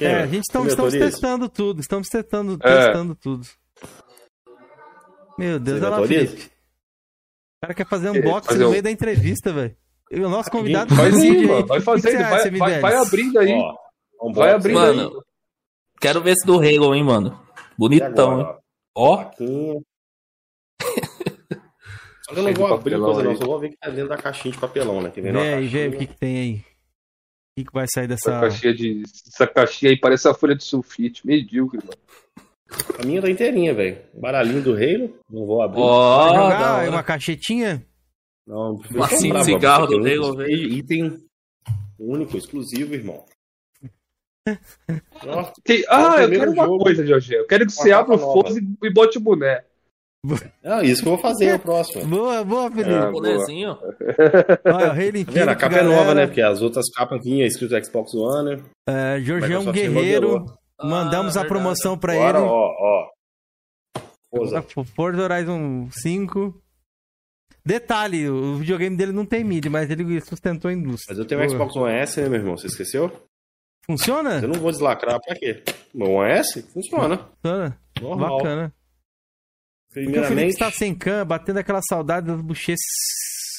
É, 0.00 0.22
a 0.22 0.26
gente 0.26 0.44
estamos, 0.44 0.68
estamos 0.68 0.92
testando 0.92 1.48
tudo, 1.48 1.80
estamos 1.80 2.08
testando, 2.08 2.58
é. 2.62 2.84
testando 2.84 3.14
tudo. 3.14 3.46
Meu 5.38 5.58
Deus, 5.58 5.82
olha 5.82 5.90
lá, 5.90 6.06
Felipe. 6.06 6.42
O 6.44 6.50
cara 7.62 7.74
quer 7.74 7.86
fazer 7.86 8.10
um 8.10 8.20
box 8.20 8.54
no 8.56 8.70
meio 8.70 8.82
da 8.82 8.90
entrevista, 8.90 9.52
velho. 9.52 9.76
O 10.12 10.28
nosso 10.28 10.50
convidado 10.50 10.94
faz 10.94 11.14
aí, 11.14 11.46
mano. 11.46 11.66
Vai 11.66 11.80
fazendo, 11.80 12.18
vai, 12.18 12.50
vai, 12.50 12.80
vai, 12.80 12.96
abrindo 12.96 13.38
aí. 13.38 13.52
Ó, 14.20 14.32
vai 14.32 14.52
abrindo 14.52 14.74
mano, 14.74 15.02
aí. 15.02 15.22
Quero 16.00 16.20
ver 16.20 16.32
esse 16.32 16.46
do 16.46 16.58
Halo, 16.58 16.94
hein, 16.94 17.02
mano. 17.02 17.40
Bonitão, 17.76 18.40
hein. 18.40 18.46
Ó. 18.94 19.30
Só 22.22 22.32
que 22.32 22.38
eu 22.38 22.42
não 22.42 22.54
vou 22.54 22.74
abrir 22.74 22.98
coisa 22.98 23.22
não, 23.22 23.36
só 23.36 23.44
vou 23.44 23.58
ver 23.58 23.70
que 23.70 23.76
tá 23.76 23.90
dentro 23.90 24.08
da 24.08 24.16
caixinha 24.16 24.52
de 24.52 24.58
papelão, 24.58 25.02
né? 25.02 25.10
Que 25.10 25.20
vem 25.20 25.32
vê 25.32 25.54
aí, 25.54 25.66
vê 25.66 25.88
o 25.88 25.98
que, 25.98 26.06
que 26.06 26.18
tem 26.18 26.38
aí. 26.38 26.64
O 27.56 27.60
que, 27.60 27.66
que 27.66 27.72
vai 27.72 27.86
sair 27.86 28.08
dessa. 28.08 28.32
Essa 28.32 28.40
caixinha, 28.40 28.74
de... 28.74 29.02
Essa 29.04 29.46
caixinha 29.46 29.92
aí 29.92 29.98
parece 29.98 30.26
a 30.26 30.34
folha 30.34 30.56
de 30.56 30.64
sulfite, 30.64 31.24
medíocre, 31.24 31.78
mano. 31.78 31.96
A 33.00 33.06
minha 33.06 33.22
tá 33.22 33.30
inteirinha, 33.30 33.72
velho. 33.72 33.98
Baralhinho 34.12 34.60
do 34.60 34.74
reino, 34.74 35.14
não 35.30 35.46
vou 35.46 35.62
abrir. 35.62 35.80
Ó, 35.80 36.24
oh, 36.24 36.34
jogar 36.34 36.88
uma 36.88 37.02
caixetinha? 37.04 37.86
Não, 38.44 38.74
de 38.74 39.44
cigarro 39.44 39.86
do 39.86 39.98
Halo, 39.98 40.36
velho. 40.36 40.72
Item 40.72 41.24
único, 41.96 42.36
exclusivo, 42.36 42.92
irmão. 42.92 43.24
Nossa, 45.24 45.52
ah, 45.88 46.22
eu 46.22 46.30
quero 46.30 46.50
uma 46.50 46.64
jogo. 46.64 46.78
coisa, 46.82 47.06
Jorge. 47.06 47.34
Eu 47.34 47.46
quero 47.46 47.66
que 47.66 47.72
você 47.72 47.92
abra 47.92 48.16
o 48.16 48.18
fogo 48.18 48.50
e 48.82 48.92
bote 48.92 49.16
o 49.16 49.20
boné. 49.20 49.64
Não, 50.62 50.82
isso 50.82 51.02
que 51.02 51.08
eu 51.08 51.12
vou 51.12 51.20
fazer 51.20 51.46
é 51.46 51.54
o 51.56 51.58
próximo. 51.58 52.06
Boa, 52.06 52.42
boa, 52.42 52.70
Felipe. 52.70 52.90
É, 52.90 53.10
bonezinho. 53.10 53.76
Olha, 54.64 54.92
o 54.92 54.96
Infinite, 54.96 55.34
tá 55.34 55.52
a 55.52 55.56
capa 55.56 55.76
galera. 55.76 55.92
é 55.92 55.96
nova, 55.96 56.14
né? 56.14 56.26
Porque 56.26 56.40
as 56.40 56.62
outras 56.62 56.90
capas 56.90 57.22
vinham 57.22 57.46
escrito 57.46 57.84
Xbox 57.84 58.14
One. 58.14 58.62
É, 58.88 59.20
Jorgeão 59.20 59.70
Guerreiro. 59.70 60.46
Mandamos 60.82 61.36
ah, 61.36 61.42
a 61.42 61.44
promoção 61.44 61.96
pra 61.98 62.14
Agora, 62.14 62.38
ele. 62.38 62.48
ó, 62.48 62.72
ó. 62.78 63.08
Forza. 64.30 64.64
Forza 64.96 65.22
Horizon 65.22 65.88
5. 65.90 66.62
Detalhe, 67.64 68.28
o 68.28 68.56
videogame 68.56 68.96
dele 68.96 69.12
não 69.12 69.24
tem 69.24 69.44
MIDI, 69.44 69.68
mas 69.68 69.90
ele 69.90 70.20
sustentou 70.20 70.70
a 70.70 70.74
indústria. 70.74 71.14
Mas 71.14 71.18
eu 71.18 71.24
tenho 71.24 71.42
um 71.42 71.48
Xbox 71.48 71.76
One 71.76 71.94
S, 71.94 72.20
né, 72.20 72.28
meu 72.28 72.40
irmão? 72.40 72.56
Você 72.56 72.66
esqueceu? 72.66 73.10
Funciona? 73.86 74.40
Eu 74.40 74.48
não 74.48 74.60
vou 74.60 74.70
deslacrar 74.70 75.20
pra 75.20 75.34
quê? 75.34 75.62
Meu 75.94 76.12
One 76.12 76.32
S? 76.32 76.62
Funciona. 76.72 77.18
Funciona. 77.42 77.78
Normal. 78.00 78.38
Bacana. 78.38 78.74
Primeiramente. 79.94 80.32
O 80.32 80.36
Felipe 80.36 80.52
está 80.52 80.70
sem 80.72 80.92
can, 80.92 81.24
batendo 81.24 81.60
aquela 81.60 81.80
saudade 81.88 82.26
das 82.26 82.40
bochechas. 82.40 82.80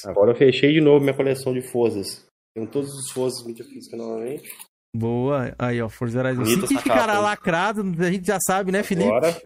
Agora 0.05 0.31
eu 0.31 0.35
fechei 0.35 0.73
de 0.73 0.81
novo 0.81 0.99
minha 0.99 1.15
coleção 1.15 1.53
de 1.53 1.61
Forzas. 1.61 2.25
Tenho 2.53 2.67
todos 2.67 2.89
os 2.89 3.11
Forzas 3.11 3.45
mídia 3.45 3.63
física 3.65 3.95
novamente. 3.95 4.49
Boa. 4.93 5.55
Aí, 5.57 5.81
ó, 5.81 5.87
Forza 5.87 6.19
Horizon 6.19 6.45
5 6.45 6.67
que 6.67 6.77
ficará 6.77 7.19
lacrado, 7.19 7.81
a 7.99 8.11
gente 8.11 8.27
já 8.27 8.37
sabe, 8.45 8.71
né, 8.71 8.83
Felipe? 8.83 9.07
Agora. 9.07 9.41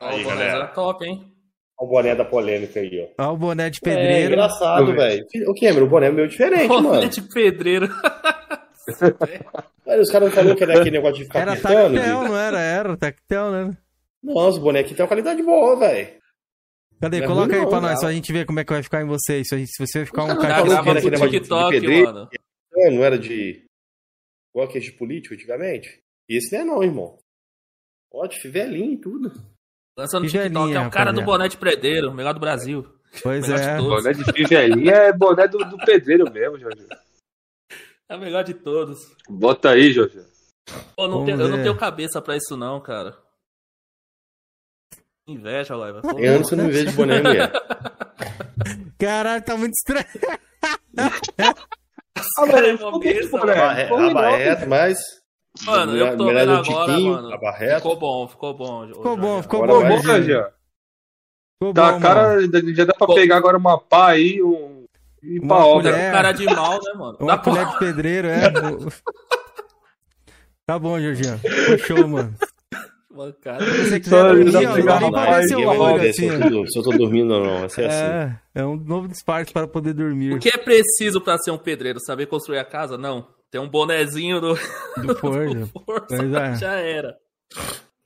Aí, 0.00 0.22
o 0.22 0.28
galera. 0.28 0.66
top, 0.68 1.04
hein? 1.06 1.32
Olha 1.78 1.88
o 1.88 1.90
boné 1.90 2.14
da 2.14 2.24
polêmica 2.24 2.80
aí, 2.80 3.08
ó. 3.18 3.22
Olha 3.22 3.32
o 3.32 3.36
boné 3.36 3.70
de 3.70 3.80
pedreiro. 3.80 4.12
É 4.12 4.26
engraçado, 4.26 4.94
velho. 4.94 5.26
O 5.48 5.54
Cameron, 5.54 5.86
o 5.86 5.88
boné 5.88 6.06
é 6.06 6.12
meio 6.12 6.28
diferente, 6.28 6.68
boné 6.68 6.82
mano. 6.82 6.94
Boné 6.96 7.08
de 7.08 7.22
pedreiro. 7.22 7.88
Olha, 9.86 10.00
os 10.00 10.10
caras 10.10 10.28
não 10.28 10.34
falaram 10.34 10.56
que 10.56 10.62
era 10.62 10.80
aquele 10.80 10.90
negócio 10.90 11.16
de 11.18 11.24
ficar 11.24 11.40
Era 11.40 11.56
tactel, 11.56 11.88
de... 11.88 11.96
não 11.96 12.36
era? 12.36 12.60
Era 12.60 12.96
tactel, 12.96 13.50
né? 13.50 13.76
Nossa, 14.24 14.58
o 14.58 14.62
bonequinho 14.62 14.96
tem 14.96 15.04
uma 15.04 15.08
qualidade 15.08 15.42
boa, 15.42 15.76
velho. 15.76 16.18
Cadê? 17.00 17.18
Não 17.18 17.24
é 17.24 17.28
Coloca 17.28 17.54
aí 17.54 17.60
não, 17.60 17.68
pra 17.68 17.80
nós, 17.80 18.00
só 18.00 18.06
a 18.06 18.12
gente 18.12 18.32
ver 18.32 18.46
como 18.46 18.58
é 18.60 18.64
que 18.64 18.72
vai 18.72 18.82
ficar 18.82 19.02
em 19.02 19.06
vocês. 19.06 19.46
Se, 19.46 19.66
se 19.66 19.86
você 19.86 19.98
vai 19.98 20.06
ficar 20.06 20.24
um 20.24 20.38
cara... 20.38 20.64
Não, 20.64 20.82
que 20.82 20.88
era 20.88 21.28
TikTok, 21.28 21.80
de 21.80 22.02
mano. 22.02 22.28
É, 22.76 22.90
não 22.90 23.04
era 23.04 23.18
de... 23.18 23.64
Igual 24.54 24.68
de 24.68 24.92
político 24.92 25.34
antigamente? 25.34 26.00
Esse 26.28 26.56
não 26.56 26.62
é 26.62 26.64
não, 26.64 26.82
irmão. 26.82 27.18
Pode, 28.10 28.48
velhinho 28.48 28.92
e 28.92 29.00
tudo. 29.00 29.32
Lançando 29.98 30.24
no 30.24 30.30
TikTok, 30.30 30.72
é 30.72 30.80
o 30.80 30.90
cara 30.90 31.12
do 31.12 31.22
boné 31.22 31.48
de 31.48 31.56
pedreiro, 31.56 32.14
melhor 32.14 32.32
do 32.32 32.40
Brasil. 32.40 32.86
Pois 33.22 33.48
é. 33.48 33.76
Boné 33.78 34.12
de 34.12 34.24
fivelinha 34.32 34.92
é 34.92 35.12
boné 35.12 35.46
do, 35.46 35.58
do 35.58 35.76
pedreiro 35.78 36.32
mesmo, 36.32 36.58
Jorge. 36.58 36.86
É 38.08 38.16
o 38.16 38.20
melhor 38.20 38.42
de 38.44 38.54
todos. 38.54 39.14
Bota 39.28 39.70
aí, 39.70 39.92
Jorge. 39.92 40.18
Pô, 40.96 41.06
não 41.06 41.24
tenho, 41.24 41.40
eu 41.40 41.48
não 41.48 41.62
tenho 41.62 41.76
cabeça 41.76 42.20
pra 42.22 42.36
isso 42.36 42.56
não, 42.56 42.80
cara. 42.80 43.16
Inveja, 45.26 45.74
Laiva. 45.74 46.02
Tem 46.02 46.26
anos 46.26 46.48
que 46.48 46.54
eu 46.54 46.58
não 46.58 46.64
me 46.66 46.72
vejo 46.72 46.90
de 46.90 46.96
boné 46.96 47.22
mulher. 47.22 47.50
Caralho, 48.98 49.42
tá 49.42 49.56
muito 49.56 49.72
estranho. 49.72 50.06
ah, 52.38 52.44
velho, 52.46 52.86
a 52.86 54.10
barreta, 54.14 54.66
mas... 54.66 54.98
Mano, 55.64 55.96
eu 55.96 56.16
tô 56.16 56.26
vendo 56.26 56.52
agora, 56.52 56.98
mano. 56.98 57.30
Ficou 57.76 57.96
bom, 57.96 58.28
ficou 58.28 58.54
bom. 58.54 58.86
Ficou 58.88 59.16
bom, 59.16 59.42
ficou 59.42 59.66
bom, 59.66 59.88
bom, 59.88 60.02
já. 60.02 60.50
Ficou 61.58 61.72
tá, 61.72 61.92
bom, 61.92 62.00
cara, 62.00 62.40
já 62.74 62.84
dá 62.84 62.92
pra 62.92 63.06
ficou... 63.06 63.14
pegar 63.14 63.36
agora 63.36 63.56
uma 63.56 63.78
pá 63.78 64.10
aí, 64.10 64.42
um... 64.42 64.84
E 65.22 65.38
Uma 65.38 65.56
pra 65.56 65.64
obra. 65.64 65.92
colher. 65.92 66.12
Cara 66.12 66.32
de 66.32 66.44
mal, 66.44 66.72
né, 66.82 66.92
mano? 66.94 67.16
Uma 67.18 67.36
Dá 67.36 67.38
pra- 67.38 67.52
colher 67.52 67.66
de 67.66 67.78
pedreiro, 67.78 68.28
é. 68.28 68.52
tá 70.66 70.78
bom, 70.78 71.00
Jorginho. 71.00 71.40
Show, 71.78 72.06
mano. 72.06 72.34
Se 73.14 74.00
você 75.54 75.66
olho, 75.66 76.00
ver 76.00 76.10
assim, 76.10 76.28
se 76.68 76.78
eu 76.78 76.82
tô- 76.82 76.90
dormindo 76.90 77.34
ou 77.34 77.44
não. 77.44 77.60
Vai 77.60 77.68
ser 77.68 77.84
assim. 77.86 78.02
É, 78.02 78.40
é 78.56 78.64
um 78.66 78.76
novo 78.76 79.08
disfarce 79.08 79.52
para 79.52 79.66
poder 79.68 79.92
dormir 79.94 80.34
O 80.34 80.38
que 80.38 80.48
é 80.48 80.58
preciso 80.58 81.20
pra 81.20 81.38
ser 81.38 81.50
um 81.50 81.58
pedreiro? 81.58 81.98
Saber 82.00 82.26
construir 82.26 82.58
a 82.58 82.64
casa? 82.64 82.98
Não. 82.98 83.26
Tem 83.50 83.60
um 83.60 83.68
bonezinho 83.68 84.40
do, 84.40 84.54
do 85.02 85.14
Forja. 85.20 85.66
Força, 85.66 86.06
Pois 86.08 86.32
é. 86.32 86.54
já 86.56 86.72
era. 86.74 87.16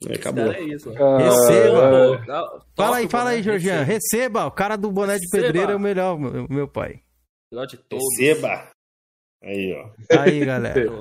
É, 0.08 0.14
acabou. 0.14 0.44
cara 0.46 0.58
é 0.58 0.62
isso. 0.64 0.92
Ah, 0.96 1.18
Receba. 1.18 1.78
é. 1.78 2.16
Pô, 2.18 2.26
dá- 2.26 2.60
Fala 2.76 2.96
aí, 2.98 3.08
fala 3.08 3.30
aí? 3.30 3.42
Jorginho. 3.42 3.72
Receba. 3.82 3.92
Receba, 3.92 4.46
o 4.46 4.50
cara 4.50 4.76
do 4.76 4.92
boné 4.92 5.14
de 5.16 5.22
Receba. 5.24 5.42
pedreiro 5.42 5.72
é 5.72 5.76
o 5.76 5.80
melhor, 5.80 6.18
meu, 6.18 6.46
meu 6.48 6.68
pai. 6.68 7.00
Melhor 7.50 7.66
de 7.66 7.78
todos. 7.78 8.04
Receba. 8.18 8.68
Aí, 9.42 9.74
ó. 9.74 9.88
Aí, 10.20 10.44
galera. 10.44 10.86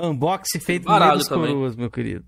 Unboxing 0.00 0.60
feito 0.60 0.84
dos 0.84 1.26
também. 1.26 1.48
coroas, 1.52 1.74
meu 1.74 1.90
querido. 1.90 2.24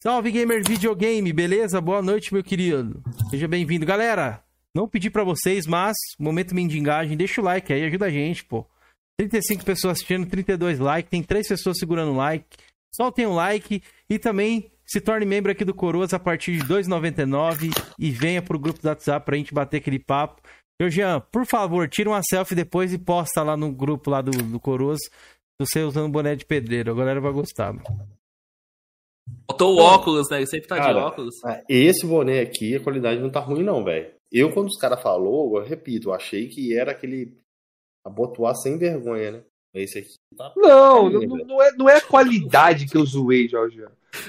Salve, 0.00 0.30
gamer 0.30 0.62
videogame, 0.64 1.32
beleza? 1.32 1.80
Boa 1.80 2.00
noite, 2.00 2.32
meu 2.32 2.44
querido. 2.44 3.02
Seja 3.30 3.48
bem-vindo. 3.48 3.84
Galera, 3.84 4.44
não 4.72 4.86
pedi 4.86 5.10
pra 5.10 5.24
vocês, 5.24 5.66
mas, 5.66 5.96
momento 6.16 6.54
mendigagem, 6.54 7.16
deixa 7.16 7.40
o 7.40 7.44
like 7.44 7.72
aí, 7.72 7.82
ajuda 7.82 8.06
a 8.06 8.10
gente, 8.10 8.44
pô. 8.44 8.64
35 9.18 9.64
pessoas 9.64 9.94
assistindo, 9.96 10.24
32 10.28 10.78
likes, 10.78 11.10
tem 11.10 11.20
3 11.20 11.48
pessoas 11.48 11.78
segurando 11.80 12.12
o 12.12 12.16
like. 12.16 12.46
Soltem 12.94 13.26
um 13.26 13.34
like 13.34 13.82
e 14.08 14.20
também 14.20 14.70
se 14.86 15.00
torne 15.00 15.26
membro 15.26 15.50
aqui 15.50 15.64
do 15.64 15.74
Coroas 15.74 16.14
a 16.14 16.18
partir 16.20 16.52
de 16.52 16.62
R$ 16.62 16.80
2,99 16.80 17.72
e 17.98 18.10
venha 18.12 18.40
pro 18.40 18.56
grupo 18.56 18.80
do 18.80 18.86
WhatsApp 18.86 19.26
pra 19.26 19.36
gente 19.36 19.52
bater 19.52 19.78
aquele 19.78 19.98
papo. 19.98 20.40
Jean, 20.88 21.20
por 21.32 21.44
favor, 21.44 21.88
tira 21.88 22.08
uma 22.08 22.22
selfie 22.22 22.54
depois 22.54 22.92
e 22.92 22.98
posta 22.98 23.42
lá 23.42 23.56
no 23.56 23.72
grupo 23.72 24.10
lá 24.10 24.22
do, 24.22 24.30
do 24.30 24.60
Coroas 24.60 25.00
você 25.60 25.80
usando 25.80 26.08
boné 26.08 26.36
de 26.36 26.46
pedreiro. 26.46 26.92
A 26.92 26.94
galera 26.94 27.20
vai 27.20 27.32
gostar, 27.32 27.72
mano. 27.72 28.17
Botou 29.48 29.76
o 29.76 29.78
óculos, 29.78 30.28
né? 30.30 30.38
Ele 30.38 30.46
sempre 30.46 30.68
tá 30.68 30.76
de 30.76 30.82
Cara, 30.82 31.06
óculos. 31.06 31.34
Ah, 31.44 31.62
Esse 31.68 32.06
boné 32.06 32.40
aqui, 32.40 32.76
a 32.76 32.80
qualidade 32.80 33.20
não 33.20 33.30
tá 33.30 33.40
ruim, 33.40 33.62
não, 33.62 33.82
velho. 33.82 34.10
Eu, 34.30 34.52
quando 34.52 34.66
os 34.66 34.76
caras 34.76 35.02
falou, 35.02 35.56
eu 35.56 35.64
repito, 35.64 36.10
eu 36.10 36.14
achei 36.14 36.48
que 36.48 36.76
era 36.76 36.92
aquele 36.92 37.34
abotoar 38.04 38.54
sem 38.54 38.78
vergonha, 38.78 39.32
né? 39.32 39.42
Esse 39.74 39.98
aqui 40.00 40.14
tá. 40.36 40.52
Não, 40.56 41.08
não, 41.10 41.20
não 41.20 41.62
é, 41.62 41.72
não 41.72 41.88
é 41.88 41.96
a 41.96 42.00
qualidade 42.00 42.86
que 42.86 42.96
eu 42.96 43.04
zoei, 43.04 43.48
Jorge. 43.48 43.84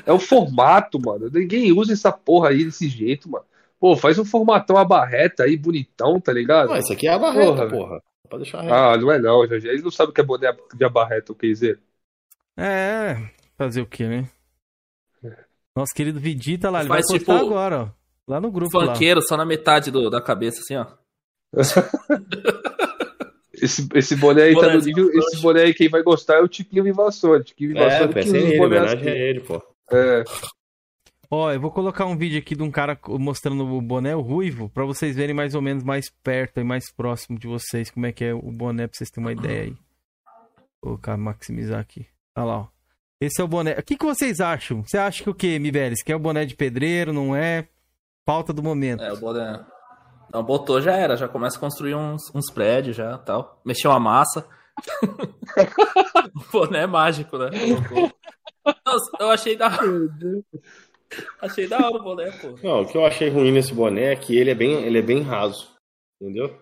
É 0.06 0.12
o 0.12 0.20
formato, 0.20 1.00
mano. 1.00 1.30
Ninguém 1.30 1.72
usa 1.72 1.94
essa 1.94 2.12
porra 2.12 2.50
aí 2.50 2.64
desse 2.64 2.88
jeito, 2.88 3.30
mano. 3.30 3.46
Pô, 3.80 3.96
faz 3.96 4.20
um 4.20 4.26
formatão 4.26 4.78
a 4.78 4.84
barreta 4.84 5.44
aí, 5.44 5.56
bonitão, 5.56 6.20
tá 6.20 6.34
ligado? 6.34 6.70
Não, 6.70 6.78
esse 6.78 6.92
aqui 6.92 7.08
é 7.08 7.12
a 7.12 7.20
barreta, 7.20 7.54
Porra, 7.54 7.70
porra. 7.70 8.04
Pode 8.30 8.44
deixar 8.44 8.62
reto. 8.62 8.74
Ah, 8.74 8.98
não 8.98 9.12
é 9.12 9.18
não, 9.18 9.48
Jorge. 9.48 9.68
Eles 9.68 9.84
não 9.84 9.90
sabem 9.90 10.12
o 10.12 10.14
que 10.14 10.22
é 10.22 10.24
boné 10.24 10.56
de 10.76 10.84
abarreta, 10.84 11.32
o 11.32 11.36
que 11.36 11.48
dizer. 11.48 11.80
É, 12.58 13.16
fazer 13.58 13.82
o 13.82 13.88
quê, 13.88 14.06
né? 14.06 14.30
Nosso 15.76 15.94
querido 15.96 16.20
Vidita 16.20 16.70
lá, 16.70 16.80
ele 16.80 16.90
vai 16.90 16.98
Faz 17.00 17.08
postar 17.08 17.40
tipo 17.40 17.48
agora, 17.48 17.84
ó. 17.84 18.00
Lá 18.28 18.40
no 18.40 18.52
grupo 18.52 18.78
lá. 18.78 18.94
Funkeiro 18.94 19.22
só 19.22 19.36
na 19.36 19.46
metade 19.46 19.92
do, 19.92 20.10
da 20.10 20.22
cabeça, 20.22 20.60
assim, 20.60 20.76
ó. 20.76 20.86
Esse, 23.62 23.88
esse 23.94 24.16
boné 24.16 24.44
aí 24.44 24.56
tá 24.56 24.74
no 24.74 24.80
nível. 24.80 25.10
Esse 25.12 25.42
boné 25.42 25.64
aí, 25.64 25.74
quem 25.74 25.90
vai 25.90 26.02
gostar 26.02 26.36
é 26.36 26.42
o 26.42 26.48
Tiquinho 26.48 26.84
Vivassone. 26.84 27.44
Tiquinho 27.44 27.72
É, 27.72 27.74
Vivassone 27.74 28.14
vai 28.14 28.24
que 28.24 28.30
ser 28.30 28.38
usa 28.38 28.46
os 28.46 28.52
ele, 28.52 28.58
bonés 28.58 28.82
homenagem 28.82 29.10
a 29.10 29.12
assim. 29.12 29.22
ele, 29.22 29.40
pô. 29.42 29.64
É. 29.92 30.24
Ó, 31.32 31.52
eu 31.52 31.60
vou 31.60 31.70
colocar 31.70 32.06
um 32.06 32.18
vídeo 32.18 32.40
aqui 32.40 32.56
de 32.56 32.64
um 32.64 32.72
cara 32.72 32.98
mostrando 33.20 33.66
o 33.66 33.82
boné 33.82 34.16
o 34.16 34.22
ruivo 34.22 34.70
pra 34.70 34.86
vocês 34.86 35.16
verem 35.16 35.36
mais 35.36 35.54
ou 35.54 35.62
menos 35.62 35.84
mais 35.84 36.10
perto 36.24 36.60
e 36.60 36.64
mais 36.64 36.92
próximo 36.92 37.38
de 37.38 37.48
vocês 37.48 37.92
como 37.92 38.06
é 38.06 38.12
que 38.12 38.24
é 38.24 38.34
o 38.34 38.52
boné 38.52 38.88
pra 38.88 38.98
vocês 38.98 39.10
terem 39.12 39.26
uma 39.26 39.34
ideia 39.34 39.64
aí. 39.64 39.76
Vou 40.82 40.94
colocar, 40.94 41.18
maximizar 41.18 41.80
aqui. 41.80 42.08
Olha 42.36 42.46
lá, 42.46 42.58
ó. 42.60 42.68
Esse 43.22 43.42
é 43.42 43.44
o 43.44 43.48
boné. 43.48 43.74
O 43.74 43.84
que, 43.84 43.98
que 43.98 44.06
vocês 44.06 44.40
acham? 44.40 44.82
Você 44.84 44.98
acha 44.98 45.22
que 45.24 45.30
o 45.30 45.36
quê, 45.36 45.60
Mibelis? 45.60 46.02
Que 46.02 46.12
é 46.12 46.16
o 46.16 46.20
boné 46.20 46.46
de 46.46 46.56
pedreiro, 46.56 47.12
não 47.12 47.36
é? 47.36 47.68
Falta 48.26 48.54
do 48.54 48.64
momento. 48.64 49.04
É, 49.04 49.12
o 49.12 49.18
boné. 49.18 49.66
Não, 50.34 50.44
botou, 50.44 50.82
já 50.82 50.96
era. 50.96 51.18
Já 51.18 51.28
começa 51.28 51.58
a 51.58 51.60
construir 51.60 51.96
uns, 51.96 52.34
uns 52.34 52.50
prédios 52.52 52.96
já 52.96 53.18
tal. 53.18 53.60
Mexeu 53.66 53.92
a 53.92 54.00
massa. 54.00 54.48
o 55.04 56.44
boné 56.52 56.84
é 56.84 56.88
mágico, 56.88 57.38
né? 57.38 57.50
Nossa, 58.86 59.12
eu 59.20 59.30
achei 59.32 59.58
da 59.58 59.68
hora. 59.68 60.44
Achei 61.42 61.68
da 61.68 61.78
hora 61.78 61.98
o 61.98 62.04
boné, 62.04 62.32
pô. 62.32 62.56
Não, 62.64 62.82
o 62.84 62.88
que 62.88 62.98
eu 62.98 63.06
achei 63.06 63.30
ruim 63.30 63.52
nesse 63.52 63.74
boné 63.74 64.14
é 64.14 64.16
que 64.16 64.38
ele 64.38 64.52
é 64.52 64.56
bem, 64.56 64.84
ele 64.84 65.00
é 65.00 65.02
bem 65.02 65.22
raso. 65.22 65.74
Entendeu? 66.22 66.58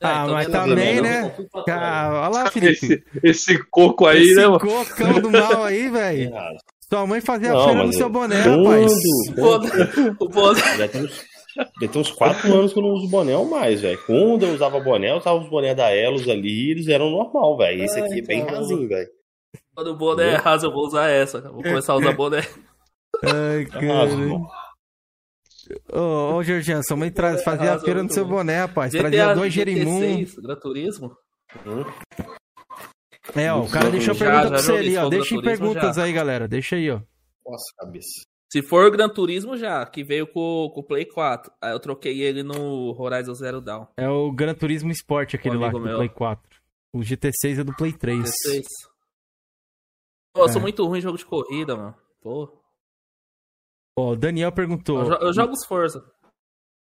Ah, 0.00 0.22
então 0.22 0.34
mas 0.34 0.46
beleza, 0.46 0.66
também, 0.68 1.00
né? 1.00 1.22
né? 1.22 1.34
Ah, 1.68 2.20
olha 2.30 2.42
lá, 2.44 2.50
Felipe. 2.50 2.70
Esse, 2.72 3.04
esse 3.22 3.58
coco 3.70 4.06
aí, 4.06 4.22
Esse 4.22 4.34
né, 4.36 4.46
mano? 4.46 4.60
cocão 4.60 5.20
do 5.20 5.30
mal 5.30 5.64
aí, 5.64 5.88
velho. 5.88 6.30
Raso. 6.34 6.58
Sua 6.88 7.06
mãe 7.06 7.20
fazia 7.20 7.52
Não, 7.52 7.64
feira 7.64 7.84
no 7.84 7.92
seu 7.92 8.06
eu- 8.06 8.10
boné, 8.10 8.36
rapaz. 8.40 8.92
O 8.92 9.34
boné, 9.34 10.16
o 10.20 10.28
boné. 10.28 10.76
Já 10.78 10.88
tem 10.88 11.04
uns, 11.04 11.24
já 11.56 11.88
tem 11.88 12.00
uns 12.00 12.10
quatro 12.12 12.54
anos 12.54 12.72
que 12.72 12.78
eu 12.78 12.82
não 12.82 12.90
uso 12.92 13.08
boné 13.08 13.36
ou 13.36 13.44
mais, 13.44 13.80
velho. 13.82 13.98
Quando 14.06 14.46
eu 14.46 14.54
usava 14.54 14.80
boné, 14.80 15.10
eu 15.10 15.16
usava 15.18 15.38
os 15.38 15.48
boné 15.50 15.74
da 15.74 15.90
Elos 15.94 16.26
ali, 16.28 16.70
eles 16.70 16.88
eram 16.88 17.10
normal, 17.10 17.56
velho. 17.58 17.82
Esse 17.84 17.98
aqui 18.00 18.20
é 18.20 18.22
bem 18.22 18.40
então. 18.40 18.54
rasinho, 18.56 18.88
velho. 18.88 19.08
Quando 19.74 19.88
o 19.88 19.96
boné 19.96 20.30
é 20.30 20.36
raso, 20.36 20.66
eu 20.66 20.72
vou 20.72 20.86
usar 20.86 21.08
essa. 21.08 21.40
Vou 21.42 21.62
começar 21.62 21.92
a 21.92 21.96
usar 21.96 22.12
boné. 22.12 22.42
Ai, 23.22 23.66
É 23.82 23.86
raso, 23.92 24.16
cara. 24.16 24.40
Ô, 25.92 26.34
ô, 26.36 26.42
Georgiano, 26.42 26.82
sua 26.86 26.96
mãe 26.96 27.10
traz, 27.10 27.42
fazia 27.42 27.74
a 27.74 27.78
feira 27.78 28.02
no 28.02 28.10
seu 28.12 28.24
boné, 28.26 28.60
rapaz. 28.60 28.92
GTA 28.92 29.02
Trazia 29.02 29.34
dois 29.34 29.52
Jerimum. 29.52 29.98
36, 30.00 30.34
Gran 30.36 30.56
Turismo. 30.56 31.16
Hum? 31.66 31.84
É, 33.34 33.52
ó, 33.52 33.62
o 33.62 33.70
cara 33.70 33.90
deixou 33.90 34.14
Já, 34.14 34.24
pergunta 34.24 34.42
já 34.44 34.48
pra 34.50 34.58
você 34.62 34.72
ali, 34.72 34.96
ó. 34.96 35.08
Deixa 35.08 35.34
em 35.34 35.42
perguntas 35.42 35.96
já. 35.96 36.02
aí, 36.04 36.12
galera. 36.12 36.48
Deixa 36.48 36.76
aí, 36.76 36.90
ó. 36.90 37.00
Nossa, 37.46 37.64
cabeça. 37.78 38.08
Se 38.50 38.62
for 38.62 38.90
Gran 38.90 39.10
Turismo, 39.10 39.56
já, 39.58 39.84
que 39.84 40.02
veio 40.02 40.26
com, 40.26 40.70
com 40.74 40.80
o 40.80 40.82
Play 40.82 41.04
4. 41.04 41.52
Aí 41.60 41.72
eu 41.72 41.78
troquei 41.80 42.22
ele 42.22 42.42
no 42.42 42.98
Horizon 42.98 43.34
Zero 43.34 43.60
Dawn. 43.60 43.86
É 43.96 44.08
o 44.08 44.32
Gran 44.32 44.54
Turismo 44.54 44.90
Sport, 44.90 45.34
aquele 45.34 45.58
lá 45.58 45.68
do 45.68 45.78
meu. 45.80 45.96
Play 45.96 46.08
4. 46.08 46.42
O 46.94 47.00
GT6 47.00 47.60
é 47.60 47.64
do 47.64 47.74
Play 47.76 47.92
3. 47.92 48.22
16. 48.22 48.66
Pô, 50.32 50.44
eu 50.44 50.48
sou 50.48 50.58
É. 50.58 50.62
muito 50.62 50.86
ruim 50.86 50.98
em 50.98 51.02
jogo 51.02 51.18
de 51.18 51.26
corrida, 51.26 51.76
mano. 51.76 51.94
Pô. 52.22 52.57
Ó, 53.98 54.12
o 54.12 54.16
Daniel 54.16 54.52
perguntou. 54.52 55.00
Eu, 55.00 55.04
jo- 55.06 55.26
eu 55.26 55.32
jogo 55.32 55.52
os 55.52 55.66
Forza. 55.66 56.04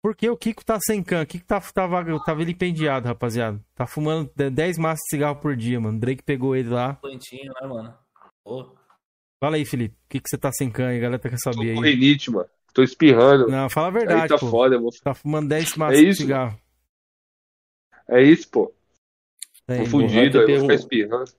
Por 0.03 0.16
que 0.16 0.30
o 0.30 0.38
Kiko 0.38 0.64
tá 0.64 0.78
sem 0.80 1.03
can? 1.03 1.24
O 1.24 1.26
Kiko 1.26 1.45
tá, 1.45 1.60
tava, 1.60 2.03
tava 2.24 2.38
vilipendiado, 2.39 3.07
rapaziada. 3.07 3.60
Tá 3.76 3.86
fumando 3.88 4.32
10 4.36 4.78
maços 4.78 4.99
de 5.05 5.10
cigarro 5.18 5.38
por 5.41 5.55
dia, 5.57 5.80
mano. 5.80 5.99
Drake 5.99 6.24
pegou 6.24 6.55
ele 6.55 6.70
lá. 6.70 6.93
Doentinho, 7.01 7.51
né, 7.60 7.68
mano? 7.68 7.93
Pô. 8.43 8.75
Fala 9.43 9.55
aí, 9.55 9.66
Felipe. 9.66 9.96
O 9.96 10.09
que, 10.09 10.20
que 10.20 10.29
você 10.29 10.38
tá 10.38 10.51
sem 10.51 10.70
can 10.70 10.88
aí? 10.88 10.97
A 10.97 11.01
galera 11.01 11.20
quer 11.21 11.32
Tô 11.32 11.38
saber 11.54 11.74
com 11.75 11.82
aí. 11.82 11.93
rinite, 11.96 12.29
mano. 12.32 12.47
Tô 12.74 12.83
espirrando. 12.83 13.47
Não, 13.47 13.70
fala 13.70 13.88
a 13.88 13.89
aí 13.89 13.97
verdade, 13.97 14.28
tá 14.29 14.38
pô. 14.38 14.47
foda, 14.50 14.79
vou... 14.79 14.89
Tá 15.04 15.13
fumando 15.13 15.50
10 15.50 15.75
maços 15.75 16.00
É 16.00 16.04
de 16.04 16.16
cigarro. 16.16 16.59
É 18.08 18.21
isso, 18.21 18.50
pô. 18.50 18.71
Tem. 19.66 19.83
Tô 19.83 19.89
fudido, 19.89 20.39
Hunter 20.39 20.42
aí 20.42 20.51
eu 20.51 20.59
vou 20.59 20.70
ficar 20.70 20.74
espirrando. 20.75 21.32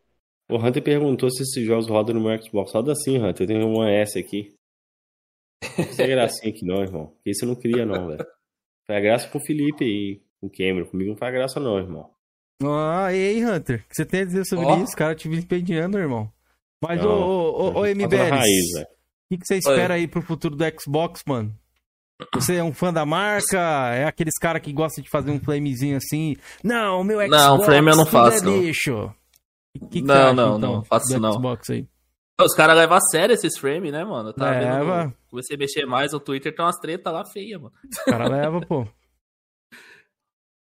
O 0.51 0.57
Hunter 0.57 0.83
perguntou 0.83 1.31
se 1.31 1.43
esses 1.45 1.65
jogos 1.65 1.89
rodam 1.89 2.15
no 2.15 2.21
meu 2.21 2.43
Xbox. 2.43 2.73
Roda 2.73 2.93
assim, 2.93 3.19
Hunter. 3.19 3.45
Eu 3.45 3.47
tenho 3.47 3.69
uma 3.69 3.91
S 3.91 4.19
aqui. 4.19 4.55
Não 5.79 5.97
tem 5.97 6.09
gracinha 6.09 6.53
aqui 6.53 6.65
não, 6.65 6.83
irmão. 6.83 7.13
Esse 7.25 7.45
eu 7.45 7.49
não 7.49 7.55
queria 7.55 7.85
não, 7.85 8.09
velho. 8.09 8.27
Faz 8.87 9.03
graça 9.03 9.29
pro 9.29 9.41
Felipe 9.41 9.85
aí, 9.85 10.23
com 10.41 10.47
o 10.47 10.51
Cameron. 10.51 10.87
Comigo 10.87 11.11
não 11.11 11.17
faz 11.17 11.33
graça 11.33 11.61
não, 11.61 11.79
irmão. 11.79 12.11
Ah, 12.63 13.13
e 13.13 13.17
aí, 13.17 13.45
Hunter? 13.45 13.81
O 13.85 13.89
que 13.89 13.95
você 13.97 14.05
tem 14.05 14.21
a 14.21 14.25
dizer 14.25 14.45
sobre 14.45 14.67
Ó. 14.67 14.77
isso? 14.79 14.93
O 14.93 14.97
cara 14.97 15.15
te 15.15 15.29
vilipendiando, 15.29 15.99
irmão. 15.99 16.31
Mas, 16.83 17.01
ô, 17.05 17.09
Não, 17.09 17.21
ô, 17.23 17.51
ô, 17.51 17.79
ô, 17.79 17.83
velho. 17.83 18.05
o 18.05 19.37
que, 19.37 19.47
você 19.47 19.57
espera 19.59 19.95
aí 19.95 20.09
pro 20.09 20.23
futuro 20.23 20.57
do 20.57 20.65
Xbox, 20.81 21.23
mano? 21.27 21.55
Você 22.35 22.57
é 22.57 22.65
um 22.65 22.73
fã 22.73 22.93
da 22.93 23.07
marca? 23.07 23.59
É 23.95 24.05
aqueles 24.05 24.35
cara 24.39 24.61
que 24.61 24.73
gosta 24.73 25.01
de 25.01 25.09
fazer 25.09 25.31
um 25.31 25.41
flamezinho 25.41 25.97
assim? 25.97 26.37
Não, 26.63 27.01
o 27.01 27.05
meu 27.05 27.19
Xbox 27.23 27.31
Não, 27.43 27.63
flame 27.63 27.91
eu 27.91 27.97
não 27.97 28.05
tudo 28.05 28.13
faço, 28.13 28.39
é 28.45 28.47
não. 28.47 28.61
lixo. 28.61 29.15
O 29.81 29.89
que, 29.89 30.01
que 30.01 30.07
Não, 30.07 30.15
você 30.15 30.21
acha, 30.21 30.35
não, 30.35 30.59
então, 30.59 30.73
não, 30.75 30.85
faço 30.85 31.15
do 31.15 31.21
não. 31.21 31.33
Xbox 31.33 31.71
aí? 31.71 31.87
Os 32.45 32.55
caras 32.55 32.77
levam 32.77 32.97
a 32.97 33.01
sério 33.01 33.35
esses 33.35 33.59
frames, 33.59 33.93
né, 33.93 34.05
mano? 34.05 34.33
Tava 34.33 34.51
Leva. 34.59 35.03
vendo. 35.03 35.17
Comecei 35.29 35.57
a 35.57 35.59
mexer 35.59 35.87
mais 35.87 36.13
no 36.13 36.21
Twitter, 36.21 36.55
tem 36.55 36.65
umas 36.65 36.79
tretas 36.79 37.13
lá 37.13 37.25
feias, 37.25 37.61
mano. 37.61 37.75
O 37.85 38.11
cara 38.11 38.29
leva, 38.29 38.61
pô. 38.61 38.87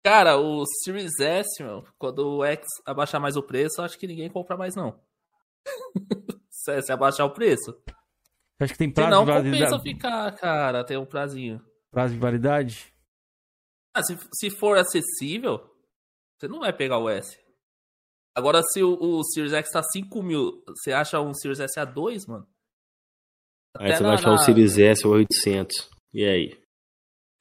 Cara, 0.04 0.38
o 0.38 0.64
Series 0.84 1.18
S, 1.20 1.62
meu, 1.62 1.84
quando 1.98 2.26
o 2.26 2.44
X 2.44 2.66
abaixar 2.86 3.20
mais 3.20 3.36
o 3.36 3.42
preço, 3.42 3.80
eu 3.80 3.84
acho 3.84 3.98
que 3.98 4.06
ninguém 4.06 4.30
compra 4.30 4.56
mais, 4.56 4.74
não. 4.74 4.98
se, 6.48 6.82
se 6.82 6.92
abaixar 6.92 7.26
o 7.26 7.30
preço. 7.30 7.76
Acha 8.60 8.72
que 8.72 8.78
tem 8.78 8.90
prazo 8.90 9.10
não, 9.10 9.24
de 9.24 9.32
compensa 9.32 9.58
validade? 9.58 9.82
ficar, 9.82 10.32
cara, 10.36 10.84
tem 10.84 10.96
um 10.96 11.04
prazinho. 11.04 11.60
Prazo 11.90 12.14
de 12.14 12.20
validade? 12.20 12.92
Ah, 13.94 14.02
se, 14.02 14.16
se 14.32 14.50
for 14.50 14.78
acessível, 14.78 15.60
você 16.38 16.48
não 16.48 16.60
vai 16.60 16.72
pegar 16.72 16.98
o 16.98 17.08
S. 17.08 17.38
Agora, 18.38 18.62
se 18.62 18.82
o, 18.84 18.96
o 19.00 19.24
Series 19.24 19.52
X 19.52 19.70
tá 19.72 19.82
5 19.82 20.22
mil, 20.22 20.62
você 20.68 20.92
acha 20.92 21.20
um 21.20 21.34
Series 21.34 21.58
S 21.58 21.80
a 21.80 21.84
2, 21.84 22.24
mano? 22.26 22.46
Aí 23.76 23.86
Até 23.88 23.96
você 23.96 24.02
na- 24.04 24.08
vai 24.10 24.18
achar 24.18 24.28
o 24.28 24.32
na- 24.34 24.38
Series 24.38 24.78
S 24.78 25.04
ou 25.06 25.14
800. 25.14 25.90
E 26.14 26.24
aí? 26.24 26.56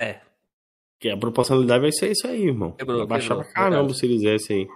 É. 0.02 0.22
Que 1.00 1.10
a 1.10 1.18
proporcionalidade 1.18 1.82
vai 1.82 1.92
ser 1.92 2.12
isso 2.12 2.26
aí, 2.26 2.48
irmão. 2.48 2.72
Quebrou, 2.72 2.98
vai 2.98 3.08
baixar 3.08 3.36
quebrou, 3.36 3.44
pra 3.44 3.54
caramba 3.54 3.92
o 3.92 3.94
Series 3.94 4.24
S 4.24 4.52
aí. 4.52 4.68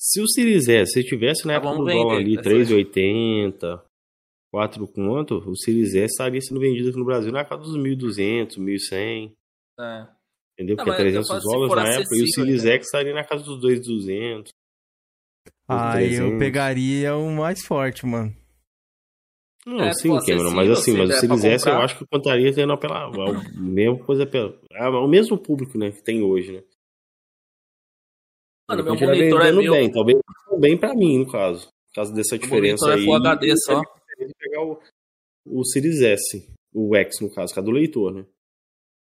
Se 0.00 0.20
o 0.20 0.28
Series 0.28 0.68
S, 0.68 0.92
se 0.92 1.02
tivesse 1.04 1.46
na 1.48 1.54
tá 1.60 1.66
época 1.66 1.78
do 1.78 1.84
dólar 1.84 2.16
ali, 2.18 2.36
3,80, 2.36 3.82
4 4.52 4.86
quanto, 4.86 5.38
o 5.38 5.56
Series 5.56 5.94
S 5.96 6.12
estaria 6.12 6.40
sendo 6.40 6.60
vendido 6.60 6.90
aqui 6.90 6.98
no 6.98 7.04
Brasil 7.04 7.32
na 7.32 7.44
casa 7.44 7.62
dos 7.62 7.76
1.200, 7.76 8.56
1.100. 8.56 9.32
É. 9.80 10.06
Entendeu? 10.54 10.76
Porque 10.76 10.90
é 10.90 10.94
300 10.96 11.42
dólares 11.42 11.74
na 11.74 11.88
época 12.00 12.16
e 12.16 12.22
o 12.22 12.28
Series 12.28 12.62
né? 12.64 12.72
X 12.74 12.86
estaria 12.86 13.14
na 13.14 13.24
casa 13.24 13.42
dos 13.42 13.60
2,200. 13.60 14.52
Ah, 15.72 16.02
eu 16.02 16.38
pegaria 16.38 17.16
o 17.16 17.30
mais 17.30 17.64
forte, 17.64 18.06
mano. 18.06 18.34
Não, 19.64 19.80
é, 19.80 19.92
sim, 19.94 20.08
Cameron, 20.26 20.50
mas 20.50 20.70
assim, 20.70 20.96
mas 20.96 21.10
o 21.10 21.20
Series 21.20 21.44
S 21.44 21.68
eu 21.68 21.76
acho 21.76 21.98
que 21.98 22.06
contaria 22.06 22.52
tendo 22.52 22.76
pela 22.78 23.04
a 23.04 23.60
mesma 23.60 23.96
coisa 24.04 24.26
pela, 24.26 24.58
o 25.00 25.06
mesmo 25.06 25.38
público, 25.38 25.78
né, 25.78 25.92
que 25.92 26.02
tem 26.02 26.20
hoje, 26.20 26.52
né? 26.52 26.62
Mano, 28.68 28.84
meu 28.84 28.94
monitor 28.94 29.42
é 29.42 29.52
meu... 29.52 29.72
bem, 29.72 29.92
talvez 29.92 30.18
bem 30.58 30.78
para 30.78 30.94
mim, 30.94 31.18
no 31.18 31.30
caso. 31.30 31.66
No 31.66 31.94
caso 31.94 32.14
dessa 32.14 32.38
diferença 32.38 32.86
o 32.86 32.90
aí. 32.90 33.02
É 33.02 33.04
Full 33.04 33.14
HD 33.14 33.56
só. 33.58 33.82
Pegar 34.38 34.62
o, 34.62 34.80
o 35.46 35.64
Series 35.64 36.00
S, 36.00 36.48
o 36.72 36.96
X 36.96 37.20
no 37.20 37.32
caso, 37.32 37.52
que 37.52 37.60
é 37.60 37.62
do 37.62 37.70
leitor, 37.70 38.12
né? 38.12 38.26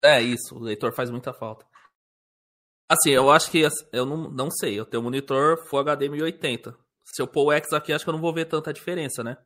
É 0.05 0.20
isso, 0.20 0.57
o 0.57 0.61
leitor 0.61 0.93
faz 0.93 1.11
muita 1.11 1.33
falta. 1.33 1.65
Assim, 2.93 3.10
eu 3.10 3.31
acho 3.31 3.51
que 3.51 3.66
eu 3.90 4.05
não, 4.05 4.31
não 4.31 4.51
sei, 4.51 4.78
eu 4.78 4.85
tenho 4.85 5.01
um 5.01 5.05
monitor 5.05 5.56
Full 5.66 5.78
HD 5.78 6.10
1080. 6.10 6.77
Se 7.02 7.23
eu 7.23 7.27
pôr 7.27 7.47
o 7.47 7.52
X 7.52 7.73
aqui, 7.73 7.90
acho 7.90 8.05
que 8.05 8.10
eu 8.10 8.12
não 8.12 8.20
vou 8.20 8.35
ver 8.35 8.44
tanta 8.44 8.70
diferença, 8.70 9.24
né? 9.24 9.39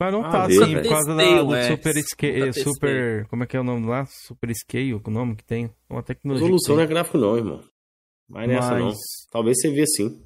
Mas 0.00 0.12
não 0.12 0.24
ah, 0.24 0.30
tá 0.30 0.46
assim, 0.46 0.74
por 0.74 0.88
causa 0.88 1.14
da, 1.14 1.42
do 1.42 1.62
Super 1.66 2.02
Scale. 2.02 2.52
Super. 2.54 3.26
Como 3.26 3.42
é 3.42 3.46
que 3.46 3.56
é 3.56 3.60
o 3.60 3.64
nome 3.64 3.86
lá? 3.86 4.06
Super 4.06 4.50
Scale, 4.54 4.94
o 4.94 5.10
nome 5.10 5.36
que 5.36 5.44
tem. 5.44 5.70
Uma 5.90 6.02
tecnologia. 6.02 6.46
Resolução 6.46 6.76
não 6.76 6.82
é 6.82 6.86
gráfico, 6.86 7.18
não, 7.18 7.36
irmão. 7.36 7.60
Vai 8.28 8.46
nessa, 8.46 8.70
Mas... 8.70 8.80
não. 8.80 8.92
Talvez 9.30 9.60
você 9.60 9.70
vê 9.70 9.86
sim. 9.86 10.24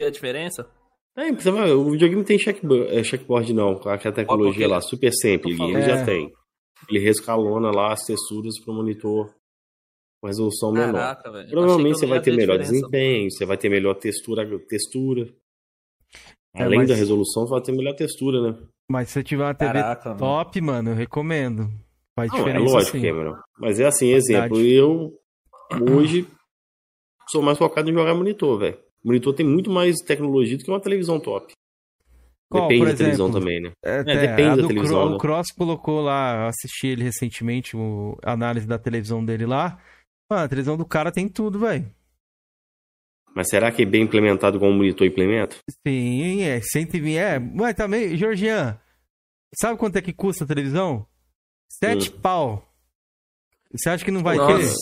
E 0.00 0.04
a 0.04 0.10
diferença? 0.10 0.70
É, 1.16 1.32
o 1.72 1.90
videogame 1.90 2.22
tem 2.22 2.38
checkboard, 2.38 2.96
é, 2.96 3.02
checkboard 3.02 3.52
não, 3.52 3.74
com 3.74 3.88
a 3.88 3.98
tecnologia 3.98 4.68
lá, 4.68 4.80
Super 4.80 5.12
Simple, 5.12 5.52
ele 5.60 5.78
é. 5.78 5.82
já 5.82 6.04
tem. 6.04 6.32
Ele 6.88 7.00
rescalona 7.00 7.72
lá 7.72 7.92
as 7.92 8.04
texturas 8.04 8.54
pro 8.62 8.72
monitor 8.72 9.34
com 10.20 10.26
resolução 10.26 10.72
Caraca, 10.72 11.22
menor. 11.28 11.38
Véio. 11.38 11.50
Provavelmente 11.50 11.98
você 11.98 12.06
vai 12.06 12.20
ter 12.20 12.36
melhor 12.36 12.58
desempenho, 12.58 13.30
você 13.30 13.44
vai 13.44 13.56
ter 13.56 13.68
melhor 13.68 13.94
textura, 13.94 14.46
textura. 14.68 15.28
É, 16.54 16.64
Além 16.64 16.80
mas... 16.80 16.88
da 16.88 16.94
resolução, 16.94 17.46
você 17.46 17.50
vai 17.50 17.62
ter 17.62 17.72
melhor 17.72 17.94
textura, 17.94 18.40
né? 18.40 18.58
Mas 18.90 19.08
se 19.08 19.14
você 19.14 19.22
tiver 19.22 19.44
uma 19.44 19.54
TV 19.54 19.72
Caraca, 19.72 20.14
top, 20.14 20.60
mano. 20.60 20.76
mano, 20.76 20.90
eu 20.90 20.94
recomendo. 20.94 21.70
Faz 22.16 22.30
Não, 22.30 22.38
é 22.38 22.40
diferença. 22.40 22.70
É 22.70 22.74
lógico, 22.74 22.96
sim. 22.96 23.02
Cameron. 23.02 23.36
Mas 23.58 23.80
é 23.80 23.86
assim, 23.86 24.08
exemplo, 24.08 24.60
eu 24.60 25.12
hoje 25.92 26.26
sou 27.28 27.42
mais 27.42 27.58
focado 27.58 27.90
em 27.90 27.92
jogar 27.92 28.14
monitor, 28.14 28.58
velho. 28.58 28.78
Monitor 29.04 29.34
tem 29.34 29.46
muito 29.46 29.70
mais 29.70 29.96
tecnologia 29.98 30.56
do 30.56 30.64
que 30.64 30.70
uma 30.70 30.80
televisão 30.80 31.20
top. 31.20 31.52
Qual, 32.50 32.66
depende 32.66 32.86
da 32.86 32.90
exemplo? 32.92 32.98
televisão 32.98 33.30
também, 33.30 33.60
né? 33.60 33.72
É, 33.84 33.98
é, 33.98 34.02
depende 34.02 34.62
da 34.62 34.68
televisão. 34.68 35.00
Cro, 35.00 35.10
né? 35.10 35.16
O 35.16 35.18
Cross 35.18 35.52
colocou 35.52 36.00
lá, 36.00 36.48
assisti 36.48 36.86
ele 36.88 37.04
recentemente, 37.04 37.76
a 38.24 38.32
análise 38.32 38.66
da 38.66 38.78
televisão 38.78 39.22
dele 39.22 39.44
lá. 39.44 39.78
Mano, 40.30 40.44
a 40.44 40.48
televisão 40.48 40.76
do 40.76 40.84
cara 40.84 41.10
tem 41.10 41.28
tudo, 41.28 41.58
velho. 41.58 41.90
Mas 43.34 43.48
será 43.48 43.70
que 43.70 43.82
é 43.82 43.86
bem 43.86 44.02
implementado 44.02 44.58
como 44.58 44.72
o 44.72 44.74
monitor 44.74 45.06
implementa? 45.06 45.56
Sim, 45.86 46.42
é. 46.42 46.60
120. 46.60 47.16
É, 47.16 47.38
mas 47.38 47.74
também, 47.74 48.16
Georgian, 48.16 48.78
sabe 49.54 49.78
quanto 49.78 49.96
é 49.96 50.02
que 50.02 50.12
custa 50.12 50.44
a 50.44 50.46
televisão? 50.46 51.06
Sete 51.70 52.10
hum. 52.10 52.20
pau. 52.20 52.68
Você 53.72 53.90
acha 53.90 54.04
que 54.04 54.10
não 54.10 54.22
vai 54.22 54.36
Nossa. 54.36 54.58
ter? 54.58 54.74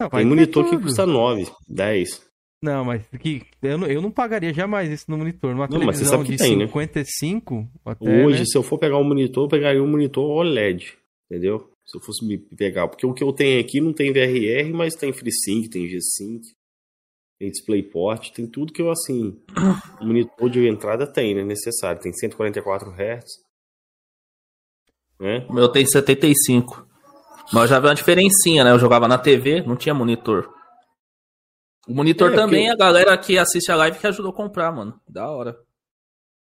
Não, 0.00 0.08
vai 0.08 0.22
Tem 0.22 0.28
monitor 0.28 0.64
tudo. 0.64 0.76
que 0.76 0.82
custa 0.84 1.04
9, 1.04 1.50
10. 1.68 2.28
Não, 2.62 2.84
mas 2.84 3.06
que, 3.20 3.42
eu, 3.62 3.78
não, 3.78 3.86
eu 3.86 4.02
não 4.02 4.10
pagaria 4.10 4.52
jamais 4.52 4.90
isso 4.90 5.04
no 5.08 5.18
monitor. 5.18 5.52
Numa 5.52 5.68
não, 5.68 5.78
televisão 5.78 6.24
de 6.24 6.36
tem, 6.36 6.58
55 6.58 7.54
né? 7.54 7.68
até, 7.84 8.24
Hoje, 8.24 8.40
né? 8.40 8.44
se 8.44 8.58
eu 8.58 8.62
for 8.62 8.78
pegar 8.78 8.98
um 8.98 9.04
monitor, 9.04 9.44
eu 9.44 9.48
pegaria 9.48 9.82
um 9.82 9.86
monitor 9.86 10.24
OLED, 10.24 10.96
entendeu? 11.30 11.70
Se 11.88 11.96
eu 11.96 12.02
fosse 12.02 12.24
me 12.24 12.36
pegar. 12.36 12.86
Porque 12.86 13.06
o 13.06 13.14
que 13.14 13.24
eu 13.24 13.32
tenho 13.32 13.60
aqui 13.60 13.80
não 13.80 13.94
tem 13.94 14.12
VRR, 14.12 14.72
mas 14.74 14.94
tem 14.94 15.10
FreeSync, 15.10 15.70
tem 15.70 15.88
G-Sync, 15.88 16.42
tem 17.38 17.50
DisplayPort, 17.50 18.30
tem 18.30 18.46
tudo 18.46 18.72
que 18.72 18.82
eu, 18.82 18.90
assim, 18.90 19.40
o 20.00 20.04
monitor 20.04 20.50
de 20.50 20.68
entrada 20.68 21.06
tem, 21.06 21.34
né? 21.34 21.42
Necessário. 21.42 22.00
Tem 22.00 22.12
144 22.12 22.90
Hz. 22.90 23.24
Né? 25.18 25.46
O 25.48 25.54
meu 25.54 25.68
tem 25.68 25.86
75. 25.86 26.86
Mas 27.52 27.62
eu 27.62 27.68
já 27.68 27.80
vi 27.80 27.86
uma 27.86 27.94
diferencinha, 27.94 28.62
né? 28.62 28.72
Eu 28.72 28.78
jogava 28.78 29.08
na 29.08 29.16
TV, 29.16 29.62
não 29.62 29.74
tinha 29.74 29.94
monitor. 29.94 30.52
O 31.88 31.94
monitor 31.94 32.32
é, 32.32 32.36
também, 32.36 32.70
a 32.70 32.76
galera 32.76 33.16
que 33.16 33.38
assiste 33.38 33.72
a 33.72 33.76
live 33.76 33.98
que 33.98 34.06
ajudou 34.06 34.30
a 34.30 34.36
comprar, 34.36 34.70
mano. 34.70 35.00
Da 35.08 35.30
hora. 35.30 35.56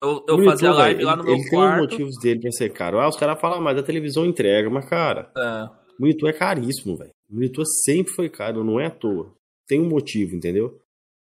Eu, 0.04 0.24
eu 0.28 0.44
fazia 0.44 0.70
live 0.72 1.02
lá 1.02 1.16
no 1.16 1.24
meu 1.24 1.34
ele 1.34 1.48
quarto. 1.48 1.78
Ele 1.78 1.88
tem 1.88 1.98
motivos 1.98 2.18
dele 2.20 2.40
pra 2.40 2.50
ser 2.52 2.68
caro. 2.70 3.00
Ah, 3.00 3.08
os 3.08 3.16
caras 3.16 3.40
falam, 3.40 3.60
mas 3.60 3.78
a 3.78 3.82
televisão 3.82 4.26
entrega. 4.26 4.68
Mas, 4.68 4.84
cara, 4.88 5.30
é. 5.36 5.64
o 5.98 6.00
monitor 6.00 6.28
é 6.28 6.32
caríssimo, 6.32 6.96
velho. 6.96 7.12
O 7.30 7.34
monitor 7.34 7.64
sempre 7.84 8.12
foi 8.12 8.28
caro, 8.28 8.62
não 8.62 8.78
é 8.78 8.86
à 8.86 8.90
toa. 8.90 9.34
Tem 9.66 9.80
um 9.80 9.88
motivo, 9.88 10.36
entendeu? 10.36 10.78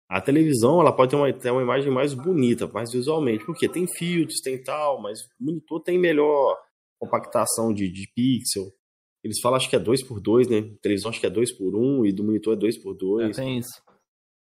A 0.09 0.20
televisão, 0.20 0.80
ela 0.80 0.92
pode 0.92 1.10
ter 1.10 1.16
uma, 1.16 1.32
ter 1.32 1.51
uma 1.51 1.62
imagem 1.62 1.90
mais 1.90 2.12
bonita, 2.12 2.66
mais 2.66 2.92
visualmente. 2.92 3.44
Porque 3.44 3.68
tem 3.68 3.86
filtros, 3.86 4.40
tem 4.40 4.62
tal, 4.62 5.01
mas 5.01 5.20
o 5.20 5.26
monitor 5.40 5.80
tem 5.80 5.98
melhor 5.98 6.59
compactação 6.98 7.72
de, 7.72 7.88
de 7.88 8.09
pixel. 8.14 8.72
Eles 9.22 9.40
falam, 9.40 9.56
acho 9.56 9.70
que 9.70 9.76
é 9.76 9.80
2x2, 9.80 10.51
né? 10.51 10.70
A 10.74 10.82
televisão 10.82 11.10
acho 11.10 11.20
que 11.20 11.26
é 11.26 11.30
2x1 11.30 12.06
e 12.06 12.12
do 12.12 12.24
monitor 12.24 12.55
é 12.55 12.56
2x2. 12.56 13.30
É, 13.30 13.32
tem 13.32 13.59
isso. 13.59 13.82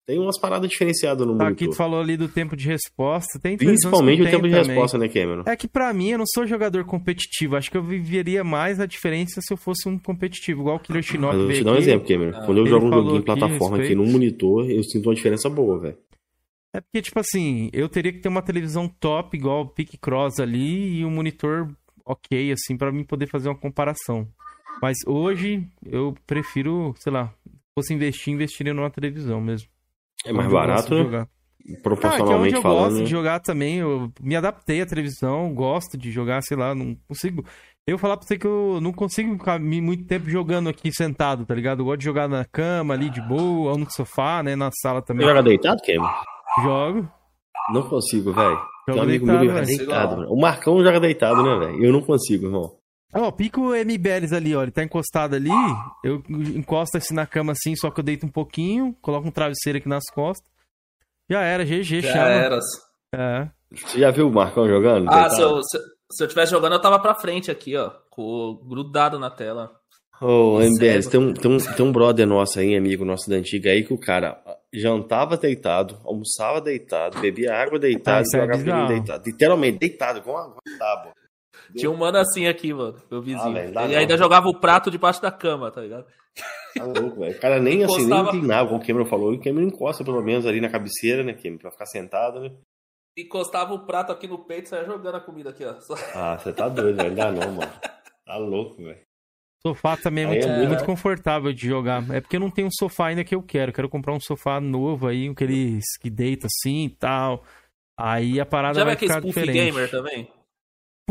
Tem 0.05 0.19
umas 0.19 0.39
paradas 0.39 0.69
diferenciadas 0.69 1.25
no 1.25 1.37
tá, 1.37 1.45
monitor. 1.45 1.53
Aqui 1.53 1.69
tu 1.69 1.77
falou 1.77 2.01
ali 2.01 2.17
do 2.17 2.29
tempo 2.29 2.57
de 2.57 2.67
resposta. 2.67 3.39
Tem 3.39 3.57
Principalmente 3.57 4.23
o 4.23 4.25
tempo 4.25 4.49
de 4.49 4.55
também. 4.55 4.67
resposta, 4.69 4.99
né, 4.99 5.09
Cameron? 5.09 5.45
É 5.47 5.55
que 5.55 5.69
para 5.69 5.93
mim, 5.95 6.11
eu 6.11 6.19
não 6.19 6.25
sou 6.27 6.45
jogador 6.45 6.85
competitivo. 6.85 7.57
Acho 7.57 7.71
que 7.71 7.77
eu 7.77 7.85
viveria 7.85 8.43
mais 8.43 8.81
a 8.81 8.87
diferença 8.87 9.41
se 9.41 9.53
eu 9.53 9.57
fosse 9.57 9.89
um 9.89 9.97
competitivo, 9.97 10.63
igual 10.63 10.77
o 10.77 10.81
Killer 10.81 11.03
Shinnok. 11.03 11.35
Mas 11.35 11.41
eu 11.41 11.47
vou 11.47 11.55
te 11.55 11.65
dar 11.65 11.73
um 11.73 11.77
exemplo, 11.77 12.09
Cameron. 12.09 12.37
Ah, 12.37 12.45
Quando 12.45 12.59
eu 12.59 12.67
jogo 12.67 12.87
um 12.87 12.93
joguinho 12.93 13.19
em 13.19 13.23
plataforma 13.23 13.77
aqui, 13.77 13.87
aqui 13.87 13.95
no 13.95 14.05
monitor, 14.05 14.69
eu 14.69 14.83
sinto 14.83 15.09
uma 15.09 15.15
diferença 15.15 15.49
boa, 15.49 15.79
velho. 15.79 15.99
É 16.75 16.81
porque, 16.81 17.03
tipo 17.03 17.21
assim, 17.21 17.69
eu 17.73 17.89
teria 17.89 18.13
que 18.13 18.19
ter 18.19 18.29
uma 18.29 18.43
televisão 18.43 18.89
top, 18.89 19.37
igual 19.37 19.61
o 19.61 19.69
Pick 19.69 19.99
Cross 20.01 20.41
ali, 20.41 20.99
e 20.99 21.05
um 21.05 21.11
monitor 21.11 21.69
ok, 22.05 22.51
assim, 22.51 22.77
para 22.77 22.91
mim 22.91 23.05
poder 23.05 23.27
fazer 23.29 23.49
uma 23.49 23.59
comparação. 23.59 24.27
Mas 24.81 24.97
hoje, 25.07 25.65
eu 25.85 26.15
prefiro, 26.27 26.93
sei 26.99 27.13
lá, 27.13 27.33
fosse 27.79 27.95
investir, 27.95 28.33
investiria 28.33 28.75
numa 28.75 28.91
televisão 28.91 29.41
mesmo. 29.41 29.69
É 30.25 30.33
mais 30.33 30.51
barato, 30.51 30.95
né? 31.09 31.27
Proporcionalmente 31.83 32.55
ah, 32.55 32.57
é 32.57 32.59
eu 32.59 32.63
falando. 32.63 32.79
Eu 32.79 32.89
gosto 32.91 33.05
de 33.05 33.11
jogar 33.11 33.41
também. 33.41 33.79
Eu 33.79 34.11
me 34.21 34.35
adaptei 34.35 34.83
à 34.83 34.87
televisão, 34.87 35.55
gosto 35.55 35.97
de 35.97 36.11
jogar, 36.11 36.43
sei 36.43 36.57
lá, 36.57 36.75
não 36.75 36.97
consigo. 37.07 37.45
Eu 37.87 37.99
falar 37.99 38.17
pra 38.17 38.27
você 38.27 38.39
que 38.39 38.47
eu 38.47 38.79
não 38.81 38.93
consigo 38.93 39.33
ficar 39.37 39.59
muito 39.61 40.07
tempo 40.07 40.29
jogando 40.29 40.69
aqui 40.69 40.93
sentado, 40.93 41.45
tá 41.45 41.55
ligado? 41.55 41.81
Eu 41.81 41.87
gosto 41.87 41.99
de 41.99 42.05
jogar 42.05 42.29
na 42.29 42.45
cama 42.45 42.95
ali 42.95 43.11
de 43.11 43.21
boa, 43.21 43.73
ou 43.73 43.79
no 43.79 43.91
sofá, 43.91 44.43
né? 44.43 44.55
Na 44.55 44.71
sala 44.81 45.03
também. 45.03 45.27
Você 45.27 45.31
joga 45.31 45.43
deitado, 45.43 45.83
Kevin? 45.83 46.07
Jogo. 46.63 47.09
Não 47.73 47.83
consigo, 47.83 48.33
velho. 48.33 48.61
Um 48.89 49.01
amigo 49.01 49.27
deitado, 49.27 49.45
meu 49.45 49.55
joga 49.55 49.67
deitado, 49.67 50.33
O 50.33 50.41
Marcão 50.41 50.83
joga 50.83 51.01
deitado, 51.01 51.43
né, 51.43 51.67
velho? 51.67 51.85
Eu 51.85 51.93
não 51.93 52.03
consigo, 52.03 52.47
irmão. 52.47 52.82
Ó, 53.15 53.29
oh, 53.29 53.33
pica 53.33 53.61
o 53.61 53.75
MBLs 53.75 54.35
ali, 54.35 54.57
ó. 54.57 54.63
Ele 54.63 54.71
tá 54.71 54.83
encostado 54.83 55.37
ali. 55.37 55.51
Eu 56.03 56.23
encosto 56.31 56.97
assim 56.97 57.15
na 57.15 57.27
cama 57.27 57.53
assim, 57.53 57.77
só 57.77 57.91
que 57.91 58.01
eu 58.01 58.05
deito 58.05 58.25
um 58.25 58.31
pouquinho, 58.31 58.97
coloco 59.03 59.29
um 59.29 59.31
travesseiro 59.31 59.79
aqui 59.79 59.89
nas 59.89 60.05
costas. 60.13 60.51
Já 61.29 61.43
era, 61.43 61.65
GG, 61.65 62.01
já 62.01 62.13
chama. 62.13 62.29
era. 62.29 62.59
É. 63.15 63.49
Você 63.71 64.01
já 64.01 64.11
viu 64.11 64.29
o 64.29 64.33
Marcão 64.33 64.67
jogando? 64.67 65.09
Ah, 65.11 65.29
se 65.29 65.41
eu, 65.41 65.63
se, 65.63 65.79
se 66.11 66.25
eu 66.25 66.29
tivesse 66.29 66.53
jogando, 66.53 66.75
eu 66.75 66.81
tava 66.81 66.99
pra 66.99 67.15
frente 67.15 67.51
aqui, 67.51 67.77
ó. 67.77 67.91
Com, 68.11 68.61
grudado 68.67 69.19
na 69.19 69.31
tela. 69.31 69.71
Ô, 70.21 70.57
oh, 70.57 70.61
MBLs, 70.61 71.11
tem 71.11 71.21
um, 71.21 71.35
tem, 71.35 71.51
um, 71.51 71.59
tem 71.59 71.85
um 71.85 71.93
brother 71.93 72.27
nosso 72.27 72.61
aí, 72.61 72.77
amigo 72.77 73.05
nosso 73.05 73.29
da 73.29 73.37
antiga 73.37 73.71
aí, 73.71 73.83
que 73.85 73.93
o 73.93 73.99
cara 73.99 74.41
jantava 74.73 75.37
deitado, 75.37 75.99
almoçava 76.05 76.61
deitado, 76.61 77.21
bebia 77.21 77.55
água 77.55 77.79
deitado, 77.79 78.25
ah, 78.35 78.39
jogava 78.39 78.85
é 78.85 78.87
deitado. 78.87 79.23
Literalmente, 79.27 79.79
deitado, 79.79 80.23
com 80.23 80.31
uma 80.31 80.55
tábua. 80.79 81.13
Tinha 81.77 81.91
um 81.91 81.97
mano 81.97 82.19
assim 82.19 82.47
aqui, 82.47 82.73
mano, 82.73 82.97
meu 83.11 83.23
vizinho. 83.23 83.57
Ah, 83.77 83.85
Ele 83.85 83.97
ainda 83.97 84.17
jogava 84.17 84.49
o 84.49 84.59
prato 84.59 84.91
debaixo 84.91 85.21
da 85.21 85.31
cama, 85.31 85.71
tá 85.71 85.81
ligado? 85.81 86.07
Tá 86.77 86.85
louco, 86.85 87.21
velho. 87.21 87.37
O 87.37 87.41
cara 87.41 87.61
nem 87.61 87.85
assim, 87.85 88.07
nem 88.07 88.21
inclinava, 88.21 88.69
como 88.71 88.81
o 88.83 88.87
Cameron 88.87 89.05
falou. 89.05 89.33
O 89.33 89.41
Cameron 89.41 89.67
encosta 89.67 90.03
pelo 90.05 90.23
menos 90.23 90.47
ali 90.47 90.61
na 90.61 90.71
cabeceira, 90.71 91.23
né, 91.23 91.35
Cameron? 91.35 91.59
Pra 91.59 91.71
ficar 91.71 91.87
sentado, 91.87 92.41
né? 92.41 92.51
Encostava 93.19 93.75
o 93.75 93.85
prato 93.85 94.11
aqui 94.11 94.27
no 94.27 94.39
peito 94.39 94.67
e 94.67 94.69
saia 94.71 94.87
jogando 94.87 95.17
a 95.17 95.21
comida 95.21 95.51
aqui, 95.51 95.65
ó. 95.65 95.75
Ah, 96.15 96.39
você 96.39 96.53
tá 96.53 96.69
doido, 96.69 96.97
velho. 96.97 97.15
Dá 97.15 97.31
não, 97.31 97.53
mano. 97.53 97.73
Tá 98.25 98.37
louco, 98.39 98.83
velho. 98.83 99.01
Sofá 99.65 99.97
também 99.97 100.25
é 100.25 100.27
muito, 100.27 100.47
é 100.47 100.67
muito, 100.67 100.85
confortável 100.85 101.53
de 101.53 101.69
jogar. 101.69 102.03
É 102.11 102.21
porque 102.21 102.37
eu 102.37 102.41
não 102.41 102.51
tenho 102.51 102.67
um 102.67 102.73
sofá 102.73 103.09
ainda 103.09 103.23
que 103.23 103.35
eu 103.35 103.43
quero. 103.43 103.73
Quero 103.73 103.89
comprar 103.89 104.13
um 104.13 104.19
sofá 104.19 104.61
novo 104.61 105.07
aí, 105.07 105.29
aqueles 105.29 105.85
que 106.01 106.11
deita 106.11 106.47
assim 106.49 106.87
e 106.87 106.91
tal. 106.91 107.45
Aí 107.97 108.41
a 108.41 108.47
parada 108.47 108.79
Já 108.79 108.85
vai 108.85 108.97
ficar 108.97 109.21
diferente. 109.21 109.53
gamer 109.53 109.91
também? 109.91 110.29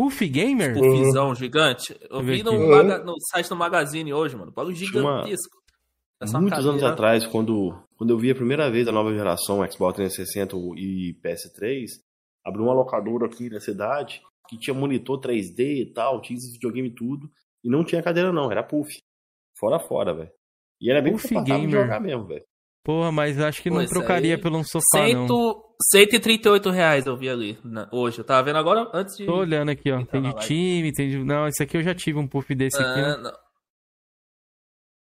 Puff 0.02 0.28
Gamer? 0.28 0.74
Puffzão 0.74 1.28
uhum. 1.28 1.36
gigante. 1.36 1.96
Eu 2.10 2.24
vi 2.24 2.42
no, 2.42 2.68
maga, 2.68 2.98
no, 3.04 3.14
site 3.20 3.48
do 3.48 3.56
Magazine 3.56 4.12
hoje, 4.12 4.36
mano. 4.36 4.52
Bagulho 4.52 4.76
gigantesco. 4.76 5.62
Uma... 6.20 6.42
Muitos 6.42 6.66
anos 6.66 6.84
atrás, 6.84 7.28
quando, 7.28 7.80
quando 7.96 8.10
eu 8.10 8.18
vi 8.18 8.32
a 8.32 8.36
primeira 8.36 8.72
vez 8.72 8.88
a 8.88 8.92
nova 8.92 9.14
geração 9.14 9.58
Xbox 9.72 9.98
360 9.98 10.58
e 10.76 11.16
PS3, 11.24 11.86
abriu 12.44 12.64
uma 12.64 12.74
locadora 12.74 13.28
aqui 13.28 13.48
na 13.48 13.60
cidade 13.60 14.24
que 14.50 14.58
tinha 14.58 14.74
monitor 14.74 15.22
3D 15.22 15.60
e 15.60 15.94
tal, 15.94 16.20
tinha 16.20 16.40
videogame 16.52 16.90
e 16.90 16.96
tudo, 16.96 17.30
e 17.64 17.70
não 17.70 17.84
tinha 17.84 18.02
cadeira 18.02 18.34
não, 18.34 18.52
era 18.52 18.64
puff. 18.64 18.98
Fora 19.56 19.78
fora, 19.78 20.16
velho. 20.16 20.32
E 20.82 20.90
era 20.90 21.00
bem 21.00 21.14
puff 21.14 21.30
gamer. 21.44 21.70
jogar 21.70 22.00
mesmo, 22.00 22.26
velho. 22.26 22.44
Porra, 22.84 23.12
mas 23.12 23.40
acho 23.40 23.62
que 23.62 23.70
não 23.70 23.86
trocaria 23.86 24.36
aí, 24.36 24.42
pelo 24.42 24.58
um 24.58 24.64
sofá, 24.64 25.06
cento, 25.06 25.28
não. 25.28 25.72
138 25.92 26.70
reais 26.72 27.06
eu 27.06 27.16
vi 27.16 27.30
ali 27.30 27.58
hoje. 27.92 28.20
Eu 28.20 28.24
tava 28.24 28.44
vendo 28.44 28.58
agora 28.58 28.90
antes 28.94 29.16
de. 29.16 29.26
Tô 29.26 29.38
olhando 29.38 29.70
aqui, 29.70 29.92
ó. 29.92 30.04
Tem 30.06 30.22
de 30.22 30.34
time, 30.40 30.92
tem 30.92 31.10
de. 31.10 31.24
Não, 31.24 31.48
esse 31.48 31.62
aqui 31.62 31.78
eu 31.78 31.84
já 31.84 31.94
tive 31.94 32.18
um 32.18 32.28
puff 32.28 32.54
desse 32.56 32.78
aqui. 32.82 33.00
Ah, 33.00 33.18
não. 33.18 33.32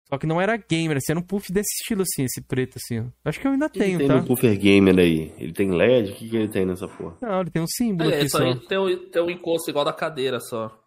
Só 0.10 0.18
que 0.18 0.28
não 0.28 0.42
era 0.42 0.58
gamer, 0.58 0.98
assim, 0.98 1.14
era 1.14 1.20
um 1.20 1.24
puff 1.24 1.54
desse 1.54 1.74
estilo, 1.82 2.02
assim, 2.02 2.26
esse 2.26 2.42
preto, 2.42 2.78
assim, 2.78 3.00
ó. 3.00 3.06
Acho 3.24 3.40
que 3.40 3.48
eu 3.48 3.52
ainda 3.52 3.70
tenho, 3.70 3.98
tem 3.98 4.08
tá? 4.10 4.16
Tem 4.16 4.24
um 4.24 4.26
puffer 4.26 4.58
gamer 4.60 5.00
aí? 5.00 5.34
Ele 5.38 5.54
tem 5.54 5.72
LED? 5.72 6.12
O 6.12 6.16
que, 6.16 6.30
que 6.30 6.36
ele 6.36 6.50
tem 6.50 6.66
nessa 6.66 6.86
porra? 6.86 7.16
Não, 7.22 7.40
ele 7.40 7.50
tem 7.50 7.62
um 7.62 7.68
símbolo 7.68 8.12
é, 8.12 8.18
aqui 8.18 8.30
só. 8.30 8.40
só. 8.40 8.68
Tem, 8.68 8.78
um, 8.78 9.10
tem 9.10 9.24
um 9.24 9.30
encosto 9.30 9.70
igual 9.70 9.86
da 9.86 9.94
cadeira, 9.94 10.42
só. 10.42 10.78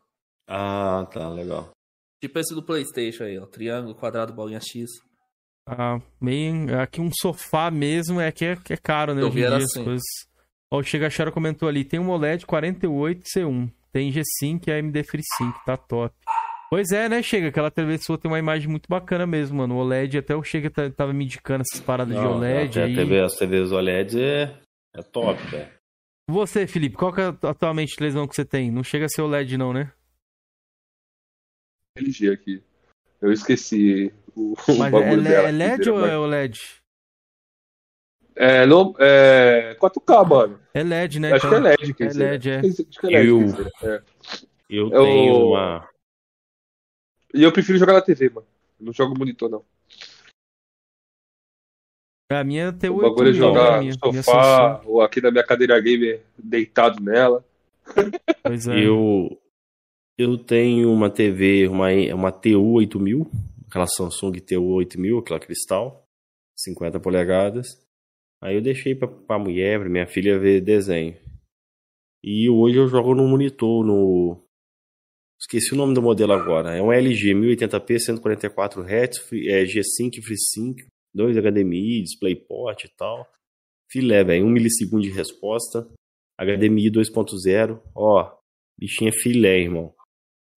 Ah, 0.47 1.09
tá, 1.11 1.27
legal. 1.31 1.70
Tipo 2.23 2.39
esse 2.39 2.55
do 2.55 2.62
Playstation 2.62 3.24
aí, 3.24 3.39
ó. 3.39 3.47
Triângulo, 3.47 3.94
quadrado, 3.94 4.35
bolinha 4.35 4.61
X. 4.61 4.90
Ah, 5.66 6.00
meio. 6.20 6.78
Aqui 6.80 7.00
um 7.00 7.10
sofá 7.12 7.70
mesmo 7.70 8.20
é 8.20 8.30
que 8.30 8.44
é, 8.44 8.58
é 8.70 8.76
caro, 8.76 9.14
né? 9.14 9.22
Eu 9.22 9.28
hoje 9.28 9.38
em 9.38 9.40
dia 9.40 9.56
assim. 9.56 9.80
as 9.80 9.84
coisas. 9.84 10.04
Ó, 10.70 10.78
o 10.78 10.82
Chega 10.82 11.10
Chara 11.10 11.32
comentou 11.32 11.68
ali: 11.68 11.84
tem 11.84 11.98
um 11.98 12.10
OLED 12.10 12.46
48C1. 12.46 13.70
Tem 13.92 14.10
G5 14.10 14.66
e 14.66 14.72
AMD 14.72 15.04
FreeSync, 15.04 15.64
tá 15.64 15.76
top. 15.76 16.14
Pois 16.68 16.90
é, 16.90 17.08
né, 17.08 17.22
Chega? 17.22 17.48
Aquela 17.48 17.70
TV 17.70 17.96
sua 17.98 18.18
tem 18.18 18.28
uma 18.28 18.38
imagem 18.40 18.68
muito 18.68 18.88
bacana 18.88 19.24
mesmo, 19.24 19.58
mano. 19.58 19.76
O 19.76 19.78
OLED, 19.78 20.18
até 20.18 20.34
o 20.34 20.42
Chega 20.42 20.68
tava 20.90 21.12
me 21.12 21.24
indicando 21.24 21.62
essas 21.62 21.80
paradas 21.80 22.12
Não, 22.12 22.20
de 22.20 22.26
OLED. 22.26 22.80
Aí. 22.80 22.94
TV, 22.96 23.20
as 23.20 23.36
TVs 23.36 23.70
OLED 23.70 24.20
é, 24.20 24.58
é 24.92 25.02
top, 25.02 25.40
velho. 25.46 25.68
Você, 26.28 26.66
Felipe, 26.66 26.96
qual 26.96 27.12
que 27.12 27.20
é 27.20 27.26
atualmente 27.26 27.92
a 27.92 27.96
televisão 27.96 28.26
que 28.26 28.34
você 28.34 28.44
tem? 28.44 28.70
Não 28.72 28.82
chega 28.82 29.04
a 29.04 29.08
ser 29.08 29.22
OLED, 29.22 29.56
não, 29.56 29.72
né? 29.72 29.92
LG 31.96 32.30
aqui. 32.30 32.62
Eu 33.22 33.30
esqueci 33.30 34.12
o, 34.36 34.55
Mas 34.78 34.93
o 34.93 34.98
é, 34.98 35.16
dela. 35.16 35.48
É 35.48 35.52
LED 35.52 35.90
ou 35.90 36.06
é 36.06 36.19
OLED? 36.19 36.61
É, 38.36 38.66
não, 38.66 38.94
é 38.98 39.77
4K, 39.81 40.28
mano. 40.28 40.61
É 40.74 40.82
LED, 40.82 41.20
né? 41.20 41.32
Acho 41.32 41.47
então... 41.47 41.62
que 41.62 41.66
é 41.66 41.70
LED. 41.70 41.94
Quer 41.94 42.05
é 42.05 42.09
dizer. 42.09 42.31
LED, 42.31 42.51
é. 42.51 42.59
Acho 42.59 43.01
que 43.01 43.06
é 43.06 43.11
LED, 43.11 43.28
eu, 43.28 43.48
é. 43.82 44.02
eu 44.69 44.90
tenho 44.90 45.48
uma... 45.48 45.89
E 47.32 47.43
eu 47.43 47.52
prefiro 47.52 47.78
jogar 47.78 47.94
na 47.94 48.01
TV, 48.01 48.28
mano. 48.28 48.47
não 48.81 48.93
jogo 48.93 49.16
monitor, 49.16 49.48
não. 49.48 49.65
A 52.32 52.43
minha 52.43 52.73
tem 52.73 52.90
o 52.90 52.97
bagulho 52.97 53.31
é 53.31 53.32
jogar 53.32 53.82
no 53.82 53.93
sofá 53.93 54.81
ou 54.85 55.01
aqui 55.02 55.20
na 55.20 55.31
minha 55.31 55.44
cadeira 55.44 55.78
gamer 55.81 56.23
deitado 56.36 57.02
nela. 57.02 57.44
Pois 58.43 58.66
é. 58.66 58.86
Eu, 58.86 59.39
eu 60.16 60.39
tenho 60.39 60.90
uma 60.90 61.11
TV, 61.11 61.69
uma, 61.69 61.89
uma 62.15 62.32
TU8000, 62.32 63.27
aquela 63.74 63.86
Samsung 63.88 64.32
TU8000, 64.34 65.18
aquela 65.18 65.40
cristal, 65.40 66.06
50 66.56 67.01
polegadas. 67.01 67.66
Aí 68.40 68.55
eu 68.55 68.62
deixei 68.62 68.94
pra, 68.94 69.09
pra 69.09 69.38
mulher, 69.38 69.80
pra 69.80 69.88
minha 69.88 70.06
filha 70.06 70.38
ver 70.38 70.60
desenho. 70.60 71.16
E 72.22 72.48
hoje 72.48 72.76
eu 72.76 72.86
jogo 72.86 73.14
no 73.14 73.26
monitor, 73.26 73.84
no. 73.84 74.40
Esqueci 75.40 75.74
o 75.74 75.76
nome 75.76 75.92
do 75.92 76.01
modelo 76.01 76.32
agora. 76.32 76.76
É 76.76 76.80
um 76.80 76.92
LG 76.92 77.34
1080p, 77.34 77.98
144 77.98 78.82
Hz, 78.82 79.32
é 79.32 79.64
G5 79.64 80.22
FreeSync, 80.22 80.86
2 81.12 81.36
HDMI, 81.36 82.02
DisplayPort 82.02 82.84
e 82.84 82.88
tal. 82.96 83.28
Filé, 83.90 84.22
velho, 84.22 84.46
1 84.46 84.51
milissegundo 84.51 85.02
de 85.02 85.10
resposta. 85.10 85.86
HDMI 86.40 86.90
2.0. 86.90 87.80
Ó, 87.94 88.36
bichinha 88.78 89.12
filé, 89.12 89.59
irmão. 89.60 89.92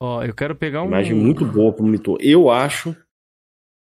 Ó, 0.02 0.24
eu 0.24 0.34
quero 0.34 0.56
pegar 0.56 0.84
um. 0.84 0.88
Imagem 0.88 1.16
muito 1.16 1.46
boa 1.46 1.74
pro 1.74 1.84
monitor. 1.84 2.18
Eu 2.22 2.50
acho. 2.50 2.96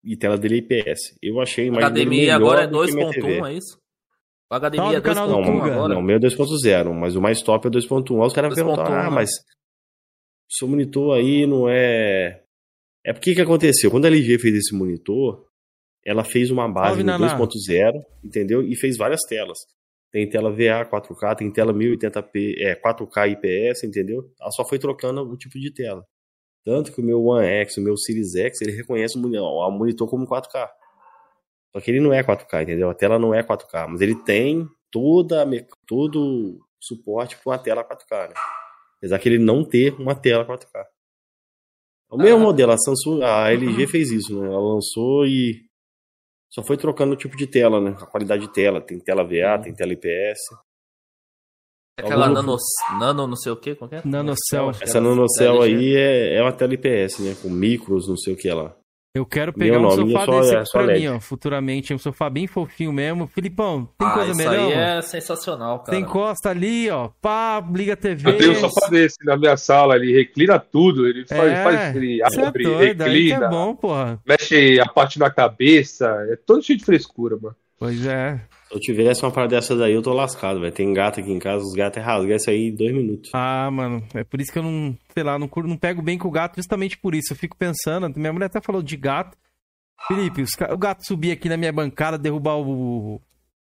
E 0.03 0.15
tela 0.15 0.37
dele 0.37 0.55
é 0.55 0.57
IPS. 0.57 1.17
Eu 1.21 1.39
achei 1.41 1.65
a 1.65 1.67
imagem 1.67 1.89
HDMI 1.89 2.29
agora 2.29 2.63
é 2.63 2.67
2.1, 2.67 3.49
é 3.49 3.53
isso? 3.53 3.77
O 4.49 4.55
HDMI 4.55 4.95
é 4.95 5.01
2.1 5.01 5.15
não, 5.15 5.63
agora? 5.63 5.93
Não, 5.93 5.99
o 5.99 6.03
meu 6.03 6.15
é 6.15 6.19
2.0, 6.19 6.93
mas 6.93 7.15
o 7.15 7.21
mais 7.21 7.41
top 7.41 7.67
é 7.67 7.71
2.1. 7.71 8.21
Aí 8.21 8.27
os 8.27 8.33
caras 8.33 8.55
perguntam, 8.55 8.85
ah, 8.85 9.03
né? 9.03 9.09
mas 9.09 9.29
seu 10.49 10.67
monitor 10.67 11.17
aí 11.17 11.45
não 11.45 11.67
é... 11.67 12.43
É 13.05 13.13
porque 13.13 13.35
que 13.35 13.41
aconteceu? 13.41 13.91
Quando 13.91 14.05
a 14.05 14.07
LG 14.07 14.39
fez 14.39 14.55
esse 14.55 14.75
monitor, 14.75 15.45
ela 16.05 16.23
fez 16.23 16.49
uma 16.51 16.71
base 16.71 17.03
no 17.03 17.11
2.0, 17.11 18.01
entendeu? 18.23 18.63
E 18.63 18.75
fez 18.75 18.97
várias 18.97 19.21
telas. 19.27 19.57
Tem 20.11 20.29
tela 20.29 20.49
VA 20.49 20.85
4K, 20.89 21.35
tem 21.35 21.51
tela 21.51 21.73
1080p, 21.73 22.55
é, 22.59 22.75
4K 22.75 23.31
IPS, 23.31 23.83
entendeu? 23.83 24.23
Ela 24.39 24.51
só 24.51 24.65
foi 24.67 24.79
trocando 24.79 25.21
o 25.21 25.37
tipo 25.37 25.59
de 25.59 25.73
tela. 25.73 26.05
Tanto 26.67 26.91
que 26.91 26.99
o 26.99 27.03
meu 27.03 27.23
One 27.23 27.47
X, 27.47 27.77
o 27.77 27.81
meu 27.81 27.95
Series 27.95 28.35
X, 28.35 28.59
ele 28.59 28.73
reconhece 28.73 29.17
o 29.17 29.21
monitor 29.71 30.05
como 30.05 30.27
4K. 30.27 30.67
Só 31.71 31.79
que 31.79 31.89
ele 31.89 32.01
não 32.01 32.11
é 32.11 32.21
4K, 32.21 32.63
entendeu? 32.63 32.89
A 32.89 32.93
tela 32.93 33.17
não 33.17 33.33
é 33.33 33.41
4K, 33.41 33.87
mas 33.87 34.01
ele 34.01 34.15
tem 34.15 34.67
toda, 34.91 35.47
todo 35.87 36.59
suporte 36.77 37.37
para 37.37 37.51
uma 37.53 37.57
tela 37.57 37.85
4K, 37.85 38.27
né? 38.27 38.33
Apesar 38.97 39.17
que 39.17 39.29
ele 39.29 39.39
não 39.39 39.63
ter 39.63 39.93
uma 39.93 40.13
tela 40.13 40.45
4K. 40.45 40.67
É 40.75 40.85
o 42.13 42.17
mesmo 42.17 42.39
ah. 42.39 42.43
modelo, 42.43 42.73
a 42.73 42.77
Samsung, 42.77 43.23
a 43.23 43.49
LG 43.49 43.87
fez 43.87 44.11
isso, 44.11 44.37
né? 44.37 44.47
Ela 44.47 44.59
lançou 44.59 45.25
e 45.25 45.61
só 46.49 46.61
foi 46.61 46.75
trocando 46.75 47.13
o 47.13 47.17
tipo 47.17 47.37
de 47.37 47.47
tela, 47.47 47.79
né? 47.79 47.95
A 47.97 48.05
qualidade 48.05 48.45
de 48.45 48.51
tela. 48.51 48.81
Tem 48.81 48.99
tela 48.99 49.23
VA, 49.23 49.57
tem 49.63 49.73
tela 49.73 49.93
IPS. 49.93 50.49
Aquela 51.97 52.29
nano, 52.29 52.55
nano 52.99 53.27
não 53.27 53.35
sei 53.35 53.51
o 53.51 53.55
que, 53.55 53.73
qual 53.73 53.89
é? 53.91 54.01
Nanocell. 54.05 54.69
Essa 54.79 55.01
Nanocell 55.01 55.61
aí 55.63 55.95
é, 55.95 56.35
é 56.35 56.41
uma 56.43 56.51
tela 56.51 56.75
IPS, 56.75 57.19
né? 57.19 57.35
Com 57.41 57.49
micros, 57.49 58.07
não 58.07 58.15
sei 58.15 58.33
o 58.33 58.37
que 58.37 58.51
lá. 58.51 58.75
Eu 59.15 59.25
quero 59.25 59.51
pegar 59.51 59.79
um 59.79 59.89
sofá 59.89 60.25
só, 60.25 60.39
desse 60.41 60.55
é, 60.55 60.63
pra 60.71 60.81
LED. 60.81 60.99
mim, 60.99 61.07
ó, 61.07 61.19
futuramente. 61.19 61.91
Um 61.91 61.97
sofá 61.97 62.29
bem 62.29 62.45
fofinho 62.45 62.93
mesmo. 62.93 63.25
Filipão, 63.25 63.89
tem 63.97 64.07
ah, 64.07 64.11
coisa 64.11 64.29
isso 64.29 64.37
melhor? 64.37 64.69
Isso 64.69 64.77
aí 64.77 64.97
é 64.97 65.01
sensacional, 65.01 65.79
cara. 65.79 65.97
Você 65.97 66.03
encosta 66.03 66.49
ali, 66.51 66.87
ó, 66.91 67.09
pá, 67.19 67.63
liga 67.73 67.93
a 67.93 67.97
TV. 67.97 68.29
Eu 68.29 68.37
tenho 68.37 68.51
um 68.51 68.55
sofá 68.55 68.87
desse 68.89 69.17
na 69.25 69.35
minha 69.35 69.57
sala, 69.57 69.95
ele 69.95 70.13
reclina 70.13 70.59
tudo. 70.59 71.07
Ele 71.07 71.25
faz, 71.25 71.51
é, 71.51 71.63
faz 71.63 71.95
ele 71.95 72.21
é 72.21 72.25
abre, 72.47 72.63
é 72.63 72.69
doido, 72.69 73.03
reclina. 73.05 73.45
É 73.45 73.49
bom, 73.49 73.75
porra. 73.75 74.19
Mexe 74.23 74.79
a 74.79 74.85
parte 74.85 75.17
na 75.17 75.31
cabeça. 75.31 76.05
É 76.29 76.35
todo 76.35 76.61
cheio 76.61 76.77
de 76.77 76.85
frescura, 76.85 77.37
mano. 77.41 77.55
Pois 77.79 78.05
é. 78.05 78.39
Se 78.67 78.75
eu 78.75 78.79
tivesse 78.79 79.23
uma 79.23 79.31
parada 79.31 79.55
dessa 79.55 79.75
daí, 79.75 79.93
eu 79.93 80.01
tô 80.01 80.13
lascado, 80.13 80.59
velho. 80.59 80.73
Tem 80.73 80.93
gato 80.93 81.19
aqui 81.19 81.31
em 81.31 81.39
casa, 81.39 81.63
os 81.63 81.73
gatos 81.73 81.97
é 81.97 82.01
rasgar 82.01 82.35
isso 82.35 82.49
aí 82.49 82.67
em 82.67 82.75
dois 82.75 82.93
minutos. 82.93 83.31
Ah, 83.33 83.69
mano, 83.71 84.03
é 84.13 84.23
por 84.23 84.41
isso 84.41 84.51
que 84.51 84.59
eu 84.59 84.63
não, 84.63 84.95
sei 85.13 85.23
lá, 85.23 85.39
não, 85.39 85.49
não 85.63 85.77
pego 85.77 86.01
bem 86.01 86.17
com 86.17 86.27
o 86.27 86.31
gato, 86.31 86.57
justamente 86.57 86.97
por 86.97 87.15
isso. 87.15 87.31
Eu 87.31 87.37
fico 87.37 87.55
pensando, 87.55 88.11
minha 88.15 88.33
mulher 88.33 88.47
até 88.47 88.59
falou 88.61 88.81
de 88.81 88.97
gato. 88.97 89.37
Felipe, 90.07 90.41
os, 90.41 90.51
o 90.71 90.77
gato 90.77 91.05
subir 91.05 91.31
aqui 91.31 91.49
na 91.49 91.57
minha 91.57 91.71
bancada, 91.71 92.17
derrubar 92.17 92.57
o, 92.57 93.21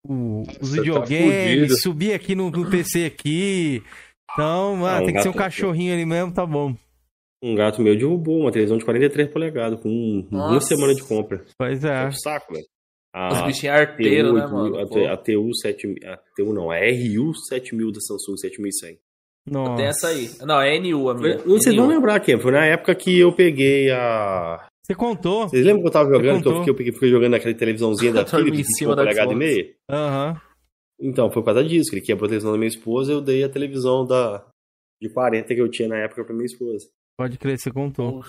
o, 0.06 0.42
os 0.60 0.70
tá 0.70 0.76
videogames, 0.76 1.72
tá 1.72 1.80
subir 1.80 2.12
aqui 2.12 2.34
no, 2.34 2.50
no, 2.50 2.70
PC 2.70 3.06
aqui. 3.06 3.82
Então, 4.32 4.76
mano, 4.76 4.98
ah, 4.98 5.02
um 5.02 5.06
tem 5.06 5.14
que 5.14 5.22
ser 5.22 5.28
um 5.28 5.32
cachorrinho 5.32 5.94
ali 5.94 6.06
mesmo, 6.06 6.32
tá 6.32 6.46
bom. 6.46 6.74
Um 7.42 7.54
gato 7.54 7.80
meu 7.80 7.96
derrubou 7.96 8.42
uma 8.42 8.52
televisão 8.52 8.76
de 8.76 8.84
43 8.84 9.30
polegadas 9.30 9.80
com 9.80 10.26
Nossa. 10.30 10.52
uma 10.52 10.60
semana 10.60 10.94
de 10.94 11.02
compra. 11.02 11.42
Pois 11.56 11.82
é. 11.84 12.04
É 12.04 12.06
um 12.08 12.12
saco, 12.12 12.52
velho. 12.52 12.66
Os 13.14 13.42
bichinhos 13.42 13.76
arteiros, 13.76 14.32
né, 14.32 14.46
mano? 14.46 14.78
A, 14.78 15.12
a, 15.12 15.16
TU 15.16 15.52
7000, 15.54 15.96
a 16.06 16.16
TU 16.36 16.52
não, 16.52 16.70
a 16.70 16.76
RU 16.78 17.34
7000 17.34 17.92
da 17.92 18.00
Samsung 18.00 18.36
7100. 18.36 18.98
Nossa. 19.50 19.76
Tem 19.76 19.86
essa 19.86 20.08
aí. 20.08 20.30
Não, 20.42 20.60
é 20.60 20.78
NU 20.78 21.08
a 21.08 21.14
minha. 21.14 21.38
Vocês 21.38 21.74
vão 21.74 21.88
lembrar, 21.88 22.20
Ken, 22.20 22.38
foi 22.38 22.52
na 22.52 22.66
época 22.66 22.94
que 22.94 23.18
eu 23.18 23.32
peguei 23.32 23.90
a... 23.90 24.68
Você 24.84 24.94
contou. 24.94 25.48
Vocês 25.48 25.64
lembram 25.64 25.82
que 25.82 25.88
eu 25.88 25.92
tava 25.92 26.10
jogando, 26.10 26.42
que 26.42 26.48
eu, 26.48 26.74
fiquei, 26.74 26.88
eu 26.88 26.94
fiquei 26.94 27.08
jogando 27.10 27.32
naquela 27.32 27.54
televisãozinha 27.54 28.12
da 28.14 28.26
Philips, 28.26 28.66
de 28.78 28.86
uma 28.86 28.96
polegada 28.96 29.32
e 29.32 29.36
meia? 29.36 29.74
Aham. 29.90 30.30
Uhum. 30.30 30.50
Então, 31.02 31.30
foi 31.30 31.42
por 31.42 31.46
causa 31.46 31.64
disso, 31.64 31.88
que 31.90 31.96
ele 31.96 32.04
quebrou 32.04 32.26
a 32.26 32.28
televisão 32.28 32.52
da 32.52 32.58
minha 32.58 32.68
esposa, 32.68 33.12
eu 33.12 33.22
dei 33.22 33.42
a 33.42 33.48
televisão 33.48 34.06
da 34.06 34.44
de 35.00 35.08
40 35.08 35.54
que 35.54 35.60
eu 35.60 35.70
tinha 35.70 35.88
na 35.88 35.96
época 35.96 36.24
pra 36.24 36.34
minha 36.34 36.44
esposa. 36.44 36.86
Pode 37.20 37.36
crer, 37.36 37.58
você 37.58 37.70
contou. 37.70 38.24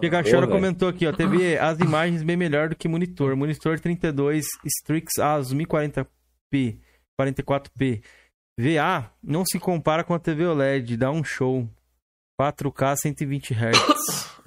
Chega 0.00 0.20
Chora 0.28 0.48
comentou 0.48 0.88
aqui, 0.88 1.06
ó. 1.06 1.12
TV, 1.12 1.56
as 1.62 1.78
imagens 1.78 2.24
bem 2.24 2.36
melhor 2.36 2.70
do 2.70 2.74
que 2.74 2.88
monitor. 2.88 3.36
Monitor 3.36 3.78
32 3.78 4.44
Strix 4.64 5.16
ASUS 5.20 5.54
1040p, 5.54 6.80
44p. 7.16 8.02
VA 8.58 9.08
não 9.22 9.44
se 9.44 9.60
compara 9.60 10.02
com 10.02 10.12
a 10.12 10.18
TV 10.18 10.44
OLED, 10.44 10.96
dá 10.96 11.12
um 11.12 11.22
show. 11.22 11.68
4K 12.40 12.96
120 12.96 13.54
Hz. 13.54 14.42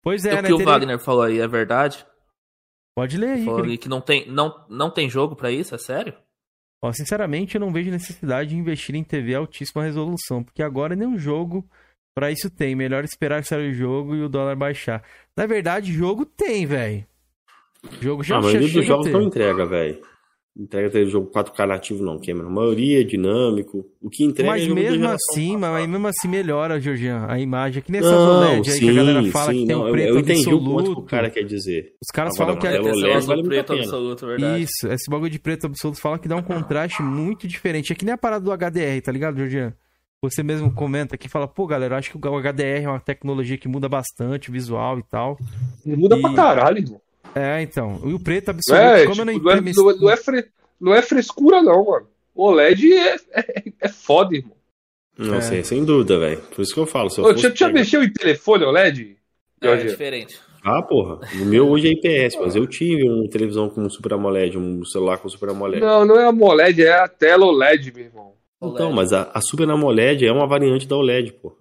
Pois 0.00 0.24
é, 0.24 0.38
o 0.38 0.42
né? 0.42 0.52
O 0.52 0.56
que 0.56 0.62
o 0.62 0.64
Wagner 0.64 1.00
falou 1.00 1.24
aí 1.24 1.40
é 1.40 1.48
verdade? 1.48 2.06
Pode 2.96 3.18
ler 3.18 3.30
aí. 3.30 3.44
Falou 3.44 3.76
que 3.76 3.88
não 3.88 4.00
tem, 4.00 4.30
não, 4.30 4.64
não 4.68 4.92
tem 4.92 5.10
jogo 5.10 5.34
para 5.34 5.50
isso, 5.50 5.74
é 5.74 5.78
sério? 5.78 6.14
Ó, 6.80 6.92
sinceramente, 6.92 7.56
eu 7.56 7.60
não 7.60 7.72
vejo 7.72 7.90
necessidade 7.90 8.50
de 8.50 8.56
investir 8.56 8.94
em 8.94 9.02
TV 9.02 9.34
altíssima 9.34 9.82
resolução, 9.82 10.44
porque 10.44 10.62
agora 10.62 10.94
nenhum 10.94 11.18
jogo 11.18 11.68
Pra 12.14 12.30
isso 12.30 12.50
tem. 12.50 12.74
Melhor 12.74 13.04
esperar 13.04 13.44
sair 13.44 13.70
o 13.70 13.74
jogo 13.74 14.14
e 14.16 14.22
o 14.22 14.28
dólar 14.28 14.56
baixar. 14.56 15.02
Na 15.36 15.46
verdade, 15.46 15.92
jogo 15.92 16.24
tem, 16.26 16.66
velho. 16.66 17.04
Jogo 18.00 18.22
já 18.22 18.36
A 18.36 18.40
maioria 18.42 18.66
chega 18.68 18.78
dos 18.80 18.86
jogos 18.86 19.10
não 19.10 19.22
entrega, 19.22 19.64
velho. 19.64 19.98
Entrega 20.58 20.88
aquele 20.88 21.06
jogo 21.08 21.30
4K 21.30 21.64
nativo, 21.64 22.04
não, 22.04 22.18
Cameron. 22.20 22.48
A 22.48 22.50
maioria 22.50 23.00
é 23.00 23.04
dinâmico. 23.04 23.86
O 24.02 24.10
que 24.10 24.24
entrega 24.24 24.50
é 24.50 24.52
Mas 24.52 24.62
jogo 24.64 24.74
da 24.74 24.90
mesmo 24.90 25.06
assim, 25.06 25.52
passada. 25.54 25.72
mas 25.72 25.88
mesmo 25.88 26.06
assim 26.08 26.28
melhora, 26.28 26.80
Georgian, 26.80 27.24
a 27.28 27.38
imagem. 27.38 27.78
É 27.78 27.82
Que 27.82 27.92
nem 27.92 28.02
OLED 28.02 28.68
aí 28.68 28.76
sim, 28.76 28.80
que 28.80 28.90
a 28.90 28.92
galera 28.92 29.22
fala 29.30 29.52
sim, 29.52 29.60
que 29.60 29.66
tem 29.68 29.76
não, 29.76 29.84
um 29.84 29.86
eu- 29.86 29.92
preto 29.92 30.08
eu 30.08 30.18
entendi 30.18 30.48
o 30.52 30.58
ponto 30.58 30.64
que 30.66 30.72
absoluto. 30.80 31.00
o 31.00 31.04
cara 31.04 31.30
quer 31.30 31.44
dizer. 31.44 31.94
Os 32.02 32.08
caras 32.12 32.34
Agora, 32.34 32.60
falam 32.60 32.60
que 32.60 32.66
é... 32.66 32.82
Tem 32.82 32.92
OLED 32.92 33.26
vale 33.26 33.42
preto 33.44 33.72
absoluto, 33.72 34.26
verdade. 34.26 34.62
Isso, 34.64 34.88
esse 34.92 35.08
bagulho 35.10 35.30
de 35.30 35.38
preto 35.38 35.66
absoluto 35.68 36.00
fala 36.00 36.18
que 36.18 36.28
dá 36.28 36.36
um 36.36 36.42
contraste 36.42 37.00
muito 37.00 37.46
diferente. 37.46 37.92
É 37.92 37.96
que 37.96 38.04
nem 38.04 38.12
a 38.12 38.18
parada 38.18 38.44
do 38.44 38.50
HDR, 38.52 39.00
tá 39.02 39.12
ligado, 39.12 39.36
Georgian? 39.38 39.72
Você 40.22 40.42
mesmo 40.42 40.70
comenta 40.70 41.14
aqui, 41.14 41.30
fala, 41.30 41.48
pô, 41.48 41.66
galera, 41.66 41.96
acho 41.96 42.10
que 42.10 42.16
o 42.18 42.36
HDR 42.38 42.84
é 42.84 42.88
uma 42.88 43.00
tecnologia 43.00 43.56
que 43.56 43.66
muda 43.66 43.88
bastante 43.88 44.50
o 44.50 44.52
visual 44.52 44.98
e 44.98 45.02
tal. 45.02 45.38
Muda 45.84 46.14
E- 46.18 46.20
pra 46.20 46.34
caralho, 46.34 46.78
irmão. 46.78 47.00
É, 47.34 47.62
então. 47.62 47.98
E 48.04 48.12
o 48.12 48.20
preto 48.20 48.48
Não 48.48 48.54
absoluto, 48.54 48.82
é, 48.84 49.06
como 49.06 49.20
eu 49.22 49.24
não 49.24 49.32
tipo, 49.32 49.44
não, 49.46 49.52
é, 49.52 49.58
imprimo 49.58 49.82
não, 49.82 49.90
é- 49.90 49.94
não 49.96 50.10
é 50.10 50.16
fre- 50.18 50.48
não 50.78 50.94
é 50.94 51.00
frescura, 51.00 51.62
não, 51.62 51.86
mano. 51.86 52.06
O 52.34 52.44
OLED 52.48 52.92
é, 52.92 53.16
é, 53.32 53.62
é 53.80 53.88
foda, 53.88 54.36
irmão. 54.36 54.52
Não 55.16 55.36
É. 55.36 55.40
sei, 55.40 55.64
sem 55.64 55.84
dúvida, 55.86 56.18
velho. 56.18 56.40
Por 56.54 56.60
isso 56.60 56.74
que 56.74 56.80
eu 56.80 56.86
falo. 56.86 57.08
Se 57.08 57.18
eu 57.18 57.24
Ô, 57.24 57.32
fosse 57.32 57.54
já, 57.56 57.70
mexeu 57.70 58.02
em 58.04 58.12
telefone 58.12 58.64
OLED? 58.64 59.16
É, 59.62 59.66
Jorge? 59.68 59.86
diferente. 59.88 60.38
Ah, 60.62 60.82
porra. 60.82 61.20
O 61.40 61.44
meu 61.46 61.66
hoje 61.70 61.88
é 61.88 61.92
IPS, 61.92 62.36
mas 62.38 62.54
eu 62.56 62.66
tive 62.66 63.08
uma 63.08 63.26
televisão 63.30 63.70
com 63.70 63.88
Super 63.88 64.12
AMOLED, 64.14 64.58
um 64.58 64.84
celular 64.84 65.16
com 65.16 65.28
Super 65.30 65.48
AMOLED. 65.50 65.80
Não, 65.80 66.04
não 66.04 66.20
é 66.20 66.24
a 66.24 66.28
AMOLED, 66.28 66.82
é 66.84 66.92
a 66.92 67.08
tela 67.08 67.46
OLED, 67.46 67.90
meu 67.94 68.04
irmão. 68.04 68.32
Então, 68.62 68.92
mas 68.92 69.12
a, 69.12 69.30
a 69.32 69.40
Super 69.40 69.68
AMOLED 69.70 70.26
é 70.26 70.32
uma 70.32 70.46
variante 70.46 70.86
da 70.86 70.96
OLED, 70.96 71.32
pô. 71.32 71.56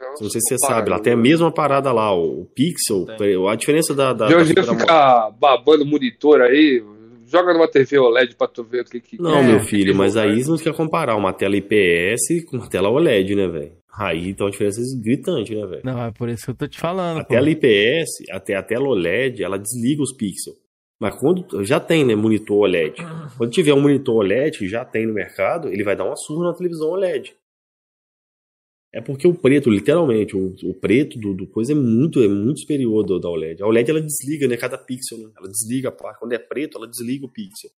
Não 0.00 0.28
sei 0.28 0.40
se 0.40 0.56
você 0.56 0.58
sabe, 0.58 0.88
ela 0.90 1.00
tem 1.00 1.12
a 1.12 1.16
mesma 1.16 1.52
parada 1.52 1.92
lá, 1.92 2.14
o 2.14 2.46
Pixel, 2.54 3.06
a 3.48 3.54
diferença 3.54 3.94
da, 3.94 4.12
da, 4.12 4.26
da 4.26 4.30
Jorge 4.30 4.52
AMOLED. 4.56 4.80
ficar 4.80 5.30
babando 5.30 5.84
monitor 5.84 6.40
aí, 6.42 6.82
joga 7.26 7.52
numa 7.52 7.68
TV 7.68 7.98
OLED 7.98 8.34
pra 8.36 8.48
tu 8.48 8.64
ver 8.64 8.82
o 8.82 8.84
que 8.84 9.00
que... 9.00 9.20
Não, 9.20 9.38
É, 9.38 9.42
meu 9.42 9.60
filho, 9.60 9.94
mas 9.94 10.16
aí 10.16 10.42
você 10.42 10.50
não 10.50 10.58
quer 10.58 10.74
comparar 10.74 11.16
uma 11.16 11.32
tela 11.32 11.56
IPS 11.56 12.44
com 12.48 12.56
uma 12.56 12.68
tela 12.68 12.88
OLED, 12.88 13.34
né, 13.34 13.46
velho? 13.48 13.72
Aí 13.92 14.30
então 14.30 14.46
a 14.46 14.50
diferença 14.50 14.80
é 14.80 15.02
gritante, 15.02 15.54
né, 15.54 15.66
velho? 15.66 15.82
Não, 15.84 16.02
é 16.02 16.10
por 16.12 16.28
isso 16.28 16.44
que 16.44 16.50
eu 16.50 16.54
tô 16.54 16.66
te 16.66 16.78
falando. 16.78 17.20
A 17.20 17.24
pô. 17.24 17.28
tela 17.28 17.50
IPS, 17.50 18.30
até 18.30 18.54
a 18.54 18.62
tela 18.62 18.88
OLED, 18.88 19.42
ela 19.42 19.58
desliga 19.58 20.02
os 20.02 20.14
pixels. 20.16 20.56
Mas 21.00 21.18
quando 21.18 21.64
já 21.64 21.80
tem, 21.80 22.04
né, 22.04 22.14
monitor 22.14 22.58
OLED. 22.58 22.96
Quando 23.38 23.50
tiver 23.50 23.72
um 23.72 23.80
monitor 23.80 24.16
OLED 24.16 24.58
que 24.58 24.68
já 24.68 24.84
tem 24.84 25.06
no 25.06 25.14
mercado, 25.14 25.68
ele 25.68 25.82
vai 25.82 25.96
dar 25.96 26.04
uma 26.04 26.16
surra 26.16 26.48
na 26.48 26.54
televisão 26.54 26.90
OLED. 26.90 27.34
É 28.92 29.00
porque 29.00 29.26
o 29.26 29.32
preto, 29.32 29.70
literalmente, 29.70 30.36
o, 30.36 30.54
o 30.64 30.74
preto 30.74 31.18
do, 31.18 31.32
do 31.32 31.46
coisa 31.46 31.72
é 31.72 31.74
muito, 31.74 32.20
é 32.20 32.28
muito 32.28 32.60
superior 32.60 33.04
do, 33.04 33.18
da 33.18 33.30
OLED. 33.30 33.62
A 33.62 33.66
OLED 33.66 33.90
ela 33.90 34.02
desliga, 34.02 34.46
né, 34.46 34.56
cada 34.56 34.76
pixel, 34.76 35.18
né? 35.18 35.30
Ela 35.36 35.48
desliga 35.48 35.88
a. 35.88 36.14
Quando 36.14 36.32
é 36.32 36.38
preto, 36.38 36.76
ela 36.76 36.88
desliga 36.88 37.24
o 37.24 37.32
pixel. 37.32 37.70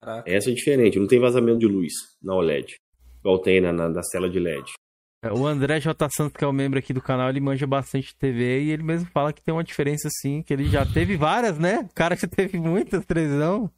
Caraca. 0.00 0.30
Essa 0.30 0.50
é 0.50 0.54
diferente, 0.54 0.98
não 0.98 1.08
tem 1.08 1.18
vazamento 1.18 1.58
de 1.58 1.66
luz 1.66 1.92
na 2.22 2.36
OLED. 2.36 2.76
Igual 3.20 3.40
tem 3.40 3.60
na, 3.60 3.72
na, 3.72 3.88
nas 3.88 4.06
telas 4.08 4.30
de 4.30 4.38
LED. 4.38 4.74
É, 5.22 5.32
O 5.32 5.46
André 5.46 5.80
J. 5.80 6.08
Santos, 6.10 6.32
que 6.36 6.44
é 6.44 6.46
o 6.46 6.52
membro 6.52 6.78
aqui 6.78 6.92
do 6.92 7.00
canal, 7.02 7.28
ele 7.28 7.40
manja 7.40 7.66
bastante 7.66 8.14
TV 8.16 8.62
e 8.62 8.70
ele 8.70 8.82
mesmo 8.82 9.08
fala 9.12 9.32
que 9.32 9.42
tem 9.42 9.52
uma 9.52 9.64
diferença 9.64 10.08
assim, 10.08 10.42
que 10.42 10.52
ele 10.52 10.66
já 10.68 10.86
teve 10.86 11.16
várias, 11.16 11.58
né? 11.58 11.86
O 11.90 11.94
cara 11.94 12.14
já 12.16 12.28
teve 12.28 12.58
muitas 12.58 13.04
televisão. 13.04 13.70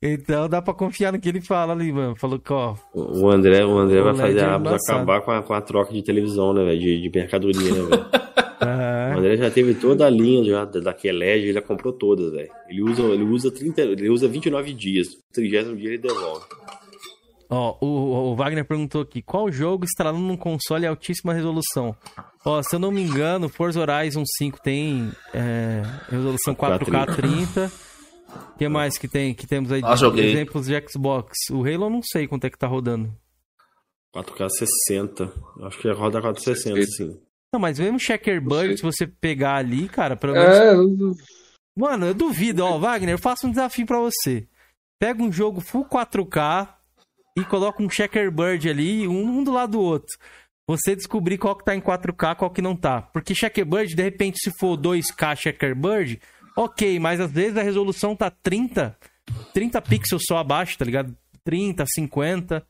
Então 0.00 0.48
dá 0.48 0.60
pra 0.60 0.74
confiar 0.74 1.12
no 1.12 1.20
que 1.20 1.28
ele 1.28 1.40
fala 1.40 1.72
ali, 1.74 1.92
mano. 1.92 2.16
Falou 2.16 2.38
que, 2.38 2.52
ó, 2.52 2.74
O 2.94 3.28
André, 3.30 3.64
o 3.64 3.78
André 3.78 4.00
O 4.00 4.04
vai 4.04 4.14
fazer 4.16 4.38
é 4.38 4.44
a 4.44 4.56
acabar 4.56 5.20
com 5.20 5.30
a, 5.30 5.42
com 5.42 5.52
a 5.54 5.60
troca 5.60 5.92
de 5.92 6.02
televisão, 6.02 6.52
né, 6.52 6.64
velho? 6.64 6.80
De, 6.80 7.02
de 7.02 7.10
mercadoria, 7.18 7.60
né, 7.72 7.82
velho? 7.82 8.06
ah, 8.60 9.12
O 9.14 9.18
André 9.18 9.36
já 9.36 9.50
teve 9.50 9.74
toda 9.74 10.06
a 10.06 10.10
linha 10.10 10.42
já 10.42 10.64
da- 10.64 10.96
LED, 11.04 11.44
ele 11.44 11.52
já 11.52 11.62
comprou 11.62 11.92
todas, 11.92 12.32
velho. 12.32 12.48
Ele 12.68 12.82
usa, 12.82 13.02
ele 13.02 13.22
usa 13.22 13.50
30, 13.52 13.80
ele 13.82 14.08
usa 14.08 14.26
29 14.26 14.72
dias. 14.72 15.08
No 15.14 15.20
30 15.34 15.76
dia 15.76 15.88
ele 15.90 15.98
devolve. 15.98 16.46
Ó, 17.54 17.76
o, 17.84 18.30
o 18.32 18.34
Wagner 18.36 18.64
perguntou 18.64 19.02
aqui, 19.02 19.20
qual 19.20 19.52
jogo 19.52 19.84
instalando 19.84 20.18
num 20.20 20.38
console 20.38 20.86
em 20.86 20.88
altíssima 20.88 21.34
resolução? 21.34 21.94
Ó, 22.44 22.62
se 22.62 22.74
eu 22.74 22.78
não 22.78 22.90
me 22.90 23.02
engano, 23.02 23.48
Forza 23.48 23.78
Horizon 23.80 24.22
5 24.38 24.58
tem 24.62 25.12
é, 25.34 25.82
resolução 26.10 26.54
4K 26.54 27.14
30. 27.14 27.70
O 28.54 28.58
que 28.58 28.66
mais 28.68 28.96
que 28.96 29.06
tem? 29.06 29.34
Que 29.34 29.46
temos 29.46 29.70
aí 29.70 29.82
Ah, 29.84 29.92
de 29.94 30.00
joguei. 30.00 30.30
exemplos 30.32 30.66
de 30.66 30.82
Xbox. 30.88 31.36
O 31.50 31.58
Halo 31.64 31.84
eu 31.84 31.90
não 31.90 32.00
sei 32.02 32.26
quanto 32.26 32.46
é 32.46 32.50
que 32.50 32.58
tá 32.58 32.66
rodando. 32.66 33.14
4K 34.14 34.48
60. 34.48 35.30
Eu 35.58 35.66
Acho 35.66 35.78
que 35.78 35.90
roda 35.92 36.20
460, 36.22 36.82
sim. 36.86 37.20
Não, 37.54 37.60
mas 37.60 37.78
mesmo 37.78 38.00
Checkerbird, 38.00 38.68
sei. 38.68 38.76
se 38.78 38.82
você 38.82 39.06
pegar 39.06 39.56
ali, 39.56 39.88
cara, 39.90 40.16
pelo 40.16 40.32
menos 40.32 40.56
É, 40.56 40.74
eu- 40.74 41.14
Mano, 41.76 42.06
eu 42.06 42.14
duvido, 42.14 42.64
ó, 42.64 42.78
Wagner, 42.78 43.14
eu 43.14 43.18
faço 43.18 43.46
um 43.46 43.50
desafio 43.50 43.84
pra 43.86 43.98
você. 43.98 44.46
Pega 44.98 45.22
um 45.22 45.30
jogo 45.32 45.60
full 45.60 45.84
4K 45.86 46.68
e 47.36 47.44
coloca 47.44 47.82
um 47.82 47.88
Checkerbird 47.88 48.68
ali, 48.68 49.06
um, 49.08 49.42
do 49.42 49.52
lado 49.52 49.72
do 49.72 49.80
outro. 49.80 50.16
Você 50.68 50.94
descobrir 50.94 51.38
qual 51.38 51.56
que 51.56 51.64
tá 51.64 51.74
em 51.74 51.80
4K, 51.80 52.36
qual 52.36 52.50
que 52.50 52.62
não 52.62 52.76
tá. 52.76 53.02
Porque 53.02 53.34
Checkerbird, 53.34 53.94
de 53.94 54.02
repente, 54.02 54.38
se 54.38 54.50
for 54.58 54.76
2K 54.76 55.36
Checkerbird, 55.36 56.20
ok, 56.56 56.98
mas 56.98 57.20
às 57.20 57.30
vezes 57.30 57.56
a 57.56 57.62
resolução 57.62 58.14
tá 58.14 58.30
30, 58.30 58.96
30 59.52 59.82
pixels 59.82 60.22
só 60.26 60.38
abaixo, 60.38 60.78
tá 60.78 60.84
ligado? 60.84 61.14
30, 61.44 61.84
50. 61.86 62.64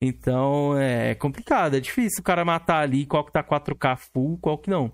Então 0.00 0.76
é 0.76 1.14
complicado, 1.14 1.76
é 1.76 1.80
difícil 1.80 2.20
o 2.20 2.22
cara 2.24 2.44
matar 2.44 2.82
ali 2.82 3.06
qual 3.06 3.24
que 3.24 3.32
tá 3.32 3.42
4K 3.42 3.96
full, 4.12 4.38
qual 4.42 4.58
que 4.58 4.68
não. 4.68 4.92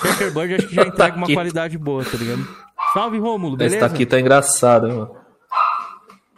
Checkerbird 0.00 0.54
acho 0.54 0.68
que 0.68 0.74
já 0.74 0.82
entrega 0.86 1.16
uma 1.16 1.26
Tá 1.26 1.34
qualidade 1.34 1.76
boa, 1.76 2.04
tá 2.04 2.16
ligado? 2.16 2.46
Salve, 2.94 3.18
Rômulo, 3.18 3.56
Esse 3.56 3.70
beleza? 3.70 3.88
daqui 3.88 4.06
tá 4.06 4.18
engraçado, 4.18 4.88
mano. 4.88 5.19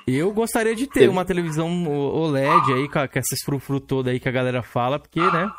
Eu 0.06 0.32
gostaria 0.32 0.74
de 0.74 0.86
ter 0.86 1.00
Teve- 1.00 1.08
uma 1.12 1.24
televisão 1.24 1.86
OLED 1.86 2.72
aí, 2.72 2.88
com 2.88 2.98
a- 2.98 3.08
com 3.08 3.18
essas 3.18 3.38
frufru 3.44 3.80
toda 3.80 4.10
aí 4.10 4.18
que 4.18 4.28
a 4.28 4.32
galera 4.32 4.62
fala, 4.62 4.98
porque, 4.98 5.20
né? 5.20 5.50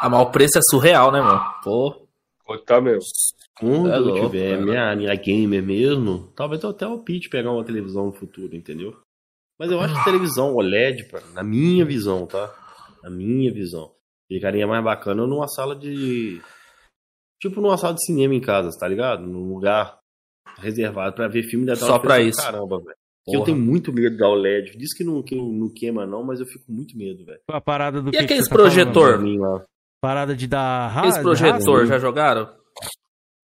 Ah, 0.00 0.08
mas 0.08 0.20
o 0.20 0.26
preço 0.30 0.58
é 0.58 0.60
surreal, 0.70 1.10
né, 1.10 1.20
mano? 1.20 1.40
Pô, 1.62 2.06
Pô, 2.44 2.56
tá 2.58 2.80
mesmo. 2.80 3.02
Quando 3.58 3.90
É 3.92 3.96
eu 3.96 4.00
louco, 4.04 4.26
tiver 4.30 4.52
cara. 4.52 4.62
minha, 4.64 4.96
minha 4.96 5.14
gamer 5.16 5.62
mesmo, 5.62 6.32
talvez 6.34 6.62
eu 6.62 6.70
até 6.70 6.86
opte 6.86 7.28
pegar 7.28 7.50
uma 7.52 7.64
televisão 7.64 8.06
no 8.06 8.12
futuro, 8.12 8.56
entendeu? 8.56 8.96
Mas 9.58 9.70
eu 9.70 9.78
acho 9.80 9.94
que 9.94 10.04
televisão 10.04 10.54
OLED, 10.54 11.04
pra- 11.10 11.20
na 11.34 11.42
minha 11.42 11.84
visão, 11.84 12.26
tá? 12.26 12.54
Na 13.02 13.10
minha 13.10 13.52
visão, 13.52 13.90
ficaria 14.30 14.66
mais 14.66 14.82
bacana 14.82 15.26
numa 15.26 15.46
sala 15.48 15.74
de. 15.76 16.40
Tipo 17.40 17.60
numa 17.60 17.76
sala 17.76 17.94
de 17.94 18.04
cinema 18.06 18.34
em 18.34 18.40
casa, 18.40 18.70
tá 18.78 18.88
ligado? 18.88 19.26
Num 19.26 19.52
lugar 19.52 19.98
reservado 20.58 21.14
pra 21.14 21.28
ver 21.28 21.42
filme 21.42 21.66
da 21.66 21.76
Só 21.76 21.98
pra 21.98 22.18
isso. 22.20 22.40
Caramba, 22.40 22.78
velho. 22.78 22.96
Eu 23.34 23.42
tenho 23.44 23.56
muito 23.58 23.92
medo 23.92 24.16
da 24.16 24.28
OLED. 24.28 24.76
Diz 24.76 24.94
que 24.96 25.04
não, 25.04 25.22
que 25.22 25.34
não, 25.34 25.46
não 25.52 25.68
queima, 25.68 26.06
não, 26.06 26.22
mas 26.24 26.40
eu 26.40 26.46
fico 26.46 26.64
com 26.66 26.72
muito 26.72 26.96
medo, 26.96 27.24
velho. 27.24 27.40
A 27.48 27.60
parada 27.60 28.00
do 28.00 28.08
E 28.08 28.12
que 28.12 28.18
que 28.18 28.24
aqueles 28.24 28.44
você 28.44 28.50
tá 28.50 28.56
projetor? 28.56 29.24
Lá. 29.38 29.64
Parada 30.00 30.34
de 30.36 30.46
dar 30.46 31.04
esse 31.06 31.18
de 31.18 31.22
projetor, 31.24 31.86
já 31.86 31.98
jogaram? 31.98 32.48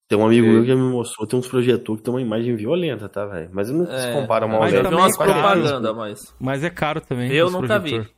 Tem 0.09 0.19
um 0.19 0.27
amigo 0.27 0.47
meu 0.47 0.61
que 0.63 0.69
já 0.69 0.77
me 0.77 0.83
mostrou, 0.83 1.27
tem 1.27 1.39
uns 1.39 1.49
projetores 1.49 2.01
que 2.01 2.05
tem 2.05 2.15
uma 2.15 2.21
imagem 2.21 2.55
violenta, 2.55 3.09
tá, 3.09 3.25
velho? 3.27 3.51
Mas 3.53 3.71
não 3.71 3.87
se 3.87 3.93
É, 3.93 4.13
compara 4.13 4.47
uma 4.47 4.59
OLED. 4.59 4.77
vi 4.77 4.83
também 4.83 4.99
umas 5.01 5.15
é 5.15 5.19
caro. 5.19 5.33
propagandas, 5.33 5.97
mas... 5.97 6.35
Mas 6.39 6.63
é 6.63 6.71
caro 6.71 7.01
também. 7.01 7.33
Eu 7.33 7.51
nunca 7.51 7.81
projetor. 7.81 8.05
vi. 8.05 8.11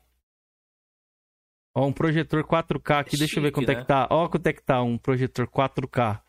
Ó, 1.75 1.87
um 1.87 1.93
projetor 1.93 2.43
4K 2.45 2.99
aqui, 3.01 3.17
É 3.17 3.19
deixa 3.19 3.39
eu 3.39 3.43
ver 3.43 3.53
quanto 3.53 3.71
é 3.71 3.75
né? 3.75 3.81
que 3.83 3.87
tá. 3.87 4.07
Ó, 4.11 4.29
quanto 4.29 4.47
é 4.47 4.53
que 4.53 4.63
tá 4.63 4.83
um 4.83 4.99
projetor 4.99 5.47
4K. 5.49 6.21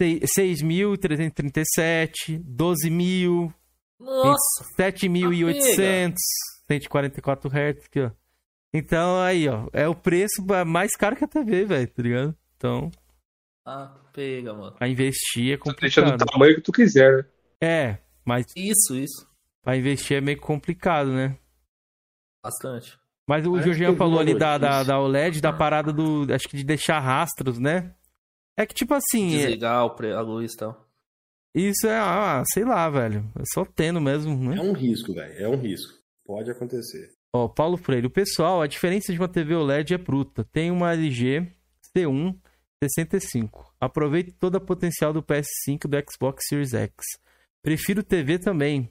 Sei- 0.00 0.20
6.337, 0.20 2.38
12.000, 2.42 3.52
Nossa! 4.00 4.64
7.800, 4.76 6.14
144 6.68 7.48
Hz 7.50 7.84
aqui, 7.86 8.00
ó. 8.00 8.10
Então, 8.72 9.20
aí, 9.20 9.48
ó, 9.48 9.68
é 9.72 9.88
o 9.88 9.94
preço 9.94 10.44
mais 10.66 10.96
caro 10.96 11.14
que 11.16 11.24
a 11.24 11.28
TV, 11.28 11.64
velho, 11.64 11.88
tá 11.88 12.02
ligado? 12.02 12.36
Então, 12.56 12.90
Ah, 13.64 13.94
pega, 14.12 14.52
mano. 14.52 14.72
pra 14.76 14.88
investir 14.88 15.54
é 15.54 15.56
Tu 15.56 15.72
deixa 15.80 16.00
do 16.02 16.06
complicado. 16.10 16.28
tamanho 16.30 16.54
que 16.56 16.60
tu 16.60 16.72
quiser, 16.72 17.16
né? 17.16 17.24
É, 17.62 17.98
mas 18.24 18.46
Isso, 18.56 18.94
isso. 18.96 19.28
pra 19.62 19.76
investir 19.76 20.16
é 20.16 20.20
meio 20.20 20.40
complicado, 20.40 21.12
né? 21.12 21.38
Bastante. 22.44 22.98
Mas 23.26 23.46
o 23.46 23.58
Jorginho 23.62 23.96
falou 23.96 24.14
uma 24.16 24.20
ali 24.20 24.36
da, 24.36 24.58
da, 24.58 24.82
da 24.82 25.00
OLED, 25.00 25.40
da 25.40 25.50
parada 25.50 25.90
do. 25.90 26.26
Acho 26.34 26.46
que 26.46 26.58
de 26.58 26.64
deixar 26.64 27.00
rastros, 27.00 27.58
né? 27.58 27.94
É 28.54 28.66
que, 28.66 28.74
tipo 28.74 28.92
assim, 28.92 29.34
é- 29.36 29.38
Desligar 29.46 29.82
o 29.86 29.90
pre- 29.94 30.12
a 30.12 30.20
luz 30.20 30.52
e 30.52 30.56
tal. 30.58 30.83
Isso 31.54 31.86
é, 31.86 31.96
ah, 31.96 32.42
sei 32.52 32.64
lá, 32.64 32.88
velho. 32.90 33.24
É 33.38 33.42
só 33.52 33.64
tendo 33.64 34.00
mesmo, 34.00 34.36
né? 34.36 34.56
É 34.56 34.60
um 34.60 34.72
risco, 34.72 35.14
velho. 35.14 35.32
É 35.38 35.48
um 35.48 35.56
risco. 35.56 35.92
Pode 36.26 36.50
acontecer. 36.50 37.12
Ó, 37.34 37.48
Paulo 37.48 37.76
Freire, 37.76 38.06
o 38.06 38.10
pessoal, 38.10 38.62
a 38.62 38.66
diferença 38.66 39.12
de 39.12 39.18
uma 39.18 39.28
TV 39.28 39.54
OLED 39.54 39.94
é 39.94 39.98
bruta. 39.98 40.44
Tem 40.44 40.70
uma 40.70 40.92
LG 40.92 41.46
C1 41.96 42.36
65. 42.82 43.74
Aproveite 43.80 44.32
todo 44.32 44.56
o 44.56 44.60
potencial 44.60 45.12
do 45.12 45.22
PS5 45.22 45.84
e 45.84 45.88
do 45.88 46.04
Xbox 46.10 46.44
Series 46.48 46.74
X. 46.74 46.94
Prefiro 47.62 48.02
TV 48.02 48.38
também. 48.38 48.88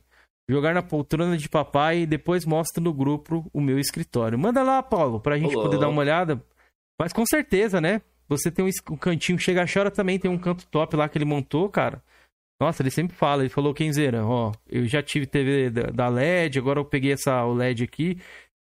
Jogar 0.50 0.74
na 0.74 0.82
poltrona 0.82 1.38
de 1.38 1.48
papai 1.48 2.00
e 2.00 2.06
depois 2.06 2.46
mostro 2.46 2.84
no 2.84 2.94
grupo 2.94 3.50
o 3.54 3.62
meu 3.62 3.80
escritório. 3.80 4.38
Manda 4.38 4.62
lá, 4.62 4.84
Paulo, 4.84 5.20
pra 5.20 5.38
gente 5.38 5.56
Olá. 5.56 5.66
poder 5.66 5.80
dar 5.80 5.90
uma 5.90 6.02
olhada. 6.02 6.44
Mas 7.00 7.14
com 7.14 7.26
certeza, 7.26 7.80
né? 7.80 8.02
Você 8.28 8.52
tem 8.52 8.66
um, 8.66 8.94
um 8.94 8.98
cantinho 8.98 9.40
Chega 9.40 9.66
Chora 9.72 9.92
também 9.92 10.20
tem 10.20 10.30
um 10.30 10.38
canto 10.38 10.68
top 10.68 10.96
lá 10.96 11.08
que 11.08 11.18
ele 11.18 11.26
montou, 11.26 11.70
cara. 11.70 12.04
Nossa, 12.60 12.82
ele 12.82 12.92
sempre 12.92 13.16
fala, 13.16 13.42
ele 13.44 13.50
falou, 13.50 13.74
Kenzeira, 13.74 14.26
ó, 14.26 14.52
eu 14.70 14.86
já 14.88 15.02
tive 15.04 15.26
TV 15.26 15.70
da 15.70 16.08
LED, 16.08 16.60
agora 16.60 16.80
eu 16.80 16.86
peguei 16.86 17.12
essa 17.12 17.44
OLED 17.44 17.84
aqui 17.84 18.18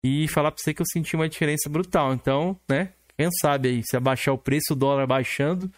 e 0.05 0.29
falar 0.29 0.53
pra 0.53 0.63
você 0.63 0.73
que 0.73 0.81
eu 0.81 0.87
senti 0.87 1.17
uma 1.17 1.29
diferença 1.29 1.69
brutal. 1.69 2.13
Então, 2.13 2.59
né, 2.69 2.93
quem 3.17 3.29
sabe 3.41 3.69
aí, 3.69 3.83
se 3.83 3.97
abaixar 3.97 4.35
o 4.35 4.39
preço, 4.39 4.73
o 4.73 4.77
dólar 4.77 5.07
baixando 5.07 5.71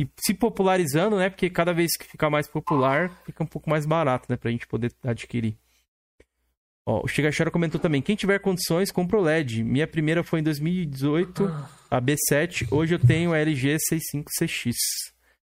e 0.00 0.08
se 0.18 0.32
popularizando, 0.32 1.16
né, 1.16 1.28
porque 1.28 1.50
cada 1.50 1.74
vez 1.74 1.90
que 1.98 2.06
fica 2.06 2.30
mais 2.30 2.48
popular, 2.48 3.10
fica 3.26 3.42
um 3.42 3.46
pouco 3.46 3.68
mais 3.68 3.84
barato, 3.84 4.26
né, 4.30 4.36
pra 4.36 4.50
gente 4.50 4.66
poder 4.66 4.92
adquirir. 5.02 5.56
Ó, 6.86 7.02
o 7.04 7.08
Chigachara 7.08 7.50
comentou 7.50 7.78
também, 7.78 8.00
quem 8.00 8.16
tiver 8.16 8.38
condições, 8.38 8.90
compra 8.90 9.18
o 9.18 9.20
LED. 9.20 9.62
Minha 9.62 9.86
primeira 9.86 10.24
foi 10.24 10.40
em 10.40 10.42
2018, 10.42 11.44
a 11.90 12.00
B7, 12.00 12.66
hoje 12.70 12.94
eu 12.94 12.98
tenho 12.98 13.34
a 13.34 13.38
LG 13.38 13.76
65CX, 13.92 14.72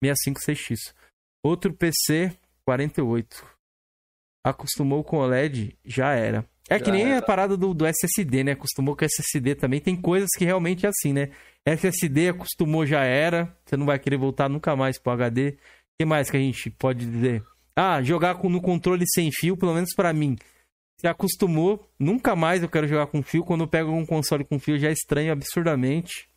65CX. 0.02 0.93
Outro 1.42 1.72
PC 1.72 2.36
48. 2.64 3.44
Acostumou 4.44 5.02
com 5.02 5.18
OLED, 5.18 5.76
já 5.84 6.12
era. 6.12 6.48
É 6.68 6.78
já 6.78 6.84
que 6.84 6.90
nem 6.90 7.02
era. 7.02 7.18
a 7.18 7.22
parada 7.22 7.56
do, 7.56 7.74
do, 7.74 7.84
SSD, 7.84 8.44
né? 8.44 8.52
Acostumou 8.52 8.94
com 8.94 9.04
SSD 9.04 9.54
também. 9.56 9.80
Tem 9.80 10.00
coisas 10.00 10.28
que 10.36 10.44
realmente 10.44 10.86
é 10.86 10.88
assim, 10.88 11.12
né? 11.12 11.30
SSD 11.66 12.28
acostumou, 12.28 12.86
já 12.86 13.04
era. 13.04 13.54
Você 13.64 13.76
não 13.76 13.86
vai 13.86 13.98
querer 13.98 14.16
voltar 14.16 14.48
nunca 14.48 14.76
mais 14.76 14.98
pro 14.98 15.12
HD. 15.12 15.50
O 15.50 15.56
que 15.98 16.04
mais 16.06 16.30
que 16.30 16.36
a 16.36 16.40
gente 16.40 16.70
pode 16.70 17.04
dizer? 17.04 17.44
Ah, 17.74 18.02
jogar 18.02 18.36
com, 18.36 18.48
no 18.48 18.62
controle 18.62 19.04
sem 19.08 19.30
fio, 19.32 19.56
pelo 19.56 19.74
menos 19.74 19.94
para 19.94 20.12
mim. 20.12 20.36
Se 21.00 21.08
acostumou, 21.08 21.90
nunca 21.98 22.36
mais 22.36 22.62
eu 22.62 22.68
quero 22.68 22.86
jogar 22.86 23.06
com 23.06 23.22
fio. 23.22 23.44
Quando 23.44 23.62
eu 23.62 23.68
pego 23.68 23.90
um 23.90 24.06
console 24.06 24.44
com 24.44 24.58
fio, 24.58 24.78
já 24.78 24.88
é 24.88 24.92
estranho 24.92 25.32
absurdamente. 25.32 26.30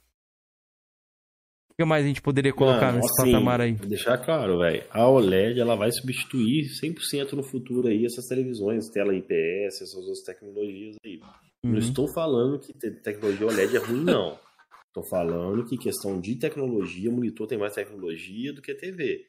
O 1.74 1.76
que 1.76 1.86
mais 1.86 2.06
a 2.06 2.08
gente 2.08 2.22
poderia 2.22 2.54
colocar 2.54 2.92
Mano, 2.92 2.98
nesse 2.98 3.20
assim, 3.20 3.32
patamar 3.32 3.60
aí? 3.60 3.72
Deixar 3.74 4.16
claro, 4.20 4.60
velho. 4.60 4.84
A 4.92 5.08
OLED 5.08 5.60
ela 5.60 5.76
vai 5.76 5.92
substituir 5.92 6.68
100% 6.68 7.34
no 7.34 7.42
futuro 7.42 7.88
aí 7.88 8.06
essas 8.06 8.28
televisões, 8.28 8.90
tela 8.90 9.16
IPS, 9.16 9.82
essas 9.82 9.96
outras 9.96 10.22
tecnologias 10.22 10.96
aí. 11.04 11.20
Uhum. 11.66 11.72
Não 11.72 11.80
estou 11.80 12.08
falando 12.14 12.60
que 12.60 12.74
tecnologia 12.74 13.48
OLED 13.48 13.76
é 13.76 13.80
ruim, 13.80 14.04
não. 14.04 14.38
Estou 14.86 15.04
falando 15.04 15.66
que 15.66 15.76
questão 15.76 16.22
de 16.22 16.36
tecnologia, 16.36 17.10
monitor 17.10 17.48
tem 17.48 17.58
mais 17.58 17.74
tecnologia 17.74 18.54
do 18.54 18.62
que 18.62 18.76
TV. 18.76 19.26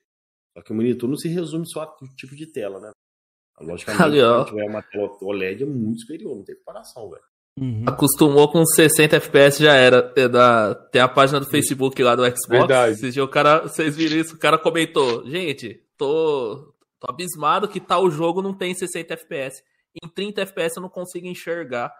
Só 0.54 0.62
que 0.62 0.70
o 0.70 0.74
monitor 0.74 1.08
não 1.08 1.16
se 1.16 1.28
resume 1.28 1.66
só 1.66 1.80
a 1.80 1.96
tipo 2.14 2.36
de 2.36 2.46
tela, 2.46 2.78
né? 2.78 2.90
Logicamente, 3.58 4.20
se 4.44 4.50
tiver 4.50 4.68
uma 4.68 4.82
tela 4.82 5.16
OLED 5.22 5.62
é 5.62 5.66
muito 5.66 6.00
superior, 6.02 6.36
não 6.36 6.44
tem 6.44 6.56
comparação, 6.56 7.08
velho. 7.08 7.24
Uhum. 7.56 7.84
Acostumou 7.86 8.50
com 8.50 8.64
60 8.66 9.16
FPS 9.16 9.62
já 9.62 9.74
era. 9.74 10.12
É 10.16 10.28
da, 10.28 10.74
tem 10.74 11.00
a 11.00 11.08
página 11.08 11.38
do 11.38 11.46
Facebook 11.46 12.02
lá 12.02 12.16
do 12.16 12.24
Xbox. 12.24 12.48
Verdade. 12.48 12.92
Esse 12.94 13.10
dia 13.12 13.22
o 13.22 13.28
cara, 13.28 13.60
vocês 13.60 13.96
viram 13.96 14.16
isso? 14.16 14.34
O 14.34 14.38
cara 14.38 14.58
comentou: 14.58 15.24
Gente, 15.28 15.80
tô, 15.96 16.74
tô 16.98 17.06
abismado 17.08 17.68
que 17.68 17.80
tal 17.80 18.10
jogo 18.10 18.42
não 18.42 18.52
tem 18.52 18.74
60 18.74 19.14
FPS. 19.14 19.62
Em 20.02 20.08
30 20.08 20.42
FPS 20.42 20.76
eu 20.76 20.82
não 20.82 20.88
consigo 20.88 21.26
enxergar. 21.28 21.94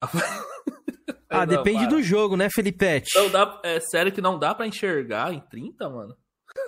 ah, 0.00 0.08
não, 1.44 1.46
depende 1.46 1.86
para. 1.86 1.88
do 1.88 2.02
jogo, 2.02 2.36
né, 2.36 2.48
Felipe? 2.48 3.02
Não 3.16 3.28
dá, 3.28 3.60
é 3.64 3.80
sério 3.80 4.12
que 4.12 4.20
não 4.20 4.38
dá 4.38 4.54
para 4.54 4.68
enxergar 4.68 5.32
em 5.34 5.40
30, 5.40 5.90
mano? 5.90 6.16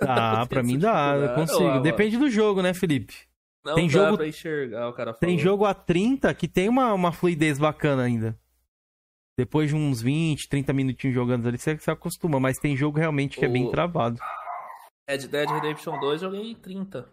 Ah, 0.01 0.45
pra 0.49 0.61
mim 0.61 0.77
dá, 0.77 1.15
eu 1.15 1.33
consigo. 1.35 1.79
Depende 1.79 2.17
do 2.17 2.29
jogo, 2.29 2.61
né, 2.61 2.73
Felipe? 2.73 3.28
Não 3.65 3.75
tem 3.75 3.87
dá 3.87 3.93
jogo, 3.93 4.17
pra 4.17 4.27
enxergar, 4.27 4.89
o 4.89 4.93
cara 4.93 5.13
falou. 5.13 5.19
Tem 5.19 5.37
jogo 5.37 5.65
a 5.65 5.73
30 5.73 6.33
que 6.33 6.47
tem 6.47 6.69
uma, 6.69 6.93
uma 6.93 7.11
fluidez 7.11 7.59
bacana 7.59 8.03
ainda. 8.03 8.37
Depois 9.37 9.69
de 9.69 9.75
uns 9.75 10.01
20, 10.01 10.49
30 10.49 10.73
minutinhos 10.73 11.15
jogando 11.15 11.47
ali, 11.47 11.57
você 11.57 11.77
se 11.77 11.89
acostuma, 11.89 12.39
mas 12.39 12.57
tem 12.57 12.75
jogo 12.75 12.99
realmente 12.99 13.37
que 13.37 13.45
o... 13.45 13.47
é 13.47 13.49
bem 13.49 13.69
travado. 13.69 14.19
Red 15.09 15.27
Dead 15.27 15.49
Redemption 15.49 15.99
2 15.99 16.21
joguei 16.21 16.51
em 16.51 16.55
30. 16.55 17.07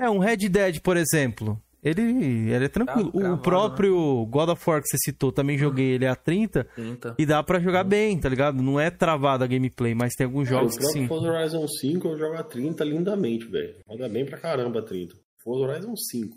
É, 0.00 0.10
um 0.10 0.18
Red 0.18 0.48
Dead, 0.48 0.80
por 0.80 0.96
exemplo. 0.96 1.60
Ele, 1.84 2.50
ele 2.50 2.64
é 2.64 2.68
tranquilo. 2.68 3.10
o 3.14 3.38
próprio 3.38 4.24
né? 4.24 4.26
God 4.30 4.48
of 4.48 4.70
War 4.70 4.80
que 4.80 4.88
você 4.88 4.96
citou, 4.98 5.30
também 5.30 5.58
joguei 5.58 5.92
ele 5.92 6.06
a 6.06 6.16
30, 6.16 6.64
30. 6.64 7.14
e 7.18 7.26
dá 7.26 7.42
para 7.42 7.60
jogar 7.60 7.84
bem, 7.84 8.18
tá 8.18 8.26
ligado? 8.26 8.62
Não 8.62 8.80
é 8.80 8.90
travado 8.90 9.44
a 9.44 9.46
gameplay, 9.46 9.94
mas 9.94 10.14
tem 10.14 10.24
alguns 10.24 10.48
jogos 10.48 10.76
é, 10.76 10.80
que 10.80 10.86
sim. 10.86 11.04
O 11.04 11.08
Forza 11.08 11.30
Horizon 11.30 11.68
5 11.68 12.08
eu 12.08 12.18
jogo 12.18 12.36
a 12.36 12.42
30 12.42 12.82
lindamente, 12.84 13.44
velho. 13.46 13.76
Roda 13.86 14.08
bem 14.08 14.24
pra 14.24 14.38
caramba 14.38 14.80
a 14.80 14.82
30. 14.82 15.14
Forza 15.44 15.64
Horizon 15.64 15.94
5. 15.94 16.36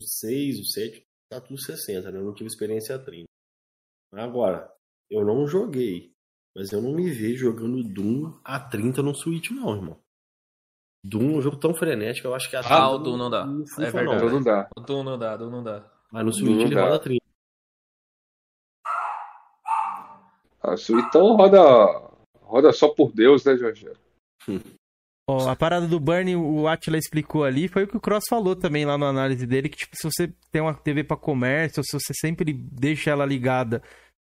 O 0.00 0.04
6, 0.04 0.58
o 0.58 0.64
7, 0.64 1.06
tá 1.30 1.40
tudo 1.40 1.60
60, 1.60 2.10
né? 2.10 2.18
Eu 2.18 2.24
não 2.24 2.34
tive 2.34 2.48
experiência 2.48 2.96
a 2.96 2.98
30. 2.98 3.26
Agora, 4.14 4.72
eu 5.10 5.24
não 5.24 5.46
joguei, 5.46 6.12
mas 6.56 6.72
eu 6.72 6.80
não 6.80 6.92
me 6.92 7.10
vejo 7.10 7.46
jogando 7.46 7.84
Doom 7.84 8.40
a 8.42 8.58
30 8.58 9.02
no 9.02 9.14
Switch, 9.14 9.50
não, 9.50 9.74
irmão. 9.74 10.00
Doom 11.04 11.34
é 11.34 11.36
um 11.38 11.42
jogo 11.42 11.56
tão 11.58 11.74
frenético, 11.74 12.28
eu 12.28 12.34
acho 12.34 12.48
que 12.48 12.56
a 12.56 12.60
Ah, 12.60 12.90
o 12.90 12.98
Doom 12.98 13.16
não 13.16 13.30
dá. 13.30 13.44
Não 13.44 13.64
é 13.78 13.90
verdade. 13.90 14.24
Não, 14.24 14.30
não 14.30 14.42
dá. 14.42 14.70
O 14.76 14.80
Doom 14.80 15.02
não 15.04 15.18
dá, 15.18 15.36
Doom 15.36 15.50
não 15.50 15.62
dá. 15.62 15.92
Mas 16.10 16.24
no 16.24 16.32
Switch 16.32 16.60
ele 16.60 16.74
roda 16.74 16.98
30. 16.98 17.22
Ah, 20.64 20.74
então 20.90 21.34
roda, 21.34 21.60
roda 22.40 22.72
só 22.72 22.88
por 22.88 23.12
Deus, 23.12 23.44
né, 23.44 23.56
Jorge? 23.56 23.90
Ó, 25.28 25.48
a 25.48 25.54
parada 25.54 25.86
do 25.86 26.00
Burn, 26.00 26.34
o 26.34 26.66
Atila 26.66 26.98
explicou 26.98 27.44
ali, 27.44 27.68
foi 27.68 27.84
o 27.84 27.86
que 27.86 27.96
o 27.96 28.00
Cross 28.00 28.24
falou 28.28 28.56
também 28.56 28.84
lá 28.84 28.98
na 28.98 29.06
análise 29.06 29.46
dele, 29.46 29.68
que 29.68 29.76
tipo, 29.78 29.96
se 29.96 30.02
você 30.02 30.32
tem 30.50 30.60
uma 30.60 30.74
TV 30.74 31.04
para 31.04 31.16
comércio, 31.16 31.80
ou 31.80 31.84
se 31.84 31.92
você 31.92 32.12
sempre 32.12 32.52
deixa 32.52 33.10
ela 33.10 33.24
ligada, 33.24 33.80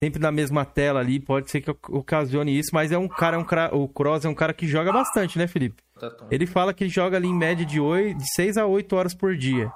sempre 0.02 0.20
na 0.20 0.32
mesma 0.32 0.64
tela 0.64 0.98
ali, 0.98 1.20
pode 1.20 1.48
ser 1.50 1.60
que 1.60 1.70
ocasione 1.90 2.58
isso, 2.58 2.70
mas 2.72 2.90
é 2.90 2.98
um 2.98 3.06
cara, 3.06 3.36
é 3.36 3.40
um, 3.40 3.82
o 3.82 3.88
Cross 3.88 4.24
é 4.24 4.28
um 4.28 4.34
cara 4.34 4.52
que 4.52 4.66
joga 4.66 4.92
bastante, 4.92 5.38
né, 5.38 5.46
Felipe? 5.46 5.80
Tá 5.98 6.10
ele 6.30 6.46
fala 6.46 6.74
que 6.74 6.88
joga 6.88 7.16
ali 7.16 7.28
em 7.28 7.36
média 7.36 7.64
de, 7.64 7.78
8, 7.78 8.18
de 8.18 8.34
6 8.34 8.56
a 8.56 8.66
8 8.66 8.96
horas 8.96 9.14
por 9.14 9.36
dia, 9.36 9.70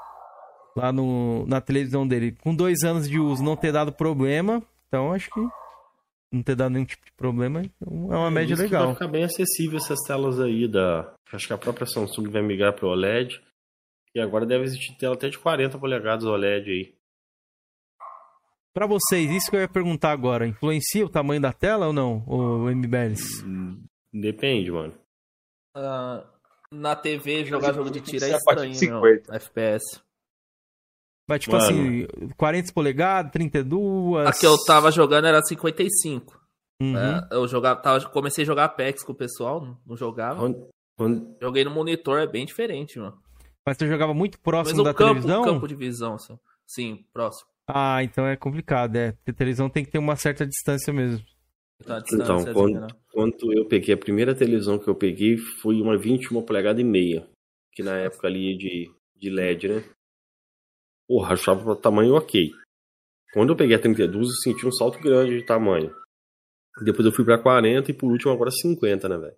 lá 0.77 0.91
no, 0.93 1.47
na 1.47 1.61
televisão 1.61 2.09
dele. 2.09 2.37
Com 2.43 2.55
dois 2.55 2.83
anos 2.83 3.09
de 3.09 3.21
uso 3.21 3.45
não 3.45 3.55
ter 3.55 3.71
dado 3.71 3.93
problema, 3.93 4.61
então 4.89 5.13
acho 5.13 5.31
que 5.31 5.41
não 6.35 6.43
ter 6.43 6.57
dado 6.57 6.73
nenhum 6.73 6.85
tipo 6.85 7.05
de 7.05 7.13
problema, 7.13 7.63
então 7.63 8.13
é 8.13 8.17
uma 8.17 8.29
é, 8.29 8.31
média 8.31 8.57
legal. 8.57 8.87
Vai 8.87 8.95
ficar 8.95 9.09
bem 9.09 9.25
acessível 9.25 9.79
essas 9.79 9.99
telas 10.07 10.41
aí 10.41 10.69
da. 10.69 11.15
Acho 11.33 11.47
que 11.47 11.53
a 11.53 11.59
própria 11.59 11.87
Samsung 11.87 12.31
vai 12.31 12.43
migrar 12.43 12.73
para 12.73 12.87
o 12.87 12.91
OLED. 12.91 13.41
E 14.15 14.21
agora 14.21 14.47
deve 14.47 14.65
existir 14.65 14.97
tela 14.97 15.15
até 15.15 15.29
de 15.29 15.39
40 15.39 15.77
polegadas 15.79 16.25
OLED 16.25 16.71
aí. 16.71 16.95
Para 18.73 18.87
vocês, 18.87 19.31
isso 19.31 19.51
que 19.51 19.57
eu 19.57 19.61
ia 19.61 19.69
perguntar 19.69 20.11
agora, 20.11 20.47
influencia 20.47 21.07
o 21.07 21.09
tamanho 21.09 21.41
da 21.41 21.53
tela 21.53 21.87
ou 21.87 21.93
não, 21.93 22.25
o 22.27 22.69
MBLs? 22.69 23.45
Depende, 24.13 24.71
mano. 24.71 24.95
Uh, 25.77 26.25
na 26.73 26.97
TV, 26.97 27.45
jogar 27.45 27.73
jogo 27.73 27.91
de 27.91 28.01
tiro 28.01 28.25
é 28.25 28.31
estranho, 28.31 28.91
não. 28.91 29.07
FPS. 29.07 30.04
Vai 31.27 31.39
tipo 31.39 31.57
Mano. 31.57 31.65
assim, 31.65 32.07
40 32.37 32.73
polegadas, 32.73 33.33
32. 33.33 34.27
A 34.27 34.33
que 34.33 34.47
eu 34.47 34.57
tava 34.65 34.91
jogando 34.91 35.27
era 35.27 35.43
55. 35.43 36.39
Uhum. 36.83 36.93
Né? 36.93 37.27
Eu 37.31 37.49
jogava, 37.49 37.81
tava, 37.81 38.05
comecei 38.11 38.43
a 38.43 38.47
jogar 38.47 38.65
Apex 38.65 39.03
com 39.03 39.13
o 39.13 39.17
pessoal, 39.17 39.79
não 39.87 39.97
jogava. 39.97 40.43
Onde, 40.43 40.59
onde... 40.99 41.37
Joguei 41.41 41.65
no 41.65 41.71
monitor, 41.71 42.21
é 42.21 42.27
bem 42.27 42.45
diferente, 42.45 42.99
mano. 42.99 43.17
Mas 43.67 43.79
você 43.79 43.89
jogava 43.89 44.13
muito 44.13 44.39
próximo 44.39 44.83
da 44.83 44.93
campo, 44.93 45.15
televisão? 45.15 45.45
campo 45.45 45.67
de 45.67 45.75
visão, 45.75 46.15
assim. 46.15 46.39
Sim, 46.67 47.05
próximo. 47.13 47.49
Ah, 47.67 48.03
então 48.03 48.27
é 48.27 48.37
complicado, 48.37 48.97
é. 48.97 49.13
Porque 49.13 49.31
a 49.31 49.35
televisão 49.35 49.71
tem 49.71 49.85
que 49.85 49.91
ter 49.91 49.99
uma 49.99 50.17
certa 50.17 50.47
distância 50.47 50.93
mesmo. 50.93 51.25
Então, 51.81 52.37
assim, 52.37 52.53
quando, 52.53 52.81
né? 52.81 52.87
quando 53.13 53.53
eu 53.53 53.67
peguei 53.67 53.95
a 53.95 53.99
primeira 53.99 54.35
televisão 54.35 54.79
que 54.79 54.89
eu 54.89 54.95
peguei 54.95 55.37
foi 55.37 55.81
uma 55.81 55.97
21 55.97 56.43
polegada 56.43 56.81
e 56.81 56.85
meia. 56.85 57.27
Que 57.73 57.83
na 57.83 57.97
época 57.97 58.29
ali 58.29 58.57
de, 58.57 58.91
de 59.17 59.31
LED, 59.31 59.69
né? 59.69 59.85
Porra, 61.09 61.35
achava 61.35 61.71
o 61.71 61.77
tamanho 61.77 62.15
ok. 62.15 62.51
Quando 63.33 63.51
eu 63.51 63.57
peguei 63.57 63.77
a 63.77 63.81
32, 63.81 64.29
eu 64.29 64.35
senti 64.37 64.67
um 64.67 64.73
salto 64.73 64.99
grande 65.01 65.39
de 65.39 65.45
tamanho. 65.45 65.95
Depois 66.85 67.05
eu 67.07 67.13
fui 67.13 67.25
pra 67.25 67.39
40 67.39 67.91
e 67.91 67.95
por 67.95 68.11
último 68.11 68.33
agora 68.33 68.51
50, 68.51 69.09
né, 69.09 69.19
velho? 69.19 69.37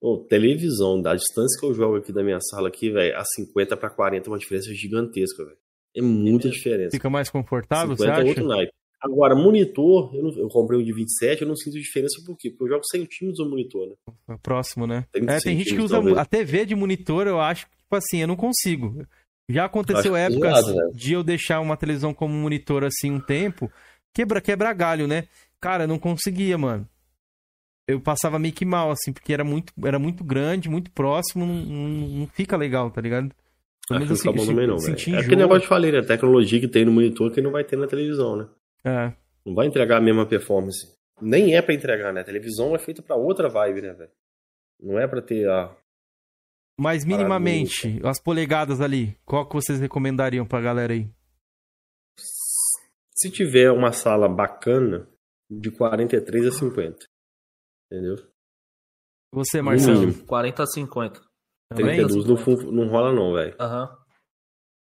Pô, 0.00 0.26
televisão, 0.28 1.00
da 1.00 1.14
distância 1.14 1.58
que 1.60 1.66
eu 1.66 1.74
jogo 1.74 1.96
aqui 1.96 2.12
da 2.12 2.22
minha 2.22 2.40
sala 2.40 2.68
aqui, 2.68 2.90
velho, 2.90 3.16
a 3.16 3.24
50 3.24 3.76
pra 3.76 3.90
40 3.90 4.28
é 4.28 4.30
uma 4.30 4.38
diferença 4.38 4.72
gigantesca, 4.74 5.44
velho. 5.44 5.58
É 5.94 6.02
muita 6.02 6.48
diferença. 6.48 6.90
Fica 6.90 7.10
mais 7.10 7.30
confortável, 7.30 7.96
50 7.96 7.96
você 7.96 8.10
acha? 8.10 8.22
é 8.22 8.28
outro 8.28 8.46
naipe. 8.46 8.72
Agora, 9.00 9.34
monitor, 9.34 10.14
eu, 10.14 10.22
não, 10.22 10.30
eu, 10.38 10.48
comprei 10.48 10.78
um 10.78 10.84
de 10.84 10.92
27, 10.92 11.42
eu 11.42 11.48
não 11.48 11.56
sinto 11.56 11.74
diferença 11.74 12.22
por 12.24 12.36
quê? 12.36 12.50
Porque 12.50 12.64
eu 12.64 12.68
jogo 12.68 12.84
centímetros 12.86 13.44
no 13.44 13.50
monitor, 13.50 13.88
né? 13.88 14.38
Próximo, 14.40 14.86
né? 14.86 15.06
É, 15.12 15.40
tem 15.40 15.58
gente 15.58 15.74
que 15.74 15.80
usa 15.80 15.96
talvez. 15.96 16.16
a 16.16 16.24
TV 16.24 16.64
de 16.64 16.76
monitor, 16.76 17.26
eu 17.26 17.40
acho, 17.40 17.66
tipo 17.66 17.96
assim, 17.96 18.18
eu 18.18 18.28
não 18.28 18.36
consigo. 18.36 19.04
Já 19.48 19.64
aconteceu 19.64 20.16
épocas 20.16 20.64
de 20.94 21.12
eu 21.12 21.22
deixar 21.22 21.60
uma 21.60 21.76
televisão 21.76 22.14
como 22.14 22.32
monitor 22.34 22.84
assim 22.84 23.10
um 23.10 23.20
tempo, 23.20 23.70
quebra, 24.14 24.40
quebra 24.40 24.72
galho, 24.72 25.06
né? 25.06 25.24
Cara, 25.60 25.86
não 25.86 25.98
conseguia, 25.98 26.56
mano. 26.56 26.88
Eu 27.86 28.00
passava 28.00 28.38
meio 28.38 28.54
que 28.54 28.64
mal, 28.64 28.90
assim, 28.90 29.12
porque 29.12 29.32
era 29.32 29.44
muito, 29.44 29.72
era 29.84 29.98
muito 29.98 30.22
grande, 30.22 30.68
muito 30.68 30.90
próximo, 30.90 31.44
não, 31.44 31.54
não, 31.54 31.88
não 31.88 32.26
fica 32.28 32.56
legal, 32.56 32.90
tá 32.90 33.00
ligado? 33.00 33.30
Pelo 33.88 34.00
menos 34.00 34.20
assim, 34.20 34.28
não 34.34 34.46
também 34.46 34.66
não, 34.66 34.76
É 34.76 35.18
aquele 35.18 35.36
negócio 35.36 35.60
que 35.60 35.64
eu 35.64 35.68
falei, 35.68 35.92
né? 35.92 35.98
A 35.98 36.04
tecnologia 36.04 36.60
que 36.60 36.68
tem 36.68 36.84
no 36.84 36.92
monitor 36.92 37.30
que 37.32 37.40
não 37.40 37.50
vai 37.50 37.64
ter 37.64 37.76
na 37.76 37.86
televisão, 37.86 38.36
né? 38.36 38.48
É. 38.84 39.12
Não 39.44 39.54
vai 39.54 39.66
entregar 39.66 39.98
a 39.98 40.00
mesma 40.00 40.24
performance. 40.24 40.94
nem 41.20 41.56
é 41.56 41.62
para 41.62 41.74
entregar, 41.74 42.12
né? 42.12 42.20
A 42.20 42.24
televisão 42.24 42.74
é 42.74 42.78
feita 42.78 43.02
para 43.02 43.16
outra 43.16 43.48
vibe, 43.48 43.82
né, 43.82 43.92
velho? 43.92 44.10
Não 44.80 44.98
é 44.98 45.06
para 45.06 45.20
ter 45.20 45.48
a. 45.48 45.74
Mas 46.78 47.04
minimamente, 47.04 48.00
as 48.04 48.20
polegadas 48.20 48.80
ali, 48.80 49.16
qual 49.24 49.46
que 49.46 49.54
vocês 49.54 49.78
recomendariam 49.78 50.46
pra 50.46 50.60
galera 50.60 50.92
aí? 50.92 51.10
Se 53.14 53.30
tiver 53.30 53.70
uma 53.70 53.92
sala 53.92 54.28
bacana, 54.28 55.08
de 55.50 55.70
43 55.70 56.46
a 56.46 56.50
50. 56.50 57.06
Entendeu? 57.90 58.16
Você, 59.34 59.62
Marcelo? 59.62 60.12
40 60.24 60.62
a 60.62 60.66
50. 60.66 61.20
32 61.74 62.26
não, 62.26 62.72
não 62.72 62.88
rola, 62.88 63.12
não, 63.12 63.32
velho. 63.34 63.54
Aham. 63.60 63.84
Uhum. 63.84 64.02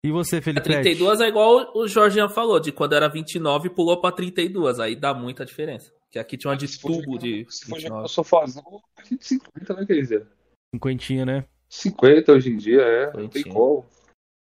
E 0.03 0.12
você, 0.12 0.41
Felipe? 0.41 0.62
A 0.62 0.64
32 0.64 1.22
é 1.22 1.28
igual 1.28 1.78
o 1.78 1.88
Jorginho 1.88 2.28
falou, 2.28 2.60
de 2.60 2.72
quando 2.72 2.94
era 2.94 3.08
29 3.08 3.70
pulou 3.70 4.02
pra 4.02 4.12
32. 4.12 4.80
Aí 4.80 4.95
dá 4.95 5.14
muita 5.14 5.45
diferença. 5.45 5.94
Que 6.10 6.18
aqui 6.18 6.38
tinha 6.38 6.49
uma 6.49 6.58
de 6.58 6.80
tubo 6.80 7.20
de. 7.20 7.45
Se 7.49 7.70
for 7.70 7.80
jogar 7.80 8.02
no 8.02 8.08
sofazão, 8.08 8.82
a 8.98 9.03
gente 9.03 9.26
50, 9.26 9.74
né, 9.76 9.86
quer 9.86 9.94
dizer? 9.94 10.28
Cinquentinha, 10.74 11.26
né? 11.26 11.45
50 11.72 12.34
hoje 12.34 12.49
em 12.52 12.57
dia, 12.57 12.81
é. 12.81 13.14
Não 13.14 13.30
tem 13.30 13.43
como. 13.43 13.85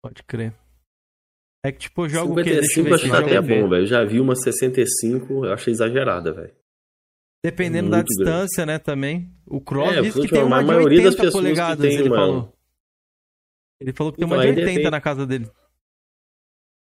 Pode 0.01 0.23
crer. 0.23 0.53
É 1.63 1.71
que, 1.71 1.79
tipo, 1.79 2.05
eu 2.05 2.09
jogo 2.09 2.35
55 2.35 2.39
o 2.39 2.43
quê? 2.43 2.61
Deixa 2.61 2.79
eu 2.79 2.83
ver 2.85 2.93
acho 2.93 3.09
que 3.09 3.35
até 3.35 3.41
bom, 3.41 3.67
velho. 3.67 3.85
Já 3.85 4.03
vi 4.05 4.21
uma 4.21 4.35
65, 4.35 5.45
eu 5.45 5.53
achei 5.53 5.73
exagerada, 5.73 6.31
velho. 6.31 6.53
Dependendo 7.43 7.89
Muito 7.89 7.97
da 7.97 8.03
distância, 8.03 8.65
grande. 8.65 8.71
né, 8.71 8.79
também. 8.79 9.31
O 9.45 9.59
Cross 9.59 9.97
é, 9.97 10.01
disse 10.01 10.21
que 10.21 10.29
tem 10.29 10.43
uma 10.43 10.63
de 10.63 10.71
80 10.71 11.31
polegadas, 11.31 11.79
tem, 11.79 11.99
ele 11.99 12.09
falou. 12.09 12.53
Ele 13.79 13.93
falou 13.93 14.13
que 14.13 14.19
tem 14.19 14.25
uma 14.25 14.37
então, 14.37 14.55
de 14.55 14.61
80 14.61 14.91
na 14.91 15.01
casa 15.01 15.25
dele. 15.25 15.49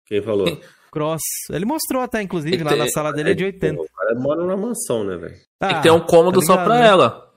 Quem 0.06 0.22
falou? 0.22 0.46
Cross. 0.90 1.22
Ele 1.50 1.64
mostrou 1.64 2.02
até, 2.02 2.20
inclusive, 2.20 2.64
lá 2.64 2.74
na 2.74 2.88
sala 2.88 3.12
dele 3.12 3.30
é 3.30 3.34
de 3.34 3.44
80. 3.44 3.80
O 3.80 3.86
cara 3.88 4.14
mora 4.18 4.40
numa 4.42 4.56
mansão, 4.56 5.04
né, 5.04 5.16
velho? 5.16 5.36
Ah, 5.60 5.68
tem 5.68 5.76
que 5.76 5.82
ter 5.84 5.90
um 5.92 6.04
cômodo 6.04 6.40
tá 6.40 6.46
só 6.46 6.64
pra 6.64 6.80
né? 6.80 6.88
ela. 6.88 7.29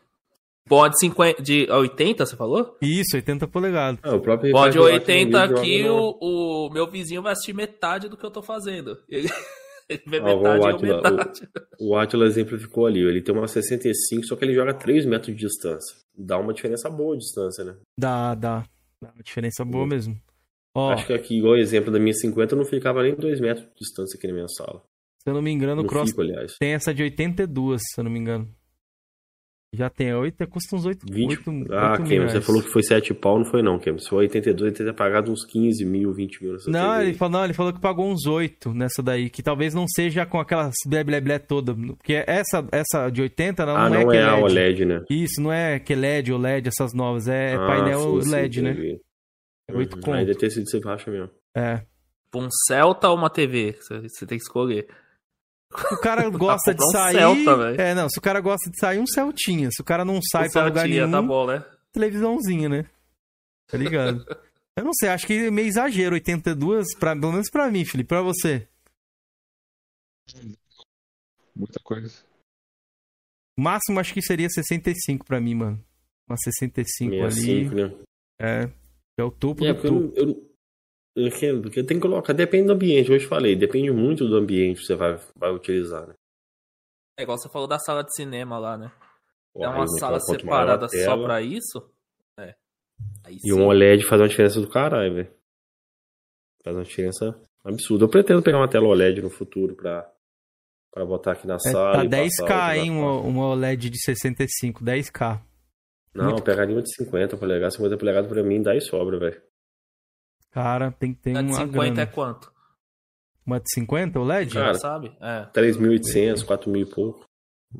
Pode 0.73 0.99
50, 0.99 1.39
de 1.43 1.67
80, 1.69 2.25
você 2.25 2.35
falou? 2.35 2.75
Isso, 2.81 3.15
80 3.15 3.47
polegadas. 3.47 3.99
Ah, 4.01 4.15
o 4.15 4.19
próprio 4.19 4.51
Pode 4.51 4.79
80 4.79 5.43
aqui, 5.43 5.87
o, 5.87 6.17
o, 6.19 6.69
meu 6.73 6.89
vizinho 6.89 7.21
vai 7.21 7.33
assistir 7.33 7.53
metade 7.53 8.09
do 8.09 8.17
que 8.17 8.25
eu 8.25 8.31
tô 8.31 8.41
fazendo. 8.41 8.97
Ele, 9.07 9.29
ele 9.87 10.01
vê 10.07 10.17
ah, 10.17 10.23
metade 10.23 10.59
o 10.59 10.65
Atila, 10.65 10.95
metade. 10.95 11.49
O, 11.79 11.89
o 11.91 11.95
Atila 11.95 12.25
exemplificou 12.25 12.87
ali, 12.87 13.01
ele 13.01 13.21
tem 13.21 13.35
uma 13.35 13.47
65, 13.47 14.25
só 14.25 14.35
que 14.35 14.43
ele 14.43 14.55
joga 14.55 14.73
3 14.73 15.05
metros 15.05 15.35
de 15.35 15.45
distância. 15.45 15.95
Dá 16.17 16.39
uma 16.39 16.51
diferença 16.51 16.89
boa 16.89 17.15
de 17.15 17.23
distância, 17.23 17.63
né? 17.63 17.75
Dá, 17.95 18.33
dá. 18.33 18.63
Dá 18.99 19.11
uma 19.13 19.23
diferença 19.23 19.63
boa 19.63 19.85
mesmo. 19.85 20.19
Ó, 20.75 20.89
Acho 20.91 21.05
que 21.05 21.13
aqui, 21.13 21.37
igual 21.37 21.55
exemplo 21.55 21.91
da 21.91 21.99
minha 21.99 22.15
50, 22.15 22.55
não 22.55 22.65
ficava 22.65 23.03
nem 23.03 23.13
2 23.13 23.39
metros 23.39 23.67
de 23.67 23.75
distância 23.79 24.17
aqui 24.17 24.25
na 24.25 24.33
minha 24.33 24.47
sala. 24.47 24.81
Se 25.19 25.29
eu 25.29 25.35
não 25.35 25.41
me 25.41 25.51
engano, 25.51 25.83
o 25.83 25.85
Cross 25.85 26.09
fico, 26.09 26.23
tem 26.59 26.73
essa 26.73 26.91
de 26.91 27.03
82, 27.03 27.79
se 27.79 28.01
eu 28.01 28.03
não 28.03 28.11
me 28.11 28.17
engano. 28.17 28.49
Já 29.75 29.89
tem 29.89 30.13
8, 30.13 30.47
custa 30.47 30.75
uns 30.75 30.85
8, 30.85 31.03
20, 31.11 31.49
8, 31.49 31.73
Ah, 31.73 31.93
8 31.93 32.03
Kem, 32.03 32.19
você 32.19 32.39
falou 32.39 32.61
que 32.61 32.69
foi 32.69 32.83
7 32.83 33.11
pau, 33.15 33.39
não 33.39 33.45
foi 33.45 33.63
não, 33.63 33.79
Kem. 33.79 33.97
Se 33.97 34.07
foi 34.07 34.25
82, 34.25 34.67
ele 34.67 34.77
teria 34.77 34.93
pagado 34.93 35.31
uns 35.31 35.43
15 35.45 35.83
mil, 35.83 36.13
20 36.13 36.43
mil. 36.43 36.57
Não 36.67 37.01
ele, 37.01 37.15
falou, 37.15 37.31
não, 37.31 37.43
ele 37.43 37.53
falou 37.53 37.73
que 37.73 37.81
pagou 37.81 38.07
uns 38.07 38.27
8 38.27 38.71
nessa 38.71 39.01
daí, 39.01 39.31
que 39.31 39.41
talvez 39.41 39.73
não 39.73 39.85
seja 39.87 40.27
com 40.27 40.39
aquela 40.39 40.69
blé 40.85 41.39
toda. 41.39 41.73
Porque 41.73 42.23
essa, 42.27 42.63
essa 42.71 43.09
de 43.09 43.23
80 43.23 43.65
não, 43.65 43.75
ah, 43.75 43.89
não, 43.89 43.95
é 43.95 44.03
não 44.03 44.11
é, 44.11 44.17
é 44.17 44.23
a 44.23 44.37
OLED, 44.37 44.85
né? 44.85 45.03
Isso, 45.09 45.41
não 45.41 45.51
é 45.51 45.79
QLED, 45.79 46.31
OLED, 46.31 46.67
essas 46.67 46.93
novas. 46.93 47.27
É 47.27 47.55
ah, 47.55 47.65
painel 47.65 48.21
sim, 48.21 48.29
LED, 48.29 48.55
sim, 48.55 48.61
né? 48.61 48.97
É 49.67 49.75
8 49.75 49.95
uhum. 49.95 50.01
conto. 50.01 50.17
Ainda 50.17 50.35
ter 50.35 50.51
sido 50.51 50.69
você 50.69 50.79
baixa 50.79 51.09
mesmo. 51.09 51.31
É. 51.57 51.81
Um 52.35 52.47
Celta 52.67 53.09
ou 53.09 53.17
uma 53.17 53.29
TV? 53.29 53.75
Você 53.79 54.25
tem 54.27 54.37
que 54.37 54.43
escolher. 54.43 54.87
O 55.91 55.97
cara 55.97 56.29
gosta 56.31 56.73
de 56.73 56.91
sair. 56.91 57.15
Celta, 57.15 57.81
é, 57.81 57.93
não, 57.93 58.09
se 58.09 58.17
o 58.19 58.21
cara 58.21 58.39
gosta 58.39 58.69
de 58.69 58.77
sair, 58.77 58.99
um 58.99 59.07
Celtinha. 59.07 59.69
Se 59.71 59.81
o 59.81 59.85
cara 59.85 60.05
não 60.05 60.19
sai 60.21 60.47
um 60.47 60.51
pra 60.51 60.65
lugar 60.65 60.81
tá 60.83 60.87
nenhum. 60.87 61.11
Tá 61.11 61.21
bom, 61.21 61.47
né? 61.47 61.65
Televisãozinha, 61.91 62.69
né? 62.69 62.85
Tá 63.67 63.77
ligado? 63.77 64.25
Eu 64.75 64.83
não 64.83 64.93
sei, 64.93 65.09
acho 65.09 65.27
que 65.27 65.33
é 65.33 65.51
meio 65.51 65.67
exagero, 65.67 66.15
82, 66.15 66.97
pra, 66.97 67.15
pelo 67.15 67.31
menos 67.31 67.47
pra 67.51 67.69
mim, 67.69 67.85
Felipe, 67.85 68.07
pra 68.07 68.23
você. 68.23 68.67
Muita 71.55 71.79
coisa. 71.83 72.11
O 73.55 73.61
máximo 73.61 73.99
acho 73.99 74.13
que 74.13 74.21
seria 74.21 74.49
65 74.49 75.25
pra 75.25 75.39
mim, 75.39 75.53
mano. 75.53 75.85
Uma 76.27 76.37
65 76.37 77.11
65, 77.11 77.75
ali. 77.75 77.75
Né? 77.75 77.97
É. 78.41 78.69
É 79.19 79.23
o 79.23 79.29
topo 79.29 79.63
é, 79.63 79.73
do 79.73 79.81
topo. 79.81 80.13
Eu, 80.17 80.27
eu, 80.27 80.52
porque 81.13 81.83
tem 81.83 81.97
que 81.97 82.01
colocar, 82.01 82.33
depende 82.33 82.67
do 82.67 82.73
ambiente, 82.73 83.11
eu 83.11 83.19
te 83.19 83.27
falei, 83.27 83.55
depende 83.55 83.91
muito 83.91 84.27
do 84.27 84.35
ambiente 84.35 84.79
que 84.79 84.85
você 84.85 84.95
vai, 84.95 85.19
vai 85.35 85.51
utilizar, 85.51 86.07
né? 86.07 86.15
É 87.17 87.23
igual 87.23 87.37
você 87.37 87.49
falou 87.49 87.67
da 87.67 87.77
sala 87.77 88.03
de 88.03 88.13
cinema 88.15 88.57
lá, 88.57 88.77
né? 88.77 88.91
é 89.55 89.67
uma 89.67 89.87
sala 89.87 90.19
separada 90.19 90.87
só 90.89 91.23
pra 91.23 91.41
isso? 91.41 91.87
É. 92.39 92.55
Aí 93.23 93.37
e 93.43 93.53
um 93.53 93.67
OLED 93.67 94.03
faz 94.05 94.19
uma 94.19 94.27
diferença 94.27 94.59
do 94.59 94.67
caralho, 94.67 95.13
velho. 95.13 95.31
Faz 96.63 96.75
uma 96.75 96.83
diferença 96.83 97.39
absurda. 97.63 98.05
Eu 98.05 98.09
pretendo 98.09 98.41
pegar 98.41 98.57
uma 98.57 98.67
tela 98.67 98.87
OLED 98.87 99.21
no 99.21 99.29
futuro 99.29 99.75
pra, 99.75 100.11
pra 100.91 101.05
botar 101.05 101.33
aqui 101.33 101.45
na 101.45 101.55
é, 101.55 101.59
sala. 101.59 101.97
Tá 101.97 102.03
10k, 102.05 102.77
hein? 102.77 102.89
Uma, 102.89 103.19
uma 103.19 103.47
OLED 103.49 103.91
de 103.91 104.01
65, 104.01 104.83
10k. 104.83 105.39
Não, 106.15 106.25
Muito... 106.25 106.43
pegaria 106.43 106.75
uma 106.75 106.81
de 106.81 106.93
50 106.95 107.37
polegadas, 107.37 107.75
50 107.75 107.97
polegadas 107.97 108.29
pra 108.29 108.43
mim 108.43 108.61
dá 108.61 108.75
e 108.75 108.81
sobra, 108.81 109.19
velho. 109.19 109.41
Cara, 110.53 110.91
tem 110.91 111.13
que 111.13 111.21
ter 111.21 111.31
uma. 111.31 111.43
de 111.43 111.55
50 111.55 111.71
grana. 111.71 112.01
é 112.01 112.05
quanto? 112.05 112.53
Uma 113.45 113.59
de 113.59 113.69
50 113.73 114.19
o 114.19 114.23
LED? 114.23 114.53
Cara, 114.53 114.75
sabe? 114.75 115.17
É. 115.19 115.47
3.800, 115.51 116.45
4.000 116.45 116.81
e 116.81 116.85
pouco. 116.85 117.25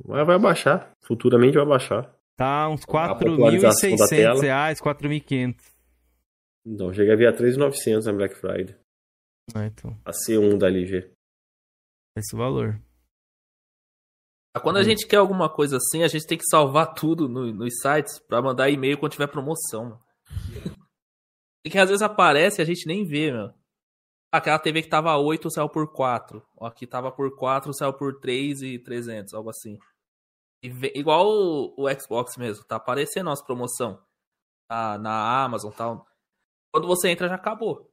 Mas 0.06 0.26
vai 0.26 0.40
baixar. 0.40 0.92
Futuramente 1.02 1.56
vai 1.56 1.66
baixar. 1.66 2.14
Tá 2.36 2.68
uns 2.68 2.84
4.600 2.86 4.42
reais, 4.42 4.82
4.500. 4.82 5.56
Então, 6.66 6.92
chega 6.94 7.14
a 7.14 7.16
vir 7.16 7.28
a 7.28 7.34
3.900 7.34 8.06
na 8.06 8.14
Black 8.14 8.36
Friday. 8.36 8.76
Ah, 9.54 9.66
então. 9.66 9.96
A 10.04 10.12
C1 10.12 10.58
da 10.58 10.68
LG. 10.68 11.12
Esse 12.18 12.36
valor. 12.36 12.82
Quando 14.62 14.78
a 14.78 14.82
hum. 14.82 14.84
gente 14.84 15.08
quer 15.08 15.18
alguma 15.18 15.50
coisa 15.50 15.78
assim, 15.78 16.04
a 16.04 16.08
gente 16.08 16.26
tem 16.26 16.38
que 16.38 16.46
salvar 16.50 16.94
tudo 16.94 17.28
no, 17.28 17.52
nos 17.54 17.74
sites 17.82 18.20
para 18.28 18.42
mandar 18.42 18.70
e-mail 18.70 18.98
quando 18.98 19.12
tiver 19.12 19.28
promoção. 19.28 20.00
E 21.66 21.70
que 21.70 21.78
às 21.78 21.90
vezes 21.90 22.02
aparece 22.02 22.62
e 22.62 22.64
a 22.64 22.66
gente 22.66 22.86
nem 22.88 23.06
vê, 23.06 23.32
meu. 23.32 23.54
Aquela 24.32 24.60
TV 24.60 24.82
que 24.82 24.90
tava 24.90 25.16
8 25.16 25.50
saiu 25.52 25.70
por 25.70 25.92
4. 25.92 26.44
Aqui 26.62 26.88
tava 26.88 27.12
por 27.12 27.36
4, 27.36 27.74
saiu 27.74 27.94
por 27.94 28.20
3 28.20 28.64
e 28.64 28.80
300, 28.80 29.34
algo 29.34 29.50
assim. 29.50 29.78
Vê, 30.64 30.92
igual 30.96 31.28
o, 31.28 31.74
o, 31.78 32.00
Xbox 32.00 32.38
mesmo, 32.38 32.64
tá 32.64 32.78
aparecendo 32.78 33.30
as 33.30 33.42
promoção 33.42 34.02
na, 34.70 34.98
na 34.98 35.44
Amazon 35.44 35.72
e 35.72 35.76
tal. 35.76 36.08
Quando 36.74 36.88
você 36.88 37.10
entra 37.10 37.28
já 37.28 37.36
acabou. 37.36 37.90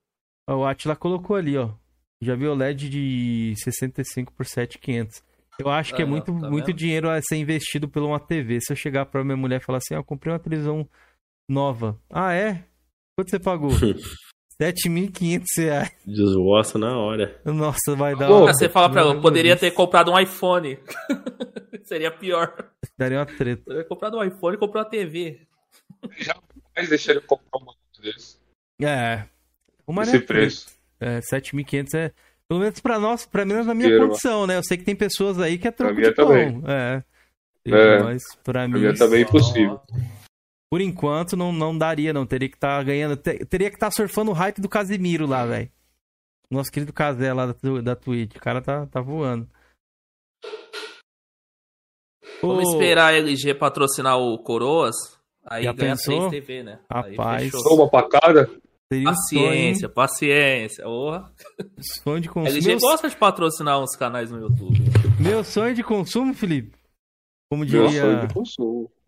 O 0.49 0.65
Atila 0.65 0.97
colocou 0.97 1.37
ali, 1.37 1.59
ó. 1.59 1.75
Já 2.23 2.35
viu 2.35 2.53
o 2.53 2.55
LED 2.55 2.89
de 2.89 3.55
65 3.57 4.33
por 4.33 4.47
7,500. 4.47 5.23
Eu 5.59 5.69
acho 5.69 5.95
que 5.95 6.01
é, 6.01 6.05
é 6.05 6.09
muito, 6.09 6.39
tá 6.39 6.51
muito 6.51 6.73
dinheiro 6.73 7.11
a 7.11 7.21
ser 7.21 7.37
investido 7.37 7.89
por 7.89 8.03
uma 8.03 8.19
TV. 8.19 8.61
Se 8.61 8.73
eu 8.73 8.77
chegar 8.77 9.07
pra 9.07 9.25
minha 9.25 9.37
mulher 9.37 9.61
e 9.61 9.65
falar 9.65 9.79
assim, 9.79 9.95
ó, 9.95 10.01
ah, 10.01 10.05
comprei 10.05 10.33
uma 10.33 10.39
televisão 10.39 10.89
nova. 11.49 12.01
Ah, 12.09 12.33
é? 12.33 12.67
Quanto 13.21 13.31
você 13.31 13.39
pagou? 13.39 13.71
7.500 14.59 15.45
reais. 15.59 15.91
Desgosta 16.07 16.79
na 16.79 16.99
hora. 16.99 17.41
Nossa, 17.45 17.95
vai 17.95 18.17
dar. 18.17 18.29
Pô, 18.29 18.47
você 18.47 18.69
fala 18.69 18.91
pra 18.91 19.01
ela, 19.03 19.21
poderia 19.21 19.57
ter 19.57 19.71
comprado 19.71 20.11
um 20.11 20.19
iPhone. 20.19 20.79
Seria 21.85 22.11
pior. 22.11 22.55
Daria 22.97 23.19
uma 23.19 23.27
treta. 23.27 23.63
Teria 23.67 23.85
comprado 23.85 24.19
um 24.19 24.25
iPhone 24.25 24.57
e 24.57 24.59
comprou 24.59 24.83
uma 24.83 24.89
TV. 24.89 25.41
Jamais 26.19 26.89
deixaria 26.89 27.21
eu 27.21 27.27
comprar 27.27 27.59
um 27.59 28.03
desse. 28.03 28.37
É. 28.83 29.25
Uma 29.87 30.03
Esse 30.03 30.21
preço. 30.21 30.67
É, 30.99 31.21
7.500 31.21 31.95
é. 31.95 32.13
Pelo 32.47 32.61
menos 32.61 32.81
pra 32.81 32.99
nós, 32.99 33.27
pra 33.27 33.45
menos 33.45 33.67
na 33.67 33.75
minha 33.75 33.89
Queiro, 33.89 34.09
condição, 34.09 34.47
né? 34.47 34.57
Eu 34.57 34.63
sei 34.63 34.77
que 34.77 34.85
tem 34.85 34.97
pessoas 34.97 35.39
aí 35.39 35.59
que 35.59 35.69
é 35.69 35.71
troco 35.71 36.01
de 36.01 36.13
pão. 36.13 36.27
Também. 36.27 36.63
É. 36.67 37.03
é. 37.67 38.03
Mas 38.03 38.23
pra, 38.45 38.53
pra 38.53 38.69
mim. 38.69 38.73
Pra 38.73 38.81
mim 38.81 38.87
é 38.87 38.93
também 38.95 39.23
impossível. 39.23 39.81
Por 40.71 40.81
enquanto, 40.81 41.37
não, 41.37 41.53
não 41.53 41.77
daria, 41.77 42.13
não. 42.13 42.25
Teria 42.25 42.49
que 42.49 42.57
estar 42.57 42.79
tá 42.79 42.83
ganhando. 42.85 43.17
Ter, 43.17 43.45
teria 43.47 43.69
que 43.69 43.77
estar 43.77 43.89
tá 43.89 43.93
surfando 43.93 44.31
o 44.31 44.35
hype 44.35 44.61
do 44.61 44.69
Casimiro 44.69 45.27
lá, 45.27 45.45
velho. 45.45 45.69
Nosso 46.49 46.71
querido 46.71 46.93
Casé 46.93 47.33
lá 47.33 47.47
da, 47.47 47.55
da 47.83 47.97
Twitch. 47.97 48.37
O 48.37 48.41
cara 48.41 48.63
tá, 48.63 48.87
tá 48.87 49.01
voando. 49.01 49.49
Vamos 52.41 52.69
oh. 52.69 52.73
esperar 52.73 53.13
a 53.13 53.17
LG 53.17 53.55
patrocinar 53.55 54.17
o 54.17 54.39
Coroas. 54.39 54.95
Aí 55.45 55.65
Já 55.65 55.73
ganha 55.73 55.97
pensou? 55.97 56.29
3 56.29 56.47
TV, 56.47 56.63
né? 56.63 56.79
Rapaz. 56.91 57.53
Uma 57.67 57.91
pacada? 57.91 58.49
Paciência, 59.05 59.87
sonho. 59.87 59.95
paciência. 59.95 60.89
Oh. 60.89 61.21
Sonho 61.81 62.21
de 62.21 62.29
consumo. 62.31 62.47
A 62.47 62.51
LG 62.51 62.77
gosta 62.79 63.09
de 63.09 63.17
patrocinar 63.17 63.81
uns 63.81 63.97
canais 63.97 64.31
no 64.31 64.41
YouTube. 64.41 64.79
Meu 65.19 65.43
sonho 65.43 65.75
de 65.75 65.83
consumo, 65.83 66.33
Felipe? 66.33 66.77
Como 67.51 67.67
diria... 67.67 67.83
Meu 67.83 67.91
sonho 67.91 68.27
de 68.27 68.35
consumo 68.35 69.00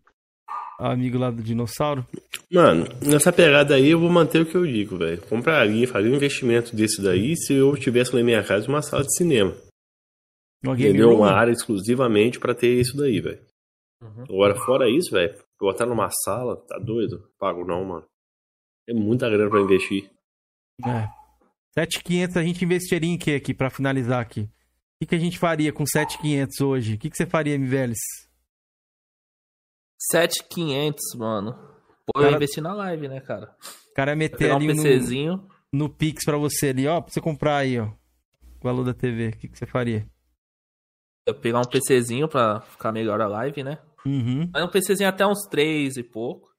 amigo 0.79 1.17
lá 1.17 1.31
do 1.31 1.41
dinossauro? 1.41 2.05
Mano, 2.51 2.85
nessa 3.01 3.31
pegada 3.31 3.75
aí 3.75 3.89
eu 3.89 3.99
vou 3.99 4.09
manter 4.09 4.41
o 4.41 4.45
que 4.45 4.55
eu 4.55 4.65
digo, 4.65 4.97
velho. 4.97 5.21
Compraria, 5.23 5.87
faria 5.87 6.11
um 6.11 6.15
investimento 6.15 6.75
desse 6.75 7.01
daí 7.01 7.35
se 7.35 7.53
eu 7.53 7.75
tivesse 7.77 8.13
lá 8.13 8.21
em 8.21 8.25
minha 8.25 8.43
casa 8.43 8.67
uma 8.67 8.81
sala 8.81 9.03
de 9.03 9.15
cinema. 9.15 9.55
Vendeu 10.61 11.13
uma 11.13 11.31
área 11.31 11.51
exclusivamente 11.51 12.39
para 12.39 12.55
ter 12.55 12.79
isso 12.79 12.95
daí, 12.95 13.19
velho. 13.19 13.41
Uhum. 14.01 14.23
Agora, 14.23 14.55
fora 14.55 14.89
isso, 14.89 15.11
velho, 15.11 15.35
botar 15.59 15.85
numa 15.85 16.09
sala, 16.23 16.57
tá 16.67 16.77
doido? 16.77 17.29
Pago 17.37 17.65
não, 17.65 17.83
mano. 17.83 18.05
É 18.87 18.93
muita 18.93 19.29
grana 19.29 19.49
pra 19.49 19.61
investir. 19.61 20.09
É. 20.85 21.07
7,500 21.77 22.37
a 22.37 22.43
gente 22.43 22.63
investiria 22.63 23.09
em 23.09 23.17
que 23.17 23.33
aqui, 23.33 23.53
pra 23.53 23.69
finalizar 23.69 24.21
aqui? 24.21 24.41
O 24.41 24.49
que, 25.01 25.07
que 25.07 25.15
a 25.15 25.19
gente 25.19 25.39
faria 25.39 25.73
com 25.73 25.85
7,500 25.85 26.61
hoje? 26.61 26.93
O 26.93 26.97
que, 26.97 27.09
que 27.09 27.17
você 27.17 27.25
faria, 27.25 27.57
Miveles? 27.57 27.99
7,500, 30.11 31.15
mano. 31.15 31.53
Pô, 32.05 32.19
cara... 32.19 32.31
eu 32.31 32.35
investi 32.35 32.59
na 32.59 32.73
live, 32.73 33.07
né, 33.07 33.21
cara? 33.21 33.55
O 33.91 33.93
cara 33.93 34.15
meter 34.15 34.51
ali 34.51 34.71
um 34.71 34.75
PCzinho. 34.75 35.47
No, 35.71 35.85
no 35.85 35.89
Pix 35.89 36.25
pra 36.25 36.37
você 36.37 36.69
ali, 36.69 36.87
ó, 36.87 37.01
pra 37.01 37.13
você 37.13 37.21
comprar 37.21 37.57
aí, 37.57 37.79
ó. 37.79 37.85
O 37.85 38.63
valor 38.63 38.83
da 38.83 38.93
TV. 38.93 39.29
O 39.29 39.37
que, 39.37 39.47
que 39.47 39.57
você 39.57 39.65
faria? 39.65 40.07
Eu 41.25 41.35
pegar 41.35 41.61
um 41.61 41.65
PCzinho 41.65 42.27
pra 42.27 42.61
ficar 42.61 42.91
melhor 42.91 43.21
a 43.21 43.27
live, 43.27 43.63
né? 43.63 43.79
Uhum. 44.05 44.49
Mas 44.53 44.63
um 44.63 44.67
PCzinho 44.67 45.09
até 45.09 45.25
uns 45.25 45.47
3 45.49 45.97
e 45.97 46.03
pouco. 46.03 46.53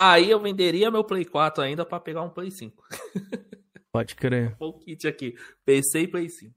Aí 0.00 0.30
eu 0.30 0.40
venderia 0.40 0.90
meu 0.90 1.04
Play 1.04 1.24
4 1.24 1.62
ainda 1.62 1.84
para 1.84 2.00
pegar 2.00 2.22
um 2.22 2.30
Play 2.30 2.50
5. 2.50 2.82
Pode 3.92 4.14
crer. 4.14 4.56
O 4.58 4.72
kit 4.78 5.06
aqui. 5.06 5.34
PC 5.64 6.00
e 6.00 6.08
Play 6.08 6.28
5. 6.28 6.54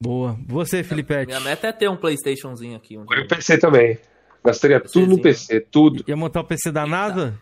Boa. 0.00 0.38
Você, 0.46 0.84
Felipe? 0.84 1.26
Minha 1.26 1.40
meta 1.40 1.66
é 1.66 1.72
ter 1.72 1.88
um 1.88 1.96
PlayStationzinho 1.96 2.76
aqui. 2.76 2.96
Um 2.96 3.04
eu 3.10 3.26
PC 3.26 3.58
também. 3.58 3.98
Gastaria 4.44 4.80
tudo 4.80 5.06
no 5.06 5.20
PC, 5.20 5.60
tudo. 5.60 6.04
Ia 6.06 6.16
montar 6.16 6.40
o 6.40 6.44
PC 6.44 6.70
da 6.70 6.86
NASA? 6.86 7.38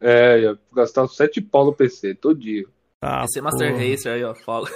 É, 0.00 0.40
ia 0.40 0.58
gastar 0.72 1.06
7 1.06 1.40
pau 1.40 1.66
no 1.66 1.72
PC, 1.72 2.14
todo 2.14 2.38
dia. 2.38 2.64
Ah, 3.02 3.22
PC 3.22 3.40
Master 3.40 3.72
Racer 3.72 4.12
aí, 4.12 4.24
ó, 4.24 4.34
fala. 4.34 4.68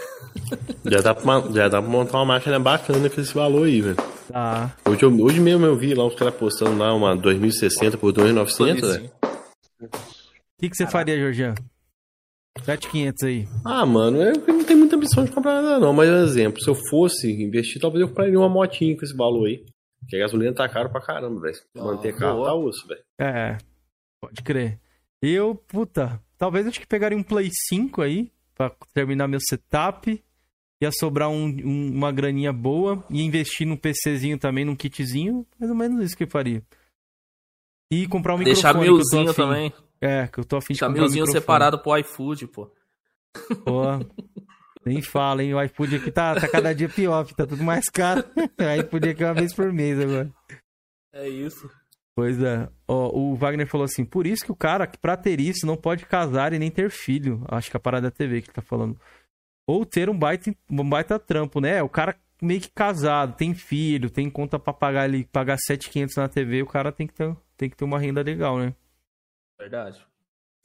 Já 0.84 1.00
dá, 1.00 1.14
pra, 1.14 1.40
já 1.52 1.68
dá 1.68 1.80
pra 1.80 1.90
montar 1.90 2.18
uma 2.18 2.24
máquina 2.26 2.58
bacana 2.58 3.08
com 3.08 3.20
esse 3.20 3.32
valor 3.32 3.66
aí, 3.66 3.80
velho. 3.80 3.96
Tá. 4.30 4.76
Hoje, 4.86 5.06
hoje 5.06 5.40
mesmo 5.40 5.64
eu 5.64 5.76
vi 5.76 5.94
lá 5.94 6.04
os 6.04 6.14
caras 6.14 6.34
postando 6.34 6.76
lá 6.76 6.92
uma 6.92 7.16
2060 7.16 7.96
por 7.96 8.12
2.900, 8.12 8.80
velho. 8.80 9.10
O 9.80 9.88
que, 10.58 10.70
que 10.70 10.76
você 10.76 10.86
faria, 10.86 11.16
Jorjan? 12.58 12.64
7,500 12.64 13.22
aí. 13.24 13.48
Ah, 13.64 13.84
mano, 13.84 14.22
eu 14.22 14.34
não 14.46 14.64
tenho 14.64 14.78
muita 14.78 14.96
ambição 14.96 15.24
de 15.24 15.32
comprar 15.32 15.60
nada, 15.60 15.78
não. 15.78 15.92
Mas, 15.92 16.08
exemplo, 16.08 16.60
se 16.60 16.68
eu 16.68 16.74
fosse 16.74 17.30
investir, 17.30 17.80
talvez 17.80 18.02
eu 18.02 18.08
compraria 18.08 18.38
uma 18.38 18.48
motinha 18.48 18.96
com 18.96 19.04
esse 19.04 19.16
valor 19.16 19.46
aí. 19.46 19.64
Porque 20.00 20.16
a 20.16 20.20
gasolina 20.20 20.54
tá 20.54 20.68
caro 20.68 20.90
pra 20.90 21.00
caramba, 21.00 21.40
velho. 21.40 21.56
Manter 21.74 22.14
carro 22.14 22.44
tá 22.44 22.54
osso, 22.54 22.86
velho. 22.86 23.02
É, 23.18 23.56
pode 24.20 24.42
crer. 24.42 24.78
Eu, 25.22 25.54
puta, 25.54 26.20
talvez 26.36 26.66
eu 26.66 26.70
acho 26.70 26.80
que 26.80 26.86
pegaria 26.86 27.16
um 27.16 27.22
Play 27.22 27.48
5 27.68 28.02
aí, 28.02 28.30
pra 28.54 28.70
terminar 28.92 29.26
meu 29.26 29.40
setup. 29.40 30.22
Ia 30.82 30.90
sobrar 30.92 31.30
um, 31.30 31.46
um, 31.46 31.90
uma 31.92 32.12
graninha 32.12 32.52
boa. 32.52 33.02
e 33.08 33.22
investir 33.22 33.66
num 33.66 33.76
PCzinho 33.76 34.38
também, 34.38 34.64
num 34.64 34.76
kitzinho. 34.76 35.46
Mais 35.58 35.70
ou 35.70 35.76
menos 35.76 36.04
isso 36.04 36.16
que 36.16 36.24
eu 36.24 36.28
faria. 36.28 36.62
E 37.90 38.06
comprar 38.06 38.34
um 38.34 38.42
Deixar 38.42 38.74
microfone. 38.74 38.98
Deixar 38.98 39.16
milzinho 39.16 39.34
também. 39.34 39.72
É, 40.04 40.26
que 40.26 40.38
eu 40.38 40.44
tô 40.44 40.58
afim 40.58 40.74
de 40.74 40.88
milzinho 40.90 41.24
um 41.24 41.26
separado 41.26 41.78
pro 41.78 41.96
iFood, 41.96 42.46
pô. 42.48 42.70
Pô, 43.64 43.84
nem 44.84 45.00
fala, 45.00 45.42
hein? 45.42 45.54
O 45.54 45.62
iFood 45.62 45.96
aqui 45.96 46.10
tá, 46.10 46.34
tá 46.38 46.46
cada 46.46 46.74
dia 46.74 46.90
pior, 46.90 47.24
tá 47.32 47.46
tudo 47.46 47.62
mais 47.64 47.88
caro. 47.88 48.22
O 48.36 48.80
iFood 48.82 49.08
aqui 49.08 49.24
é 49.24 49.26
uma 49.26 49.34
vez 49.34 49.54
por 49.54 49.72
mês 49.72 49.98
agora. 49.98 50.30
É 51.10 51.26
isso. 51.26 51.70
Pois 52.14 52.38
é. 52.42 52.68
Ó, 52.86 53.16
o 53.16 53.34
Wagner 53.34 53.66
falou 53.66 53.86
assim: 53.86 54.04
por 54.04 54.26
isso 54.26 54.44
que 54.44 54.52
o 54.52 54.56
cara, 54.56 54.86
pra 54.86 55.16
ter 55.16 55.40
isso, 55.40 55.66
não 55.66 55.76
pode 55.76 56.04
casar 56.04 56.52
e 56.52 56.58
nem 56.58 56.70
ter 56.70 56.90
filho. 56.90 57.42
Acho 57.48 57.70
que 57.70 57.76
é 57.76 57.78
a 57.78 57.80
parada 57.80 58.10
da 58.10 58.10
TV 58.10 58.42
que 58.42 58.48
ele 58.48 58.54
tá 58.54 58.62
falando. 58.62 59.00
Ou 59.66 59.86
ter 59.86 60.10
um 60.10 60.18
baita, 60.18 60.54
um 60.70 60.86
baita 60.86 61.18
trampo, 61.18 61.62
né? 61.62 61.82
O 61.82 61.88
cara 61.88 62.14
meio 62.42 62.60
que 62.60 62.68
casado, 62.68 63.36
tem 63.36 63.54
filho, 63.54 64.10
tem 64.10 64.28
conta 64.28 64.58
pra 64.58 64.74
pagar 64.74 65.04
ali, 65.04 65.24
pagar 65.24 65.56
7,500 65.56 66.16
na 66.16 66.28
TV, 66.28 66.62
o 66.62 66.66
cara 66.66 66.92
tem 66.92 67.06
que, 67.06 67.14
ter, 67.14 67.34
tem 67.56 67.70
que 67.70 67.76
ter 67.76 67.84
uma 67.86 67.98
renda 67.98 68.20
legal, 68.20 68.58
né? 68.58 68.74
Verdade. 69.58 70.04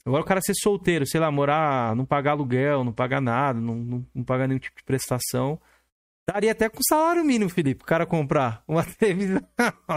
Agora 0.04 0.22
o 0.22 0.26
cara 0.26 0.40
ser 0.40 0.54
solteiro, 0.54 1.06
sei 1.06 1.20
lá, 1.20 1.30
morar, 1.30 1.94
não 1.94 2.06
pagar 2.06 2.32
aluguel, 2.32 2.84
não 2.84 2.92
pagar 2.92 3.20
nada, 3.20 3.60
não, 3.60 3.74
não, 3.74 4.06
não 4.14 4.24
pagar 4.24 4.48
nenhum 4.48 4.58
tipo 4.58 4.76
de 4.76 4.84
prestação. 4.84 5.60
Daria 6.26 6.52
até 6.52 6.68
com 6.68 6.78
salário 6.82 7.24
mínimo, 7.24 7.50
Felipe, 7.50 7.82
o 7.82 7.86
cara 7.86 8.06
comprar 8.06 8.62
uma 8.66 8.84
televisão. 8.98 9.42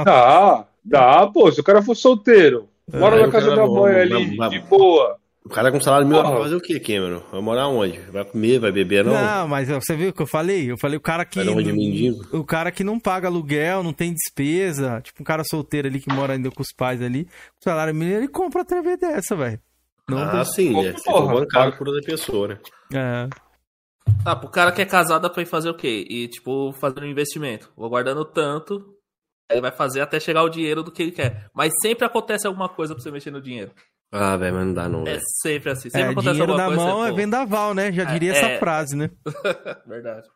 Dá, 0.04 0.68
dá, 0.84 1.28
pô, 1.28 1.52
se 1.52 1.62
o 1.62 1.64
cara 1.64 1.82
for 1.82 1.96
solteiro, 1.96 2.70
mora 2.92 3.18
é, 3.18 3.26
na 3.26 3.32
casa 3.32 3.56
da 3.56 3.66
mãe 3.66 3.96
ali, 3.96 4.38
de 4.50 4.60
boa. 4.60 5.20
O 5.46 5.50
cara 5.50 5.72
com 5.72 5.82
salário 5.82 6.08
mínimo 6.08 6.30
vai 6.30 6.42
fazer 6.42 6.56
o 6.56 6.62
quê, 6.62 6.80
Cameron? 6.80 7.22
Vai 7.30 7.42
morar 7.42 7.68
onde? 7.68 8.00
Vai 8.00 8.24
comer, 8.24 8.60
vai 8.60 8.72
beber, 8.72 9.04
não? 9.04 9.14
Não, 9.14 9.48
mas 9.48 9.68
você 9.68 9.96
viu 9.96 10.10
o 10.10 10.14
que 10.14 10.22
eu 10.22 10.28
falei? 10.28 10.72
Eu 10.72 10.78
falei 10.78 10.98
o 10.98 11.02
cara 11.02 11.26
que. 11.26 11.44
De 11.44 11.74
mendigo? 11.74 12.26
O 12.32 12.46
cara 12.46 12.72
que 12.72 12.84
não 12.84 12.98
paga 12.98 13.28
aluguel, 13.28 13.84
não 13.84 13.92
tem 13.92 14.14
despesa. 14.14 15.02
Tipo 15.02 15.22
um 15.22 15.26
cara 15.26 15.44
solteiro 15.44 15.88
ali 15.88 16.00
que 16.00 16.14
mora 16.14 16.34
ainda 16.34 16.50
com 16.50 16.62
os 16.62 16.72
pais 16.72 17.02
ali. 17.02 17.26
Com 17.26 17.70
salário 17.70 17.94
mínimo, 17.94 18.18
ele 18.18 18.28
compra 18.30 18.62
a 18.62 18.66
TV 18.66 18.96
dessa, 18.96 19.36
velho. 19.36 19.60
Ah, 20.10 20.46
sim, 20.46 20.78
é. 20.86 20.94
For 20.94 21.28
bancado 21.28 21.78
por 21.78 21.88
outra 21.88 22.04
pessoa, 22.04 22.48
né? 22.48 22.60
É. 22.94 23.30
Ah, 24.26 24.36
pro 24.36 24.50
cara 24.50 24.72
que 24.72 24.82
é 24.82 24.86
casado 24.86 25.30
pra 25.30 25.42
ir 25.42 25.46
fazer 25.46 25.70
o 25.70 25.76
quê? 25.76 26.06
E, 26.10 26.28
tipo, 26.28 26.72
fazer 26.74 27.02
um 27.02 27.06
investimento. 27.06 27.72
Vou 27.76 27.90
guardando 27.90 28.24
tanto, 28.26 28.96
ele 29.50 29.62
vai 29.62 29.72
fazer 29.72 30.02
até 30.02 30.20
chegar 30.20 30.44
o 30.44 30.50
dinheiro 30.50 30.84
do 30.84 30.92
que 30.92 31.04
ele 31.04 31.12
quer. 31.12 31.48
Mas 31.54 31.74
sempre 31.82 32.06
acontece 32.06 32.48
alguma 32.48 32.68
coisa 32.68 32.94
pra 32.94 33.04
você 33.04 33.12
mexer 33.12 33.32
no 33.32 33.42
dinheiro. 33.42 33.72
Ah, 34.16 34.38
velho, 34.38 34.54
mas 34.54 34.66
não 34.68 34.74
dá 34.76 34.88
não, 34.88 35.02
É 35.02 35.14
véio. 35.14 35.22
sempre 35.42 35.72
assim. 35.72 35.90
Sempre 35.90 36.02
é, 36.02 36.12
acontece 36.12 36.34
dinheiro 36.34 36.56
na 36.56 36.68
coisa. 36.68 36.82
mão 36.84 37.04
é 37.04 37.12
vendaval, 37.12 37.74
né? 37.74 37.92
Já 37.92 38.04
diria 38.04 38.32
é, 38.32 38.38
essa 38.38 38.46
é... 38.46 38.60
frase, 38.60 38.96
né? 38.96 39.10
Verdade. 39.88 40.28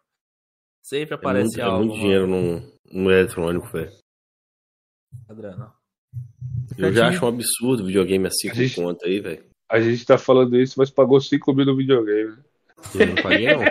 Sempre 0.82 1.14
aparece 1.14 1.62
é 1.62 1.64
muito, 1.64 1.72
algo. 1.72 1.84
É 1.84 1.86
muito 1.86 2.00
dinheiro 2.02 2.26
no, 2.26 2.74
no 2.92 3.12
eletrônico, 3.12 3.68
velho. 3.68 3.92
Adriano. 5.30 5.72
Eu 6.76 6.92
já 6.92 7.10
acho 7.10 7.24
um 7.24 7.28
absurdo 7.28 7.86
videogame 7.86 8.26
assim 8.26 8.50
com 8.50 8.56
gente... 8.56 8.76
conta 8.76 9.06
aí, 9.06 9.20
velho. 9.20 9.46
A 9.70 9.80
gente 9.80 10.04
tá 10.06 10.18
falando 10.18 10.58
isso, 10.58 10.74
mas 10.78 10.90
pagou 10.90 11.22
5 11.22 11.54
mil 11.54 11.66
no 11.66 11.78
videogame. 11.78 12.36
Eu 12.96 13.08
não 13.08 13.16
paguei, 13.22 13.54
não. 13.54 13.64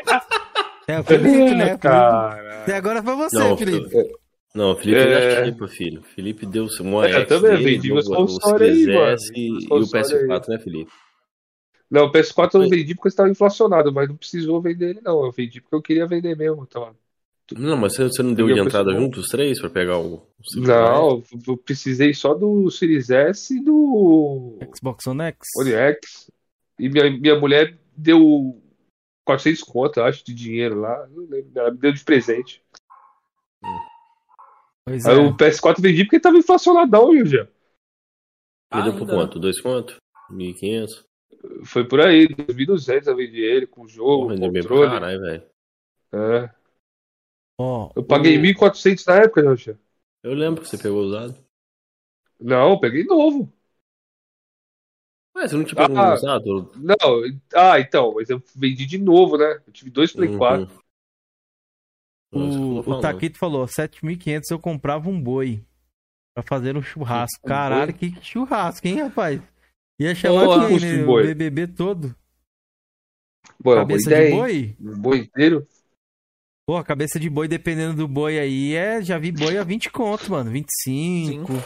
É, 0.86 1.00
o 1.00 1.04
Felipe, 1.04 1.54
né? 1.56 1.76
Cara. 1.82 2.62
Até 2.62 2.76
agora 2.76 3.02
foi 3.02 3.16
você, 3.16 3.38
não, 3.38 3.56
Felipe. 3.56 3.90
Não, 4.56 4.72
o 4.72 4.76
Felipe 4.76 4.98
é... 5.00 5.44
já 5.46 5.68
Felipe. 5.68 6.00
Felipe 6.14 6.46
deu 6.46 6.66
uma 6.80 7.06
é, 7.06 7.26
também 7.26 7.62
vendi 7.62 7.92
meus 7.92 8.08
consoles 8.08 8.88
aí, 8.88 8.94
mano. 8.94 9.16
E, 9.34 9.52
o 9.70 9.80
PS4, 9.80 10.44
aí. 10.48 10.48
né, 10.48 10.58
Felipe? 10.58 10.90
Não, 11.90 12.06
o 12.06 12.10
PS4 12.12 12.54
eu 12.54 12.60
não 12.62 12.68
vendi 12.70 12.94
porque 12.94 13.08
estava 13.08 13.28
inflacionado, 13.28 13.92
mas 13.92 14.08
não 14.08 14.16
precisou 14.16 14.62
vender 14.62 14.90
ele, 14.90 15.00
não. 15.02 15.26
Eu 15.26 15.30
vendi 15.30 15.60
porque 15.60 15.74
eu 15.76 15.82
queria 15.82 16.06
vender 16.06 16.34
mesmo. 16.34 16.66
Então... 16.66 16.90
Não, 17.54 17.76
mas 17.76 17.96
você 17.96 18.22
não 18.22 18.32
deu 18.32 18.46
de 18.46 18.58
entrada 18.58 18.92
junto 18.92 19.20
os 19.20 19.28
três 19.28 19.60
para 19.60 19.68
pegar 19.68 19.98
o. 19.98 20.14
o 20.14 20.60
não, 20.60 21.22
eu 21.46 21.56
precisei 21.58 22.14
só 22.14 22.32
do 22.32 22.70
Series 22.70 23.10
S 23.10 23.54
e 23.54 23.62
do. 23.62 24.58
Xbox 24.74 25.06
One 25.06 25.22
X. 25.22 25.48
One 25.58 25.72
X. 25.72 26.30
E 26.78 26.88
minha, 26.88 27.10
minha 27.10 27.38
mulher 27.38 27.76
deu 27.94 28.60
400 29.24 29.62
conto, 29.62 30.00
acho, 30.00 30.24
de 30.24 30.34
dinheiro 30.34 30.80
lá. 30.80 31.06
Não 31.14 31.24
lembro. 31.28 31.50
Ela 31.54 31.70
me 31.70 31.78
deu 31.78 31.92
de 31.92 32.02
presente. 32.02 32.62
Pois 34.86 35.04
Aí 35.04 35.16
é. 35.16 35.18
o 35.18 35.36
PS4 35.36 35.82
vendi 35.82 36.04
porque 36.04 36.20
tava 36.20 36.38
inflacionadão, 36.38 37.10
viu, 37.10 37.26
já. 37.26 37.48
Vendeu 38.72 38.96
por 38.96 39.08
quanto? 39.08 39.40
Dois 39.40 39.60
quanto? 39.60 39.96
1.500? 40.30 41.04
Foi 41.64 41.86
por 41.86 42.00
aí, 42.00 42.28
2.200 42.28 43.06
eu 43.08 43.16
vendi 43.16 43.40
ele 43.40 43.66
com 43.66 43.82
o 43.82 43.88
jogo, 43.88 44.28
Vendeu 44.28 44.50
bem 44.50 44.62
pra 44.62 44.90
caralho, 44.90 45.20
velho. 45.20 45.42
É. 46.12 46.54
Oh, 47.58 47.90
eu 47.96 48.04
paguei 48.04 48.38
o... 48.38 48.42
1.400 48.42 49.06
na 49.06 49.16
época, 49.16 49.56
já. 49.56 49.74
Eu 50.22 50.34
lembro 50.34 50.62
que 50.62 50.68
você 50.68 50.78
pegou 50.78 51.02
usado. 51.02 51.36
Não, 52.38 52.70
eu 52.70 52.80
peguei 52.80 53.04
novo. 53.04 53.52
Ué, 55.36 55.48
você 55.48 55.56
não 55.56 55.64
te 55.64 55.74
pegou 55.74 55.96
ah, 55.96 56.14
usado? 56.14 56.70
Não, 56.76 56.96
ah, 57.54 57.80
então, 57.80 58.14
mas 58.14 58.30
eu 58.30 58.42
vendi 58.54 58.86
de 58.86 58.98
novo, 58.98 59.36
né? 59.36 59.60
Eu 59.66 59.72
tive 59.72 59.90
dois 59.90 60.12
Play 60.12 60.30
uhum. 60.30 60.38
4. 60.38 60.85
O, 62.32 62.80
o 62.80 63.00
Taquito 63.00 63.38
falou: 63.38 63.66
7.500 63.66 64.42
eu 64.50 64.58
comprava 64.58 65.08
um 65.08 65.20
boi 65.20 65.64
pra 66.34 66.42
fazer 66.42 66.76
um 66.76 66.82
churrasco. 66.82 67.40
Um 67.44 67.48
Caralho, 67.48 67.92
boi? 67.92 68.10
que 68.10 68.24
churrasco, 68.24 68.86
hein, 68.86 69.02
rapaz? 69.02 69.40
Ia 69.98 70.14
chamar 70.14 70.44
Porra, 70.44 70.68
quem, 70.68 70.80
né? 70.80 71.04
O 71.04 71.22
BBB 71.22 71.66
todo. 71.68 72.14
Boa, 73.58 73.76
cabeça 73.76 74.10
de 74.10 74.30
boi? 74.30 74.76
Um 74.80 74.98
boi 74.98 75.18
inteiro? 75.18 75.66
Pô, 76.66 76.82
cabeça 76.82 77.18
de 77.18 77.30
boi, 77.30 77.46
dependendo 77.48 77.94
do 77.94 78.08
boi 78.08 78.38
aí, 78.38 78.74
é. 78.74 79.00
Já 79.00 79.18
vi 79.18 79.32
boi 79.32 79.56
a 79.56 79.64
20 79.64 79.90
conto, 79.90 80.30
mano. 80.32 80.50
25. 80.50 81.52
Sim. 81.52 81.62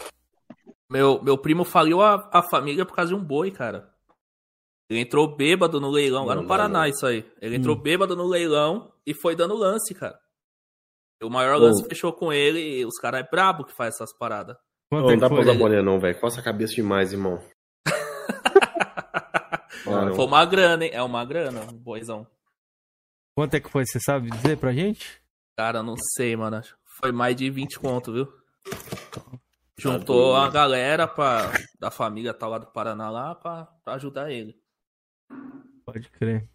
Meu, 0.91 1.23
meu 1.23 1.39
primo 1.39 1.65
faliu 1.65 2.03
a, 2.03 2.29
a 2.33 2.43
família 2.43 2.85
por 2.85 2.95
causa 2.95 3.15
de 3.15 3.19
um 3.19 3.25
boi, 3.25 3.51
cara. 3.51 3.91
Ele 4.91 5.01
entrou 5.01 5.37
bêbado 5.37 5.81
no 5.81 5.89
leilão, 5.89 6.27
lá 6.27 6.35
no 6.35 6.47
Paraná, 6.47 6.89
isso 6.89 7.07
aí. 7.07 7.25
Ele 7.41 7.57
entrou 7.57 7.77
hum. 7.77 7.81
bêbado 7.81 8.17
no 8.17 8.27
leilão 8.27 8.93
e 9.07 9.15
foi 9.15 9.37
dando 9.37 9.55
lance, 9.55 9.95
cara. 9.95 10.19
O 11.23 11.29
maior 11.29 11.59
lance 11.59 11.87
fechou 11.87 12.13
com 12.13 12.33
ele 12.33 12.61
e 12.61 12.87
os 12.87 12.99
caras 12.99 13.21
é 13.21 13.29
brabo 13.29 13.65
que 13.65 13.73
faz 13.73 13.95
essas 13.95 14.17
paradas. 14.17 14.57
Não, 14.91 15.03
não 15.03 15.19
dá 15.19 15.29
pra 15.29 15.41
usar 15.41 15.55
boné 15.55 15.83
não, 15.83 16.01
velho. 16.01 16.19
Coça 16.19 16.41
a 16.41 16.45
cabeça 16.45 16.75
demais, 16.75 17.13
irmão. 17.13 17.41
Foi 20.17 20.25
uma 20.25 20.45
grana, 20.45 20.85
hein? 20.85 20.91
É 20.93 21.03
uma 21.03 21.25
grana, 21.25 21.61
um 21.63 21.77
boizão. 21.77 22.27
Quanto 23.37 23.55
é 23.55 23.61
que 23.61 23.71
foi? 23.71 23.87
Você 23.87 24.01
sabe 24.01 24.31
dizer 24.31 24.59
pra 24.59 24.73
gente? 24.73 25.23
Cara, 25.57 25.83
não 25.83 25.95
sei, 25.97 26.37
mano. 26.37 26.61
Foi 26.85 27.13
mais 27.13 27.37
de 27.37 27.49
20 27.51 27.79
conto, 27.79 28.13
viu? 28.13 28.29
Juntou 29.79 30.37
a 30.37 30.51
galera 30.51 31.09
pra, 31.09 31.51
da 31.79 31.91
família 31.91 32.35
tal 32.35 32.51
lá 32.51 32.59
do 32.59 32.67
Paraná 32.67 33.11
lá 33.11 33.35
pra, 33.35 33.65
pra 33.83 33.95
ajudar 33.95 34.31
ele. 34.31 34.55
Pode 35.87 36.11
crer. 36.11 36.47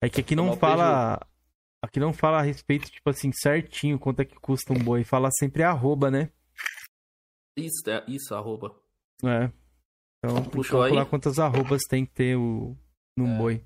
É 0.00 0.08
que 0.08 0.20
aqui 0.20 0.36
não 0.36 0.56
fala. 0.56 1.20
Aqui 1.84 2.00
não 2.00 2.14
fala 2.14 2.38
a 2.38 2.42
respeito, 2.42 2.90
tipo 2.90 3.10
assim, 3.10 3.30
certinho 3.30 3.98
quanto 3.98 4.20
é 4.20 4.24
que 4.24 4.36
custa 4.36 4.72
um 4.72 4.82
boi. 4.82 5.04
Fala 5.04 5.28
sempre 5.38 5.62
arroba, 5.62 6.10
né? 6.10 6.30
Isso, 7.58 7.82
é, 7.88 8.02
isso, 8.08 8.34
arroba. 8.34 8.74
É. 9.22 9.52
Então, 10.24 10.42
Puxou 10.44 10.80
calcular 10.80 11.02
aí? 11.02 11.08
quantas 11.08 11.38
arrobas 11.38 11.82
tem 11.86 12.06
que 12.06 12.12
ter 12.12 12.36
o, 12.36 12.74
num 13.14 13.34
é. 13.34 13.38
boi. 13.38 13.64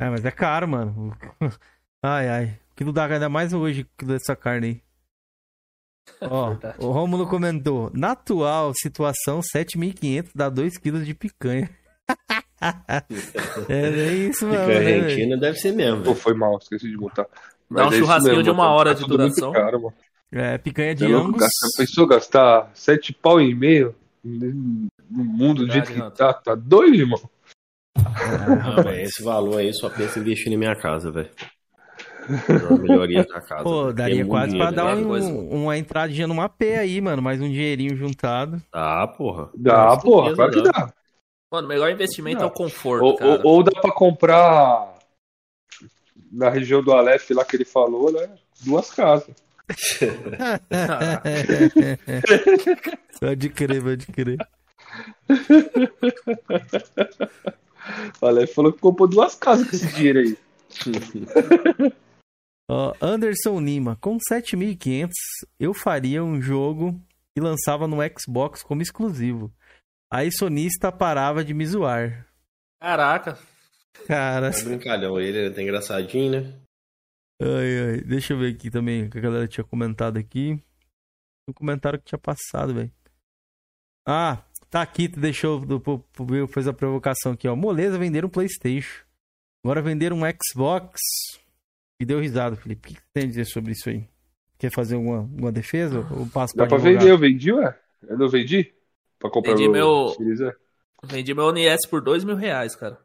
É, 0.00 0.08
mas 0.08 0.24
é 0.24 0.30
caro, 0.30 0.66
mano. 0.66 1.14
Ai, 2.02 2.28
ai. 2.28 2.60
O 2.70 2.74
que 2.76 2.84
não 2.84 2.92
dá 2.92 3.06
ainda 3.06 3.28
mais 3.28 3.52
hoje 3.52 3.84
dessa 4.00 4.36
carne 4.36 4.66
aí. 4.68 4.82
Ó, 6.30 6.56
o 6.78 6.92
Rômulo 6.92 7.28
comentou: 7.28 7.90
na 7.92 8.12
atual 8.12 8.72
situação, 8.72 9.40
7.500 9.40 10.30
dá 10.32 10.48
2 10.48 10.78
kg 10.78 11.04
de 11.04 11.12
picanha. 11.12 11.68
É, 12.60 13.02
é 13.68 14.12
isso, 14.14 14.46
mano. 14.46 14.60
Picanha 14.60 14.80
né, 14.80 14.94
argentina 14.96 15.36
deve 15.36 15.58
ser 15.58 15.72
mesmo. 15.72 16.02
Pô, 16.02 16.14
foi 16.14 16.34
mal, 16.34 16.58
esqueci 16.58 16.90
de 16.90 16.96
botar. 16.96 17.26
Dá 17.70 17.86
um 17.86 17.92
é 17.92 17.98
churrasquinho 17.98 18.42
de 18.42 18.50
uma 18.50 18.70
hora 18.70 18.94
tá 18.94 19.00
de 19.00 19.08
duração. 19.08 19.52
Caro, 19.52 19.92
é, 20.32 20.58
picanha 20.58 20.94
de 20.94 21.06
Angus. 21.06 21.40
Gasta, 21.40 21.78
pensou 21.78 22.06
gastar 22.06 22.70
7 22.74 23.12
pau 23.14 23.40
e 23.40 23.54
meio 23.54 23.94
no 24.22 25.24
mundo 25.24 25.66
do 25.66 25.72
jeito 25.72 25.92
que 25.92 26.10
tá? 26.16 26.32
Tá 26.34 26.54
doido, 26.54 26.96
irmão? 26.96 27.20
Ah, 27.96 28.94
esse 28.96 29.22
valor 29.22 29.58
aí 29.58 29.72
só 29.72 29.88
pensa 29.88 30.18
em 30.18 30.22
investir 30.22 30.52
na 30.52 30.58
minha 30.58 30.76
casa, 30.76 31.10
velho. 31.10 31.30
Melhoria 32.80 33.24
da 33.24 33.40
casa. 33.40 33.64
Pô, 33.64 33.92
daria 33.92 34.24
quase 34.26 34.52
dinheiro, 34.52 34.74
pra 34.74 34.84
dar 34.84 34.96
um, 34.96 35.62
uma 35.62 35.78
entradinha 35.78 36.26
numa 36.26 36.48
P 36.48 36.74
aí, 36.74 37.00
mano. 37.00 37.22
Mais 37.22 37.40
um 37.40 37.48
dinheirinho 37.48 37.96
juntado. 37.96 38.62
Dá, 38.70 39.06
porra. 39.06 39.48
Dá, 39.54 39.96
porra. 39.96 40.34
Claro 40.34 40.52
que 40.52 40.62
dá. 40.62 40.92
Mano, 41.50 41.66
o 41.66 41.68
melhor 41.68 41.90
investimento 41.90 42.42
é 42.42 42.46
o 42.46 42.50
conforto, 42.50 43.04
ou, 43.04 43.16
ou, 43.22 43.40
ou, 43.44 43.62
dá 43.62 43.80
pra 43.80 43.90
comprar 43.90 44.98
na 46.30 46.50
região 46.50 46.82
do 46.82 46.92
Aleph 46.92 47.30
lá 47.30 47.42
que 47.44 47.56
ele 47.56 47.64
falou, 47.64 48.12
né? 48.12 48.38
Duas 48.60 48.90
casas. 48.90 49.34
pode 53.20 53.48
crer, 53.50 53.82
pode 53.82 54.06
crer. 54.06 54.38
O 58.20 58.26
Aleph 58.26 58.52
falou 58.52 58.72
que 58.72 58.80
comprou 58.80 59.08
duas 59.08 59.34
casas 59.34 59.68
com 59.68 59.76
esse 59.76 59.86
dinheiro 59.94 60.20
aí. 60.20 60.36
Uh, 62.70 62.92
Anderson 63.00 63.58
Lima, 63.60 63.96
com 63.98 64.18
7.500 64.18 65.08
eu 65.58 65.72
faria 65.72 66.22
um 66.22 66.38
jogo 66.38 67.00
e 67.34 67.40
lançava 67.40 67.88
no 67.88 67.96
Xbox 68.18 68.62
como 68.62 68.82
exclusivo. 68.82 69.50
Aí 70.10 70.32
sonista 70.32 70.90
parava 70.90 71.44
de 71.44 71.52
me 71.52 71.66
zoar. 71.66 72.26
Caraca. 72.80 73.38
Cara. 74.06 74.48
É 74.48 74.64
brincalhão, 74.64 75.20
ele 75.20 75.52
é 75.54 75.62
engraçadinho, 75.62 76.32
né? 76.32 76.54
Ai, 77.40 77.90
ai. 77.90 78.00
Deixa 78.00 78.32
eu 78.32 78.38
ver 78.38 78.54
aqui 78.54 78.70
também 78.70 79.04
o 79.04 79.10
que 79.10 79.18
a 79.18 79.20
galera 79.20 79.46
tinha 79.46 79.64
comentado 79.64 80.16
aqui. 80.18 80.60
Um 81.48 81.52
comentário 81.52 81.98
que 81.98 82.06
tinha 82.06 82.18
passado, 82.18 82.74
velho. 82.74 82.92
Ah, 84.06 84.42
tá 84.70 84.80
aqui, 84.80 85.08
tu 85.08 85.20
deixou, 85.20 85.62
fez 86.52 86.66
a 86.66 86.72
provocação 86.72 87.32
aqui, 87.32 87.46
ó. 87.46 87.54
Moleza 87.54 87.98
vender 87.98 88.24
um 88.24 88.28
Playstation. 88.28 89.04
Agora 89.64 89.82
vender 89.82 90.12
um 90.12 90.20
Xbox. 90.20 91.00
E 92.00 92.04
deu 92.04 92.20
risada, 92.20 92.56
Felipe. 92.56 92.92
O 92.92 92.94
que, 92.94 93.00
você 93.00 93.06
tem 93.12 93.24
a 93.24 93.26
dizer 93.26 93.44
sobre 93.44 93.72
isso 93.72 93.90
aí? 93.90 94.08
Quer 94.56 94.70
fazer 94.72 94.94
alguma, 94.94 95.18
alguma 95.18 95.52
defesa? 95.52 95.98
Ou 96.10 96.26
passo 96.28 96.56
Dá 96.56 96.66
pra 96.66 96.78
vender, 96.78 97.10
eu 97.10 97.18
vendi, 97.18 97.52
ué? 97.52 97.78
Eu 98.02 98.16
não 98.16 98.28
vendi? 98.28 98.72
Pra 99.18 99.30
comprar 99.30 99.54
vendi 99.54 99.68
meu. 99.68 100.14
Vendi 101.04 101.34
meu 101.34 101.46
ONS 101.46 101.86
por 101.88 102.00
dois 102.00 102.24
mil 102.24 102.36
reais, 102.36 102.74
cara. 102.74 102.98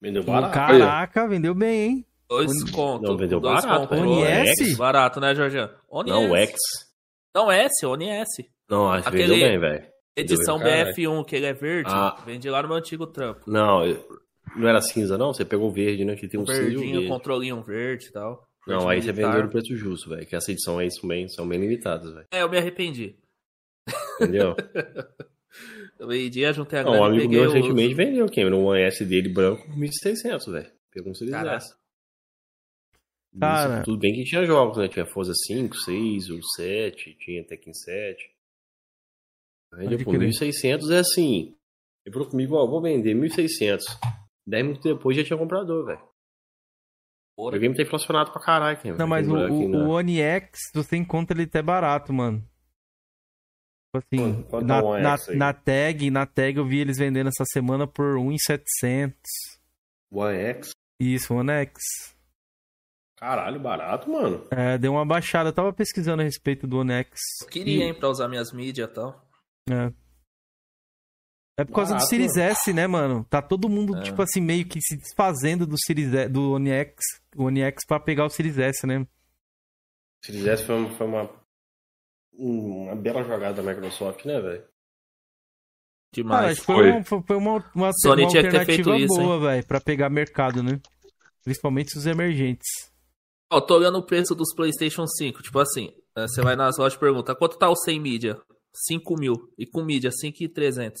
Vendeu 0.00 0.24
barato. 0.24 0.54
Caraca, 0.54 1.28
vendeu 1.28 1.54
bem, 1.54 1.80
hein? 1.82 2.06
Dois 2.28 2.70
contos. 2.70 3.08
Não, 3.08 3.16
vendeu 3.16 3.40
dois 3.40 3.64
barato. 3.64 3.88
Conto. 3.88 4.02
ONS? 4.02 4.76
Barato, 4.76 5.20
né, 5.20 5.34
Jorge? 5.34 5.58
Não, 6.06 6.36
X. 6.36 6.56
Não, 7.34 7.50
S, 7.50 7.86
ONS. 7.86 8.28
Não, 8.68 8.88
acho 8.90 9.10
que 9.10 9.16
vendeu 9.16 9.36
bem, 9.36 9.58
velho. 9.58 9.90
Edição 10.16 10.58
BF1, 10.58 11.24
que 11.24 11.36
ele 11.36 11.46
é 11.46 11.52
verde. 11.52 11.90
Ah. 11.92 12.16
Vendi 12.24 12.48
lá 12.48 12.62
no 12.62 12.68
meu 12.68 12.76
antigo 12.76 13.06
trampo. 13.06 13.42
Não, 13.46 13.80
não 14.56 14.68
era 14.68 14.80
cinza, 14.80 15.16
não? 15.16 15.32
Você 15.32 15.44
pegou 15.44 15.68
o 15.68 15.72
verde, 15.72 16.04
né? 16.04 16.14
Que 16.14 16.28
tem 16.28 16.38
um 16.38 16.44
Verdinho, 16.44 16.78
cinza. 16.78 16.92
Verdinho, 16.92 17.08
controlinho 17.08 17.62
verde 17.62 18.06
e 18.06 18.12
tal. 18.12 18.48
Não, 18.66 18.88
aí 18.88 19.02
você 19.02 19.12
vendeu 19.12 19.42
no 19.42 19.48
preço 19.48 19.74
justo, 19.76 20.10
velho. 20.10 20.26
Que 20.26 20.36
essa 20.36 20.52
edição 20.52 20.78
aí 20.78 20.88
também 21.00 21.28
são 21.28 21.48
bem 21.48 21.58
limitadas, 21.58 22.12
velho. 22.12 22.26
É, 22.30 22.42
eu 22.42 22.48
me 22.48 22.58
arrependi. 22.58 23.16
Entendeu? 24.20 24.54
eu 25.98 26.08
vendi, 26.08 26.52
juntei 26.52 26.78
a 26.78 26.82
grana. 26.82 27.00
Um 27.00 27.04
amigo 27.04 27.32
meu 27.32 27.50
recentemente 27.50 27.94
vendeu 27.94 28.26
o 28.26 28.32
Cameron, 28.32 28.64
um 28.64 28.74
S 28.74 29.04
dele 29.04 29.28
branco, 29.28 29.66
1.600, 29.70 30.52
velho. 30.52 30.70
Pegou 30.90 31.12
um 31.12 31.14
Series 31.14 31.34
S. 31.34 31.74
Cara... 33.38 33.82
Tudo 33.82 33.98
bem 33.98 34.12
que 34.12 34.24
tinha 34.24 34.44
jogos, 34.44 34.78
né? 34.78 34.88
Tinha 34.88 35.06
Forza 35.06 35.32
5, 35.34 35.76
6, 35.76 36.30
o 36.30 36.42
7, 36.56 37.16
tinha 37.18 37.46
Tekken 37.46 37.72
7. 37.72 38.30
Vendeu 39.72 40.04
por 40.04 40.16
1.600 40.16 40.90
é 40.90 40.98
assim. 40.98 41.56
Ele 42.04 42.12
falou 42.12 42.28
comigo, 42.28 42.56
ó, 42.56 42.66
vou 42.66 42.82
vender 42.82 43.14
1.600. 43.14 43.80
10 44.46 44.64
minutos 44.64 44.82
depois 44.82 45.16
já 45.16 45.22
tinha 45.22 45.38
comprador, 45.38 45.86
velho. 45.86 46.10
O 47.36 47.50
game 47.52 47.74
tá 47.74 47.82
inflacionado 47.82 48.32
pra 48.32 48.42
caralho, 48.42 48.76
cara. 48.76 48.96
Não, 48.96 49.06
mas 49.06 49.26
o, 49.26 49.34
o, 49.34 49.76
o 49.76 49.88
One 49.90 50.20
X, 50.20 50.70
tu 50.72 50.84
tem 50.84 51.04
conta 51.04 51.32
ele 51.32 51.44
até 51.44 51.62
barato, 51.62 52.12
mano. 52.12 52.44
Tipo 53.90 53.98
assim, 53.98 54.42
Quanto 54.44 54.66
na, 54.66 54.78
é 54.78 55.02
na, 55.02 55.16
na, 55.34 55.52
tag, 55.52 56.10
na 56.10 56.24
tag 56.24 56.56
eu 56.56 56.64
vi 56.64 56.78
eles 56.78 56.96
vendendo 56.96 57.26
essa 57.26 57.44
semana 57.44 57.88
por 57.88 58.16
1.700. 58.16 59.14
One 60.12 60.36
X? 60.36 60.70
Isso, 61.00 61.34
One 61.34 61.50
X. 61.50 62.14
Caralho, 63.16 63.58
barato, 63.58 64.08
mano. 64.08 64.46
É, 64.50 64.78
deu 64.78 64.92
uma 64.92 65.04
baixada. 65.04 65.48
Eu 65.48 65.52
tava 65.52 65.72
pesquisando 65.72 66.22
a 66.22 66.24
respeito 66.24 66.68
do 66.68 66.78
One 66.78 66.92
X. 66.92 67.20
Eu 67.42 67.48
queria, 67.48 67.84
e... 67.84 67.88
hein, 67.88 67.94
pra 67.94 68.08
usar 68.08 68.28
minhas 68.28 68.52
mídias 68.52 68.88
e 68.88 68.92
tal. 68.92 69.28
É. 69.68 69.92
É 71.58 71.64
por 71.64 71.74
causa 71.74 71.90
Barato. 71.90 72.06
do 72.06 72.08
Series 72.08 72.36
S, 72.36 72.72
né, 72.72 72.86
mano? 72.86 73.26
Tá 73.28 73.42
todo 73.42 73.68
mundo, 73.68 73.96
é. 73.98 74.02
tipo 74.02 74.22
assim, 74.22 74.40
meio 74.40 74.66
que 74.66 74.80
se 74.80 74.96
desfazendo 74.96 75.66
do 75.66 75.76
Series 75.78 76.14
S, 76.14 76.28
do 76.30 76.52
One 76.52 76.70
X, 76.70 76.94
One 77.36 77.60
X 77.60 77.84
pra 77.86 78.00
pegar 78.00 78.24
o 78.24 78.30
Series 78.30 78.56
S, 78.56 78.86
né? 78.86 79.00
O 79.00 79.06
Series 80.24 80.46
S 80.46 80.64
foi, 80.64 80.76
uma, 80.76 80.90
foi 80.96 81.06
uma, 81.06 81.30
uma 82.40 82.96
bela 82.96 83.22
jogada 83.22 83.62
da 83.62 83.70
Microsoft, 83.70 84.24
né, 84.24 84.40
velho? 84.40 84.64
Demais. 86.12 86.58
Ah, 86.58 86.62
foi, 86.62 86.74
foi. 86.76 86.90
Uma, 86.90 87.04
foi 87.04 87.36
uma, 87.36 87.52
uma, 87.74 87.90
uma 88.04 88.24
alternativa 88.24 88.96
boa, 89.06 89.40
velho, 89.40 89.66
pra 89.66 89.80
pegar 89.80 90.10
mercado, 90.10 90.62
né? 90.62 90.80
Principalmente 91.44 91.96
os 91.96 92.06
emergentes. 92.06 92.66
Ó, 93.52 93.60
tô 93.60 93.76
olhando 93.76 93.98
o 93.98 94.06
preço 94.06 94.34
dos 94.34 94.54
PlayStation 94.54 95.06
5. 95.06 95.42
Tipo 95.42 95.58
assim, 95.58 95.92
é, 96.16 96.22
você 96.22 96.42
vai 96.42 96.56
nas 96.56 96.78
lojas 96.78 96.96
e 96.96 97.00
pergunta 97.00 97.34
quanto 97.34 97.58
tá 97.58 97.68
o 97.68 97.76
sem 97.76 98.00
mídia? 98.00 98.40
5 98.74 99.14
mil. 99.16 99.34
E 99.58 99.66
com 99.66 99.82
mídia, 99.82 100.10
5,300. 100.10 101.00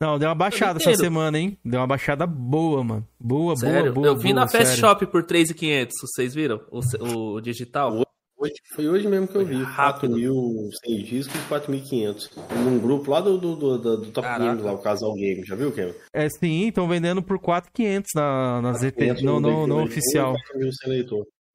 Não, 0.00 0.18
deu 0.18 0.28
uma 0.28 0.34
baixada 0.34 0.78
essa 0.78 0.94
semana, 0.94 1.38
hein? 1.38 1.58
Deu 1.64 1.80
uma 1.80 1.86
baixada 1.86 2.26
boa, 2.26 2.84
mano. 2.84 3.08
Boa, 3.18 3.56
sério? 3.56 3.92
boa, 3.92 3.94
boa. 3.94 4.06
Eu 4.08 4.16
vi 4.16 4.32
boa, 4.32 4.44
na 4.44 4.48
Fast 4.48 4.78
Shop 4.78 5.06
por 5.06 5.24
3,500, 5.24 5.94
vocês 6.02 6.34
viram? 6.34 6.60
O, 6.70 7.34
o 7.34 7.40
digital? 7.40 8.05
Hoje, 8.46 8.54
foi 8.74 8.88
hoje 8.88 9.08
mesmo 9.08 9.28
que 9.28 9.36
eu 9.36 9.44
vi. 9.44 9.64
4 9.74 10.08
mil 10.08 10.68
sem 10.84 11.02
discos 11.02 11.34
e 11.34 11.48
4.500. 11.48 12.30
Num 12.64 12.78
grupo 12.78 13.10
lá 13.10 13.20
do, 13.20 13.38
do, 13.38 13.56
do, 13.56 13.78
do, 13.78 14.10
Top 14.12 14.26
Caraca. 14.26 14.44
Games, 14.44 14.64
lá, 14.64 14.72
o 14.72 14.78
Casal 14.78 15.14
Game. 15.14 15.44
Já 15.44 15.54
viu, 15.54 15.72
Ken? 15.72 15.92
É, 16.12 16.28
sim, 16.28 16.68
estão 16.68 16.88
vendendo 16.88 17.22
por 17.22 17.38
4.500 17.38 18.04
na, 18.14 18.62
na 18.62 18.72
ZT, 18.72 19.22
não, 19.22 19.40
não, 19.40 19.66
não 19.66 19.84
oficial. 19.84 20.34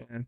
É. 0.10 0.22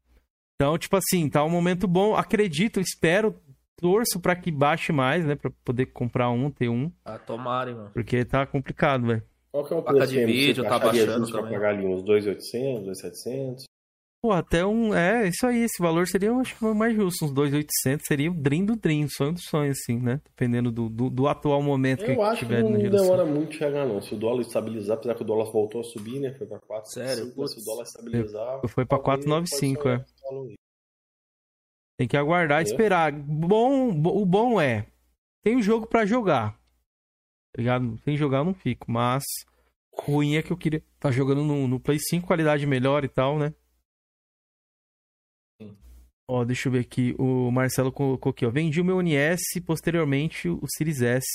Então, 0.56 0.78
tipo 0.78 0.96
assim, 0.96 1.30
tá 1.30 1.44
um 1.44 1.50
momento 1.50 1.88
bom. 1.88 2.16
Acredito, 2.16 2.80
espero 2.80 3.36
torço 3.78 4.20
para 4.20 4.36
que 4.36 4.52
baixe 4.52 4.94
mais, 4.94 5.26
né? 5.26 5.36
Pra 5.36 5.52
poder 5.64 5.88
comprar 5.88 6.30
um, 6.30 6.50
ter 6.50 6.70
um. 6.70 6.92
Ah, 7.04 7.20
tomara, 7.20 7.76
mano. 7.76 7.92
Porque 7.94 8.24
tá 8.24 8.46
complicado, 8.46 9.08
velho. 9.08 9.24
Qual 9.52 9.66
que 9.66 9.74
é 9.74 9.78
o 9.78 9.84
preço 9.84 10.14
de 10.14 10.26
vídeo, 10.26 10.64
tá 10.64 10.80
baixando 10.80 11.28
também. 11.28 11.42
Pra 11.42 11.52
pagar 11.52 11.70
ali 11.70 11.86
uns 11.86 12.02
2.800, 12.04 12.86
2.700? 12.86 13.64
Pô, 14.26 14.32
até 14.32 14.66
um... 14.66 14.94
É, 14.94 15.28
isso 15.28 15.46
aí, 15.46 15.64
esse 15.64 15.82
valor 15.82 16.08
seria, 16.08 16.30
eu 16.30 16.40
acho 16.40 16.58
que 16.58 16.64
mais 16.74 16.96
justo, 16.96 17.26
uns 17.26 17.34
2.800. 17.34 18.00
Seria 18.08 18.32
o 18.32 18.34
dream 18.34 18.64
do 18.64 18.78
dream, 18.78 19.06
sonho 19.10 19.34
do 19.34 19.42
sonho, 19.42 19.70
assim, 19.70 20.00
né? 20.00 20.22
Dependendo 20.24 20.72
do, 20.72 20.88
do, 20.88 21.10
do 21.10 21.28
atual 21.28 21.62
momento 21.62 22.06
eu 22.06 22.06
que 22.06 22.38
tiver 22.38 22.64
na 22.64 22.70
Eu 22.70 22.76
acho 22.76 22.78
que 22.78 22.90
não 22.90 23.02
demora 23.02 23.26
muito 23.26 23.54
chegar, 23.54 23.86
não. 23.86 24.02
Se 24.02 24.16
o 24.16 24.18
dólar 24.18 24.40
estabilizar, 24.40 24.98
apesar 24.98 25.16
que 25.16 25.24
o 25.24 25.26
dólar 25.26 25.52
voltou 25.52 25.82
a 25.82 25.84
subir, 25.84 26.22
né? 26.22 26.34
Foi 26.38 26.48
pra 26.48 26.58
4, 26.58 26.90
Sério? 26.90 27.26
5, 27.26 27.48
se 27.50 27.60
o 27.60 27.66
dólar 27.66 27.84
estabilizar... 27.84 28.62
Foi 28.70 28.86
pra 28.86 28.98
4,95, 28.98 29.88
é. 29.90 30.06
Tem 31.98 32.08
que 32.08 32.16
aguardar 32.16 32.62
e 32.62 32.64
é. 32.64 32.72
esperar. 32.72 33.12
Bom, 33.12 33.90
o 33.90 34.26
bom 34.26 34.62
é, 34.62 34.88
tem 35.44 35.58
um 35.58 35.62
jogo 35.62 35.86
para 35.86 36.06
jogar. 36.06 36.54
Tá 37.52 37.62
ligado? 37.62 38.00
Sem 38.06 38.16
jogar 38.16 38.38
eu 38.38 38.46
não 38.46 38.54
fico, 38.54 38.90
mas 38.90 39.24
ruim 39.94 40.38
é 40.38 40.42
que 40.42 40.52
eu 40.52 40.58
queria 40.58 40.82
tá 40.98 41.12
jogando 41.12 41.44
no, 41.44 41.68
no 41.68 41.78
Play 41.78 42.00
5, 42.00 42.26
qualidade 42.26 42.66
melhor 42.66 43.04
e 43.04 43.10
tal, 43.10 43.38
né? 43.38 43.54
Ó, 46.28 46.44
deixa 46.46 46.68
eu 46.68 46.72
ver 46.72 46.80
aqui. 46.80 47.16
O 47.18 47.52
Marcelo 47.52 47.92
colocou 47.92 48.30
aqui, 48.32 48.46
ó. 48.46 48.50
Vendi 48.50 48.80
o 48.80 48.86
meu 48.86 49.02
NS 49.02 49.42
posteriormente 49.66 50.50
o 50.50 50.62
Series 50.78 51.02
S 51.02 51.26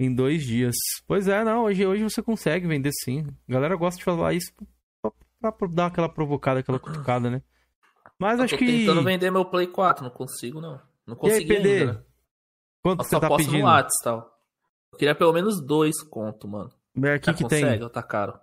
em 0.00 0.14
dois 0.14 0.44
dias. 0.44 0.74
Pois 1.06 1.28
é, 1.28 1.44
não. 1.44 1.64
Hoje, 1.64 1.86
hoje 1.86 2.02
você 2.02 2.22
consegue 2.22 2.66
vender 2.66 2.90
sim. 3.04 3.26
A 3.48 3.52
galera 3.52 3.76
gosta 3.76 3.98
de 3.98 4.04
falar 4.04 4.32
isso 4.32 4.52
pra, 5.40 5.52
pra 5.52 5.68
dar 5.68 5.86
aquela 5.86 6.08
provocada, 6.08 6.60
aquela 6.60 6.78
cutucada, 6.78 7.30
né? 7.30 7.42
Mas 8.18 8.38
eu 8.38 8.44
acho 8.44 8.56
que. 8.56 8.66
tentando 8.66 9.02
vender 9.02 9.30
meu 9.30 9.44
Play 9.44 9.66
4, 9.66 10.04
não 10.04 10.10
consigo, 10.10 10.60
não. 10.60 10.80
Não 11.06 11.16
consegui 11.16 11.56
ainda. 11.56 11.92
Né? 11.92 12.02
Quanto 12.82 12.98
Nossa, 12.98 13.10
você 13.10 13.20
tá 13.20 13.36
pedindo? 13.36 13.58
No 13.58 13.64
Whats, 13.64 13.94
tal. 14.02 14.38
Eu 14.92 14.98
queria 14.98 15.14
pelo 15.14 15.32
menos 15.32 15.60
dois 15.60 16.02
conto, 16.02 16.48
mano. 16.48 16.70
Mas 16.94 17.12
aqui 17.12 17.34
que 17.34 17.42
consegue, 17.44 17.78
tem? 17.78 17.88
Tá 17.88 18.02
caro. 18.02 18.38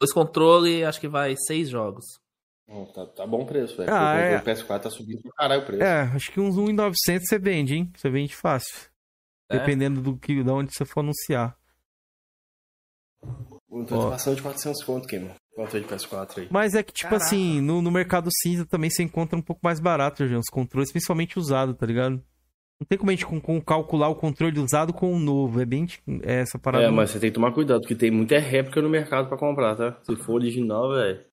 Dois 0.00 0.12
controle, 0.12 0.84
acho 0.84 1.00
que 1.00 1.08
vai 1.08 1.34
seis 1.36 1.68
jogos. 1.68 2.04
Oh, 2.70 2.84
tá, 2.86 3.06
tá 3.06 3.26
bom 3.26 3.42
o 3.42 3.46
preço, 3.46 3.76
velho. 3.76 3.92
Ah, 3.92 4.14
é... 4.16 4.36
O 4.36 4.42
PS4 4.42 4.80
tá 4.82 4.90
subindo 4.90 5.22
pra 5.22 5.32
caralho 5.32 5.62
o 5.62 5.66
preço. 5.66 5.82
É, 5.82 6.02
acho 6.02 6.30
que 6.30 6.38
uns 6.38 6.56
1,900 6.56 7.26
você 7.26 7.38
vende, 7.38 7.74
hein? 7.74 7.90
Você 7.96 8.10
vende 8.10 8.36
fácil. 8.36 8.90
É? 9.48 9.58
Dependendo 9.58 10.02
do 10.02 10.16
que, 10.18 10.42
de 10.42 10.50
onde 10.50 10.74
você 10.74 10.84
for 10.84 11.00
anunciar. 11.00 11.56
O 13.70 13.84
passando 14.10 14.36
de 14.36 14.42
400 14.42 14.84
conto, 14.84 15.08
Kim. 15.08 15.30
Quanto 15.54 15.76
é 15.76 15.80
de 15.80 15.86
PS4 15.86 16.38
aí? 16.38 16.48
Mas 16.50 16.74
é 16.74 16.82
que, 16.82 16.92
tipo 16.92 17.10
Caraca. 17.10 17.24
assim, 17.24 17.60
no, 17.60 17.80
no 17.80 17.90
mercado 17.90 18.28
cinza 18.42 18.64
também 18.66 18.90
você 18.90 19.02
encontra 19.02 19.36
um 19.36 19.42
pouco 19.42 19.60
mais 19.64 19.80
barato, 19.80 20.26
já, 20.28 20.38
os 20.38 20.48
controles, 20.48 20.92
principalmente 20.92 21.38
usado, 21.38 21.74
tá 21.74 21.84
ligado? 21.84 22.22
Não 22.80 22.86
tem 22.86 22.96
como 22.96 23.10
a 23.10 23.12
gente 23.12 23.26
com, 23.26 23.40
com, 23.40 23.60
calcular 23.60 24.08
o 24.08 24.14
controle 24.14 24.60
usado 24.60 24.92
com 24.92 25.12
o 25.12 25.18
novo. 25.18 25.60
É 25.60 25.64
bem 25.64 25.86
é 26.22 26.40
essa 26.40 26.58
parada. 26.58 26.84
É, 26.84 26.90
mas 26.90 27.10
você 27.10 27.18
tem 27.18 27.30
que 27.30 27.34
tomar 27.34 27.52
cuidado, 27.52 27.80
porque 27.80 27.96
tem 27.96 28.10
muita 28.10 28.38
réplica 28.38 28.80
no 28.80 28.88
mercado 28.88 29.28
para 29.28 29.36
comprar, 29.36 29.74
tá? 29.74 29.98
Se 30.04 30.14
for 30.14 30.34
original, 30.34 30.94
velho. 30.94 31.27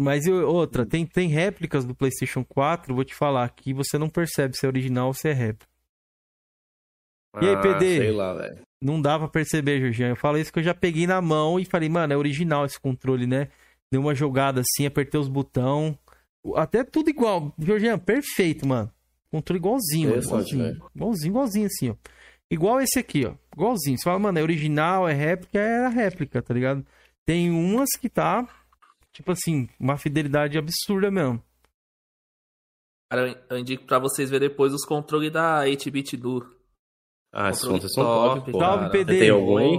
Mas 0.00 0.26
outra, 0.26 0.86
tem, 0.86 1.04
tem 1.04 1.28
réplicas 1.28 1.84
do 1.84 1.94
PlayStation 1.94 2.42
4, 2.42 2.94
vou 2.94 3.04
te 3.04 3.14
falar, 3.14 3.48
que 3.50 3.74
você 3.74 3.98
não 3.98 4.08
percebe 4.08 4.56
se 4.56 4.64
é 4.64 4.68
original 4.68 5.08
ou 5.08 5.14
se 5.14 5.28
é 5.28 5.32
réplica. 5.32 5.70
E 7.40 7.46
aí, 7.46 7.54
ah, 7.54 7.60
PD? 7.60 7.98
Sei 7.98 8.10
lá, 8.10 8.32
velho. 8.32 8.60
Não 8.82 9.00
dá 9.00 9.18
pra 9.18 9.28
perceber, 9.28 9.78
Jorginho. 9.78 10.08
Eu 10.08 10.16
falo 10.16 10.38
isso 10.38 10.50
que 10.50 10.58
eu 10.58 10.62
já 10.62 10.74
peguei 10.74 11.06
na 11.06 11.20
mão 11.20 11.60
e 11.60 11.66
falei, 11.66 11.88
mano, 11.88 12.14
é 12.14 12.16
original 12.16 12.64
esse 12.64 12.80
controle, 12.80 13.26
né? 13.26 13.48
Deu 13.92 14.00
uma 14.00 14.14
jogada 14.14 14.62
assim, 14.62 14.86
apertei 14.86 15.20
os 15.20 15.28
botões. 15.28 15.94
Até 16.56 16.82
tudo 16.82 17.10
igual. 17.10 17.52
Jorginho, 17.58 17.98
perfeito, 17.98 18.66
mano. 18.66 18.90
Controle 19.30 19.58
igualzinho, 19.58 20.10
mano, 20.10 20.22
igualzinho. 20.22 20.82
Igualzinho, 20.94 21.30
igualzinho 21.30 21.66
assim, 21.66 21.90
ó. 21.90 21.94
Igual 22.50 22.80
esse 22.80 22.98
aqui, 22.98 23.26
ó. 23.26 23.34
Igualzinho. 23.54 23.98
Você 23.98 24.04
fala, 24.04 24.18
mano, 24.18 24.38
é 24.38 24.42
original, 24.42 25.06
é 25.06 25.12
réplica, 25.12 25.58
é 25.58 25.84
a 25.84 25.88
réplica, 25.88 26.40
tá 26.40 26.54
ligado? 26.54 26.84
Tem 27.26 27.50
umas 27.50 27.90
que 28.00 28.08
tá, 28.08 28.48
tipo 29.12 29.32
assim, 29.32 29.68
uma 29.78 29.96
fidelidade 29.96 30.58
absurda 30.58 31.10
mesmo. 31.10 31.42
Cara, 33.10 33.44
eu 33.50 33.58
indico 33.58 33.84
pra 33.84 33.98
vocês 33.98 34.30
verem 34.30 34.48
depois 34.48 34.72
os 34.72 34.84
controles 34.84 35.32
da 35.32 35.64
8-bit 35.64 36.16
do. 36.16 36.40
Ah, 37.32 37.50
esses 37.50 37.64
controles 37.64 37.92
são 37.92 38.04
top, 38.04 38.52
pô. 38.52 38.58
Salve, 38.58 38.90
PD. 38.90 39.18
Tem 39.18 39.30
algum 39.30 39.56
aí? 39.56 39.74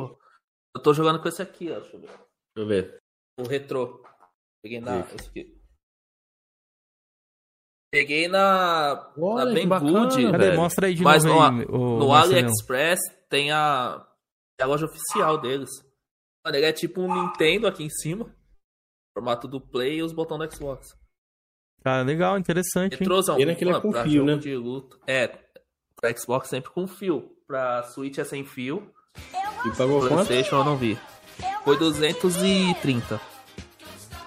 Eu 0.76 0.82
tô 0.82 0.94
jogando 0.94 1.22
com 1.22 1.30
esse 1.30 1.42
aqui, 1.42 1.72
ó. 1.72 1.80
Deixa 1.80 1.96
eu 1.96 2.02
ver. 2.02 2.08
Deixa 2.08 2.20
eu 2.58 2.66
ver. 2.66 2.98
O 3.40 3.44
retrô. 3.44 4.04
Peguei 4.62 4.82
na. 4.82 5.00
Esse 5.00 5.30
aqui. 5.30 5.62
Peguei 7.92 8.28
na. 8.28 9.14
Olha, 9.18 9.66
na 9.66 9.80
Banggood. 9.80 10.32
Cadê? 10.32 10.56
Mostra 10.56 10.88
aí 10.88 10.94
de 10.94 11.04
Mas 11.04 11.24
novo. 11.24 11.40
Mas 11.40 11.68
no, 11.68 12.00
no 12.00 12.14
AliExpress 12.14 13.00
tem 13.30 13.52
a, 13.52 14.06
a 14.60 14.66
loja 14.66 14.86
oficial 14.86 15.38
deles. 15.40 15.70
Mano, 16.46 16.58
ele 16.58 16.66
é 16.66 16.74
tipo 16.74 17.02
um 17.02 17.14
Nintendo 17.14 17.68
aqui 17.68 17.84
em 17.84 17.90
cima. 17.90 18.34
Formato 19.14 19.48
do 19.48 19.60
Play 19.60 19.98
e 19.98 20.04
os 20.04 20.12
botões 20.14 20.40
do 20.48 20.56
Xbox. 20.56 20.96
Ah, 21.84 22.02
legal, 22.02 22.38
interessante. 22.38 22.96
Retrosão. 22.98 23.38
Pena 23.38 23.56
que 23.56 23.64
ele 23.64 23.72
é 23.72 23.80
com 23.80 23.92
fio, 23.92 24.24
né? 24.24 24.36
De 24.38 24.56
luta. 24.56 24.98
É, 25.08 25.28
pra 26.00 26.16
Xbox 26.16 26.48
sempre 26.48 26.72
com 26.72 26.88
fio. 26.88 27.36
Pra 27.48 27.84
Switch 27.84 28.18
é 28.18 28.24
sem 28.24 28.46
fio. 28.46 28.92
E 29.66 29.76
pagou 29.76 30.00
PlayStation 30.08 30.58
quanto? 30.58 30.62
eu 30.62 30.66
não 30.66 30.78
vi. 30.78 30.98
Foi 31.64 31.78
230. 31.78 33.20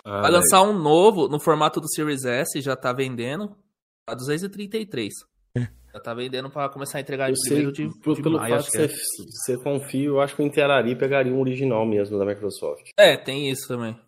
Ah, 0.04 0.20
Vai 0.20 0.30
lançar 0.30 0.62
um 0.62 0.78
novo 0.78 1.28
no 1.28 1.40
formato 1.40 1.80
do 1.80 1.88
Series 1.88 2.24
S, 2.24 2.60
já 2.60 2.76
tá 2.76 2.92
vendendo 2.92 3.56
a 4.06 4.14
233. 4.14 5.12
É. 5.56 5.68
Já 5.94 6.00
tá 6.00 6.12
vendendo 6.12 6.50
pra 6.50 6.68
começar 6.68 6.98
a 6.98 7.00
entregar 7.00 7.30
em 7.30 7.34
primeiro 7.34 7.72
de, 7.72 7.88
de 7.88 8.22
Pelo 8.22 8.38
maio, 8.38 8.56
fato 8.56 8.66
que 8.66 8.72
você, 8.72 8.84
é. 8.84 8.88
você 8.88 9.56
confia, 9.56 10.06
eu 10.06 10.20
acho 10.20 10.36
que 10.36 10.42
eu 10.42 10.46
inteiraria 10.46 10.92
e 10.92 10.96
pegaria 10.96 11.32
um 11.32 11.40
original 11.40 11.86
mesmo 11.86 12.18
da 12.18 12.26
Microsoft. 12.26 12.90
É, 12.98 13.16
tem 13.16 13.48
isso 13.48 13.66
também. 13.68 13.98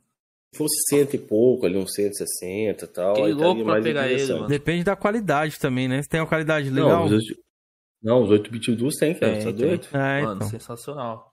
Se 0.56 0.58
fosse 0.58 0.76
cento 0.88 1.14
e 1.14 1.18
pouco, 1.18 1.66
ali 1.66 1.76
uns 1.76 1.92
160 1.92 2.84
e 2.84 2.88
tal. 2.88 3.14
Que 3.14 3.32
louco 3.32 3.62
pra 3.62 3.82
pegar 3.82 4.08
ele, 4.08 4.32
mano. 4.32 4.46
Depende 4.46 4.84
da 4.84 4.96
qualidade 4.96 5.58
também, 5.58 5.86
né? 5.86 6.02
Se 6.02 6.08
tem 6.08 6.20
uma 6.20 6.26
qualidade 6.26 6.70
legal. 6.70 7.08
Não, 7.08 7.16
os, 7.16 7.24
não, 8.02 8.22
os 8.22 8.30
8-bit 8.30 8.74
duos 8.74 8.94
tem, 8.96 9.14
cara. 9.14 9.34
Tem, 9.34 9.44
tá 9.44 9.50
doido? 9.50 9.86
É, 9.92 10.22
mano, 10.22 10.36
então. 10.36 10.48
sensacional. 10.48 11.30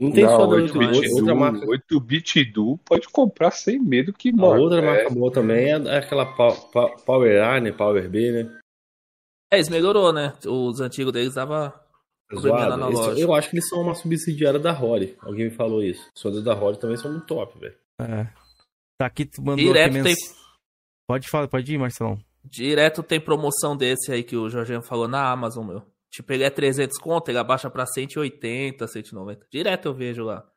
Não 0.00 0.10
tem 0.10 0.24
não, 0.24 0.36
só 0.36 0.48
8-bit 0.48 1.12
outra 1.12 1.34
marca. 1.34 1.66
8-bit 1.66 2.44
Duo 2.46 2.78
pode 2.78 3.08
comprar 3.08 3.50
sem 3.50 3.78
medo 3.78 4.12
que 4.12 4.32
A 4.36 4.46
outra 4.46 4.78
é... 4.78 4.82
marca 4.82 5.10
boa 5.10 5.30
também 5.30 5.66
é, 5.66 5.76
é 5.76 5.98
aquela 5.98 6.24
Power 6.24 7.44
A, 7.44 7.60
né? 7.60 7.72
Power 7.72 8.08
B, 8.08 8.32
né? 8.32 8.58
É, 9.52 9.60
isso 9.60 9.70
melhorou, 9.70 10.12
né? 10.12 10.32
Os 10.46 10.80
antigos 10.80 11.12
deles 11.12 11.34
dava 11.34 11.78
Zoado. 12.34 13.18
Eu 13.18 13.34
acho 13.34 13.50
que 13.50 13.56
eles 13.56 13.68
são 13.68 13.82
uma 13.82 13.94
subsidiária 13.94 14.58
da 14.58 14.72
Rory. 14.72 15.16
Alguém 15.20 15.46
me 15.46 15.50
falou 15.50 15.82
isso. 15.82 16.02
Os 16.14 16.20
sonhos 16.20 16.42
da 16.42 16.54
Rory 16.54 16.78
também 16.78 16.96
são 16.96 17.10
muito 17.10 17.26
top, 17.26 17.58
velho. 17.58 17.74
É. 18.00 18.41
Tá 19.02 19.06
aqui, 19.06 19.24
tu 19.24 19.42
mandou 19.42 19.56
Direto 19.56 19.96
aqui 19.96 20.02
tem... 20.04 20.14
Pode 21.08 21.28
falar, 21.28 21.48
pode 21.48 21.74
ir, 21.74 21.76
Marcelão. 21.76 22.16
Direto 22.44 23.02
tem 23.02 23.20
promoção 23.20 23.76
desse 23.76 24.12
aí 24.12 24.22
que 24.22 24.36
o 24.36 24.48
Jorginho 24.48 24.80
falou 24.80 25.08
na 25.08 25.28
Amazon, 25.28 25.66
meu. 25.66 25.82
Tipo, 26.08 26.32
ele 26.32 26.44
é 26.44 26.50
300 26.50 26.96
conto, 26.98 27.28
ele 27.28 27.38
abaixa 27.38 27.68
pra 27.68 27.84
180, 27.84 28.86
190. 28.86 29.46
Direto 29.50 29.86
eu 29.86 29.92
vejo 29.92 30.22
lá. 30.22 30.48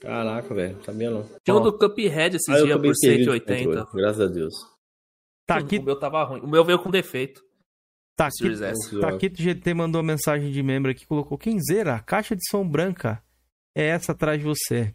Caraca, 0.00 0.52
velho, 0.52 0.82
sabia 0.82 1.12
não. 1.12 1.28
Tinha 1.44 1.56
um 1.56 1.62
do 1.62 1.78
Cuphead 1.78 2.34
esses 2.34 2.48
ah, 2.48 2.60
dias 2.64 2.80
por 2.80 2.92
180. 2.92 3.86
Graças 3.94 4.20
a 4.20 4.26
Deus. 4.26 4.54
Tá 5.46 5.58
aqui... 5.58 5.78
O 5.78 5.84
meu 5.84 5.96
tava 5.96 6.24
ruim. 6.24 6.40
O 6.40 6.48
meu 6.48 6.64
veio 6.64 6.80
com 6.80 6.90
defeito. 6.90 7.40
Tá 8.16 8.26
aqui, 8.26 9.00
tá 9.00 9.08
aqui 9.10 9.26
o 9.28 9.36
GT 9.36 9.74
mandou 9.74 10.02
mensagem 10.02 10.50
de 10.50 10.60
membro 10.60 10.90
aqui, 10.90 11.06
colocou 11.06 11.38
Quinzeira, 11.38 12.00
caixa 12.00 12.34
de 12.34 12.42
som 12.50 12.68
branca 12.68 13.22
é 13.76 13.86
essa 13.86 14.10
atrás 14.10 14.40
de 14.40 14.44
você. 14.44 14.92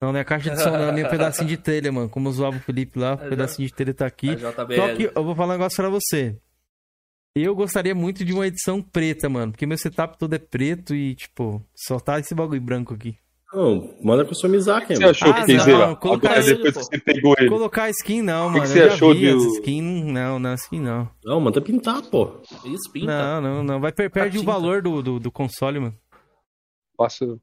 Não, 0.00 0.12
não 0.12 0.20
é 0.20 0.24
caixa 0.24 0.50
de 0.50 0.62
som, 0.62 0.70
não, 0.70 0.88
é 0.88 0.92
nem 0.92 1.04
um 1.04 1.08
pedacinho 1.08 1.48
de 1.48 1.56
telha, 1.56 1.90
mano. 1.90 2.08
Como 2.08 2.30
zoava 2.30 2.56
o 2.56 2.60
Felipe 2.60 2.98
lá, 2.98 3.14
um 3.14 3.28
pedacinho 3.28 3.66
de 3.66 3.74
telha 3.74 3.92
tá 3.92 4.06
aqui. 4.06 4.28
Só 4.38 4.94
que 4.94 5.10
eu 5.14 5.24
vou 5.24 5.34
falar 5.34 5.54
um 5.54 5.58
negócio 5.58 5.76
pra 5.76 5.88
você. 5.88 6.36
Eu 7.34 7.54
gostaria 7.54 7.94
muito 7.94 8.24
de 8.24 8.32
uma 8.32 8.46
edição 8.46 8.80
preta, 8.82 9.28
mano. 9.28 9.52
Porque 9.52 9.66
meu 9.66 9.78
setup 9.78 10.18
todo 10.18 10.34
é 10.34 10.38
preto 10.38 10.94
e, 10.94 11.14
tipo, 11.14 11.64
só 11.74 11.98
tá 11.98 12.18
esse 12.18 12.34
bagulho 12.34 12.60
branco 12.60 12.94
aqui. 12.94 13.16
Não, 13.52 13.94
manda 14.02 14.26
customizar, 14.26 14.86
Quem 14.86 14.96
Você 14.96 15.04
achou 15.04 15.30
ah, 15.30 15.44
que 15.46 15.54
não, 15.56 15.96
colocar 15.96 16.42
depois 16.42 16.76
que 16.76 16.84
você 16.84 16.98
pegou 16.98 17.34
ele? 17.38 17.48
Colocar 17.48 17.88
skin 17.88 18.20
não, 18.20 18.50
mano. 18.50 18.58
O 18.58 18.60
que 18.60 18.68
você 18.68 18.82
achou 18.82 19.14
de 19.14 19.26
skin? 19.26 19.80
Não, 20.12 20.38
não, 20.38 20.54
skin 20.54 20.80
não. 20.80 21.08
Não, 21.24 21.40
manda 21.40 21.58
pintar, 21.60 22.02
pô. 22.02 22.42
Isso, 22.66 22.92
pinta. 22.92 23.06
Não, 23.06 23.40
não, 23.40 23.62
não. 23.62 23.80
Vai 23.80 23.90
per 23.90 24.10
perde 24.10 24.38
o 24.38 24.42
valor 24.42 24.82
do, 24.82 25.02
do, 25.02 25.18
do, 25.18 25.32
console, 25.32 25.80
mano. 25.80 25.94
Passa. 26.94 27.38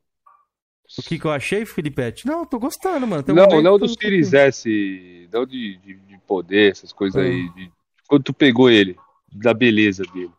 O 0.97 1.01
que 1.01 1.17
que 1.17 1.25
eu 1.25 1.31
achei, 1.31 1.65
Filipete? 1.65 2.27
Não, 2.27 2.45
tô 2.45 2.59
gostando, 2.59 3.07
mano. 3.07 3.23
Tem 3.23 3.33
não, 3.33 3.61
não 3.61 3.79
do 3.79 3.87
Series 3.87 4.33
S, 4.33 5.29
não 5.31 5.45
de, 5.45 5.77
de, 5.77 5.95
de 5.95 6.17
poder, 6.19 6.71
essas 6.71 6.93
coisas 6.93 7.21
é. 7.23 7.27
aí. 7.27 7.49
De... 7.53 7.71
Quando 8.07 8.23
tu 8.23 8.33
pegou 8.33 8.69
ele 8.69 8.95
da 9.31 9.53
beleza 9.53 10.03
dele. 10.13 10.31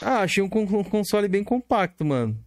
Ah, 0.00 0.20
achei 0.20 0.42
um, 0.42 0.46
um, 0.46 0.84
console 0.84 1.26
bem 1.28 1.42
compacto, 1.42 2.04
mano. 2.04 2.38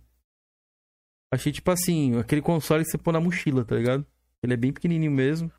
Achei 1.34 1.52
tipo 1.52 1.69
assim, 1.72 2.18
aquele 2.19 2.41
console 2.41 2.84
que 2.84 2.91
você 2.91 2.98
põe 2.98 3.14
na 3.14 3.19
mochila, 3.19 3.65
tá 3.65 3.76
ligado? 3.76 4.06
Ele 4.44 4.53
é 4.53 4.57
bem 4.57 4.72
pequenininho 4.72 5.11
mesmo. 5.11 5.52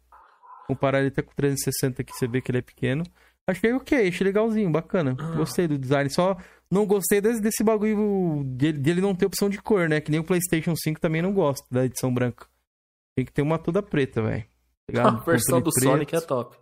Comparar 0.66 1.00
ele 1.00 1.08
até 1.08 1.22
com 1.22 1.32
o 1.32 1.34
360 1.34 2.04
que 2.04 2.12
você 2.12 2.26
vê 2.26 2.40
que 2.40 2.50
ele 2.50 2.58
é 2.58 2.62
pequeno. 2.62 3.04
Achei 3.46 3.72
ok, 3.72 4.08
achei 4.08 4.24
legalzinho, 4.24 4.70
bacana. 4.70 5.16
Ah. 5.18 5.36
Gostei 5.36 5.66
do 5.66 5.78
design. 5.78 6.08
Só 6.08 6.36
não 6.72 6.86
gostei 6.86 7.20
desse, 7.20 7.38
desse 7.38 7.62
bagulho 7.62 8.42
dele, 8.44 8.78
dele 8.78 9.00
não 9.02 9.14
ter 9.14 9.26
opção 9.26 9.50
de 9.50 9.60
cor, 9.60 9.90
né? 9.90 10.00
Que 10.00 10.10
nem 10.10 10.20
o 10.20 10.24
PlayStation 10.24 10.74
5 10.74 10.98
também 10.98 11.20
não 11.20 11.30
gosto 11.30 11.66
da 11.70 11.84
edição 11.84 12.12
branca. 12.12 12.46
Tem 13.14 13.26
que 13.26 13.32
ter 13.32 13.42
uma 13.42 13.58
toda 13.58 13.82
preta, 13.82 14.22
velho. 14.22 14.46
A 14.96 15.10
versão 15.10 15.60
do 15.60 15.70
preto. 15.70 15.84
Sonic 15.84 16.16
é 16.16 16.20
top. 16.22 16.56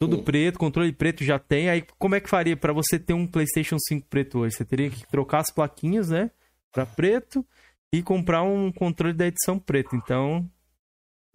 Tudo 0.00 0.16
Sim. 0.16 0.22
preto, 0.22 0.58
controle 0.58 0.90
preto 0.90 1.22
já 1.22 1.38
tem. 1.38 1.68
Aí 1.68 1.84
como 1.98 2.14
é 2.14 2.20
que 2.20 2.30
faria 2.30 2.56
para 2.56 2.72
você 2.72 2.98
ter 2.98 3.12
um 3.12 3.26
PlayStation 3.26 3.76
5 3.78 4.06
preto 4.08 4.38
hoje? 4.38 4.56
Você 4.56 4.64
teria 4.64 4.88
que 4.88 5.06
trocar 5.08 5.40
as 5.40 5.50
plaquinhas, 5.50 6.08
né? 6.08 6.30
Para 6.72 6.86
preto 6.86 7.44
e 7.92 8.02
comprar 8.02 8.42
um 8.42 8.72
controle 8.72 9.12
da 9.12 9.26
edição 9.26 9.58
preta. 9.58 9.94
Então, 9.94 10.50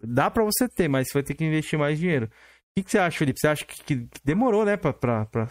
dá 0.02 0.28
para 0.28 0.42
você 0.42 0.68
ter, 0.68 0.88
mas 0.88 1.06
você 1.06 1.14
vai 1.14 1.22
ter 1.22 1.34
que 1.34 1.44
investir 1.44 1.78
mais 1.78 2.00
dinheiro. 2.00 2.26
O 2.26 2.30
que, 2.76 2.84
que 2.84 2.90
você 2.90 2.98
acha, 2.98 3.18
Felipe? 3.18 3.38
Você 3.38 3.46
acha 3.46 3.64
que, 3.64 3.84
que 3.84 4.08
demorou, 4.24 4.64
né, 4.64 4.76
para 4.76 4.92
pra, 4.92 5.48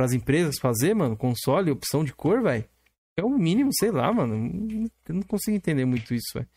as 0.00 0.12
empresas 0.12 0.58
fazer, 0.58 0.94
mano? 0.94 1.16
Console, 1.16 1.70
opção 1.70 2.04
de 2.04 2.14
cor, 2.14 2.42
velho? 2.42 2.68
É 3.16 3.24
o 3.24 3.30
mínimo, 3.30 3.70
sei 3.72 3.90
lá, 3.90 4.12
mano. 4.12 4.88
Eu 5.08 5.14
não 5.14 5.22
consigo 5.22 5.56
entender 5.56 5.84
muito 5.84 6.12
isso, 6.12 6.32
velho. 6.34 6.48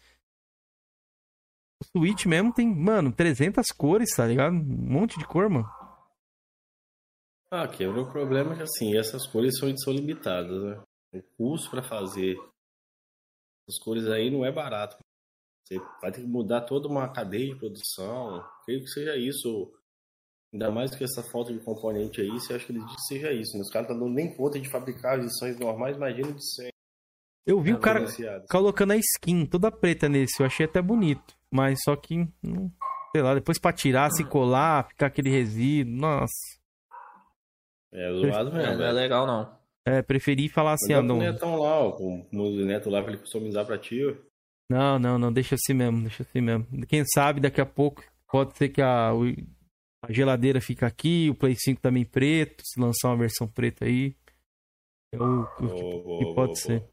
O 1.81 1.85
Switch 1.85 2.25
mesmo 2.25 2.53
tem, 2.53 2.67
mano, 2.67 3.11
300 3.11 3.67
cores, 3.67 4.13
tá 4.13 4.25
ligado? 4.25 4.53
Um 4.53 4.91
monte 4.91 5.17
de 5.17 5.25
cor, 5.25 5.49
mano. 5.49 5.69
Ah, 7.51 7.67
que 7.67 7.85
o 7.85 8.11
problema 8.11 8.53
é 8.53 8.57
que, 8.57 8.63
assim, 8.63 8.97
essas 8.97 9.25
cores 9.25 9.57
são, 9.57 9.93
limitadas, 9.93 10.61
né? 10.61 10.83
O 11.13 11.23
custo 11.37 11.71
para 11.71 11.81
fazer 11.81 12.37
essas 13.67 13.79
cores 13.81 14.05
aí 14.07 14.29
não 14.29 14.45
é 14.45 14.51
barato. 14.51 14.97
Você 15.65 15.79
vai 16.01 16.11
ter 16.11 16.21
que 16.21 16.27
mudar 16.27 16.61
toda 16.61 16.87
uma 16.87 17.11
cadeia 17.11 17.53
de 17.53 17.59
produção. 17.59 18.43
Creio 18.65 18.81
que 18.81 18.89
seja 18.89 19.15
isso. 19.15 19.73
Ainda 20.51 20.71
mais 20.71 20.95
que 20.95 21.03
essa 21.03 21.21
falta 21.31 21.53
de 21.53 21.59
componente 21.59 22.21
aí, 22.21 22.31
você 22.31 22.53
acha 22.53 22.65
que 22.65 22.71
ele 22.71 22.83
diz 22.83 22.95
que 22.95 23.01
seja 23.01 23.31
isso. 23.31 23.55
Né? 23.55 23.61
Os 23.61 23.69
caras 23.69 23.87
estão 23.87 23.99
dando 23.99 24.15
nem 24.15 24.35
conta 24.35 24.59
de 24.59 24.69
fabricar 24.69 25.19
as 25.19 25.25
edições 25.25 25.59
normais, 25.59 25.95
imagina 25.95 26.31
de 26.31 26.55
ser. 26.55 26.69
Eu 27.45 27.61
vi 27.61 27.73
o 27.73 27.79
cara 27.79 28.05
colocando 28.49 28.91
a 28.91 28.97
skin 28.97 29.45
toda 29.45 29.71
preta 29.71 30.09
nesse, 30.09 30.41
eu 30.41 30.45
achei 30.45 30.65
até 30.65 30.81
bonito. 30.81 31.35
Mas 31.51 31.79
só 31.83 31.95
que, 31.95 32.27
sei 33.11 33.21
lá, 33.21 33.33
depois 33.33 33.59
pra 33.59 33.73
tirar, 33.73 34.11
se 34.11 34.23
colar, 34.23 34.87
ficar 34.87 35.07
aquele 35.07 35.29
resíduo, 35.29 35.95
nossa. 35.95 36.59
É 37.91 38.11
zoado 38.11 38.53
mesmo. 38.53 38.75
Não 38.75 38.85
é 38.85 38.91
legal, 38.91 39.25
não. 39.25 39.57
É, 39.85 40.01
preferi 40.01 40.47
falar 40.49 40.73
assim, 40.73 40.93
ó. 40.93 41.01
Não... 41.01 41.17
O 41.17 41.19
Netão 41.19 41.55
lá, 41.55 41.79
ó, 41.79 41.91
com 41.91 42.27
o 42.31 42.65
Neto 42.65 42.89
lá 42.89 43.01
pra 43.01 43.13
ele 43.13 43.21
customizar 43.21 43.65
pra 43.65 43.77
ti, 43.77 43.99
ó. 44.05 44.13
Não, 44.69 44.99
não, 44.99 45.17
não, 45.17 45.33
deixa 45.33 45.55
assim 45.55 45.73
mesmo, 45.73 46.01
deixa 46.01 46.21
assim 46.21 46.41
mesmo. 46.41 46.67
Quem 46.87 47.03
sabe 47.03 47.39
daqui 47.39 47.59
a 47.59 47.65
pouco 47.65 48.03
pode 48.31 48.55
ser 48.55 48.69
que 48.69 48.81
a, 48.81 49.11
a 50.01 50.11
geladeira 50.11 50.61
fica 50.61 50.87
aqui, 50.87 51.29
o 51.29 51.35
Play 51.35 51.55
5 51.57 51.81
também 51.81 52.05
preto, 52.05 52.63
se 52.65 52.79
lançar 52.79 53.09
uma 53.09 53.17
versão 53.17 53.47
preta 53.47 53.85
aí. 53.85 54.15
É 55.11 55.17
o, 55.17 55.41
o 55.41 56.19
que 56.19 56.33
pode 56.35 56.59
ser. 56.59 56.83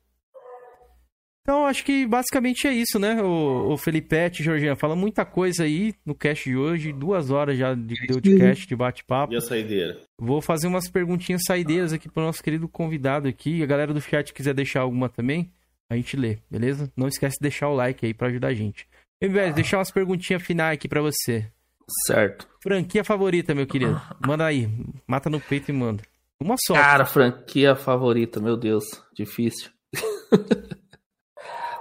Então, 1.42 1.64
acho 1.64 1.84
que 1.84 2.04
basicamente 2.04 2.66
é 2.66 2.72
isso, 2.72 2.98
né? 2.98 3.22
O, 3.22 3.72
o 3.72 3.76
Felipete, 3.76 4.42
fala 4.76 4.96
muita 4.96 5.24
coisa 5.24 5.62
aí 5.62 5.94
no 6.04 6.12
cast 6.12 6.50
de 6.50 6.56
hoje. 6.56 6.92
Duas 6.92 7.30
horas 7.30 7.56
já 7.56 7.72
de, 7.72 7.94
deu 8.04 8.20
de 8.20 8.36
cast, 8.36 8.66
de 8.66 8.74
bate-papo. 8.74 9.32
E 9.32 9.36
a 9.36 9.40
saideira? 9.40 10.00
Vou 10.18 10.42
fazer 10.42 10.66
umas 10.66 10.88
perguntinhas 10.88 11.42
saideiras 11.46 11.92
aqui 11.92 12.08
pro 12.08 12.24
nosso 12.24 12.42
querido 12.42 12.66
convidado 12.66 13.28
aqui. 13.28 13.62
A 13.62 13.66
galera 13.66 13.94
do 13.94 14.00
chat 14.00 14.34
quiser 14.34 14.54
deixar 14.54 14.80
alguma 14.80 15.08
também, 15.08 15.48
a 15.88 15.94
gente 15.94 16.16
lê, 16.16 16.38
beleza? 16.50 16.90
Não 16.96 17.06
esquece 17.06 17.36
de 17.36 17.42
deixar 17.42 17.68
o 17.68 17.76
like 17.76 18.04
aí 18.04 18.12
para 18.12 18.26
ajudar 18.26 18.48
a 18.48 18.54
gente. 18.54 18.88
Em 19.22 19.30
deixar 19.52 19.78
umas 19.78 19.92
perguntinhas 19.92 20.42
finais 20.42 20.74
aqui 20.74 20.88
para 20.88 21.00
você. 21.00 21.46
Certo. 22.06 22.48
Franquia 22.62 23.04
favorita, 23.04 23.54
meu 23.54 23.66
querido? 23.66 24.00
Manda 24.26 24.44
aí. 24.44 24.68
Mata 25.06 25.30
no 25.30 25.40
peito 25.40 25.70
e 25.70 25.74
manda. 25.74 26.02
Uma 26.40 26.56
só. 26.66 26.74
Cara, 26.74 27.04
franquia 27.04 27.76
favorita, 27.76 28.40
meu 28.40 28.56
Deus. 28.56 28.84
Difícil. 29.14 29.70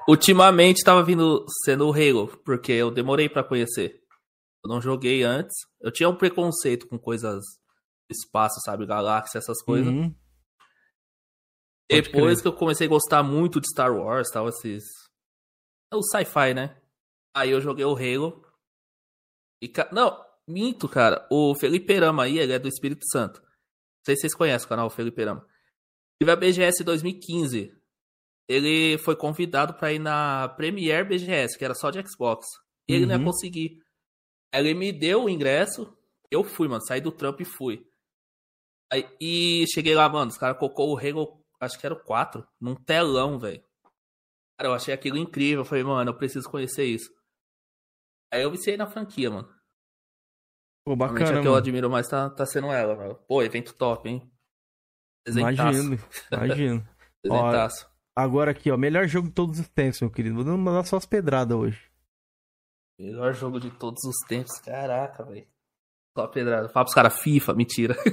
Ultimamente 0.08 0.84
tava 0.84 1.04
vindo 1.04 1.46
sendo 1.64 1.88
o 1.88 1.92
Halo, 1.92 2.28
porque 2.46 2.72
eu 2.72 2.92
demorei 2.92 3.28
para 3.28 3.44
conhecer. 3.44 4.02
Eu 4.64 4.70
não 4.70 4.80
joguei 4.80 5.24
antes. 5.24 5.56
Eu 5.82 5.92
tinha 5.92 6.08
um 6.08 6.16
preconceito 6.16 6.88
com 6.88 6.98
coisas 7.00 7.44
espaço, 8.10 8.62
sabe, 8.64 8.86
galáxia, 8.86 9.40
essas 9.40 9.62
coisas. 9.64 9.92
Uhum. 9.92 10.16
Depois 11.90 12.42
que 12.42 12.48
eu 12.48 12.54
comecei 12.54 12.88
a 12.88 12.90
gostar 12.90 13.24
muito 13.24 13.60
de 13.60 13.68
Star 13.68 13.96
Wars, 13.96 14.30
tal, 14.32 14.48
esses. 14.50 14.84
É 15.92 15.96
o 15.96 16.02
sci-fi, 16.02 16.54
né? 16.54 16.78
Aí 17.36 17.52
eu 17.52 17.62
joguei 17.62 17.86
o 17.86 17.96
Halo. 17.96 18.45
E. 19.66 19.94
Não, 19.94 20.24
minto, 20.48 20.88
cara. 20.88 21.28
O 21.32 21.56
Felipe 21.56 21.94
Rama 21.98 22.24
aí, 22.24 22.40
ele 22.40 22.54
é 22.54 22.60
do 22.60 22.68
Espírito 22.68 23.06
Santo. 23.12 23.42
Não 23.42 24.06
sei 24.06 24.16
se 24.16 24.22
vocês 24.22 24.36
conhecem 24.36 24.66
o 24.66 24.70
canal 24.70 24.90
Felipe 24.90 25.24
Rama. 25.24 25.46
Tive 26.20 26.32
a 26.32 26.36
BGS 26.36 26.84
2015 26.84 27.76
ele 28.48 28.98
foi 29.00 29.16
convidado 29.16 29.74
para 29.74 29.92
ir 29.92 30.00
na 30.00 30.50
Premiere 30.50 31.08
BGS, 31.08 31.58
que 31.58 31.66
era 31.66 31.74
só 31.74 31.90
de 31.90 32.08
Xbox. 32.08 32.46
E 32.88 32.94
ele 32.94 33.04
uhum. 33.04 33.08
não 33.08 33.16
ia 33.16 33.20
uhum. 33.20 33.26
conseguir. 33.26 33.84
Ele 34.54 34.74
me 34.74 34.92
deu 34.92 35.24
o 35.24 35.30
ingresso, 35.30 35.98
eu 36.30 36.44
fui, 36.44 36.68
mano. 36.68 36.86
Saí 36.86 37.02
do 37.02 37.12
trampo 37.12 37.42
e 37.42 37.46
fui. 37.46 37.86
Aí, 38.92 39.10
e 39.20 39.66
cheguei 39.74 39.96
lá, 39.96 40.08
mano. 40.08 40.30
Os 40.30 40.38
caras 40.38 40.58
colocou 40.58 40.94
o 40.94 40.98
Halo, 40.98 41.44
acho 41.60 41.80
que 41.80 41.86
era 41.86 41.96
o 41.96 42.04
4, 42.04 42.48
num 42.62 42.76
telão, 42.76 43.40
velho. 43.40 43.64
Cara, 44.58 44.70
eu 44.70 44.74
achei 44.74 44.94
aquilo 44.94 45.18
incrível. 45.18 45.62
Eu 45.62 45.66
falei, 45.66 45.84
mano, 45.84 46.12
eu 46.12 46.18
preciso 46.18 46.50
conhecer 46.50 46.86
isso. 46.86 47.12
Aí 48.32 48.44
eu 48.44 48.52
viciei 48.52 48.78
na 48.78 48.88
franquia, 48.88 49.30
mano. 49.30 49.54
Pô, 50.86 50.96
bacana. 50.96 51.40
A 51.40 51.42
que 51.42 51.48
eu 51.48 51.56
admiro 51.56 51.90
mais 51.90 52.08
tá, 52.08 52.30
tá 52.30 52.46
sendo 52.46 52.68
ela, 52.68 52.96
mano. 52.96 53.16
Pô, 53.28 53.42
evento 53.42 53.74
top, 53.74 54.08
hein? 54.08 54.32
Imagino, 55.28 56.00
imagino. 56.32 56.88
Presentaço. 57.22 57.90
Agora 58.16 58.52
aqui, 58.52 58.70
ó. 58.70 58.78
Melhor 58.78 59.08
jogo 59.08 59.30
de 59.30 59.34
todos 59.34 59.60
os 59.60 59.68
tempos, 59.68 60.00
meu 60.00 60.12
querido. 60.12 60.44
Vou 60.44 60.58
mandar 60.58 60.86
só 60.86 60.98
as 60.98 61.06
pedradas 61.08 61.58
hoje. 61.58 61.92
Melhor 63.00 63.34
jogo 63.34 63.60
de 63.60 63.72
todos 63.72 64.04
os 64.04 64.28
tempos. 64.28 64.60
Caraca, 64.60 65.24
velho. 65.26 65.48
Só 66.16 66.28
pedrada. 66.28 66.70
Fala 66.70 66.86
pros 66.86 66.94
caras 66.94 67.20
FIFA, 67.20 67.54
mentira. 67.56 67.96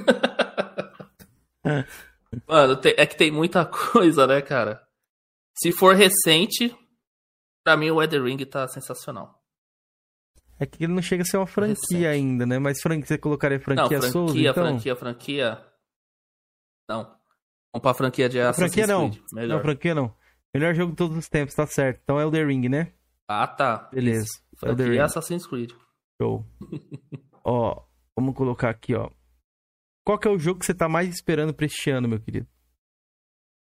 Mano, 2.48 2.80
é 2.96 3.06
que 3.06 3.16
tem 3.16 3.30
muita 3.30 3.66
coisa, 3.92 4.26
né, 4.26 4.40
cara? 4.40 4.82
Se 5.56 5.70
for 5.70 5.94
recente, 5.94 6.74
pra 7.62 7.76
mim 7.76 7.90
o 7.90 8.02
Elden 8.02 8.24
Ring 8.24 8.44
tá 8.46 8.66
sensacional. 8.66 9.41
É 10.62 10.66
que 10.66 10.84
ele 10.84 10.92
não 10.92 11.02
chega 11.02 11.22
a 11.22 11.26
ser 11.26 11.38
uma 11.38 11.46
franquia 11.46 11.74
recente. 11.74 12.06
ainda, 12.06 12.46
né? 12.46 12.56
Mas 12.56 12.80
franquia, 12.80 13.04
você 13.04 13.18
colocaria 13.18 13.58
franquia, 13.58 13.82
não, 13.82 13.88
franquia 13.90 14.10
Souls, 14.12 14.36
então? 14.36 14.54
franquia, 14.54 14.94
franquia. 14.94 15.66
Não. 16.88 17.02
Vamos 17.02 17.82
pra 17.82 17.94
franquia 17.94 18.28
de 18.28 18.38
Assassin's 18.38 18.72
franquia 18.72 18.86
não. 18.86 19.10
Creed. 19.10 19.24
Melhor. 19.32 19.56
Não, 19.56 19.60
franquia 19.60 19.94
não. 19.96 20.14
Melhor 20.54 20.72
jogo 20.72 20.92
de 20.92 20.98
todos 20.98 21.16
os 21.16 21.28
tempos, 21.28 21.52
tá 21.56 21.66
certo. 21.66 22.00
Então 22.04 22.20
é 22.20 22.24
o 22.24 22.30
The 22.30 22.44
Ring, 22.44 22.68
né? 22.68 22.92
Ah, 23.26 23.48
tá. 23.48 23.88
Beleza. 23.92 24.22
Isso. 24.24 24.42
Franquia 24.56 24.86
Ring. 24.86 24.98
Assassin's 24.98 25.48
Creed. 25.48 25.72
Show. 26.22 26.46
ó, 27.44 27.82
vamos 28.16 28.36
colocar 28.36 28.70
aqui, 28.70 28.94
ó. 28.94 29.10
Qual 30.06 30.16
que 30.16 30.28
é 30.28 30.30
o 30.30 30.38
jogo 30.38 30.60
que 30.60 30.66
você 30.66 30.74
tá 30.74 30.88
mais 30.88 31.08
esperando 31.08 31.52
pra 31.52 31.66
este 31.66 31.90
ano, 31.90 32.08
meu 32.08 32.20
querido? 32.20 32.46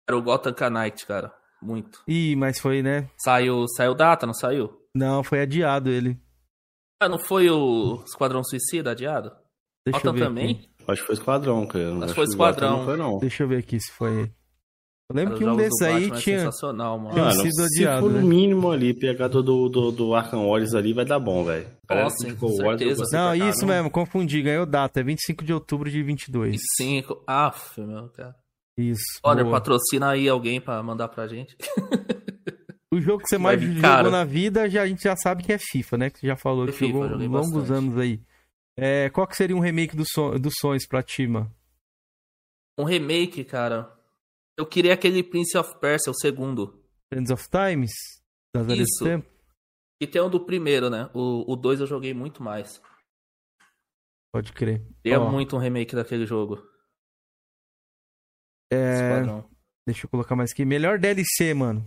Era 0.09 0.19
o 0.19 0.23
Gotham 0.23 0.53
Knight, 0.69 1.07
cara. 1.07 1.33
Muito. 1.63 2.03
Ih, 2.09 2.35
mas 2.35 2.59
foi, 2.59 2.83
né? 2.83 3.09
Saiu, 3.19 3.69
saiu 3.69 3.95
data, 3.95 4.27
não 4.27 4.35
saiu? 4.35 4.85
Não, 4.93 5.23
foi 5.23 5.43
adiado 5.43 5.91
ele. 5.91 6.21
Ah, 7.01 7.09
não 7.09 7.19
foi 7.19 7.49
o 7.49 8.03
Esquadrão 8.05 8.43
Suicida 8.43 8.91
adiado? 8.91 9.31
Deixa 9.87 10.01
Gotham 10.01 10.11
eu 10.11 10.15
ver 10.15 10.25
também? 10.25 10.51
Aqui. 10.51 10.69
Acho 10.89 11.01
que 11.03 11.07
foi 11.07 11.15
Esquadrão, 11.15 11.67
cara. 11.67 11.97
Acho 11.97 12.07
que 12.07 12.15
foi 12.15 12.25
Esquadrão. 12.25 12.79
Não 12.79 12.85
foi, 12.85 12.97
não. 12.97 13.19
Deixa 13.19 13.43
eu 13.45 13.49
ver 13.49 13.59
aqui 13.59 13.79
se 13.79 13.93
foi. 13.93 14.31
Eu 15.11 15.17
lembro 15.17 15.39
que 15.39 15.45
um 15.45 15.57
desses 15.57 15.81
aí 15.81 16.11
é 16.11 16.17
tinha. 16.17 16.39
sensacional, 16.41 16.99
mano. 16.99 17.15
Tinha 17.15 17.31
sido 17.31 17.63
adiado, 17.63 17.97
se 17.97 18.03
for 18.03 18.13
né? 18.13 18.21
no 18.21 18.27
mínimo 18.27 18.71
ali, 18.71 18.93
pegar 18.93 19.29
do, 19.29 19.43
do, 19.43 19.69
do, 19.69 19.93
do 19.93 20.15
Arkham 20.15 20.47
Warriors 20.47 20.75
ali, 20.75 20.93
vai 20.93 21.05
dar 21.05 21.19
bom, 21.19 21.45
velho. 21.45 21.67
Nossa, 21.89 22.35
com 22.35 22.49
certeza. 22.49 23.05
Não, 23.13 23.35
isso 23.35 23.65
mesmo, 23.65 23.91
confundi. 23.91 24.43
Ganhou 24.43 24.67
data. 24.67 25.01
É 25.01 25.03
25 25.03 25.45
de 25.45 25.53
outubro 25.55 25.91
de 25.91 26.03
22. 26.03 26.57
25. 26.79 27.23
Aff, 27.27 27.81
meu 27.81 28.09
cara. 28.11 28.35
Isso. 28.77 29.19
Olha, 29.23 29.45
patrocina 29.45 30.11
aí 30.11 30.29
alguém 30.29 30.61
pra 30.61 30.83
mandar 30.83 31.09
pra 31.09 31.27
gente. 31.27 31.57
O 32.91 33.01
jogo 33.01 33.23
que 33.23 33.29
você 33.29 33.37
mais 33.37 33.61
jogou 33.61 33.83
cara. 33.83 34.11
na 34.11 34.25
vida, 34.25 34.69
já, 34.69 34.83
a 34.83 34.87
gente 34.87 35.03
já 35.03 35.15
sabe 35.15 35.43
que 35.43 35.53
é 35.53 35.59
FIFA, 35.59 35.99
né? 35.99 36.11
Que 36.11 36.21
você 36.21 36.27
já 36.27 36.37
falou 36.37 36.67
que 36.67 36.73
FIFA, 36.73 36.93
jogou 36.93 37.09
longos 37.09 37.53
bastante. 37.53 37.73
anos 37.73 37.99
aí. 37.99 38.23
É, 38.77 39.11
qual 39.11 39.27
que 39.27 39.37
seria 39.37 39.55
um 39.55 39.61
remake 39.61 39.95
dos 39.95 40.09
so 40.11 40.39
do 40.39 40.51
sonhos 40.51 40.87
pra 40.87 41.03
ti, 41.03 41.27
mano? 41.27 41.55
Um 42.79 42.85
remake, 42.85 43.45
cara. 43.45 43.95
Eu 44.57 44.65
queria 44.65 44.95
aquele 44.95 45.23
Prince 45.23 45.57
of 45.59 45.79
Persia, 45.79 46.11
o 46.11 46.15
segundo. 46.15 46.83
Prince 47.11 47.33
of 47.33 47.49
Times? 47.51 47.93
Das 48.55 48.67
Isso. 48.69 49.05
Tempo? 49.05 49.29
E 50.01 50.07
tem 50.07 50.23
o 50.23 50.29
do 50.29 50.41
primeiro, 50.41 50.89
né? 50.89 51.11
O 51.13 51.57
2 51.57 51.81
eu 51.81 51.87
joguei 51.87 52.15
muito 52.15 52.43
mais. 52.43 52.81
Pode 54.33 54.53
crer. 54.53 54.87
Oh. 55.05 55.31
muito 55.31 55.57
um 55.57 55.59
remake 55.59 55.95
daquele 55.95 56.25
jogo. 56.25 56.63
É... 58.73 59.23
Deixa 59.87 60.07
eu 60.07 60.11
colocar 60.11 60.37
mais 60.37 60.53
aqui. 60.53 60.65
Melhor 60.65 60.99
DLC, 60.99 61.53
mano 61.53 61.85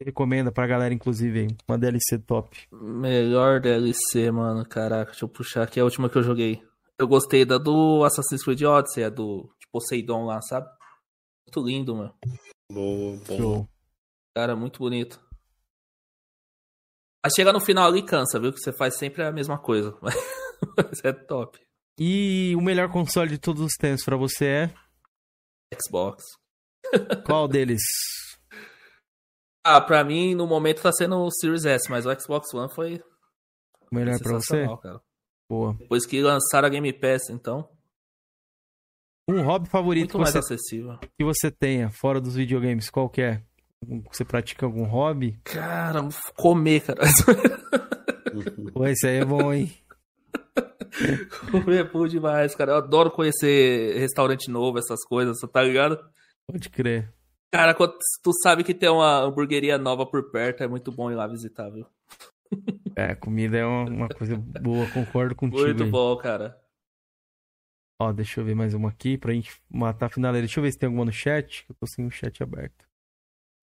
recomenda 0.00 0.52
pra 0.52 0.66
galera, 0.66 0.92
inclusive, 0.92 1.48
uma 1.68 1.78
DLC 1.78 2.18
top? 2.18 2.66
Melhor 2.72 3.60
DLC, 3.60 4.30
mano. 4.30 4.66
Caraca, 4.66 5.10
deixa 5.10 5.24
eu 5.24 5.28
puxar 5.28 5.62
aqui 5.62 5.80
a 5.80 5.84
última 5.84 6.08
que 6.08 6.18
eu 6.18 6.22
joguei. 6.22 6.62
Eu 6.98 7.06
gostei 7.06 7.44
da 7.44 7.58
do 7.58 8.04
Assassin's 8.04 8.42
Creed 8.42 8.62
Odyssey, 8.62 9.04
a 9.04 9.10
do 9.10 9.50
de 9.60 9.66
Poseidon 9.70 10.24
lá, 10.24 10.40
sabe? 10.42 10.66
Muito 11.46 11.68
lindo, 11.68 11.94
mano. 11.94 12.14
Boa, 12.72 13.18
bom. 13.28 13.68
Cara, 14.34 14.56
muito 14.56 14.78
bonito. 14.78 15.20
Aí 17.24 17.30
chega 17.34 17.52
no 17.52 17.60
final 17.60 17.88
ali 17.88 18.04
cansa, 18.04 18.38
viu? 18.38 18.52
Que 18.52 18.58
você 18.58 18.72
faz 18.72 18.96
sempre 18.96 19.22
a 19.22 19.32
mesma 19.32 19.58
coisa. 19.58 19.96
Mas 20.76 21.04
é 21.04 21.12
top. 21.12 21.58
E 21.98 22.54
o 22.56 22.60
melhor 22.60 22.90
console 22.90 23.30
de 23.30 23.38
todos 23.38 23.62
os 23.62 23.74
tempos 23.74 24.04
pra 24.04 24.16
você 24.16 24.46
é? 24.46 24.74
Xbox. 25.74 26.22
Qual 27.24 27.48
deles? 27.48 27.80
Ah, 29.68 29.80
pra 29.80 30.04
mim, 30.04 30.32
no 30.36 30.46
momento 30.46 30.80
tá 30.80 30.92
sendo 30.92 31.16
o 31.16 31.28
Series 31.28 31.64
S, 31.64 31.90
mas 31.90 32.06
o 32.06 32.20
Xbox 32.20 32.54
One 32.54 32.72
foi. 32.72 33.02
Melhor 33.90 34.16
pra 34.20 34.34
você? 34.34 34.64
Cara. 34.80 35.00
Boa. 35.50 35.74
Depois 35.74 36.06
que 36.06 36.22
lançaram 36.22 36.66
a 36.66 36.70
Game 36.70 36.92
Pass, 36.92 37.30
então. 37.30 37.68
Um 39.28 39.42
hobby 39.42 39.68
favorito 39.68 40.16
Muito 40.16 40.18
mais 40.18 40.30
você, 40.30 40.54
acessível. 40.54 41.00
que 41.18 41.24
você 41.24 41.50
tenha, 41.50 41.90
fora 41.90 42.20
dos 42.20 42.36
videogames, 42.36 42.88
qual 42.88 43.10
que 43.10 43.22
é? 43.22 43.42
Você 44.12 44.24
pratica 44.24 44.64
algum 44.64 44.84
hobby? 44.84 45.36
Cara, 45.42 46.00
comer, 46.36 46.82
cara. 46.82 47.00
Pô, 48.72 48.86
esse 48.86 49.08
aí 49.08 49.16
é 49.16 49.24
bom, 49.24 49.52
hein? 49.52 49.76
comer 51.50 51.80
é 51.80 51.84
bom 51.84 52.06
demais, 52.06 52.54
cara. 52.54 52.70
Eu 52.70 52.76
adoro 52.76 53.10
conhecer 53.10 53.98
restaurante 53.98 54.48
novo, 54.48 54.78
essas 54.78 55.04
coisas, 55.04 55.36
tá 55.52 55.60
ligado? 55.60 55.98
Pode 56.46 56.70
crer. 56.70 57.12
Cara, 57.56 57.74
quando 57.74 57.96
tu 58.22 58.32
sabe 58.42 58.62
que 58.62 58.74
tem 58.74 58.90
uma 58.90 59.20
hamburgueria 59.20 59.78
nova 59.78 60.04
por 60.04 60.30
perto, 60.30 60.62
é 60.62 60.68
muito 60.68 60.92
bom 60.92 61.10
ir 61.10 61.14
lá 61.14 61.26
visitar, 61.26 61.70
viu? 61.70 61.86
É, 62.94 63.14
comida 63.14 63.56
é 63.56 63.64
uma, 63.64 63.84
uma 63.88 64.08
coisa 64.08 64.36
boa, 64.36 64.86
concordo 64.90 65.34
contigo. 65.36 65.62
Muito 65.62 65.84
aí. 65.84 65.90
bom, 65.90 66.14
cara. 66.18 66.60
Ó, 67.98 68.12
deixa 68.12 68.40
eu 68.40 68.44
ver 68.44 68.54
mais 68.54 68.74
uma 68.74 68.90
aqui 68.90 69.16
pra 69.16 69.32
gente 69.32 69.58
matar 69.70 70.06
a 70.06 70.10
finaleira. 70.10 70.46
Deixa 70.46 70.60
eu 70.60 70.64
ver 70.64 70.70
se 70.70 70.78
tem 70.78 70.86
alguma 70.86 71.06
no 71.06 71.12
chat, 71.12 71.64
que 71.64 71.72
eu 71.72 71.76
tô 71.76 71.86
sem 71.86 72.04
o 72.06 72.10
chat 72.10 72.42
aberto. 72.42 72.86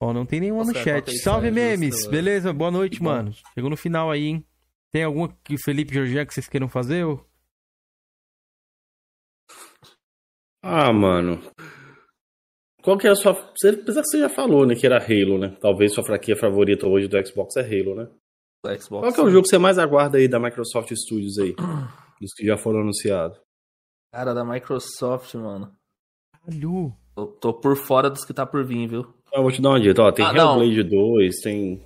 Ó, 0.02 0.12
não 0.12 0.26
tem 0.26 0.40
nenhuma 0.40 0.62
no 0.64 0.70
Nossa, 0.70 0.84
chat. 0.84 0.96
bota 1.02 1.12
aí, 1.12 1.18
Salve, 1.18 1.52
memes! 1.52 1.94
justo, 1.96 2.10
Beleza? 2.10 2.52
Boa 2.52 2.72
noite, 2.72 2.98
Que 2.98 3.04
bom. 3.04 3.12
mano. 3.12 3.32
Chegou 3.54 3.70
no 3.70 3.78
final 3.78 4.10
aí, 4.10 4.24
hein? 4.26 4.48
Tem 4.92 5.04
alguma 5.04 5.30
que 5.44 5.56
Felipe 5.64 5.94
Jorginho 5.94 6.26
que 6.26 6.34
vocês 6.34 6.50
queiram 6.50 6.68
fazer? 6.68 7.04
Ou... 7.06 7.24
Ah, 10.64 10.92
mano. 10.92 11.40
Qual 12.84 12.98
que 12.98 13.08
é 13.08 13.12
a 13.12 13.16
sua. 13.16 13.32
Apesar 13.32 14.02
que 14.02 14.08
você 14.08 14.20
já 14.20 14.30
falou, 14.30 14.66
né? 14.66 14.76
Que 14.76 14.86
era 14.86 14.98
Halo, 14.98 15.38
né? 15.38 15.56
Talvez 15.62 15.94
sua 15.94 16.04
franquia 16.04 16.36
favorita 16.36 16.86
hoje 16.86 17.08
do 17.08 17.26
Xbox 17.26 17.56
é 17.56 17.62
Halo, 17.62 17.96
né? 17.96 18.08
Do 18.64 18.82
Xbox. 18.82 19.02
Qual 19.06 19.14
que 19.14 19.20
é 19.22 19.24
o 19.24 19.30
jogo 19.30 19.44
que 19.44 19.50
você 19.50 19.58
mais 19.58 19.80
aguarda 19.80 20.18
aí 20.18 20.28
da 20.28 20.38
Microsoft 20.40 20.92
Studios 20.94 21.40
aí? 21.40 21.56
Dos 22.22 22.34
que 22.34 22.46
já 22.46 22.58
foram 22.58 22.82
anunciados. 22.82 23.38
Cara, 24.14 24.34
da 24.34 24.46
Microsoft, 24.46 25.34
mano. 25.36 25.72
Caralho! 26.46 26.94
Eu 27.18 27.26
tô 27.28 27.54
por 27.54 27.76
fora 27.76 28.10
dos 28.10 28.26
que 28.26 28.34
tá 28.34 28.46
por 28.46 28.64
vir, 28.66 28.88
viu? 28.88 29.14
Eu 29.34 29.42
vou 29.42 29.52
te 29.52 29.62
dar 29.62 29.70
uma 29.70 29.80
dica. 29.80 30.02
Ó, 30.02 30.12
tem 30.12 30.26
Ah. 30.26 30.34
Hellblade 30.34 30.84
2, 30.84 31.36
tem. 31.42 31.82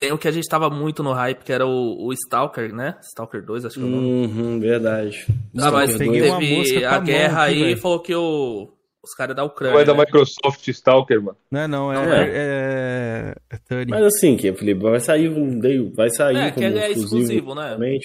Tem 0.00 0.12
o 0.12 0.18
que 0.18 0.28
a 0.28 0.32
gente 0.32 0.48
tava 0.48 0.68
muito 0.70 1.02
no 1.02 1.12
hype, 1.12 1.44
que 1.44 1.52
era 1.52 1.66
o, 1.66 2.06
o 2.06 2.12
Stalker, 2.12 2.74
né? 2.74 2.98
Stalker 3.02 3.44
2, 3.44 3.66
acho 3.66 3.74
que 3.76 3.80
é 3.80 3.84
o 3.84 3.88
nome. 3.90 4.06
Uhum, 4.26 4.60
verdade. 4.60 5.26
Ah, 5.58 5.70
mas 5.70 5.96
teve 5.96 6.28
a 6.28 6.40
mão 6.40 7.04
guerra 7.04 7.42
aí 7.44 7.72
e 7.72 7.76
falou 7.76 8.00
que 8.00 8.14
o, 8.14 8.72
os 9.02 9.14
caras 9.14 9.34
da 9.34 9.42
Não 9.42 9.48
Ucrânia. 9.48 9.80
é 9.80 9.84
da 9.84 9.94
né? 9.94 10.00
Microsoft 10.00 10.66
Stalker, 10.68 11.22
mano. 11.22 11.38
Não, 11.50 11.60
é 11.60 11.68
não, 11.68 11.92
é. 11.92 11.94
Não 12.06 12.12
É, 12.12 12.30
é, 12.34 13.34
é 13.50 13.58
Turing. 13.58 13.90
Mas 13.90 14.04
assim, 14.04 14.36
que, 14.36 14.52
Felipe, 14.52 14.80
vai 14.82 15.00
sair 15.00 15.28
um. 15.28 15.60
Vai 15.94 16.10
sair 16.10 16.36
É, 16.36 16.50
que 16.50 16.62
ele 16.62 16.78
é 16.78 16.90
exclusivo, 16.90 17.22
exclusivo, 17.22 17.54
né? 17.54 17.76
né? 17.78 17.98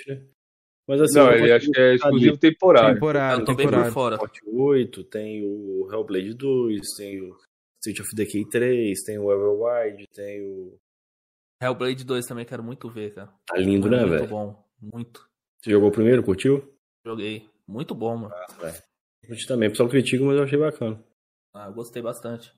Mas 0.87 1.01
assim, 1.01 1.17
Não, 1.17 1.31
ele 1.33 1.51
acho 1.51 1.71
que 1.71 1.79
é 1.79 1.95
exclusivo 1.95 2.37
temporário. 2.37 2.93
Temporário, 2.93 3.41
Eu 3.41 3.45
tô 3.45 3.55
bem 3.55 3.65
por 3.65 3.71
temporário. 3.71 3.91
fora. 3.93 4.17
Forte 4.17 4.41
8, 4.45 5.03
tem 5.05 5.43
o 5.43 5.89
Hellblade 5.91 6.33
2, 6.35 6.81
tem 6.97 7.21
o 7.21 7.35
Street 7.83 7.99
of 8.01 8.15
Decay 8.15 8.45
3, 8.45 9.03
tem 9.03 9.17
o 9.17 9.31
Everwild, 9.31 10.05
tem 10.13 10.41
o. 10.43 10.77
Hellblade 11.61 12.03
2 12.05 12.25
também 12.25 12.45
quero 12.45 12.61
muito 12.63 12.87
ver, 12.89 13.13
cara. 13.15 13.33
Tá 13.47 13.57
lindo, 13.57 13.89
né, 13.89 13.97
muito 14.01 14.11
velho? 14.11 14.27
bom. 14.27 14.63
Muito. 14.79 15.27
Você 15.61 15.71
jogou 15.71 15.89
o 15.89 15.91
primeiro, 15.91 16.21
curtiu? 16.21 16.71
Joguei. 17.05 17.49
Muito 17.67 17.95
bom, 17.95 18.15
mano. 18.17 18.35
velho. 18.61 18.75
Curti 19.25 19.47
também. 19.47 19.67
O 19.67 19.71
pessoal 19.71 19.89
critica, 19.89 20.23
mas 20.23 20.37
eu 20.37 20.43
achei 20.43 20.57
bacana. 20.59 21.03
Ah, 21.53 21.67
eu 21.67 21.73
gostei 21.73 22.01
bastante. 22.01 22.51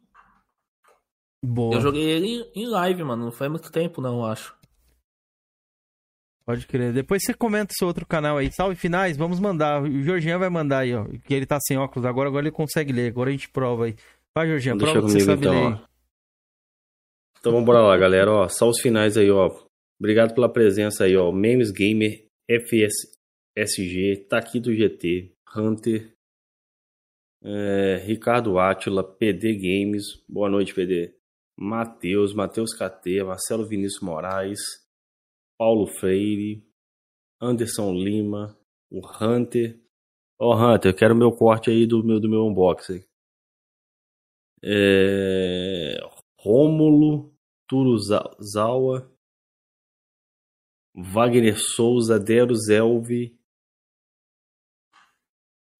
Boa. 1.43 1.75
Eu 1.75 1.81
joguei 1.81 2.03
ele 2.03 2.49
em- 2.55 2.65
live, 2.67 3.03
mano. 3.03 3.25
Não 3.25 3.31
faz 3.31 3.49
muito 3.49 3.71
tempo, 3.71 4.01
não, 4.01 4.17
eu 4.19 4.25
acho. 4.25 4.55
Pode 6.45 6.65
crer. 6.65 6.93
Depois 6.93 7.23
você 7.23 7.33
comenta 7.33 7.73
o 7.73 7.75
seu 7.77 7.87
outro 7.87 8.05
canal 8.05 8.37
aí. 8.37 8.49
Salve 8.51 8.75
finais, 8.75 9.17
vamos 9.17 9.39
mandar. 9.39 9.83
O 9.83 10.01
Jorginho 10.01 10.39
vai 10.39 10.49
mandar 10.49 10.79
aí, 10.79 10.95
ó. 10.95 11.05
Que 11.25 11.33
ele 11.33 11.45
tá 11.45 11.59
sem 11.59 11.77
óculos 11.77 12.05
agora, 12.05 12.29
agora 12.29 12.45
ele 12.45 12.55
consegue 12.55 12.93
ler. 12.93 13.09
Agora 13.11 13.29
a 13.29 13.33
gente 13.33 13.49
prova 13.49 13.85
aí. 13.85 13.95
Vai, 14.35 14.47
Jorginho, 14.47 14.77
prova 14.77 14.93
que 14.93 15.01
você 15.01 15.19
comigo 15.19 15.25
sabe 15.25 15.41
então, 15.41 15.69
ler. 15.69 15.75
ó. 15.83 15.87
Então 17.39 17.51
vamos 17.51 17.65
bora 17.65 17.81
lá, 17.81 17.97
galera. 17.97 18.31
Ó, 18.31 18.47
só 18.47 18.69
os 18.69 18.79
finais 18.79 19.17
aí, 19.17 19.29
ó. 19.29 19.49
Obrigado 19.99 20.33
pela 20.33 20.51
presença 20.51 21.03
aí, 21.03 21.17
ó. 21.17 21.31
Memes 21.31 21.69
Gamer, 21.71 22.25
FSG, 22.49 24.25
Taquito 24.29 24.73
GT, 24.73 25.33
Hunter, 25.55 26.13
é, 27.43 27.97
Ricardo 27.97 28.57
Átila, 28.59 29.03
PD 29.03 29.53
Games. 29.55 30.23
Boa 30.27 30.49
noite, 30.49 30.73
PD. 30.73 31.15
Matheus, 31.57 32.33
Matheus 32.33 32.73
KT, 32.73 33.23
Marcelo 33.23 33.67
Vinícius 33.67 34.01
Moraes, 34.01 34.59
Paulo 35.57 35.87
Freire, 35.87 36.63
Anderson 37.41 37.93
Lima, 37.93 38.57
o 38.91 39.01
Hunter. 39.05 39.79
Ó, 40.39 40.55
Hunter, 40.55 40.91
eu 40.91 40.95
quero 40.95 41.15
meu 41.15 41.31
corte 41.31 41.71
aí 41.71 41.87
do 41.87 42.03
meu, 42.03 42.19
do 42.19 42.29
meu 42.29 42.45
unboxing. 42.45 43.03
É... 44.63 45.97
Rômulo 46.39 47.33
Turuzawa, 47.67 49.11
Wagner 50.95 51.57
Souza, 51.59 52.19
Deros 52.19 52.69
Elvi 52.69 53.37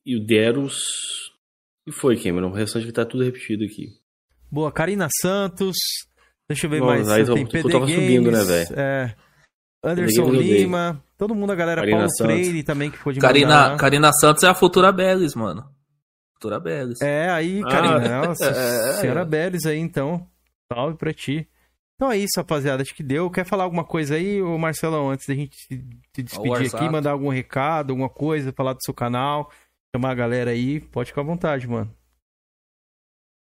e 0.05 0.15
o 0.15 0.25
Deros. 0.25 1.26
E 1.87 1.91
foi, 1.91 2.17
Cameron. 2.21 2.49
O 2.49 2.53
restante 2.53 2.85
que 2.85 2.91
tá 2.91 3.05
tudo 3.05 3.23
repetido 3.23 3.63
aqui. 3.63 3.87
Boa, 4.51 4.71
Karina 4.71 5.07
Santos. 5.21 5.75
Deixa 6.49 6.65
eu 6.67 6.69
ver 6.69 6.79
Bom, 6.81 6.87
mais. 6.87 7.09
aí 7.09 7.25
Tem 7.25 7.41
eu- 7.43 7.47
PD 7.47 7.67
eu 7.67 7.71
tava 7.71 7.85
Games, 7.85 8.01
subindo, 8.01 8.31
né, 8.31 8.43
velho? 8.43 8.79
É. 8.79 9.15
Anderson. 9.83 10.29
Lima. 10.31 11.03
Todo 11.17 11.33
mundo, 11.35 11.51
a 11.51 11.55
galera. 11.55 11.81
Karina 11.81 11.97
Paulo 11.97 12.11
Santos. 12.15 12.33
Freire 12.35 12.63
também, 12.63 12.91
que 12.91 12.97
foi 12.97 13.13
de 13.13 13.19
mandar 13.19 13.27
Karina. 13.29 13.77
Karina 13.77 14.11
Santos 14.13 14.43
é 14.43 14.47
a 14.47 14.53
futura 14.53 14.91
Bellis, 14.91 15.33
mano. 15.35 15.65
Futura 16.35 16.59
Bellis. 16.59 17.01
É, 17.01 17.29
aí, 17.29 17.61
Ah. 17.65 17.69
Karina. 17.69 18.21
Nossa, 18.27 18.45
É. 18.49 18.93
senhora 19.01 19.25
Beres 19.25 19.65
aí, 19.65 19.77
então. 19.79 20.27
Salve 20.71 20.97
pra 20.97 21.13
ti. 21.13 21.47
Então 21.95 22.11
é 22.11 22.17
isso, 22.17 22.33
rapaziada. 22.37 22.83
Acho 22.83 22.93
que 22.93 23.01
deu. 23.01 23.29
Quer 23.31 23.45
falar 23.45 23.63
alguma 23.63 23.83
coisa 23.83 24.15
aí, 24.15 24.41
ô 24.41 24.57
Marcelão, 24.57 25.09
antes 25.09 25.25
da 25.27 25.33
gente 25.33 25.55
se, 25.55 25.83
despedir 26.21 26.75
aqui, 26.75 26.89
mandar 26.89 27.11
algum 27.11 27.29
recado, 27.29 27.89
alguma 27.91 28.09
coisa, 28.09 28.53
falar 28.53 28.73
do 28.73 28.83
seu 28.83 28.93
canal, 28.93 29.49
chamar 29.95 30.11
a 30.11 30.15
galera 30.15 30.51
aí? 30.51 30.79
Pode 30.79 31.09
ficar 31.09 31.21
à 31.21 31.25
vontade, 31.25 31.67
mano. 31.67 31.93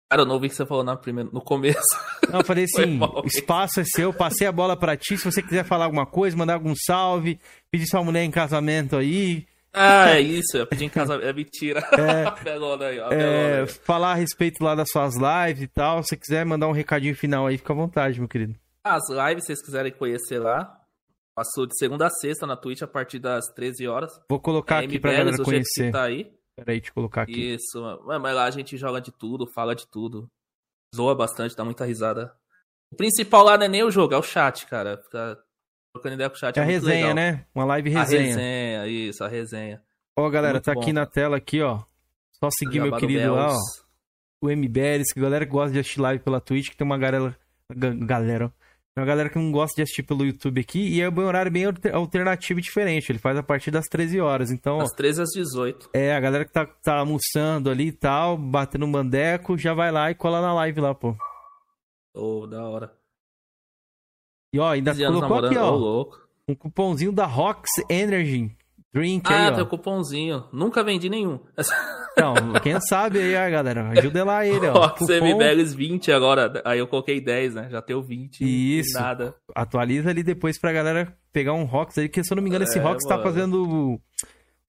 Cara, 0.09 0.23
eu 0.23 0.25
não 0.25 0.35
ouvi 0.35 0.47
o 0.47 0.49
que 0.49 0.55
você 0.55 0.65
falou 0.65 0.83
na 0.83 0.97
primeira, 0.97 1.29
no 1.31 1.41
começo. 1.41 1.79
Não, 2.29 2.39
eu 2.41 2.45
falei 2.45 2.65
assim, 2.75 2.97
mal, 2.97 3.23
espaço 3.25 3.79
é 3.79 3.83
seu, 3.85 4.11
passei 4.13 4.45
a 4.45 4.51
bola 4.51 4.75
pra 4.77 4.97
ti. 4.97 5.17
Se 5.17 5.23
você 5.23 5.41
quiser 5.41 5.63
falar 5.63 5.85
alguma 5.85 6.05
coisa, 6.05 6.35
mandar 6.35 6.55
algum 6.55 6.73
salve, 6.75 7.39
pedir 7.71 7.87
sua 7.87 8.03
mulher 8.03 8.23
em 8.23 8.31
casamento 8.31 8.97
aí, 8.97 9.45
Ah, 9.73 10.09
é 10.09 10.19
isso. 10.19 10.57
Eu 10.57 10.67
pedi 10.67 10.83
em 10.83 10.89
casa. 10.89 11.15
É 11.15 11.31
mentira. 11.31 11.81
É. 11.97 12.25
Apelona 12.25 12.87
aí, 12.87 12.99
ó. 12.99 13.09
é, 13.11 13.61
aí. 13.61 13.67
falar 13.67 14.11
a 14.11 14.15
respeito 14.15 14.61
lá 14.61 14.75
das 14.75 14.89
suas 14.89 15.13
lives 15.15 15.63
e 15.63 15.67
tal. 15.67 16.03
Se 16.03 16.09
você 16.09 16.17
quiser 16.17 16.45
mandar 16.45 16.67
um 16.67 16.73
recadinho 16.73 17.15
final 17.15 17.47
aí, 17.47 17.57
fica 17.57 17.71
à 17.71 17.75
vontade, 17.75 18.19
meu 18.19 18.27
querido. 18.27 18.53
As 18.83 19.07
lives, 19.09 19.45
se 19.45 19.47
vocês 19.55 19.63
quiserem 19.63 19.93
conhecer 19.93 20.39
lá, 20.39 20.77
passou 21.35 21.65
de 21.65 21.77
segunda 21.77 22.07
a 22.07 22.09
sexta 22.09 22.45
na 22.47 22.55
Twitch 22.57 22.81
a 22.81 22.87
partir 22.87 23.19
das 23.19 23.45
13 23.55 23.87
horas. 23.87 24.11
Vou 24.29 24.39
colocar 24.39 24.81
É 24.81 24.85
aqui 24.85 24.99
pra 24.99 25.11
MBLs, 25.11 25.17
galera 25.17 25.37
que 25.37 25.43
conhecer. 25.43 25.91
Tá 25.91 26.03
aí. 26.03 26.31
Peraí, 26.55 26.81
eu 26.85 26.93
colocar 26.93 27.21
aqui. 27.23 27.53
Isso, 27.55 27.81
mas 28.05 28.35
lá 28.35 28.45
a 28.45 28.51
gente 28.51 28.77
joga 28.77 28.99
de 29.01 29.11
tudo, 29.11 29.47
fala 29.53 29.73
de 29.75 29.87
tudo. 29.87 30.29
Zoa 30.95 31.15
bastante, 31.15 31.55
dá 31.55 31.63
muita 31.63 31.85
risada. 31.85 32.33
O 32.91 32.95
principal 32.97 33.43
lá 33.43 33.57
não 33.57 33.65
é 33.65 33.69
nem 33.69 33.83
o 33.83 33.89
jogo, 33.91 34.13
é 34.13 34.17
o 34.17 34.21
chat, 34.23 34.65
cara. 34.67 34.97
Ficar 34.97 35.37
trocando 35.93 36.15
ideia 36.15 36.29
com 36.29 36.35
o 36.35 36.39
chat 36.39 36.57
É 36.57 36.59
é, 36.59 36.63
a 36.63 36.65
muito 36.67 36.81
resenha, 36.85 36.99
legal. 37.07 37.15
né? 37.15 37.45
Uma 37.55 37.65
live 37.65 37.95
A 37.95 37.99
resenha. 38.01 38.21
resenha, 38.27 38.87
isso, 38.87 39.23
a 39.23 39.27
resenha. 39.27 39.81
Ó, 40.17 40.29
galera, 40.29 40.55
Muito 40.55 40.65
tá 40.65 40.73
bom, 40.73 40.81
aqui 40.81 40.91
na 40.91 41.05
tela 41.05 41.37
aqui, 41.37 41.61
ó. 41.61 41.79
Só 42.33 42.49
seguir 42.51 42.79
meu 42.79 42.87
Jabá 42.87 42.97
do 42.97 43.07
querido 43.07 43.33
lá, 43.33 43.45
ó. 43.45 43.47
Bells. 43.47 43.81
O 44.43 44.49
MBLs, 44.49 45.13
que 45.13 45.19
a 45.19 45.23
galera 45.23 45.45
que 45.45 45.51
gosta 45.51 45.71
de 45.71 45.79
assistir 45.79 46.01
live 46.01 46.21
pela 46.23 46.41
Twitch, 46.41 46.69
que 46.71 46.75
tem 46.77 46.85
uma 46.85 46.97
galera. 46.97 47.37
ga- 47.73 47.93
Galera, 47.93 48.47
ó. 48.47 48.51
Tem 48.93 49.01
uma 49.01 49.07
galera 49.07 49.29
que 49.29 49.37
não 49.39 49.51
gosta 49.53 49.75
de 49.77 49.83
assistir 49.83 50.03
pelo 50.03 50.25
YouTube 50.25 50.59
aqui, 50.59 50.79
e 50.79 51.01
é 51.01 51.09
um 51.09 51.19
horário 51.19 51.49
bem 51.49 51.63
alter- 51.65 51.95
alternativo 51.95 52.59
e 52.59 52.63
diferente. 52.63 53.09
Ele 53.09 53.19
faz 53.19 53.37
a 53.37 53.43
partir 53.43 53.71
das 53.71 53.85
13 53.87 54.19
horas. 54.19 54.51
Então, 54.51 54.79
Das 54.79 54.91
13 54.91 55.21
às 55.21 55.29
18. 55.29 55.89
é, 55.93 56.13
a 56.13 56.19
galera 56.19 56.43
que 56.43 56.51
tá, 56.51 56.65
tá 56.65 56.97
almoçando 56.97 57.69
ali 57.69 57.87
e 57.87 57.91
tal, 57.93 58.37
batendo 58.37 58.85
um 58.85 58.91
bandeco, 58.91 59.57
já 59.57 59.73
vai 59.73 59.91
lá 59.93 60.11
e 60.11 60.15
cola 60.15 60.41
na 60.41 60.53
live 60.53 60.81
lá, 60.81 60.93
pô. 60.93 61.15
Ô, 62.13 62.45
da 62.45 62.67
hora. 62.67 62.93
E 64.53 64.59
ó, 64.59 64.69
ainda 64.69 64.91
15 64.91 65.03
anos 65.05 65.21
colocou 65.21 65.45
aqui, 65.47 65.57
ó, 65.57 65.69
louco. 65.71 66.19
um 66.49 66.53
cupomzinho 66.53 67.13
da 67.13 67.25
Rox 67.25 67.69
Energy 67.89 68.53
Drink 68.93 69.23
Ah, 69.31 69.47
aí, 69.47 69.51
tem 69.53 69.61
ó. 69.61 69.63
o 69.63 69.69
cupomzinho. 69.69 70.43
Nunca 70.51 70.83
vendi 70.83 71.09
nenhum. 71.09 71.39
Então, 72.13 72.33
quem 72.61 72.77
sabe 72.81 73.19
aí, 73.19 73.47
ó, 73.47 73.49
galera. 73.49 73.87
Ajuda 73.97 74.25
lá 74.25 74.45
ele, 74.45 74.67
ó. 74.67 74.73
Rox 74.73 74.99
Cupom- 74.99 75.13
MBLs 75.13 75.73
20 75.73 76.11
agora. 76.11 76.61
Aí 76.65 76.77
eu 76.77 76.85
coloquei 76.85 77.21
10, 77.21 77.55
né? 77.55 77.69
Já 77.71 77.81
tenho 77.81 78.01
20. 78.03 78.41
Isso. 78.41 78.97
e 78.97 79.01
Nada. 79.01 79.33
atualiza 79.55 80.09
ali 80.09 80.21
depois 80.21 80.59
pra 80.59 80.73
galera 80.73 81.15
pegar 81.31 81.53
um 81.53 81.63
Rox 81.63 81.97
aí, 81.97 82.09
que 82.09 82.21
se 82.21 82.33
eu 82.33 82.35
não 82.35 82.43
me 82.43 82.49
engano, 82.49 82.65
esse 82.65 82.77
É, 82.77 82.81
Rox 82.81 83.05
tá 83.07 83.17
fazendo 83.17 83.97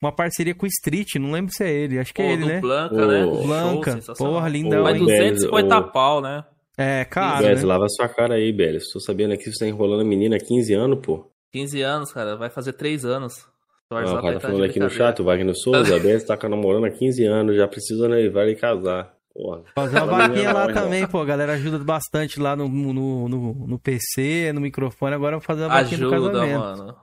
uma 0.00 0.12
parceria 0.14 0.54
com 0.54 0.64
o 0.66 0.68
Street, 0.68 1.16
não 1.16 1.32
lembro 1.32 1.52
se 1.52 1.64
é 1.64 1.70
ele, 1.72 1.98
acho 1.98 2.14
que 2.14 2.22
é 2.22 2.26
Pô, 2.26 2.32
ele, 2.32 2.42
do 2.42 2.48
né? 2.48 2.60
Blanca, 2.60 3.06
né? 3.08 3.22
Show, 3.24 3.42
Blanca, 3.44 3.90
sensacional. 3.92 4.34
porra, 4.34 4.48
lindão, 4.48 4.82
Mas 4.84 4.92
Ô, 4.92 4.96
hein? 5.10 5.32
250 5.32 5.78
ô. 5.78 5.82
pau, 5.90 6.20
né? 6.20 6.44
É, 6.78 7.04
caro, 7.04 7.42
Belis, 7.44 7.62
né? 7.62 7.68
lava 7.68 7.88
sua 7.88 8.08
cara 8.08 8.34
aí, 8.34 8.52
Belis. 8.52 8.84
Tô 8.92 9.00
sabendo 9.00 9.34
aqui 9.34 9.42
que 9.44 9.52
você 9.52 9.64
tá 9.64 9.68
enrolando 9.68 10.02
a 10.02 10.04
menina 10.04 10.36
há 10.36 10.38
15 10.38 10.72
anos, 10.74 11.00
pô. 11.02 11.28
15 11.52 11.82
anos, 11.82 12.12
cara. 12.12 12.36
Vai 12.36 12.48
fazer 12.50 12.72
3 12.74 13.04
anos. 13.04 13.50
Não, 13.92 14.18
o 14.18 14.22
cara 14.22 14.34
tá 14.34 14.48
falando 14.48 14.64
aqui 14.64 14.80
no 14.80 14.90
chat, 14.90 15.20
o 15.20 15.24
Wagner 15.24 15.54
Souza, 15.54 15.96
a 15.96 15.98
Beth 15.98 16.24
tá 16.24 16.48
namorando 16.48 16.84
há 16.86 16.90
15 16.90 17.24
anos, 17.24 17.56
já 17.56 17.68
precisa 17.68 18.08
noivar 18.08 18.48
e 18.48 18.56
casar. 18.56 19.14
Porra. 19.34 19.62
Fazer 19.74 19.96
uma 19.96 20.06
vaquinha 20.06 20.52
lá 20.52 20.72
também, 20.72 21.06
pô. 21.06 21.20
A 21.20 21.24
galera 21.24 21.52
ajuda 21.54 21.78
bastante 21.78 22.38
lá 22.38 22.54
no, 22.54 22.68
no, 22.68 23.28
no, 23.28 23.54
no 23.66 23.78
PC, 23.78 24.52
no 24.52 24.60
microfone. 24.60 25.14
Agora 25.14 25.36
eu 25.36 25.40
vou 25.40 25.46
fazer 25.46 25.62
uma 25.62 25.68
vaquinha 25.68 26.06
ajuda, 26.06 26.16
no 26.16 26.32
casamento. 26.32 26.58
mano. 26.58 26.96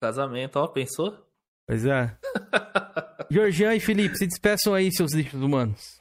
Casamento, 0.00 0.56
ó, 0.56 0.66
pensou? 0.68 1.16
Pois 1.66 1.84
é. 1.84 2.16
Georgian 3.30 3.74
e 3.74 3.80
Felipe, 3.80 4.16
se 4.16 4.26
despeçam 4.26 4.74
aí, 4.74 4.92
seus 4.92 5.12
lixos 5.12 5.40
humanos. 5.40 6.00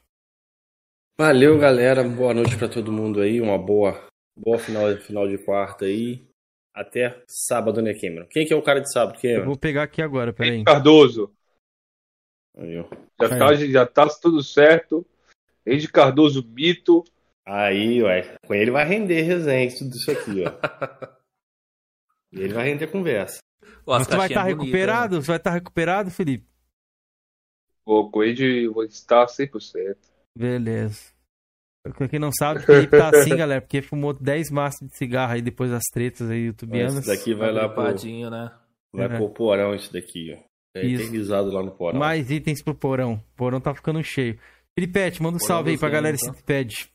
Valeu, 1.18 1.58
galera. 1.58 2.04
Boa 2.04 2.34
noite 2.34 2.58
para 2.58 2.68
todo 2.68 2.92
mundo 2.92 3.22
aí. 3.22 3.40
Uma 3.42 3.58
boa, 3.58 4.08
boa 4.38 4.60
final, 4.60 4.96
final 4.98 5.28
de 5.28 5.38
quarta 5.38 5.86
aí. 5.86 6.28
Até 6.74 7.24
sábado, 7.28 7.82
né, 7.82 7.94
Cameron? 7.94 8.26
Quem 8.26 8.48
que 8.48 8.54
é 8.54 8.56
o 8.56 8.62
cara 8.62 8.82
de 8.82 8.91
sábado, 8.91 9.22
Cameron? 9.22 9.41
Eu 9.41 9.45
vou 9.45 9.58
pegar 9.58 9.84
aqui 9.84 10.02
agora, 10.02 10.34
peraí. 10.34 10.64
Cardoso. 10.64 11.32
Aí, 12.58 12.76
já, 13.20 13.30
tá, 13.30 13.54
já 13.56 13.86
tá 13.86 14.08
tudo 14.22 14.44
certo. 14.44 15.06
Eide 15.66 15.88
Cardoso, 15.88 16.44
mito. 16.44 17.04
Aí, 17.45 18.02
ué. 18.02 18.38
Com 18.45 18.54
ele 18.54 18.72
vai 18.72 18.86
render 18.86 19.22
resenha, 19.22 19.70
tudo 19.76 19.95
isso 19.95 20.12
aqui, 20.12 20.44
ó. 20.44 20.52
ele 22.32 22.54
vai 22.54 22.66
render 22.70 22.88
conversa. 22.88 23.38
Mas 23.86 24.08
tu 24.08 24.18
vai 24.18 24.28
estar 24.28 24.41
tá 24.41 24.48
recuperado? 24.48 25.16
Né? 25.16 25.22
Você 25.22 25.28
vai 25.28 25.38
estar 25.38 25.52
tá 25.52 25.56
recuperado, 25.56 26.10
Felipe? 26.10 26.48
Vou, 27.86 28.10
com 28.10 28.24
ele 28.24 28.68
vou 28.70 28.84
estar 28.84 29.26
100%. 29.26 29.98
Beleza. 30.36 31.12
Pra 31.84 32.08
quem 32.08 32.20
não 32.20 32.32
sabe, 32.32 32.62
o 32.62 32.64
Felipe 32.64 32.98
tá 32.98 33.10
assim, 33.10 33.36
galera, 33.36 33.60
porque 33.60 33.82
fumou 33.82 34.14
10 34.14 34.52
maços 34.52 34.88
de 34.88 34.96
cigarro 34.96 35.34
aí 35.34 35.42
depois 35.42 35.70
das 35.70 35.84
tretas 35.92 36.30
aí 36.30 36.46
youtubianas. 36.46 36.98
Esse 37.00 37.08
daqui 37.08 37.34
vai 37.34 37.52
lá 37.52 37.68
pro... 37.68 37.84
né? 37.84 38.52
Vai 38.94 39.06
é. 39.08 39.18
pro 39.18 39.30
porão 39.30 39.76
esse 39.76 39.92
daqui, 39.92 40.34
ó. 40.34 40.54
É 40.76 40.88
eternizado 40.88 41.52
lá 41.52 41.62
no 41.62 41.72
porão. 41.72 42.00
Mais 42.00 42.32
itens 42.32 42.64
pro 42.64 42.74
porão. 42.74 43.14
O 43.14 43.36
porão 43.36 43.60
tá 43.60 43.76
ficando 43.76 44.02
cheio. 44.02 44.40
Filipete, 44.78 45.22
manda 45.22 45.36
um 45.36 45.40
porão 45.40 45.48
salve 45.48 45.72
aí 45.72 45.78
pra 45.78 45.90
galera 45.90 46.16
então. 46.16 46.34
se 46.34 46.44
pede. 46.44 46.90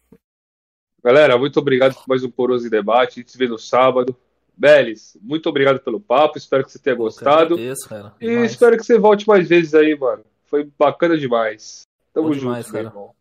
Galera, 1.05 1.39
muito 1.39 1.61
obrigado 1.61 1.95
por 1.95 2.09
mais 2.09 2.25
um 2.25 2.31
Poroso 2.31 2.69
Debate. 2.69 3.21
A 3.21 3.23
gente 3.23 3.31
se 3.31 3.39
vê 3.39 3.47
no 3.47 3.59
sábado. 3.59 4.17
Belis, 4.57 5.17
muito 5.23 5.49
obrigado 5.49 5.79
pelo 5.79 6.01
papo. 6.01 6.37
Espero 6.37 6.65
que 6.65 6.73
você 6.73 6.79
tenha 6.81 6.97
gostado. 6.97 7.55
Agradeço, 7.55 7.89
e 8.21 8.27
espero 8.45 8.77
que 8.77 8.83
você 8.83 8.99
volte 8.99 9.29
mais 9.29 9.49
vezes 9.49 9.75
aí, 9.75 9.97
mano. 9.97 10.25
Foi 10.47 10.69
bacana 10.77 11.17
demais. 11.17 11.83
Tamo 12.13 12.29
Bom 12.29 12.33
junto, 12.33 12.45
demais, 12.47 12.73
meu 12.73 12.83
irmão. 12.83 13.18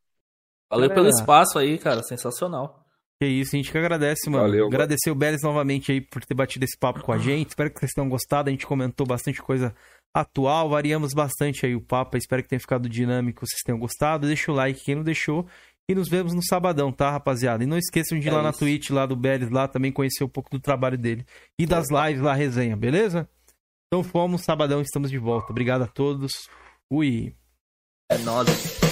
Valeu 0.69 0.89
pelo 0.89 1.07
espaço 1.07 1.57
aí, 1.57 1.77
cara. 1.77 2.03
Sensacional. 2.03 2.85
Que 3.19 3.27
isso, 3.27 3.55
a 3.55 3.57
gente 3.57 3.71
que 3.71 3.77
agradece, 3.77 4.29
mano. 4.29 4.43
Valeu, 4.43 4.67
Agradecer 4.67 5.09
mano. 5.09 5.17
o 5.17 5.19
Belis 5.19 5.41
novamente 5.41 5.91
aí 5.91 5.99
por 6.01 6.23
ter 6.23 6.35
batido 6.35 6.65
esse 6.65 6.77
papo 6.77 7.01
com 7.01 7.11
a 7.11 7.17
gente. 7.17 7.49
Espero 7.49 7.71
que 7.71 7.79
vocês 7.79 7.91
tenham 7.91 8.07
gostado. 8.09 8.49
A 8.49 8.51
gente 8.51 8.67
comentou 8.67 9.07
bastante 9.07 9.41
coisa 9.41 9.73
atual, 10.13 10.69
variamos 10.69 11.13
bastante 11.13 11.65
aí 11.65 11.75
o 11.75 11.81
papo. 11.81 12.15
Espero 12.15 12.43
que 12.43 12.49
tenha 12.49 12.59
ficado 12.59 12.87
dinâmico, 12.87 13.45
vocês 13.45 13.61
tenham 13.65 13.79
gostado. 13.79 14.27
Deixa 14.27 14.51
o 14.51 14.55
like 14.55 14.83
quem 14.83 14.95
não 14.95 15.03
deixou. 15.03 15.47
E 15.89 15.95
nos 15.95 16.09
vemos 16.09 16.33
no 16.33 16.43
sabadão, 16.43 16.91
tá, 16.91 17.09
rapaziada? 17.09 17.63
E 17.63 17.67
não 17.67 17.77
esqueçam 17.77 18.19
de 18.19 18.27
ir 18.27 18.29
é 18.29 18.33
lá 18.33 18.39
isso. 18.39 18.45
na 18.45 18.53
Twitch, 18.53 18.89
lá 18.89 19.05
do 19.05 19.15
Belis, 19.15 19.49
lá 19.49 19.67
também 19.67 19.91
conhecer 19.91 20.23
um 20.23 20.29
pouco 20.29 20.49
do 20.51 20.59
trabalho 20.59 20.97
dele. 20.97 21.25
E 21.57 21.65
das 21.65 21.87
lives 21.89 22.21
lá, 22.21 22.33
resenha, 22.33 22.75
beleza? 22.75 23.27
Então 23.87 24.03
fomos, 24.03 24.41
sabadão, 24.41 24.81
estamos 24.81 25.09
de 25.09 25.17
volta. 25.17 25.51
Obrigado 25.51 25.83
a 25.83 25.87
todos. 25.87 26.33
Fui. 26.91 27.33
É 28.11 28.17
nóis. 28.17 28.86